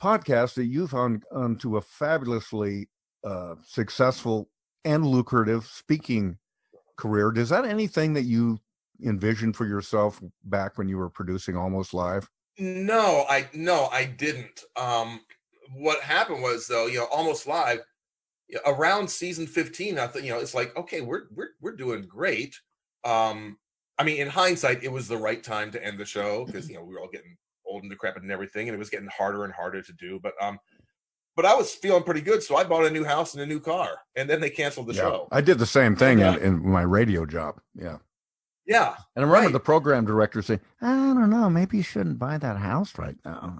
podcast 0.00 0.54
that 0.54 0.66
you've 0.66 0.94
on 0.94 1.22
onto 1.32 1.76
a 1.76 1.80
fabulously 1.80 2.88
uh, 3.24 3.54
successful 3.66 4.48
and 4.84 5.06
lucrative 5.06 5.66
speaking 5.66 6.38
career. 6.96 7.30
Does 7.30 7.50
that 7.50 7.64
anything 7.64 8.14
that 8.14 8.22
you 8.22 8.58
envisioned 9.04 9.56
for 9.56 9.66
yourself 9.66 10.20
back 10.44 10.78
when 10.78 10.88
you 10.88 10.98
were 10.98 11.10
producing 11.10 11.56
Almost 11.56 11.94
Live? 11.94 12.28
No, 12.58 13.24
I 13.28 13.48
no, 13.54 13.88
I 13.92 14.04
didn't. 14.04 14.64
Um, 14.76 15.20
what 15.74 16.00
happened 16.00 16.42
was 16.42 16.66
though, 16.66 16.86
you 16.86 16.98
know, 16.98 17.06
almost 17.06 17.46
live 17.46 17.78
around 18.66 19.08
season 19.08 19.46
fifteen. 19.46 19.98
I 19.98 20.06
thought, 20.06 20.24
you 20.24 20.32
know, 20.32 20.40
it's 20.40 20.54
like 20.54 20.76
okay, 20.76 21.00
we're 21.00 21.22
we're 21.34 21.50
we're 21.60 21.76
doing 21.76 22.02
great. 22.02 22.58
Um, 23.04 23.56
I 23.98 24.04
mean, 24.04 24.20
in 24.20 24.28
hindsight, 24.28 24.82
it 24.82 24.92
was 24.92 25.08
the 25.08 25.16
right 25.16 25.42
time 25.42 25.70
to 25.72 25.84
end 25.84 25.98
the 25.98 26.04
show 26.04 26.44
because 26.44 26.68
you 26.68 26.74
know 26.76 26.84
we 26.84 26.94
were 26.94 27.00
all 27.00 27.08
getting 27.10 27.36
old 27.66 27.82
and 27.82 27.90
decrepit 27.90 28.22
and 28.22 28.32
everything, 28.32 28.68
and 28.68 28.74
it 28.74 28.78
was 28.78 28.90
getting 28.90 29.08
harder 29.08 29.44
and 29.44 29.52
harder 29.52 29.82
to 29.82 29.92
do. 29.94 30.18
But 30.22 30.32
um, 30.40 30.58
but 31.36 31.46
I 31.46 31.54
was 31.54 31.72
feeling 31.74 32.02
pretty 32.02 32.20
good, 32.20 32.42
so 32.42 32.56
I 32.56 32.64
bought 32.64 32.84
a 32.84 32.90
new 32.90 33.04
house 33.04 33.34
and 33.34 33.42
a 33.42 33.46
new 33.46 33.60
car, 33.60 33.98
and 34.16 34.28
then 34.28 34.40
they 34.40 34.50
canceled 34.50 34.88
the 34.88 34.94
show. 34.94 35.28
I 35.30 35.40
did 35.40 35.58
the 35.58 35.66
same 35.66 35.96
thing 35.96 36.18
Yeah. 36.18 36.36
in, 36.36 36.42
in 36.42 36.68
my 36.68 36.82
radio 36.82 37.24
job. 37.24 37.60
Yeah. 37.74 37.98
Yeah, 38.70 38.94
And 39.16 39.24
I 39.24 39.28
remember 39.28 39.50
the 39.50 39.58
program 39.58 40.04
director 40.04 40.40
saying, 40.42 40.60
I 40.80 40.86
don't 40.94 41.28
know, 41.28 41.50
maybe 41.50 41.78
you 41.78 41.82
shouldn't 41.82 42.20
buy 42.20 42.38
that 42.38 42.56
house 42.56 42.96
right 42.96 43.16
now. 43.24 43.58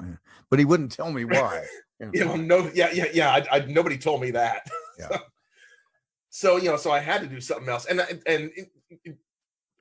But 0.49 0.61
he 0.61 0.65
wouldn't 0.65 0.93
tell 0.93 1.11
me 1.11 1.25
why. 1.25 1.65
you 1.99 2.25
know, 2.25 2.37
no, 2.37 2.71
yeah, 2.73 2.91
yeah, 2.93 3.07
yeah. 3.13 3.31
I, 3.33 3.57
I, 3.57 3.59
nobody 3.67 3.99
told 3.99 4.21
me 4.21 4.31
that. 4.31 4.69
Yeah. 5.01 5.19
so 6.31 6.59
you 6.59 6.67
know, 6.71 6.77
so 6.77 6.93
I 6.93 7.01
had 7.01 7.23
to 7.23 7.27
do 7.27 7.41
something 7.41 7.69
else, 7.69 7.87
and 7.87 7.99
and, 8.01 8.23
and 8.27 8.51
it- 8.55 9.19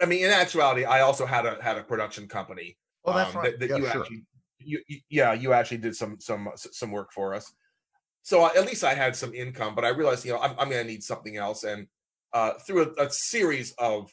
I 0.02 0.06
mean, 0.06 0.24
in 0.26 0.32
actuality, 0.32 0.86
I 0.86 1.02
also 1.02 1.26
had 1.28 1.46
a 1.46 1.62
had 1.62 1.78
a 1.78 1.84
production 1.84 2.28
company. 2.28 2.78
Oh, 3.06 3.14
that's 3.14 3.36
um, 3.36 3.42
right. 3.42 3.60
That, 3.60 3.68
that 3.68 3.70
Yeah, 3.70 3.78
you 3.86 3.92
sure. 3.92 4.02
actually, 4.02 4.24
you, 4.60 4.80
you- 4.88 5.00
yeah, 5.12 5.34
you 5.34 5.54
actually 5.54 5.78
did 5.78 5.96
some 5.96 6.18
some 6.20 6.50
some 6.56 6.90
work 6.92 7.12
for 7.14 7.36
us. 7.36 7.54
So 8.24 8.42
I- 8.42 8.56
at 8.56 8.66
least 8.66 8.84
I 8.84 8.96
had 8.96 9.16
some 9.16 9.34
income, 9.36 9.76
but 9.76 9.86
I 9.86 9.90
realized, 9.90 10.26
you 10.26 10.32
know, 10.34 10.40
I'm 10.40 10.52
I'm 10.58 10.70
going 10.70 10.84
to 10.86 10.92
need 10.92 11.04
something 11.04 11.38
else, 11.38 11.64
and 11.66 11.86
uh, 12.34 12.54
through 12.66 12.94
a, 12.98 13.06
a 13.06 13.10
series 13.12 13.74
of 13.78 14.12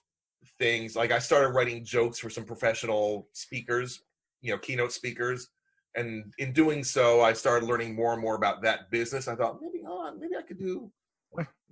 things, 0.59 0.97
like 0.97 1.11
I 1.12 1.18
started 1.18 1.49
writing 1.51 1.84
jokes 1.84 2.18
for 2.18 2.30
some 2.30 2.44
professional 2.44 3.28
speakers, 3.32 4.03
you 4.40 4.53
know, 4.53 4.59
keynote 4.59 4.92
speakers, 4.92 5.49
and 5.94 6.32
in 6.38 6.53
doing 6.53 6.84
so, 6.84 7.20
I 7.22 7.32
started 7.32 7.66
learning 7.66 7.94
more 7.94 8.12
and 8.12 8.20
more 8.20 8.34
about 8.37 8.62
that 8.62 8.91
business. 8.91 9.29
I 9.29 9.34
thought 9.34 9.61
maybe, 9.62 9.83
oh, 9.87 10.14
maybe 10.18 10.37
I 10.37 10.42
could 10.42 10.58
do 10.58 10.91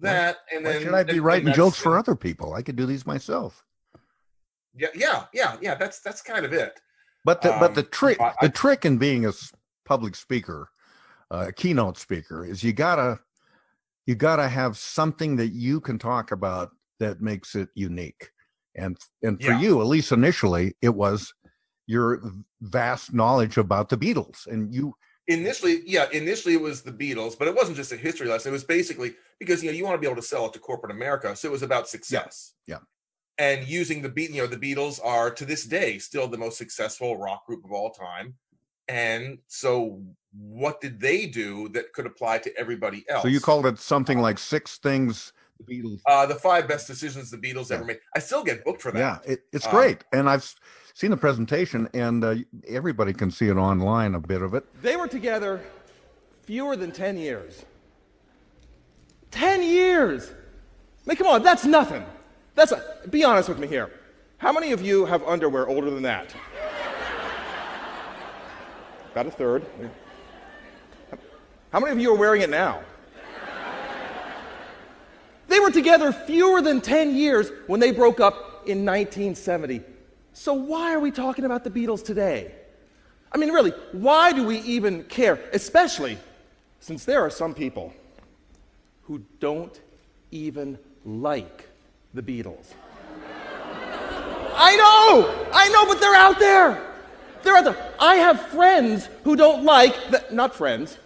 that, 0.00 0.38
and 0.52 0.64
Why 0.64 0.72
then 0.72 0.82
should 0.82 0.94
I 0.94 1.02
be 1.04 1.10
and- 1.10 1.18
and 1.18 1.24
writing 1.26 1.44
that's- 1.46 1.56
jokes 1.56 1.78
for 1.78 1.98
other 1.98 2.14
people? 2.16 2.54
I 2.54 2.62
could 2.62 2.76
do 2.76 2.86
these 2.86 3.06
myself. 3.06 3.64
Yeah, 4.76 4.88
yeah, 4.94 5.26
yeah, 5.32 5.56
yeah. 5.60 5.74
That's 5.76 6.00
that's 6.00 6.20
kind 6.20 6.44
of 6.44 6.52
it. 6.52 6.80
But 7.24 7.40
the, 7.42 7.56
but 7.60 7.74
the 7.74 7.82
Um, 7.82 7.88
trick 7.90 8.20
I- 8.20 8.34
the 8.42 8.48
trick 8.48 8.84
in 8.84 8.98
being 8.98 9.24
a 9.24 9.32
public 9.84 10.16
speaker, 10.16 10.68
uh, 11.30 11.46
a 11.48 11.52
keynote 11.52 11.96
speaker, 11.96 12.44
is 12.44 12.64
you 12.64 12.72
gotta 12.72 13.20
you 14.06 14.14
gotta 14.14 14.48
have 14.48 14.76
something 14.76 15.36
that 15.36 15.48
you 15.48 15.80
can 15.80 15.98
talk 15.98 16.32
about 16.32 16.72
that 16.98 17.20
makes 17.22 17.54
it 17.54 17.68
unique. 17.74 18.30
And 18.76 18.98
and 19.22 19.42
for 19.42 19.52
Yeah. 19.52 19.60
you, 19.60 19.80
at 19.80 19.86
least 19.86 20.12
initially, 20.12 20.74
it 20.82 20.94
was 20.94 21.32
your 21.86 22.22
vast 22.60 23.12
knowledge 23.12 23.56
about 23.56 23.88
the 23.88 23.96
Beatles, 23.96 24.46
and 24.46 24.74
you 24.74 24.94
initially 25.26 25.82
yeah 25.86 26.06
initially 26.12 26.54
it 26.54 26.60
was 26.60 26.82
the 26.82 26.92
beatles 26.92 27.38
but 27.38 27.48
it 27.48 27.54
wasn't 27.54 27.76
just 27.76 27.92
a 27.92 27.96
history 27.96 28.28
lesson 28.28 28.50
it 28.50 28.52
was 28.52 28.64
basically 28.64 29.14
because 29.38 29.62
you 29.62 29.70
know 29.70 29.76
you 29.76 29.84
want 29.84 29.94
to 29.94 30.00
be 30.00 30.06
able 30.06 30.20
to 30.20 30.26
sell 30.26 30.46
it 30.46 30.52
to 30.52 30.58
corporate 30.58 30.92
america 30.92 31.34
so 31.34 31.48
it 31.48 31.52
was 31.52 31.62
about 31.62 31.88
success 31.88 32.52
yeah. 32.66 32.78
and 33.38 33.66
using 33.66 34.02
the 34.02 34.08
beat 34.08 34.30
you 34.30 34.42
know 34.42 34.46
the 34.46 34.56
beatles 34.56 35.00
are 35.02 35.30
to 35.30 35.46
this 35.46 35.64
day 35.64 35.98
still 35.98 36.28
the 36.28 36.36
most 36.36 36.58
successful 36.58 37.16
rock 37.16 37.46
group 37.46 37.64
of 37.64 37.72
all 37.72 37.90
time 37.90 38.34
and 38.88 39.38
so 39.46 40.02
what 40.32 40.80
did 40.80 41.00
they 41.00 41.24
do 41.24 41.70
that 41.70 41.90
could 41.94 42.04
apply 42.04 42.36
to 42.36 42.54
everybody 42.58 43.04
else 43.08 43.22
so 43.22 43.28
you 43.28 43.40
called 43.40 43.64
it 43.64 43.78
something 43.78 44.18
um, 44.18 44.22
like 44.22 44.38
six 44.38 44.76
things 44.76 45.32
the 45.58 45.64
Beatles. 45.82 46.00
uh 46.06 46.26
the 46.26 46.34
five 46.34 46.66
best 46.68 46.86
decisions 46.86 47.30
the 47.30 47.36
beatles 47.36 47.70
ever 47.70 47.84
made 47.84 47.98
i 48.16 48.18
still 48.18 48.42
get 48.42 48.64
booked 48.64 48.82
for 48.82 48.90
that 48.92 48.98
Yeah, 48.98 49.18
it, 49.32 49.44
it's 49.52 49.66
Um, 49.66 49.72
great, 49.72 50.04
and 50.12 50.28
I've 50.28 50.52
seen 50.94 51.10
the 51.10 51.16
presentation, 51.16 51.88
and 51.94 52.24
uh, 52.24 52.34
everybody 52.68 53.12
can 53.12 53.30
see 53.30 53.48
it 53.48 53.56
online. 53.56 54.14
A 54.14 54.20
bit 54.20 54.42
of 54.42 54.54
it. 54.54 54.64
They 54.82 54.94
were 54.96 55.08
together 55.08 55.60
fewer 56.44 56.76
than 56.76 56.92
10 56.92 57.16
years. 57.16 57.64
10 59.32 59.62
years! 59.64 60.30
I 60.30 61.08
mean, 61.08 61.16
come 61.16 61.26
on, 61.26 61.42
that's 61.42 61.64
nothing. 61.64 62.04
That's 62.54 62.70
a, 62.72 62.80
be 63.10 63.24
honest 63.24 63.48
with 63.48 63.58
me 63.58 63.66
here. 63.66 63.90
How 64.38 64.52
many 64.52 64.70
of 64.72 64.80
you 64.82 65.04
have 65.06 65.22
underwear 65.24 65.66
older 65.68 65.90
than 65.90 66.02
that? 66.04 66.32
About 69.12 69.26
a 69.26 69.30
third. 69.30 69.64
How 71.72 71.80
many 71.80 71.92
of 71.92 71.98
you 71.98 72.12
are 72.12 72.18
wearing 72.18 72.42
it 72.42 72.50
now? 72.50 72.82
They 75.54 75.60
were 75.60 75.70
together 75.70 76.10
fewer 76.10 76.60
than 76.60 76.80
10 76.80 77.14
years 77.14 77.52
when 77.68 77.78
they 77.78 77.92
broke 77.92 78.18
up 78.18 78.66
in 78.66 78.84
1970. 78.84 79.82
So 80.32 80.52
why 80.52 80.92
are 80.92 80.98
we 80.98 81.12
talking 81.12 81.44
about 81.44 81.62
the 81.62 81.70
Beatles 81.70 82.04
today? 82.04 82.50
I 83.30 83.38
mean, 83.38 83.50
really, 83.50 83.70
why 83.92 84.32
do 84.32 84.44
we 84.44 84.58
even 84.62 85.04
care? 85.04 85.38
Especially 85.52 86.18
since 86.80 87.04
there 87.04 87.20
are 87.20 87.30
some 87.30 87.54
people 87.54 87.94
who 89.04 89.22
don't 89.38 89.80
even 90.32 90.76
like 91.04 91.68
the 92.14 92.22
Beatles. 92.22 92.72
I 94.56 94.74
know! 94.74 95.50
I 95.52 95.68
know, 95.68 95.86
but 95.86 96.00
they're 96.00 96.16
out 96.16 96.40
there! 96.40 96.84
They're 97.44 97.54
out 97.54 97.64
there. 97.64 97.92
I 98.00 98.16
have 98.16 98.40
friends 98.48 99.08
who 99.22 99.36
don't 99.36 99.62
like 99.62 99.94
the, 100.10 100.24
not 100.32 100.52
friends. 100.52 100.98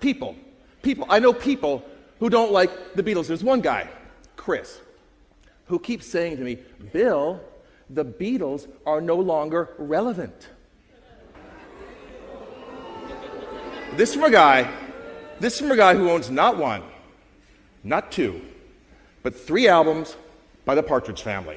People. 0.00 0.36
People. 0.80 1.04
I 1.10 1.18
know 1.18 1.34
people 1.34 1.84
who 2.18 2.28
don't 2.28 2.52
like 2.52 2.94
the 2.94 3.02
Beatles. 3.02 3.26
There's 3.28 3.44
one 3.44 3.60
guy, 3.60 3.88
Chris, 4.36 4.80
who 5.66 5.78
keeps 5.78 6.06
saying 6.06 6.36
to 6.38 6.42
me, 6.42 6.58
Bill, 6.92 7.40
the 7.90 8.04
Beatles 8.04 8.68
are 8.86 9.00
no 9.00 9.16
longer 9.16 9.70
relevant. 9.78 10.48
This 13.96 14.14
from 14.14 14.24
a 14.24 14.30
guy, 14.30 14.70
this 15.40 15.58
from 15.58 15.70
a 15.70 15.76
guy 15.76 15.94
who 15.94 16.10
owns 16.10 16.30
not 16.30 16.58
one, 16.58 16.82
not 17.82 18.12
two, 18.12 18.40
but 19.22 19.34
three 19.34 19.66
albums 19.66 20.16
by 20.64 20.74
the 20.74 20.82
Partridge 20.82 21.22
Family. 21.22 21.56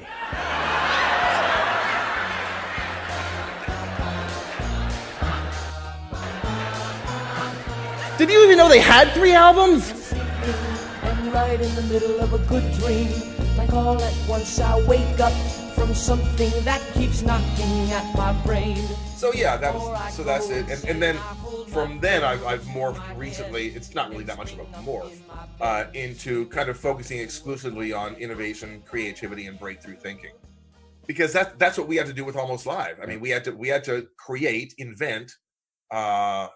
Did 8.18 8.30
you 8.30 8.44
even 8.44 8.56
know 8.56 8.68
they 8.68 8.80
had 8.80 9.12
three 9.12 9.34
albums? 9.34 10.12
Right 11.52 11.60
in 11.60 11.74
the 11.74 11.82
middle 11.82 12.18
of 12.20 12.32
a 12.32 12.38
good 12.48 12.64
dream, 12.80 13.12
like 13.58 13.74
all 13.74 14.00
at 14.00 14.14
once 14.26 14.58
I 14.58 14.82
wake 14.86 15.20
up 15.20 15.34
from 15.74 15.92
something 15.92 16.50
that 16.64 16.80
keeps 16.94 17.20
knocking 17.20 17.90
at 17.90 18.16
my 18.16 18.32
brain. 18.46 18.78
So 19.16 19.34
yeah, 19.34 19.58
that 19.58 19.74
was 19.74 20.14
so 20.14 20.22
that's 20.22 20.48
it. 20.48 20.70
And, 20.70 20.82
and 20.88 21.02
then 21.02 21.18
from 21.68 22.00
then 22.00 22.24
I've, 22.24 22.42
I've 22.46 22.62
morphed 22.62 23.02
recently. 23.18 23.66
It's 23.66 23.94
not 23.94 24.08
really 24.08 24.24
that 24.24 24.38
much 24.38 24.54
of 24.54 24.60
a 24.60 24.64
morph 24.76 25.14
uh, 25.60 25.84
into 25.92 26.46
kind 26.46 26.70
of 26.70 26.78
focusing 26.78 27.18
exclusively 27.18 27.92
on 27.92 28.14
innovation, 28.14 28.82
creativity, 28.86 29.44
and 29.44 29.58
breakthrough 29.58 29.96
thinking. 29.96 30.32
Because 31.06 31.34
that's 31.34 31.54
that's 31.58 31.76
what 31.76 31.86
we 31.86 31.96
had 31.96 32.06
to 32.06 32.14
do 32.14 32.24
with 32.24 32.34
Almost 32.34 32.64
Live. 32.64 32.98
I 33.02 33.04
mean, 33.04 33.20
we 33.20 33.28
had 33.28 33.44
to 33.44 33.50
we 33.50 33.68
had 33.68 33.84
to 33.84 34.08
create, 34.16 34.72
invent 34.78 35.34
uh, 35.90 36.48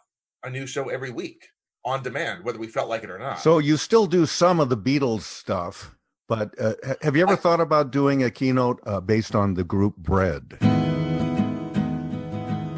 a 0.43 0.48
new 0.48 0.66
show 0.66 0.89
every 0.89 1.10
week 1.10 1.51
on 1.87 2.03
demand, 2.03 2.45
whether 2.45 2.59
we 2.59 2.67
felt 2.67 2.89
like 2.89 3.05
it 3.05 3.11
or 3.11 3.19
not. 3.19 3.39
So 3.39 3.59
you 3.59 3.77
still 3.77 4.07
do 4.07 4.27
some 4.27 4.59
of 4.59 4.69
the 4.69 4.77
Beatles 4.77 5.23
stuff, 5.23 5.95
but 6.29 6.53
uh, 6.61 6.75
have 7.01 7.15
you 7.17 7.23
ever 7.23 7.37
thought 7.37 7.61
about 7.61 7.93
doing 7.93 8.25
a 8.25 8.31
keynote 8.31 8.81
uh, 8.85 9.01
based 9.01 9.35
on 9.37 9.55
the 9.55 9.63
group 9.65 9.97
Bread? 9.97 10.59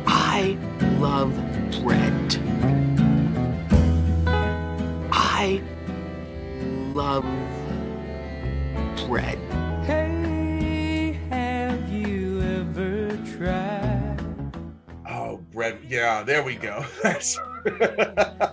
I 0.06 0.56
love 1.00 1.34
bread. 1.82 2.36
I 5.10 5.62
love 6.94 7.24
bread. 9.06 9.38
Hey, 9.84 11.18
have 11.30 11.88
you 11.88 12.42
ever 12.42 13.16
tried? 13.38 14.20
Oh, 15.08 15.38
Brett. 15.50 15.82
Yeah, 15.88 16.22
there 16.22 16.42
we 16.42 16.56
go. 16.56 16.84
That's- 17.02 17.38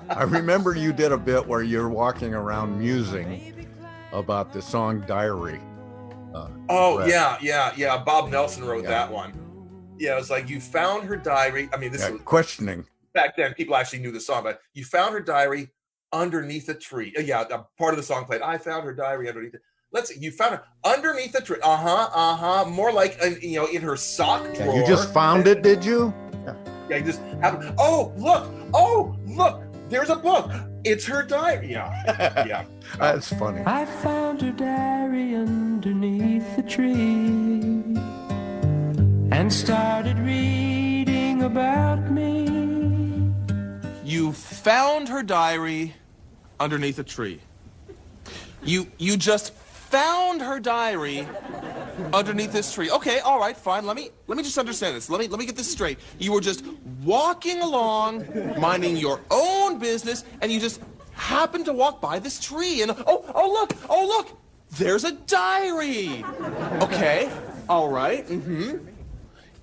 I 0.10 0.24
remember 0.28 0.76
you 0.76 0.94
did 0.94 1.12
a 1.12 1.18
bit 1.18 1.46
where 1.46 1.62
you're 1.64 1.90
walking 1.90 2.34
around 2.34 2.80
musing 2.80 3.68
about 4.14 4.54
the 4.54 4.62
song 4.62 5.04
Diary. 5.08 5.60
Uh, 6.34 6.50
Oh 6.70 6.98
Brett. 6.98 7.10
yeah, 7.10 7.38
yeah, 7.42 7.74
yeah. 7.76 7.98
Bob 8.04 8.30
Nelson 8.30 8.64
wrote 8.64 8.84
Yeah. 8.84 8.90
that 8.90 9.12
one. 9.12 9.34
Yeah, 9.98 10.14
it 10.14 10.18
was 10.18 10.30
like 10.30 10.50
you 10.50 10.60
found 10.60 11.04
her 11.08 11.16
diary. 11.16 11.70
I 11.74 11.78
mean, 11.78 11.92
this 11.92 12.02
Yeah, 12.02 12.12
was 12.12 12.22
questioning. 12.22 12.86
back 13.14 13.38
then. 13.38 13.54
People 13.54 13.76
actually 13.76 14.00
knew 14.00 14.12
the 14.12 14.20
song, 14.20 14.44
but 14.44 14.60
you 14.74 14.84
found 14.84 15.14
her 15.14 15.22
diary 15.22 15.70
underneath 16.12 16.68
a 16.70 16.74
tree. 16.74 17.14
Uh, 17.18 17.22
Yeah, 17.22 17.44
part 17.78 17.94
of 17.94 17.98
the 17.98 18.04
song 18.04 18.26
played. 18.26 18.42
I 18.42 18.58
found 18.58 18.84
her 18.86 18.94
diary 18.94 19.30
underneath. 19.30 19.54
It. 19.56 19.62
Let's 19.94 20.10
see. 20.14 20.20
You 20.20 20.32
found 20.32 20.56
her 20.56 20.64
underneath 20.84 21.34
a 21.36 21.42
tree. 21.42 21.58
Uh 21.64 21.78
huh. 21.78 22.10
Uh 22.14 22.36
huh. 22.36 22.66
More 22.66 22.92
like 22.92 23.18
uh, 23.24 23.28
you 23.42 23.58
know 23.60 23.68
in 23.68 23.82
her 23.82 23.96
sock 23.96 24.44
Yeah, 24.56 24.66
drawer. 24.66 24.76
you 24.78 24.86
just 24.86 25.14
found 25.14 25.48
it, 25.48 25.62
did 25.62 25.86
you? 25.86 26.14
Yeah, 26.46 26.56
yeah 26.90 26.98
you 26.98 27.04
just 27.06 27.22
have. 27.42 27.74
Oh 27.78 28.12
look! 28.18 28.52
Oh 28.78 29.16
look! 29.26 29.64
There's 29.88 30.10
a 30.10 30.18
book. 30.18 30.52
It's 30.84 31.06
her 31.06 31.24
diary. 31.24 31.72
Yeah, 31.72 32.46
yeah. 32.46 32.66
That's 33.00 33.32
funny. 33.34 33.62
I 33.66 33.86
found 33.86 34.42
her 34.42 34.52
diary 34.52 35.34
underneath 35.34 36.58
the 36.58 36.64
tree 36.64 37.96
and 39.32 39.52
started 39.52 40.20
reading 40.20 41.44
about 41.44 42.12
me. 42.12 43.32
You 44.04 44.34
found 44.34 45.08
her 45.08 45.24
diary 45.24 45.96
underneath 46.60 47.00
a 47.00 47.04
tree. 47.04 47.40
You 48.62 48.88
you 48.98 49.16
just 49.16 49.54
found 49.90 50.42
her 50.42 50.60
diary 50.60 51.28
underneath 52.14 52.52
this 52.52 52.74
tree. 52.74 52.90
Okay, 52.92 53.20
all 53.20 53.40
right, 53.40 53.56
fine. 53.56 53.86
Let 53.86 53.96
me 53.96 54.10
let 54.28 54.38
me 54.38 54.44
just 54.44 54.58
understand 54.58 54.96
this. 54.96 55.10
Let 55.10 55.20
me 55.20 55.28
let 55.28 55.40
me 55.40 55.46
get 55.46 55.56
this 55.56 55.72
straight. 55.72 56.00
You 56.20 56.32
were 56.32 56.42
just 56.42 56.66
walking 57.04 57.62
along, 57.62 58.26
minding 58.60 58.98
your 58.98 59.22
own 59.32 59.80
business, 59.80 60.26
and 60.42 60.52
you 60.52 60.60
just 60.60 60.82
happened 61.14 61.66
to 61.66 61.74
walk 61.74 62.02
by 62.02 62.20
this 62.20 62.40
tree 62.40 62.82
and 62.82 62.92
oh 62.92 63.26
oh 63.34 63.52
look, 63.52 63.74
oh 63.90 64.06
look, 64.06 64.38
there's 64.78 65.04
a 65.04 65.12
diary. 65.12 66.24
Okay, 66.82 67.30
all 67.70 67.90
right, 67.90 68.28
mm-hmm. 68.28 68.78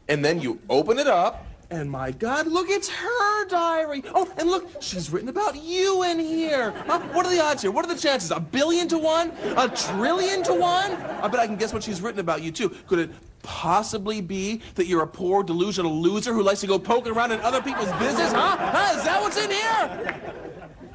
And 0.09 0.25
then 0.25 0.41
you 0.41 0.59
open 0.69 0.99
it 0.99 1.07
up, 1.07 1.47
and 1.73 1.91
my 1.91 2.11
God, 2.11 2.47
look, 2.47 2.69
it's 2.69 2.89
her 2.89 3.49
diary. 3.49 4.03
Oh, 4.15 4.31
and 4.37 4.49
look, 4.49 4.69
she's 4.83 5.11
written 5.11 5.31
about 5.31 5.57
you 5.57 6.03
in 6.03 6.19
here. 6.19 6.73
Huh? 6.87 7.01
What 7.13 7.25
are 7.25 7.35
the 7.35 7.43
odds 7.43 7.63
here? 7.63 7.71
What 7.71 7.87
are 7.87 7.93
the 7.93 8.01
chances? 8.01 8.31
A 8.31 8.39
billion 8.39 8.87
to 8.89 8.99
one? 8.99 9.31
A 9.57 9.69
trillion 9.69 10.43
to 10.45 10.53
one? 10.53 10.93
I 10.93 11.29
bet 11.29 11.41
I 11.41 11.47
can 11.47 11.57
guess 11.57 11.73
what 11.73 11.83
she's 11.83 12.03
written 12.03 12.21
about 12.21 12.43
you, 12.43 12.53
too. 12.53 12.69
Could 12.87 12.99
it 12.99 13.11
possibly 13.43 14.21
be 14.21 14.61
that 14.75 14.87
you're 14.87 15.03
a 15.03 15.07
poor, 15.07 15.43
delusional 15.43 15.99
loser 15.99 16.35
who 16.35 16.43
likes 16.43 16.61
to 16.61 16.67
go 16.67 16.79
poking 16.79 17.13
around 17.13 17.33
in 17.33 17.41
other 17.41 17.63
people's 17.63 17.91
business? 17.93 18.33
Huh? 18.33 18.57
Huh? 18.59 18.99
Is 18.99 19.05
that 19.05 19.23
what's 19.23 19.39
in 19.43 19.51
here? 19.51 20.21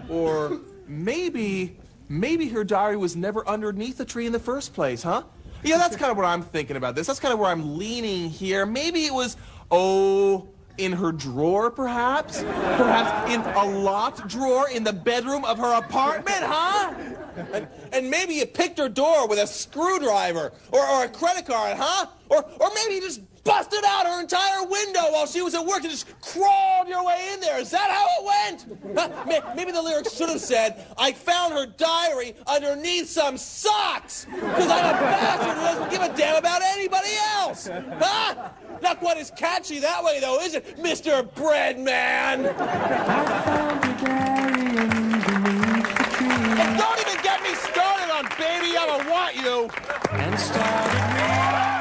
Or 0.10 0.62
maybe, 0.88 1.76
maybe 2.08 2.48
her 2.50 2.64
diary 2.64 2.98
was 2.98 3.16
never 3.16 3.48
underneath 3.48 3.98
the 3.98 4.06
tree 4.06 4.28
in 4.28 4.32
the 4.32 4.40
first 4.40 4.76
place, 4.76 5.02
huh? 5.02 5.24
Yeah, 5.64 5.80
that's 5.80 5.96
kind 5.96 6.12
of 6.12 6.18
what 6.18 6.28
I'm 6.28 6.44
thinking 6.44 6.78
about 6.78 6.94
this. 6.94 7.08
That's 7.08 7.20
kind 7.20 7.34
of 7.34 7.40
where 7.40 7.50
I'm 7.50 7.80
leaning 7.80 8.30
here. 8.30 8.64
Maybe 8.64 9.06
it 9.06 9.14
was, 9.14 9.38
oh, 9.72 10.48
in 10.78 10.92
her 10.92 11.12
drawer, 11.12 11.72
perhaps? 11.72 12.42
Perhaps 12.42 13.34
in 13.34 13.42
a 13.42 13.66
locked 13.80 14.28
drawer 14.28 14.70
in 14.70 14.84
the 14.84 14.94
bedroom 14.94 15.44
of 15.46 15.58
her 15.58 15.78
apartment, 15.78 16.40
huh? 16.42 16.94
And, 17.54 17.68
and 17.94 18.10
maybe 18.10 18.36
you 18.36 18.46
picked 18.46 18.78
her 18.80 18.90
door 18.90 19.28
with 19.28 19.40
a 19.40 19.48
screwdriver 19.48 20.52
or, 20.72 20.88
or 20.88 21.04
a 21.06 21.10
credit 21.10 21.46
card, 21.46 21.78
huh? 21.78 22.08
Or, 22.30 22.44
or 22.60 22.70
maybe 22.76 22.96
you 22.96 23.02
just 23.02 23.22
busted 23.48 23.84
out 23.86 24.06
her 24.06 24.20
entire 24.20 24.66
window 24.66 25.10
while 25.12 25.26
she 25.26 25.42
was 25.42 25.56
at 25.56 25.66
work 25.66 25.82
and 25.82 25.90
just 25.90 26.06
crawled 26.20 26.90
your 26.90 27.04
way 27.06 27.30
in 27.34 27.40
there. 27.40 27.58
Is 27.60 27.72
that 27.72 27.90
how 27.90 28.06
it 28.20 28.26
went? 28.94 29.56
Maybe 29.56 29.72
the 29.72 29.82
lyrics 29.82 30.14
should 30.14 30.28
have 30.28 30.42
said, 30.42 30.86
I 30.98 31.14
found 31.14 31.54
her 31.54 31.66
diary 31.66 32.36
underneath 32.46 33.08
some 33.10 33.38
socks 33.38 34.26
because 34.26 34.70
I'm 34.70 34.96
a 34.96 35.00
bastard 35.00 35.56
who 35.56 35.62
doesn't 35.62 35.90
give 35.90 36.02
a 36.02 36.18
damn 36.18 36.36
about 36.36 36.62
anybody 36.62 37.12
else. 37.38 37.68
Huh? 37.68 38.50
Not 38.82 39.00
quite 39.00 39.18
as 39.18 39.32
catchy 39.32 39.80
that 39.80 40.04
way, 40.04 40.20
though, 40.20 40.42
is 40.42 40.54
it, 40.54 40.78
Mr. 40.78 41.24
Breadman? 41.24 42.44
Don't 46.78 47.00
even 47.00 47.24
get 47.24 47.42
me 47.44 47.54
started 47.56 48.14
on 48.14 48.26
Baby, 48.38 48.78
I'ma 48.78 49.10
Want 49.10 49.36
You. 49.38 49.70
And 50.12 50.38
started 50.38 51.77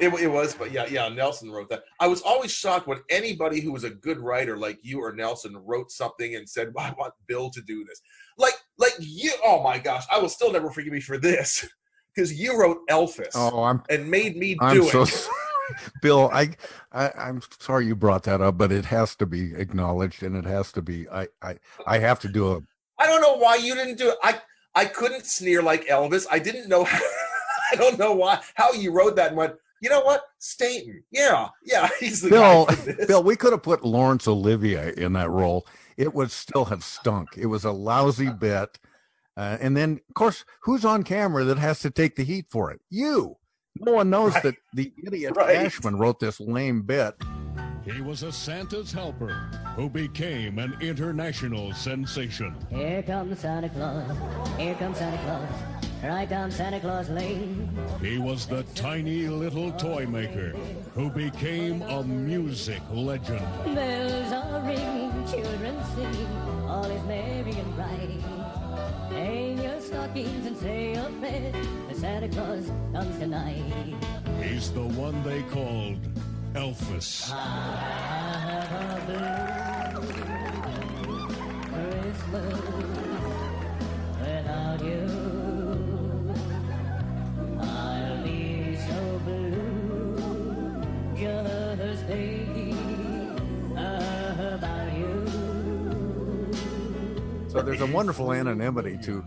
It, 0.00 0.12
it 0.20 0.26
was, 0.26 0.54
but 0.54 0.72
yeah, 0.72 0.86
yeah. 0.86 1.08
Nelson 1.08 1.50
wrote 1.50 1.68
that. 1.70 1.84
I 2.00 2.08
was 2.08 2.20
always 2.22 2.50
shocked 2.50 2.88
when 2.88 2.98
anybody 3.10 3.60
who 3.60 3.70
was 3.70 3.84
a 3.84 3.90
good 3.90 4.18
writer 4.18 4.56
like 4.56 4.78
you 4.82 5.00
or 5.00 5.12
Nelson 5.12 5.56
wrote 5.56 5.90
something 5.92 6.34
and 6.34 6.48
said, 6.48 6.72
well, 6.74 6.86
"I 6.86 6.94
want 6.98 7.14
Bill 7.28 7.48
to 7.50 7.60
do 7.62 7.84
this." 7.84 8.00
Like, 8.36 8.54
like 8.78 8.94
you. 8.98 9.32
Oh 9.44 9.62
my 9.62 9.78
gosh, 9.78 10.04
I 10.10 10.18
will 10.18 10.28
still 10.28 10.52
never 10.52 10.70
forgive 10.70 10.92
me 10.92 11.00
for 11.00 11.16
this 11.16 11.68
because 12.14 12.32
you 12.38 12.58
wrote 12.58 12.78
Elvis 12.90 13.30
Oh, 13.34 13.62
I'm 13.62 13.82
and 13.88 14.10
made 14.10 14.36
me 14.36 14.56
I'm 14.60 14.76
do 14.76 14.84
so 14.84 15.02
it. 15.02 15.06
sorry. 15.06 15.36
Bill, 16.02 16.28
I, 16.32 16.50
I 16.92 17.10
I'm 17.16 17.40
sorry 17.60 17.86
you 17.86 17.94
brought 17.94 18.24
that 18.24 18.40
up, 18.40 18.58
but 18.58 18.72
it 18.72 18.84
has 18.86 19.14
to 19.16 19.26
be 19.26 19.54
acknowledged 19.54 20.22
and 20.22 20.36
it 20.36 20.44
has 20.44 20.72
to 20.72 20.82
be 20.82 21.08
I 21.08 21.28
I 21.40 21.56
I 21.86 21.98
have 21.98 22.18
to 22.20 22.28
do 22.28 22.52
a 22.52 22.60
I 22.98 23.06
don't 23.06 23.22
know 23.22 23.36
why 23.36 23.56
you 23.56 23.74
didn't 23.74 23.96
do 23.96 24.10
it. 24.10 24.16
I 24.22 24.40
I 24.74 24.86
couldn't 24.86 25.24
sneer 25.24 25.62
like 25.62 25.86
Elvis. 25.86 26.26
I 26.30 26.38
didn't 26.40 26.68
know. 26.68 26.84
How, 26.84 26.98
I 27.72 27.76
don't 27.76 27.98
know 27.98 28.12
why 28.12 28.40
how 28.54 28.72
you 28.72 28.92
wrote 28.92 29.16
that 29.16 29.28
and 29.28 29.36
went. 29.36 29.54
You 29.84 29.90
know 29.90 30.00
what? 30.00 30.22
Stainton. 30.38 31.04
Yeah, 31.10 31.48
yeah. 31.62 31.90
He's 32.00 32.22
the 32.22 32.30
Bill, 32.30 32.64
guy. 32.64 32.74
for 32.74 32.92
this. 32.94 33.06
Bill, 33.06 33.22
we 33.22 33.36
could 33.36 33.52
have 33.52 33.62
put 33.62 33.84
Laurence 33.84 34.26
Olivier 34.26 34.94
in 34.96 35.12
that 35.12 35.28
role. 35.28 35.66
It 35.98 36.14
would 36.14 36.30
still 36.30 36.64
have 36.64 36.82
stunk. 36.82 37.36
It 37.36 37.46
was 37.46 37.66
a 37.66 37.70
lousy 37.70 38.30
bit. 38.30 38.78
Uh, 39.36 39.58
and 39.60 39.76
then, 39.76 40.00
of 40.08 40.14
course, 40.14 40.46
who's 40.62 40.86
on 40.86 41.02
camera 41.02 41.44
that 41.44 41.58
has 41.58 41.80
to 41.80 41.90
take 41.90 42.16
the 42.16 42.24
heat 42.24 42.46
for 42.48 42.70
it? 42.70 42.80
You. 42.88 43.34
No 43.76 43.92
one 43.92 44.08
knows 44.08 44.32
that 44.42 44.54
the 44.72 44.90
idiot 45.06 45.34
Right. 45.36 45.54
Cashman 45.56 45.98
wrote 45.98 46.18
this 46.18 46.40
lame 46.40 46.80
bit. 46.80 47.16
He 47.84 48.00
was 48.00 48.22
a 48.22 48.32
Santa's 48.32 48.90
helper 48.90 49.34
who 49.76 49.90
became 49.90 50.58
an 50.58 50.78
international 50.80 51.74
sensation. 51.74 52.56
Here 52.70 53.02
comes 53.02 53.38
Santa 53.38 53.68
Claus. 53.68 54.16
Here 54.56 54.74
comes 54.76 54.96
Santa 54.96 55.18
Claus. 55.24 55.84
Right 56.04 56.28
down 56.28 56.50
Santa 56.50 56.80
Claus 56.80 57.08
Lane. 57.08 57.66
He 57.98 58.18
was 58.18 58.44
the 58.44 58.62
tiny 58.74 59.26
little 59.26 59.72
toy 59.72 60.04
maker 60.04 60.50
who 60.94 61.08
became 61.08 61.80
a 61.80 62.04
music 62.04 62.82
legend. 62.92 63.40
Bells 63.74 64.32
are 64.32 64.60
ringing, 64.66 65.26
children 65.26 65.82
singing. 65.94 66.26
All 66.68 66.84
is 66.84 67.02
merry 67.04 67.52
and 67.52 67.74
bright. 67.74 68.20
Hang 69.12 69.62
your 69.62 69.80
stockings 69.80 70.46
and 70.46 70.56
say 70.58 70.92
a 70.92 71.08
prayer. 71.20 71.52
Santa 71.94 72.28
Claus 72.28 72.70
comes 72.92 73.18
tonight. 73.18 73.94
He's 74.42 74.70
the 74.72 74.86
one 74.86 75.22
they 75.22 75.40
called 75.44 76.00
Elvis. 76.52 77.32
Christmas 81.72 82.60
without 84.20 84.84
you. 84.84 85.23
So 97.54 97.62
there's 97.62 97.80
a 97.80 97.86
wonderful 97.86 98.32
anonymity 98.32 98.98
to 99.04 99.24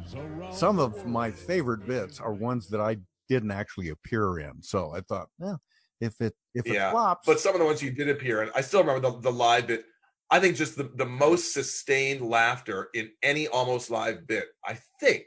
some 0.51 0.79
of 0.79 1.05
my 1.05 1.31
favorite 1.31 1.87
bits 1.87 2.19
are 2.19 2.33
ones 2.33 2.67
that 2.67 2.81
I 2.81 2.97
didn't 3.29 3.51
actually 3.51 3.87
appear 3.87 4.39
in. 4.39 4.61
So 4.61 4.91
I 4.93 4.99
thought, 4.99 5.29
well, 5.39 5.61
if 6.01 6.19
it 6.19 6.33
if 6.53 6.65
it 6.65 6.73
yeah, 6.73 6.91
flops, 6.91 7.25
but 7.25 7.39
some 7.39 7.55
of 7.55 7.59
the 7.59 7.65
ones 7.65 7.81
you 7.81 7.89
did 7.89 8.09
appear 8.09 8.43
in, 8.43 8.49
I 8.53 8.59
still 8.59 8.81
remember 8.81 9.11
the, 9.11 9.19
the 9.21 9.31
live 9.31 9.67
bit. 9.67 9.85
I 10.29 10.41
think 10.41 10.57
just 10.57 10.75
the, 10.75 10.91
the 10.95 11.05
most 11.05 11.53
sustained 11.53 12.19
laughter 12.21 12.89
in 12.93 13.11
any 13.23 13.47
almost 13.47 13.89
live 13.89 14.27
bit, 14.27 14.47
I 14.65 14.77
think, 14.99 15.23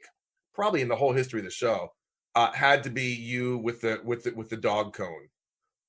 probably 0.55 0.83
in 0.83 0.89
the 0.89 0.97
whole 0.97 1.15
history 1.15 1.41
of 1.41 1.47
the 1.47 1.51
show, 1.51 1.89
uh, 2.35 2.53
had 2.53 2.85
to 2.85 2.91
be 2.91 3.15
you 3.15 3.57
with 3.59 3.81
the 3.81 4.01
with 4.05 4.25
the 4.25 4.35
with 4.35 4.51
the 4.51 4.59
dog 4.59 4.93
cone. 4.93 5.29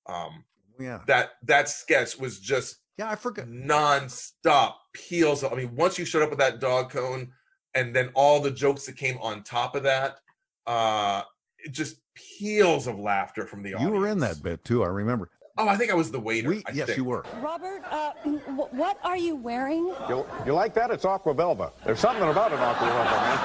Um, 0.08 0.46
yeah, 0.80 1.00
that 1.08 1.32
that 1.44 1.68
sketch 1.68 2.18
was 2.18 2.40
just 2.40 2.78
yeah, 3.02 3.10
I 3.10 3.16
forgot 3.16 3.48
nonstop 3.48 4.76
peels. 4.94 5.44
I 5.44 5.56
mean, 5.56 5.76
once 5.76 5.98
you 5.98 6.06
showed 6.06 6.22
up 6.22 6.30
with 6.30 6.38
that 6.38 6.60
dog 6.60 6.92
cone, 6.92 7.32
and 7.74 7.96
then 7.96 8.12
all 8.14 8.40
the 8.40 8.52
jokes 8.52 8.86
that 8.86 8.96
came 8.96 9.18
on 9.22 9.42
top 9.42 9.76
of 9.76 9.82
that, 9.84 10.20
uh, 10.68 11.24
it 11.58 11.72
just 11.72 11.96
peals 12.14 12.86
of 12.86 13.00
laughter 13.00 13.48
from 13.48 13.64
the 13.64 13.74
audience. 13.74 13.92
you 13.92 14.00
were 14.00 14.08
in 14.08 14.20
that 14.20 14.44
bit 14.44 14.64
too. 14.64 14.84
I 14.84 14.88
remember. 14.88 15.32
Oh, 15.58 15.68
I 15.68 15.78
think 15.78 15.92
I 15.92 15.96
was 15.96 16.12
the 16.12 16.20
waiter. 16.20 16.50
We, 16.50 16.64
yes, 16.74 16.86
think. 16.88 16.98
you 16.98 17.04
were. 17.04 17.26
Robert, 17.42 17.82
uh, 17.90 18.12
wh- 18.14 18.74
what 18.74 19.00
are 19.04 19.18
you 19.18 19.36
wearing? 19.36 19.88
You, 20.08 20.26
you 20.46 20.54
like 20.54 20.76
that? 20.76 20.92
It's 20.92 21.04
aqua 21.04 21.34
Aquabelva. 21.34 21.72
There's 21.84 22.00
something 22.00 22.30
about 22.30 22.54
an 22.54 22.60
Aqua 22.60 22.88
Velva, 22.88 23.22
man. 23.26 23.40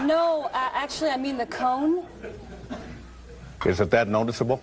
Uh, 0.00 0.04
no, 0.06 0.44
uh, 0.54 0.70
actually, 0.72 1.10
I 1.10 1.18
mean 1.18 1.36
the 1.36 1.46
cone. 1.46 2.06
Is 3.66 3.80
it 3.80 3.90
that 3.90 4.08
noticeable? 4.08 4.62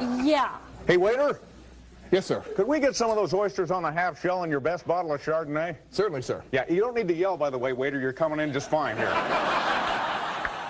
Yeah. 0.00 0.59
Hey, 0.90 0.96
waiter. 0.96 1.38
Yes, 2.10 2.26
sir. 2.26 2.40
Could 2.56 2.66
we 2.66 2.80
get 2.80 2.96
some 2.96 3.10
of 3.10 3.16
those 3.16 3.32
oysters 3.32 3.70
on 3.70 3.84
a 3.84 3.92
half 3.92 4.20
shell 4.20 4.42
and 4.42 4.50
your 4.50 4.58
best 4.58 4.84
bottle 4.88 5.12
of 5.12 5.22
Chardonnay? 5.22 5.76
Certainly, 5.90 6.22
sir. 6.22 6.42
Yeah, 6.50 6.64
you 6.68 6.80
don't 6.80 6.96
need 6.96 7.06
to 7.06 7.14
yell, 7.14 7.36
by 7.36 7.48
the 7.48 7.56
way, 7.56 7.72
waiter. 7.72 8.00
You're 8.00 8.12
coming 8.12 8.40
in 8.40 8.52
just 8.52 8.68
fine 8.68 8.96
here. 8.96 9.06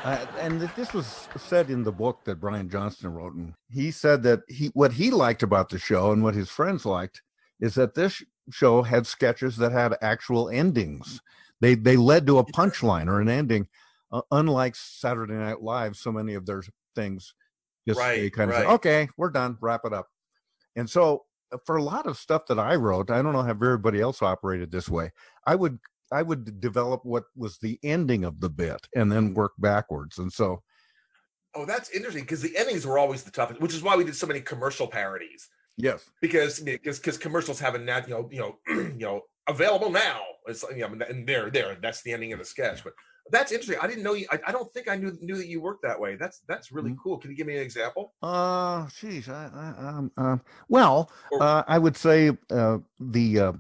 Uh, 0.03 0.25
and 0.39 0.63
this 0.63 0.95
was 0.95 1.29
said 1.37 1.69
in 1.69 1.85
the 1.85 1.93
book 1.93 2.25
that 2.25 2.41
Brian 2.41 2.71
Johnston 2.71 3.13
wrote, 3.13 3.35
and 3.35 3.53
he 3.71 3.91
said 3.91 4.23
that 4.23 4.41
he 4.49 4.69
what 4.69 4.93
he 4.93 5.11
liked 5.11 5.43
about 5.43 5.69
the 5.69 5.79
show 5.79 6.11
and 6.11 6.23
what 6.23 6.35
his 6.35 6.49
friends 6.49 6.87
liked 6.87 7.21
is 7.61 7.75
that 7.75 7.95
this 7.95 8.23
show 8.51 8.81
had 8.81 9.07
sketches 9.07 9.59
that 9.59 9.73
had 9.73 9.95
actual 10.01 10.49
endings. 10.49 11.21
They 11.61 11.75
they 11.75 11.99
led 11.99 12.27
to 12.29 12.39
a 12.39 12.45
punchline 12.47 13.09
or 13.09 13.21
an 13.21 13.29
ending, 13.29 13.69
uh, 14.11 14.23
unlike 14.31 14.75
Saturday 14.75 15.35
Night 15.35 15.61
Live. 15.61 15.97
So 15.97 16.11
many 16.11 16.33
of 16.33 16.47
their 16.47 16.63
things 16.95 17.35
just 17.95 18.15
they 18.15 18.23
Right, 18.23 18.33
kind 18.33 18.51
of 18.51 18.57
say, 18.57 18.65
right. 18.65 18.75
"Okay, 18.75 19.09
we're 19.17 19.31
done, 19.31 19.57
wrap 19.61 19.83
it 19.85 19.93
up." 19.93 20.09
And 20.77 20.89
so, 20.89 21.25
uh, 21.53 21.59
for 21.67 21.77
a 21.77 21.83
lot 21.83 22.07
of 22.07 22.17
stuff 22.19 22.47
that 22.49 22.59
I 22.59 22.77
wrote, 22.77 23.11
I 23.11 23.23
don't 23.23 23.33
know 23.33 23.43
how 23.43 23.51
everybody 23.51 24.01
else 24.01 24.23
operated 24.23 24.71
this 24.71 24.89
way. 24.89 25.13
I 25.47 25.55
would 25.57 25.79
I 26.13 26.23
would 26.23 26.61
develop 26.61 27.05
what 27.05 27.25
was 27.37 27.59
the 27.59 27.79
ending 27.83 28.25
of 28.25 28.41
the 28.41 28.51
bit 28.51 28.89
and 28.95 29.11
then 29.13 29.35
work 29.35 29.53
backwards. 29.59 30.19
And 30.19 30.33
so, 30.33 30.63
Oh, 31.55 31.65
that's 31.67 31.91
interesting 31.91 32.23
because 32.23 32.43
the 32.43 32.57
endings 32.57 32.87
were 32.87 32.99
always 32.99 33.25
the 33.25 33.31
toughest, 33.31 33.61
which 33.61 33.75
is 33.75 33.83
why 33.83 33.97
we 33.97 34.05
did 34.05 34.15
so 34.15 34.27
many 34.27 34.41
commercial 34.41 34.87
parodies. 34.87 35.49
yes, 35.77 36.11
Because 36.21 36.61
because 36.61 36.99
because 36.99 37.19
commercials 37.19 37.59
have 37.61 37.75
a 37.75 37.79
nat 37.79 38.09
you 38.09 38.15
know 38.15 38.29
you 38.31 38.39
know 38.39 38.59
you 38.69 38.95
know 38.99 39.23
available 39.49 39.91
now. 39.91 40.21
It's 40.47 40.65
you 40.75 40.87
know 40.89 41.05
and 41.09 41.27
there 41.27 41.51
there 41.51 41.77
that's 41.83 42.03
the 42.03 42.13
ending 42.13 42.33
of 42.33 42.39
the 42.39 42.45
sketch. 42.45 42.85
But 42.85 42.93
that's 43.31 43.53
interesting. 43.53 43.79
I 43.81 43.87
didn't 43.87 44.03
know 44.03 44.15
you. 44.15 44.27
I, 44.31 44.39
I 44.47 44.53
don't 44.53 44.73
think 44.73 44.89
I 44.89 44.97
knew 44.97 45.17
knew 45.21 45.37
that 45.37 45.47
you 45.47 45.61
worked 45.61 45.83
that 45.83 45.99
way. 45.99 46.17
That's 46.17 46.41
that's 46.49 46.73
really 46.73 46.95
cool. 47.03 47.19
Can 47.19 47.31
you 47.31 47.37
give 47.37 47.47
me 47.47 47.57
an 47.57 47.63
example? 47.63 48.13
Uh, 48.23 48.89
geez, 48.99 49.29
I, 49.29 49.51
I, 49.55 49.89
um, 49.89 50.13
uh, 50.17 50.37
well, 50.69 51.11
uh, 51.41 51.63
I 51.67 51.79
would 51.79 51.97
say 51.97 52.37
uh, 52.51 52.79
the 52.99 53.39
uh, 53.41 53.53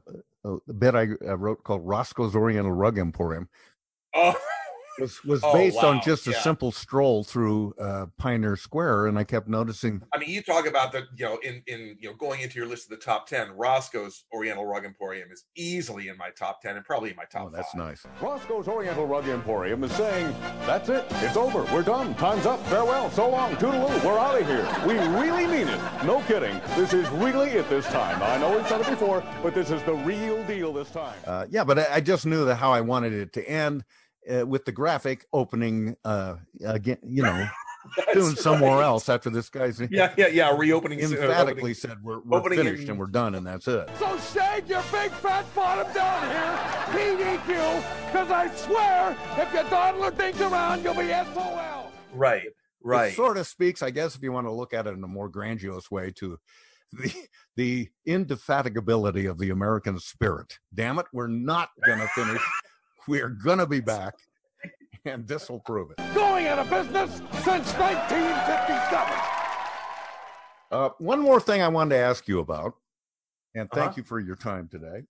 uh, 0.45 0.57
bit 0.79 0.95
I 0.95 1.09
uh, 1.27 1.37
wrote 1.37 1.65
called 1.65 1.87
Roscoe's 1.87 2.35
Oriental 2.35 2.73
Rug 2.73 2.99
Emporium 2.99 3.49
Oh, 4.15 4.35
was 5.01 5.25
was 5.25 5.41
Oh, 5.43 5.53
based 5.53 5.79
on 5.83 5.97
wow, 5.97 6.03
just 6.05 6.27
a 6.27 6.33
yeah. 6.33 6.41
simple 6.41 6.71
stroll 6.73 7.25
through 7.25 7.75
uh, 7.81 8.07
Pioneer 8.19 8.57
Square, 8.57 9.07
and 9.07 9.19
I 9.19 9.25
kept 9.25 9.49
noticing. 9.49 10.03
I 10.13 10.19
mean, 10.19 10.29
you 10.31 10.43
talk 10.43 10.67
about 10.67 10.93
the 10.93 11.07
you 11.17 11.25
know 11.25 11.39
in 11.43 11.63
in 11.67 11.97
you 11.99 12.11
know 12.11 12.15
going 12.17 12.41
into 12.41 12.59
your 12.59 12.69
list 12.69 12.91
of 12.91 12.99
the 12.99 13.05
top 13.05 13.27
ten. 13.27 13.51
Roscoe's 13.53 14.25
Oriental 14.33 14.67
Rug 14.67 14.85
Emporium 14.85 15.31
is 15.33 15.45
easily 15.57 16.09
in 16.09 16.17
my 16.17 16.31
top 16.31 16.61
ten 16.61 16.77
and 16.77 16.85
probably 16.85 17.11
in 17.11 17.17
my 17.17 17.25
top. 17.25 17.47
Oh, 17.47 17.51
that's 17.51 17.75
nice. 17.75 18.05
Roscoe's 18.21 18.69
Oriental 18.69 19.07
Rug 19.07 19.27
Emporium 19.29 19.85
is 19.85 19.93
saying, 19.93 20.35
that's 20.67 20.89
it, 20.89 21.05
it's 21.23 21.37
over, 21.37 21.63
we're 21.73 21.83
done, 21.83 22.15
time's 22.15 22.47
up, 22.47 22.65
farewell, 22.67 23.11
so 23.11 23.29
long, 23.29 23.55
toodaloo, 23.57 24.05
we're 24.05 24.19
out 24.19 24.41
of 24.41 24.47
here. 24.47 24.67
We 24.87 24.95
really 25.19 25.47
mean 25.47 25.69
it. 25.69 25.81
No 26.05 26.21
kidding. 26.23 26.61
This 26.77 26.93
is 26.93 27.09
really 27.11 27.51
it 27.51 27.69
this 27.69 27.87
time. 27.87 28.23
I 28.23 28.39
know 28.39 28.57
we've 28.57 28.67
said 28.69 28.81
it 28.81 28.89
before, 28.91 29.23
but 29.43 29.55
this 29.55 29.71
is 29.71 29.83
the 29.85 29.95
real 29.95 30.43
deal 30.47 30.73
this 30.73 30.91
time. 30.91 31.17
Uh, 31.27 31.47
yeah, 31.51 31.65
but 31.65 31.79
I, 31.79 31.87
I 31.97 32.01
just 32.01 32.27
knew 32.27 32.45
that 32.45 32.57
how 32.57 32.73
I 32.73 32.81
wanted 32.81 33.13
it 33.13 33.33
to 33.35 33.49
end 33.49 33.85
uh, 34.29 34.47
with 34.47 34.65
the 34.65 34.73
graphic 34.73 35.27
opening 35.33 35.97
uh, 36.05 36.37
again. 36.65 36.99
You 37.03 37.23
know, 37.23 37.47
doing 38.13 38.35
somewhere 38.37 38.77
right. 38.77 38.85
else 38.85 39.09
after 39.09 39.31
this 39.31 39.49
guy's 39.49 39.81
Yeah, 39.91 40.13
yeah, 40.17 40.29
yeah. 40.29 40.57
Reopening. 40.57 41.01
uh, 41.01 41.09
emphatically 41.09 41.53
opening- 41.61 41.75
said 41.75 41.97
we're, 42.03 42.21
we're 42.21 42.39
opening 42.39 42.59
finished 42.59 42.85
in- 42.85 42.91
and 42.91 42.99
we're 42.99 43.07
done 43.07 43.35
and 43.35 43.47
that's 43.47 43.67
it. 43.69 43.89
So 43.99 44.19
shave 44.19 44.69
your 44.69 44.83
big 44.93 45.11
fat 45.13 45.47
bottom 45.55 45.93
down 45.95 46.23
here, 46.31 47.17
PDQ, 47.17 48.07
because 48.07 48.31
I 48.31 48.55
swear, 48.55 49.17
if 49.39 49.53
your 49.53 49.65
dawdler 49.65 50.11
things 50.11 50.41
around, 50.41 50.83
you'll 50.85 50.95
be 50.95 51.09
SOL. 51.35 51.91
Right, 52.13 52.49
right. 52.83 53.13
It 53.13 53.17
sort 53.17 53.37
of 53.39 53.47
speaks, 53.47 53.83
I 53.83 53.91
guess, 53.91 54.17
if 54.17 54.23
you 54.23 54.33
want 54.33 54.47
to 54.47 54.53
look 54.53 54.75
at 54.75 54.87
it 54.87 54.95
in 54.95 55.03
a 55.05 55.09
more 55.09 55.29
grandiose 55.29 55.91
way, 55.91 56.11
to 56.17 56.39
the 56.93 57.13
the 57.57 57.89
indefatigability 58.07 59.31
of 59.31 59.39
the 59.39 59.51
American 59.51 59.99
spirit. 60.01 60.59
Damn 60.75 60.99
it, 60.99 61.07
we're 61.13 61.29
not 61.29 61.71
gonna 61.87 62.09
finish. 62.09 62.43
We 63.09 63.21
are 63.21 63.29
gonna 63.29 63.67
be 63.67 63.81
back, 63.81 64.15
and 65.05 65.27
this 65.27 65.49
will 65.49 65.61
prove 65.61 65.91
it. 65.93 66.15
Going 66.15 66.47
out 66.47 66.59
of 66.59 66.69
business 66.71 67.11
since 67.45 67.73
1957. 67.75 69.13
Uh, 70.71 70.91
one 70.99 71.21
more 71.21 71.41
thing 71.41 71.63
I 71.63 71.69
wanted 71.69 71.97
to 71.97 72.01
ask 72.01 72.29
you 72.29 72.39
about, 72.41 72.75
and 73.55 73.69
thank 73.73 73.89
Uh-huh. 73.91 73.95
you 73.99 74.03
for 74.05 74.21
your 74.21 74.37
time 74.37 74.69
today. 74.69 75.03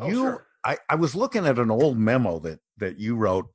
Oh, 0.00 0.08
you, 0.08 0.14
sure. 0.16 0.46
I, 0.64 0.76
I 0.88 0.96
was 0.96 1.14
looking 1.14 1.46
at 1.46 1.58
an 1.58 1.70
old 1.70 1.98
memo 1.98 2.38
that 2.40 2.60
that 2.76 2.98
you 2.98 3.16
wrote 3.16 3.46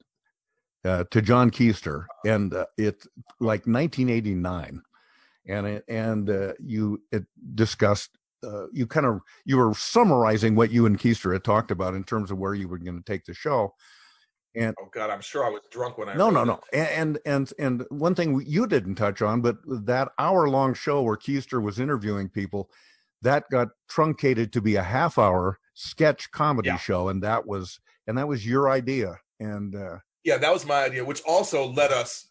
uh, 0.83 1.03
to 1.11 1.21
John 1.21 1.51
Keister, 1.51 2.05
and 2.25 2.53
uh, 2.53 2.65
it's 2.77 3.07
like 3.39 3.67
1989, 3.67 4.81
and 5.47 5.67
it, 5.67 5.83
and 5.87 6.29
uh, 6.29 6.53
you 6.59 7.01
it 7.11 7.25
discussed. 7.53 8.17
Uh, 8.43 8.67
you 8.71 8.85
kind 8.85 9.05
of 9.05 9.19
you 9.45 9.57
were 9.57 9.73
summarizing 9.73 10.55
what 10.55 10.71
you 10.71 10.85
and 10.85 10.99
Keister 10.99 11.33
had 11.33 11.43
talked 11.43 11.71
about 11.71 11.93
in 11.93 12.03
terms 12.03 12.31
of 12.31 12.37
where 12.37 12.53
you 12.53 12.67
were 12.67 12.77
going 12.77 12.97
to 12.97 13.03
take 13.03 13.25
the 13.25 13.33
show, 13.33 13.73
and 14.55 14.75
Oh 14.79 14.89
God, 14.91 15.09
I'm 15.09 15.21
sure 15.21 15.45
I 15.45 15.49
was 15.49 15.61
drunk 15.71 15.97
when 15.97 16.09
I. 16.09 16.15
no, 16.15 16.29
no, 16.29 16.43
no. 16.43 16.59
And 16.71 17.19
and 17.25 17.51
and 17.57 17.85
one 17.89 18.15
thing 18.15 18.43
you 18.45 18.67
didn't 18.67 18.95
touch 18.95 19.21
on, 19.21 19.41
but 19.41 19.57
that 19.65 20.11
hour 20.19 20.49
long 20.49 20.73
show 20.73 21.01
where 21.01 21.17
Keister 21.17 21.61
was 21.61 21.79
interviewing 21.79 22.29
people, 22.29 22.69
that 23.21 23.49
got 23.49 23.69
truncated 23.89 24.53
to 24.53 24.61
be 24.61 24.75
a 24.75 24.83
half 24.83 25.17
hour 25.17 25.59
sketch 25.73 26.29
comedy 26.31 26.75
show, 26.77 27.09
and 27.09 27.23
that 27.23 27.47
was 27.47 27.79
and 28.07 28.17
that 28.17 28.27
was 28.27 28.45
your 28.45 28.69
idea. 28.69 29.17
And 29.39 29.75
uh, 29.75 29.97
Yeah, 30.23 30.37
that 30.37 30.53
was 30.53 30.65
my 30.65 30.85
idea, 30.85 31.03
which 31.03 31.21
also 31.27 31.71
led 31.71 31.91
us 31.91 32.27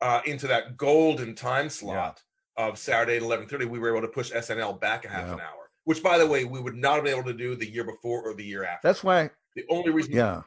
uh, 0.00 0.20
into 0.26 0.46
that 0.48 0.76
golden 0.76 1.34
time 1.34 1.70
slot 1.70 2.20
of 2.56 2.78
Saturday 2.78 3.16
at 3.16 3.22
11:30, 3.22 3.66
we 3.68 3.78
were 3.78 3.90
able 3.90 4.06
to 4.06 4.12
push 4.12 4.32
SNL 4.32 4.80
back 4.80 5.04
a 5.04 5.08
half 5.08 5.28
an 5.28 5.40
hour. 5.40 5.70
Which, 5.84 6.02
by 6.02 6.16
the 6.16 6.26
way, 6.26 6.44
we 6.44 6.60
would 6.60 6.76
not 6.76 6.94
have 6.94 7.04
been 7.04 7.12
able 7.14 7.24
to 7.30 7.36
do 7.36 7.54
the 7.54 7.70
year 7.70 7.84
before 7.84 8.22
or 8.22 8.34
the 8.34 8.44
year 8.44 8.64
after. 8.64 8.88
That's 8.88 9.04
why. 9.04 9.30
The 9.54 9.64
only 9.68 9.90
reason, 9.90 10.12
Yeah. 10.14 10.40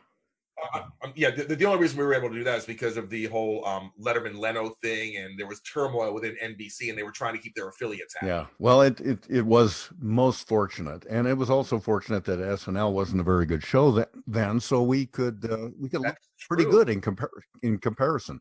uh, 0.73 0.81
um, 1.03 1.13
yeah, 1.15 1.29
the, 1.29 1.55
the 1.55 1.65
only 1.65 1.79
reason 1.79 1.99
we 1.99 2.05
were 2.05 2.15
able 2.15 2.29
to 2.29 2.33
do 2.35 2.43
that 2.43 2.57
is 2.57 2.65
because 2.65 2.97
of 2.97 3.11
the 3.11 3.25
whole 3.25 3.63
um, 3.63 3.91
Letterman 4.01 4.39
Leno 4.39 4.73
thing, 4.81 5.17
and 5.17 5.37
there 5.37 5.45
was 5.45 5.61
turmoil 5.61 6.11
within 6.11 6.35
NBC, 6.43 6.89
and 6.89 6.97
they 6.97 7.03
were 7.03 7.11
trying 7.11 7.35
to 7.35 7.39
keep 7.39 7.53
their 7.53 7.69
affiliates 7.69 8.15
happy. 8.15 8.27
Yeah. 8.27 8.47
Well, 8.57 8.81
it, 8.81 8.99
it 9.01 9.19
it 9.29 9.45
was 9.45 9.89
most 9.99 10.47
fortunate, 10.47 11.05
and 11.07 11.27
it 11.27 11.35
was 11.37 11.51
also 11.51 11.77
fortunate 11.79 12.25
that 12.25 12.39
SNL 12.39 12.91
wasn't 12.91 13.21
a 13.21 13.23
very 13.23 13.45
good 13.45 13.63
show 13.63 13.91
that, 13.91 14.09
then, 14.25 14.59
so 14.59 14.81
we 14.81 15.05
could 15.05 15.47
uh, 15.49 15.69
we 15.79 15.87
could 15.87 16.01
look 16.01 16.17
pretty 16.47 16.63
true. 16.63 16.71
good 16.71 16.89
in 16.89 16.99
compar- 16.99 17.27
in 17.61 17.77
comparison. 17.77 18.39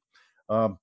Um, 0.49 0.79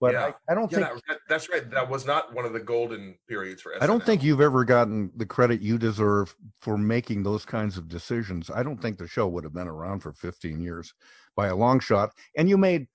but 0.00 0.12
yeah. 0.14 0.24
I, 0.48 0.52
I 0.52 0.54
don't 0.54 0.70
Yeah, 0.72 0.78
think 0.78 0.94
that- 0.94 1.02
that- 1.08 1.18
that's 1.28 1.48
right. 1.50 1.70
That 1.70 1.88
was 1.88 2.06
not 2.06 2.34
one 2.34 2.44
of 2.44 2.52
the 2.52 2.60
golden 2.60 3.16
periods 3.28 3.62
for 3.62 3.72
SNL. 3.72 3.82
I 3.82 3.86
don't 3.86 4.04
think 4.04 4.22
you've 4.22 4.40
ever 4.40 4.64
gotten 4.64 5.12
the 5.16 5.26
credit 5.26 5.60
you 5.60 5.78
deserve 5.78 6.34
for 6.58 6.76
making 6.78 7.22
those 7.22 7.44
kinds 7.44 7.76
of 7.76 7.88
decisions. 7.88 8.50
I 8.50 8.62
don't 8.62 8.80
think 8.80 8.98
the 8.98 9.06
show 9.06 9.28
would 9.28 9.44
have 9.44 9.52
been 9.54 9.68
around 9.68 10.00
for 10.00 10.12
15 10.12 10.60
years 10.60 10.92
by 11.36 11.48
a 11.48 11.54
long 11.56 11.78
shot. 11.80 12.10
And 12.36 12.48
you 12.48 12.56
made 12.56 12.88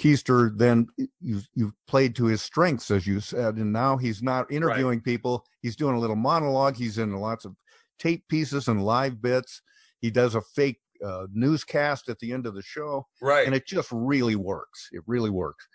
Keister 0.00 0.56
then 0.56 0.86
you 1.20 1.40
you 1.54 1.72
played 1.88 2.14
to 2.16 2.26
his 2.26 2.40
strengths, 2.40 2.90
as 2.90 3.04
you 3.06 3.18
said, 3.20 3.56
and 3.56 3.72
now 3.72 3.96
he's 3.96 4.22
not 4.22 4.50
interviewing 4.50 5.00
people. 5.00 5.44
He's 5.60 5.74
doing 5.74 5.96
a 5.96 5.98
little 5.98 6.14
monologue. 6.14 6.76
He's 6.76 6.98
in 6.98 7.12
lots 7.16 7.44
of 7.44 7.56
tape 7.98 8.22
pieces 8.28 8.68
and 8.68 8.84
live 8.84 9.20
bits. 9.20 9.60
He 10.00 10.10
does 10.12 10.36
a 10.36 10.40
fake 10.40 10.80
uh, 11.04 11.26
newscast 11.32 12.08
at 12.08 12.20
the 12.20 12.32
end 12.32 12.46
of 12.46 12.54
the 12.54 12.62
show, 12.62 13.06
right? 13.20 13.44
And 13.44 13.56
it 13.56 13.66
just 13.66 13.88
really 13.90 14.36
works. 14.36 14.88
It 14.92 15.02
really 15.08 15.30
works. 15.30 15.66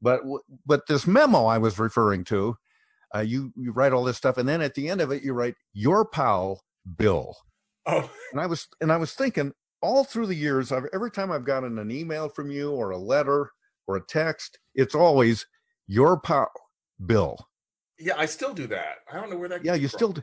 But 0.00 0.20
but 0.66 0.86
this 0.86 1.06
memo 1.06 1.46
I 1.46 1.58
was 1.58 1.78
referring 1.78 2.24
to, 2.24 2.56
uh, 3.14 3.20
you 3.20 3.52
you 3.56 3.72
write 3.72 3.92
all 3.92 4.04
this 4.04 4.16
stuff, 4.16 4.38
and 4.38 4.48
then 4.48 4.60
at 4.62 4.74
the 4.74 4.88
end 4.88 5.00
of 5.00 5.10
it, 5.10 5.22
you 5.22 5.32
write 5.32 5.54
your 5.72 6.04
pal 6.04 6.62
Bill. 6.96 7.36
Oh, 7.86 8.10
and 8.32 8.40
I 8.40 8.46
was 8.46 8.68
and 8.80 8.92
I 8.92 8.96
was 8.96 9.14
thinking 9.14 9.52
all 9.82 10.04
through 10.04 10.26
the 10.26 10.34
years, 10.34 10.72
I've, 10.72 10.86
every 10.92 11.10
time 11.10 11.30
I've 11.30 11.44
gotten 11.44 11.78
an 11.78 11.90
email 11.90 12.28
from 12.28 12.50
you 12.50 12.72
or 12.72 12.90
a 12.90 12.98
letter 12.98 13.50
or 13.86 13.96
a 13.96 14.06
text, 14.06 14.58
it's 14.74 14.94
always 14.94 15.46
your 15.86 16.20
pal 16.20 16.50
Bill. 17.04 17.38
Yeah, 17.98 18.14
I 18.16 18.26
still 18.26 18.54
do 18.54 18.66
that. 18.68 18.96
I 19.12 19.16
don't 19.16 19.30
know 19.30 19.36
where 19.36 19.48
that. 19.48 19.64
Yeah, 19.64 19.74
you 19.74 19.88
from. 19.88 19.98
still. 19.98 20.12
Do, 20.12 20.22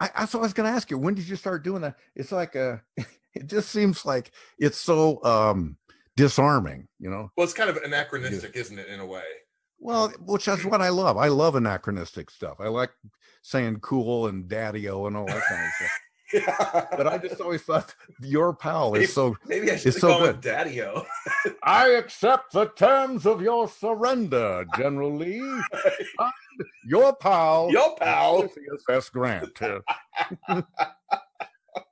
I, 0.00 0.10
I 0.14 0.24
so 0.26 0.38
I 0.38 0.42
was 0.42 0.52
going 0.52 0.68
to 0.68 0.74
ask 0.74 0.90
you, 0.90 0.98
when 0.98 1.14
did 1.14 1.28
you 1.28 1.36
start 1.36 1.64
doing 1.64 1.82
that? 1.82 1.96
It's 2.14 2.32
like 2.32 2.54
a, 2.54 2.82
it 3.34 3.46
just 3.46 3.70
seems 3.70 4.04
like 4.04 4.32
it's 4.58 4.78
so 4.78 5.22
um 5.24 5.76
disarming, 6.20 6.86
you 6.98 7.10
know. 7.10 7.30
Well, 7.36 7.44
it's 7.44 7.54
kind 7.54 7.70
of 7.70 7.76
anachronistic, 7.78 8.54
isn't 8.54 8.78
it, 8.78 8.88
in 8.88 9.00
a 9.00 9.06
way? 9.06 9.22
Well, 9.78 10.10
which 10.26 10.46
is 10.46 10.64
what 10.64 10.82
I 10.82 10.90
love. 10.90 11.16
I 11.16 11.28
love 11.28 11.54
anachronistic 11.54 12.30
stuff. 12.30 12.56
I 12.60 12.68
like 12.68 12.90
saying 13.42 13.80
cool 13.80 14.26
and 14.26 14.46
daddy-o 14.46 15.06
and 15.06 15.16
all 15.16 15.26
that 15.26 15.42
kind 15.48 15.64
of 15.66 15.72
stuff. 15.74 15.90
But 16.96 17.08
I 17.08 17.18
just 17.18 17.40
always 17.40 17.62
thought 17.62 17.92
your 18.20 18.54
pal 18.54 18.94
is 18.94 19.12
so 19.12 19.36
maybe 19.46 19.68
I 19.68 19.76
should 19.76 19.94
so 19.94 20.08
call 20.10 20.20
good. 20.20 20.40
Daddy-O. 20.40 21.04
I 21.64 21.88
accept 21.88 22.52
the 22.52 22.66
terms 22.66 23.26
of 23.26 23.42
your 23.42 23.66
surrender, 23.68 24.64
General 24.76 25.16
Lee. 25.16 25.42
Your 26.86 27.16
pal. 27.16 27.68
Your 27.72 27.96
pal. 27.96 28.48
S. 28.88 29.08
Grant. 29.08 29.58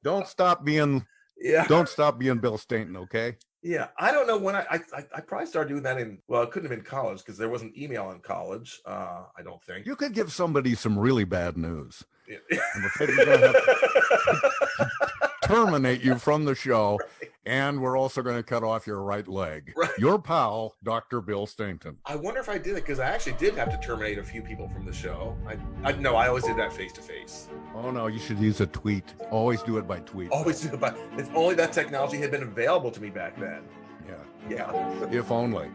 don't 0.05 0.26
stop 0.26 0.64
being 0.64 1.05
Yeah. 1.40 1.66
don't 1.66 1.88
stop 1.88 2.18
being 2.18 2.38
Bill 2.38 2.59
Stainton, 2.59 2.96
okay? 2.98 3.38
Yeah, 3.69 3.89
I 3.99 4.12
don't 4.12 4.27
know 4.27 4.39
when 4.39 4.57
I 4.57 4.65
I, 4.70 5.05
I, 5.15 5.20
probably 5.20 5.47
started 5.47 5.69
doing 5.69 5.82
that 5.82 5.99
in 5.99 6.23
well, 6.27 6.40
it 6.40 6.51
couldn't 6.51 6.70
have 6.70 6.78
been 6.78 6.86
college 6.86 7.19
because 7.19 7.36
there 7.36 7.51
wasn't 7.51 7.77
email 7.77 8.11
in 8.12 8.20
college. 8.20 8.81
Uh, 8.86 9.24
I 9.36 9.43
don't 9.43 9.62
think. 9.62 9.85
You 9.85 9.95
could 9.95 10.15
give 10.15 10.32
somebody 10.32 10.74
some 10.74 10.99
really 10.99 11.24
bad 11.24 11.59
news. 11.59 12.03
I'm 12.30 12.84
afraid 12.84 13.10
we're 13.10 13.24
gonna 13.24 13.46
have 13.46 13.52
to 13.52 14.90
terminate 15.48 16.02
you 16.02 16.16
from 16.16 16.44
the 16.44 16.55
show, 16.55 17.00
and 17.46 17.80
we're 17.80 17.96
also 17.96 18.22
going 18.22 18.36
to 18.36 18.42
cut 18.42 18.62
off 18.62 18.86
your 18.86 19.02
right 19.02 19.26
leg. 19.26 19.72
Your 19.98 20.18
pal, 20.18 20.76
Dr. 20.84 21.20
Bill 21.20 21.46
Stainton. 21.46 21.96
I 22.05 22.16
wonder 22.16 22.40
if 22.40 22.48
I 22.48 22.59
did 22.59 22.72
it 22.72 22.84
because 22.86 23.00
I 23.00 23.06
actually 23.06 23.32
did 23.32 23.55
have 23.55 23.70
to 23.70 23.86
terminate 23.86 24.18
a 24.18 24.22
few 24.22 24.42
people 24.42 24.68
from 24.68 24.84
the 24.84 24.92
show. 24.92 25.36
I, 25.46 25.56
I 25.88 25.92
no, 25.92 26.16
I 26.16 26.28
always 26.28 26.44
did 26.44 26.59
that 26.59 26.72
face 26.72 26.92
to 26.94 27.00
face. 27.02 27.48
Oh 27.74 27.90
no, 27.90 28.06
you 28.06 28.18
should 28.18 28.38
use 28.38 28.60
a 28.60 28.66
tweet. 28.66 29.14
Always 29.30 29.62
do 29.62 29.78
it 29.78 29.88
by 29.88 30.00
tweet. 30.00 30.30
Always 30.30 30.60
do 30.60 30.68
it, 30.74 30.80
but 30.80 30.98
if 31.16 31.34
only 31.34 31.55
that 31.56 31.72
technology 31.72 32.18
had 32.18 32.30
been 32.30 32.42
available 32.42 32.90
to 32.90 33.00
me 33.00 33.09
back 33.09 33.38
then. 33.38 33.62
Yeah. 34.06 34.14
Yeah. 34.48 35.09
If 35.10 35.30
only. 35.30 35.70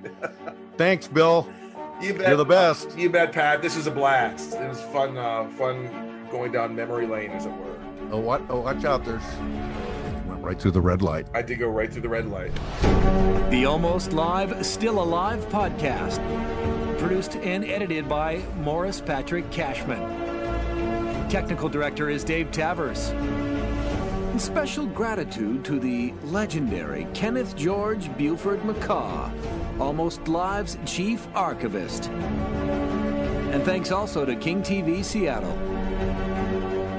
Thanks, 0.77 1.07
Bill. 1.07 1.47
You 2.01 2.13
bet. 2.13 2.27
You're 2.27 2.37
the 2.37 2.45
best. 2.45 2.97
You 2.97 3.09
bet, 3.09 3.31
Pat. 3.31 3.61
This 3.61 3.75
is 3.75 3.87
a 3.87 3.91
blast. 3.91 4.55
It 4.55 4.67
was 4.67 4.81
fun, 4.81 5.15
uh, 5.17 5.47
fun 5.57 6.22
going 6.33 6.51
down 6.51 6.75
memory 6.75 7.05
lane, 7.05 7.29
as 7.29 7.45
it 7.45 7.51
were. 7.51 7.77
Oh 8.11 8.17
what? 8.17 8.41
Oh, 8.49 8.61
watch 8.61 8.83
out! 8.83 9.05
There's 9.05 9.23
went 10.27 10.43
right 10.43 10.59
through 10.59 10.71
the 10.71 10.81
red 10.81 11.03
light. 11.03 11.27
I 11.33 11.43
did 11.43 11.59
go 11.59 11.69
right 11.69 11.91
through 11.91 12.01
the 12.01 12.09
red 12.09 12.25
light. 12.25 12.51
The 13.51 13.65
Almost 13.65 14.13
Live, 14.13 14.65
Still 14.65 15.01
Alive 15.01 15.47
podcast. 15.49 16.17
Produced 16.97 17.35
and 17.35 17.63
edited 17.63 18.09
by 18.09 18.41
Morris 18.57 18.99
Patrick 18.99 19.49
Cashman. 19.51 19.99
Technical 21.29 21.69
director 21.69 22.09
is 22.09 22.23
Dave 22.23 22.49
Tavers. 22.49 23.11
And 24.31 24.41
special 24.41 24.87
gratitude 24.87 25.63
to 25.65 25.79
the 25.79 26.15
legendary 26.23 27.05
Kenneth 27.13 27.55
George 27.55 28.09
Buford 28.17 28.61
McCaw, 28.61 29.31
Almost 29.79 30.27
Live's 30.27 30.79
chief 30.87 31.27
archivist. 31.35 32.09
And 32.09 33.63
thanks 33.63 33.91
also 33.91 34.25
to 34.25 34.35
King 34.35 34.63
TV 34.63 35.05
Seattle. 35.05 35.72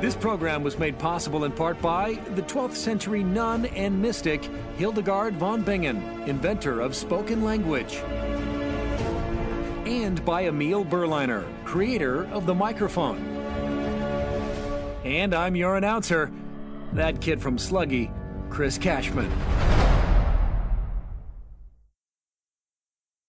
This 0.05 0.15
program 0.15 0.63
was 0.63 0.79
made 0.79 0.99
possible 0.99 1.45
in 1.45 1.53
part 1.53 1.81
by 1.81 2.17
the 2.35 2.43
12th 2.43 2.75
century 2.75 3.25
nun 3.25 3.65
and 3.65 4.03
mystic 4.03 4.51
Hildegard 4.77 5.35
von 5.37 5.63
Bingen, 5.63 5.97
inventor 6.29 6.83
of 6.83 6.95
spoken 6.95 7.43
language. 7.43 7.95
And 9.87 10.23
by 10.23 10.43
Emil 10.43 10.85
Berliner, 10.85 11.47
creator 11.65 12.27
of 12.27 12.45
the 12.45 12.55
microphone. 12.55 13.17
And 15.07 15.33
I'm 15.33 15.57
your 15.57 15.79
announcer, 15.79 16.31
that 16.93 17.23
kid 17.23 17.41
from 17.41 17.57
Sluggy, 17.57 18.13
Chris 18.51 18.77
Cashman. 18.77 19.33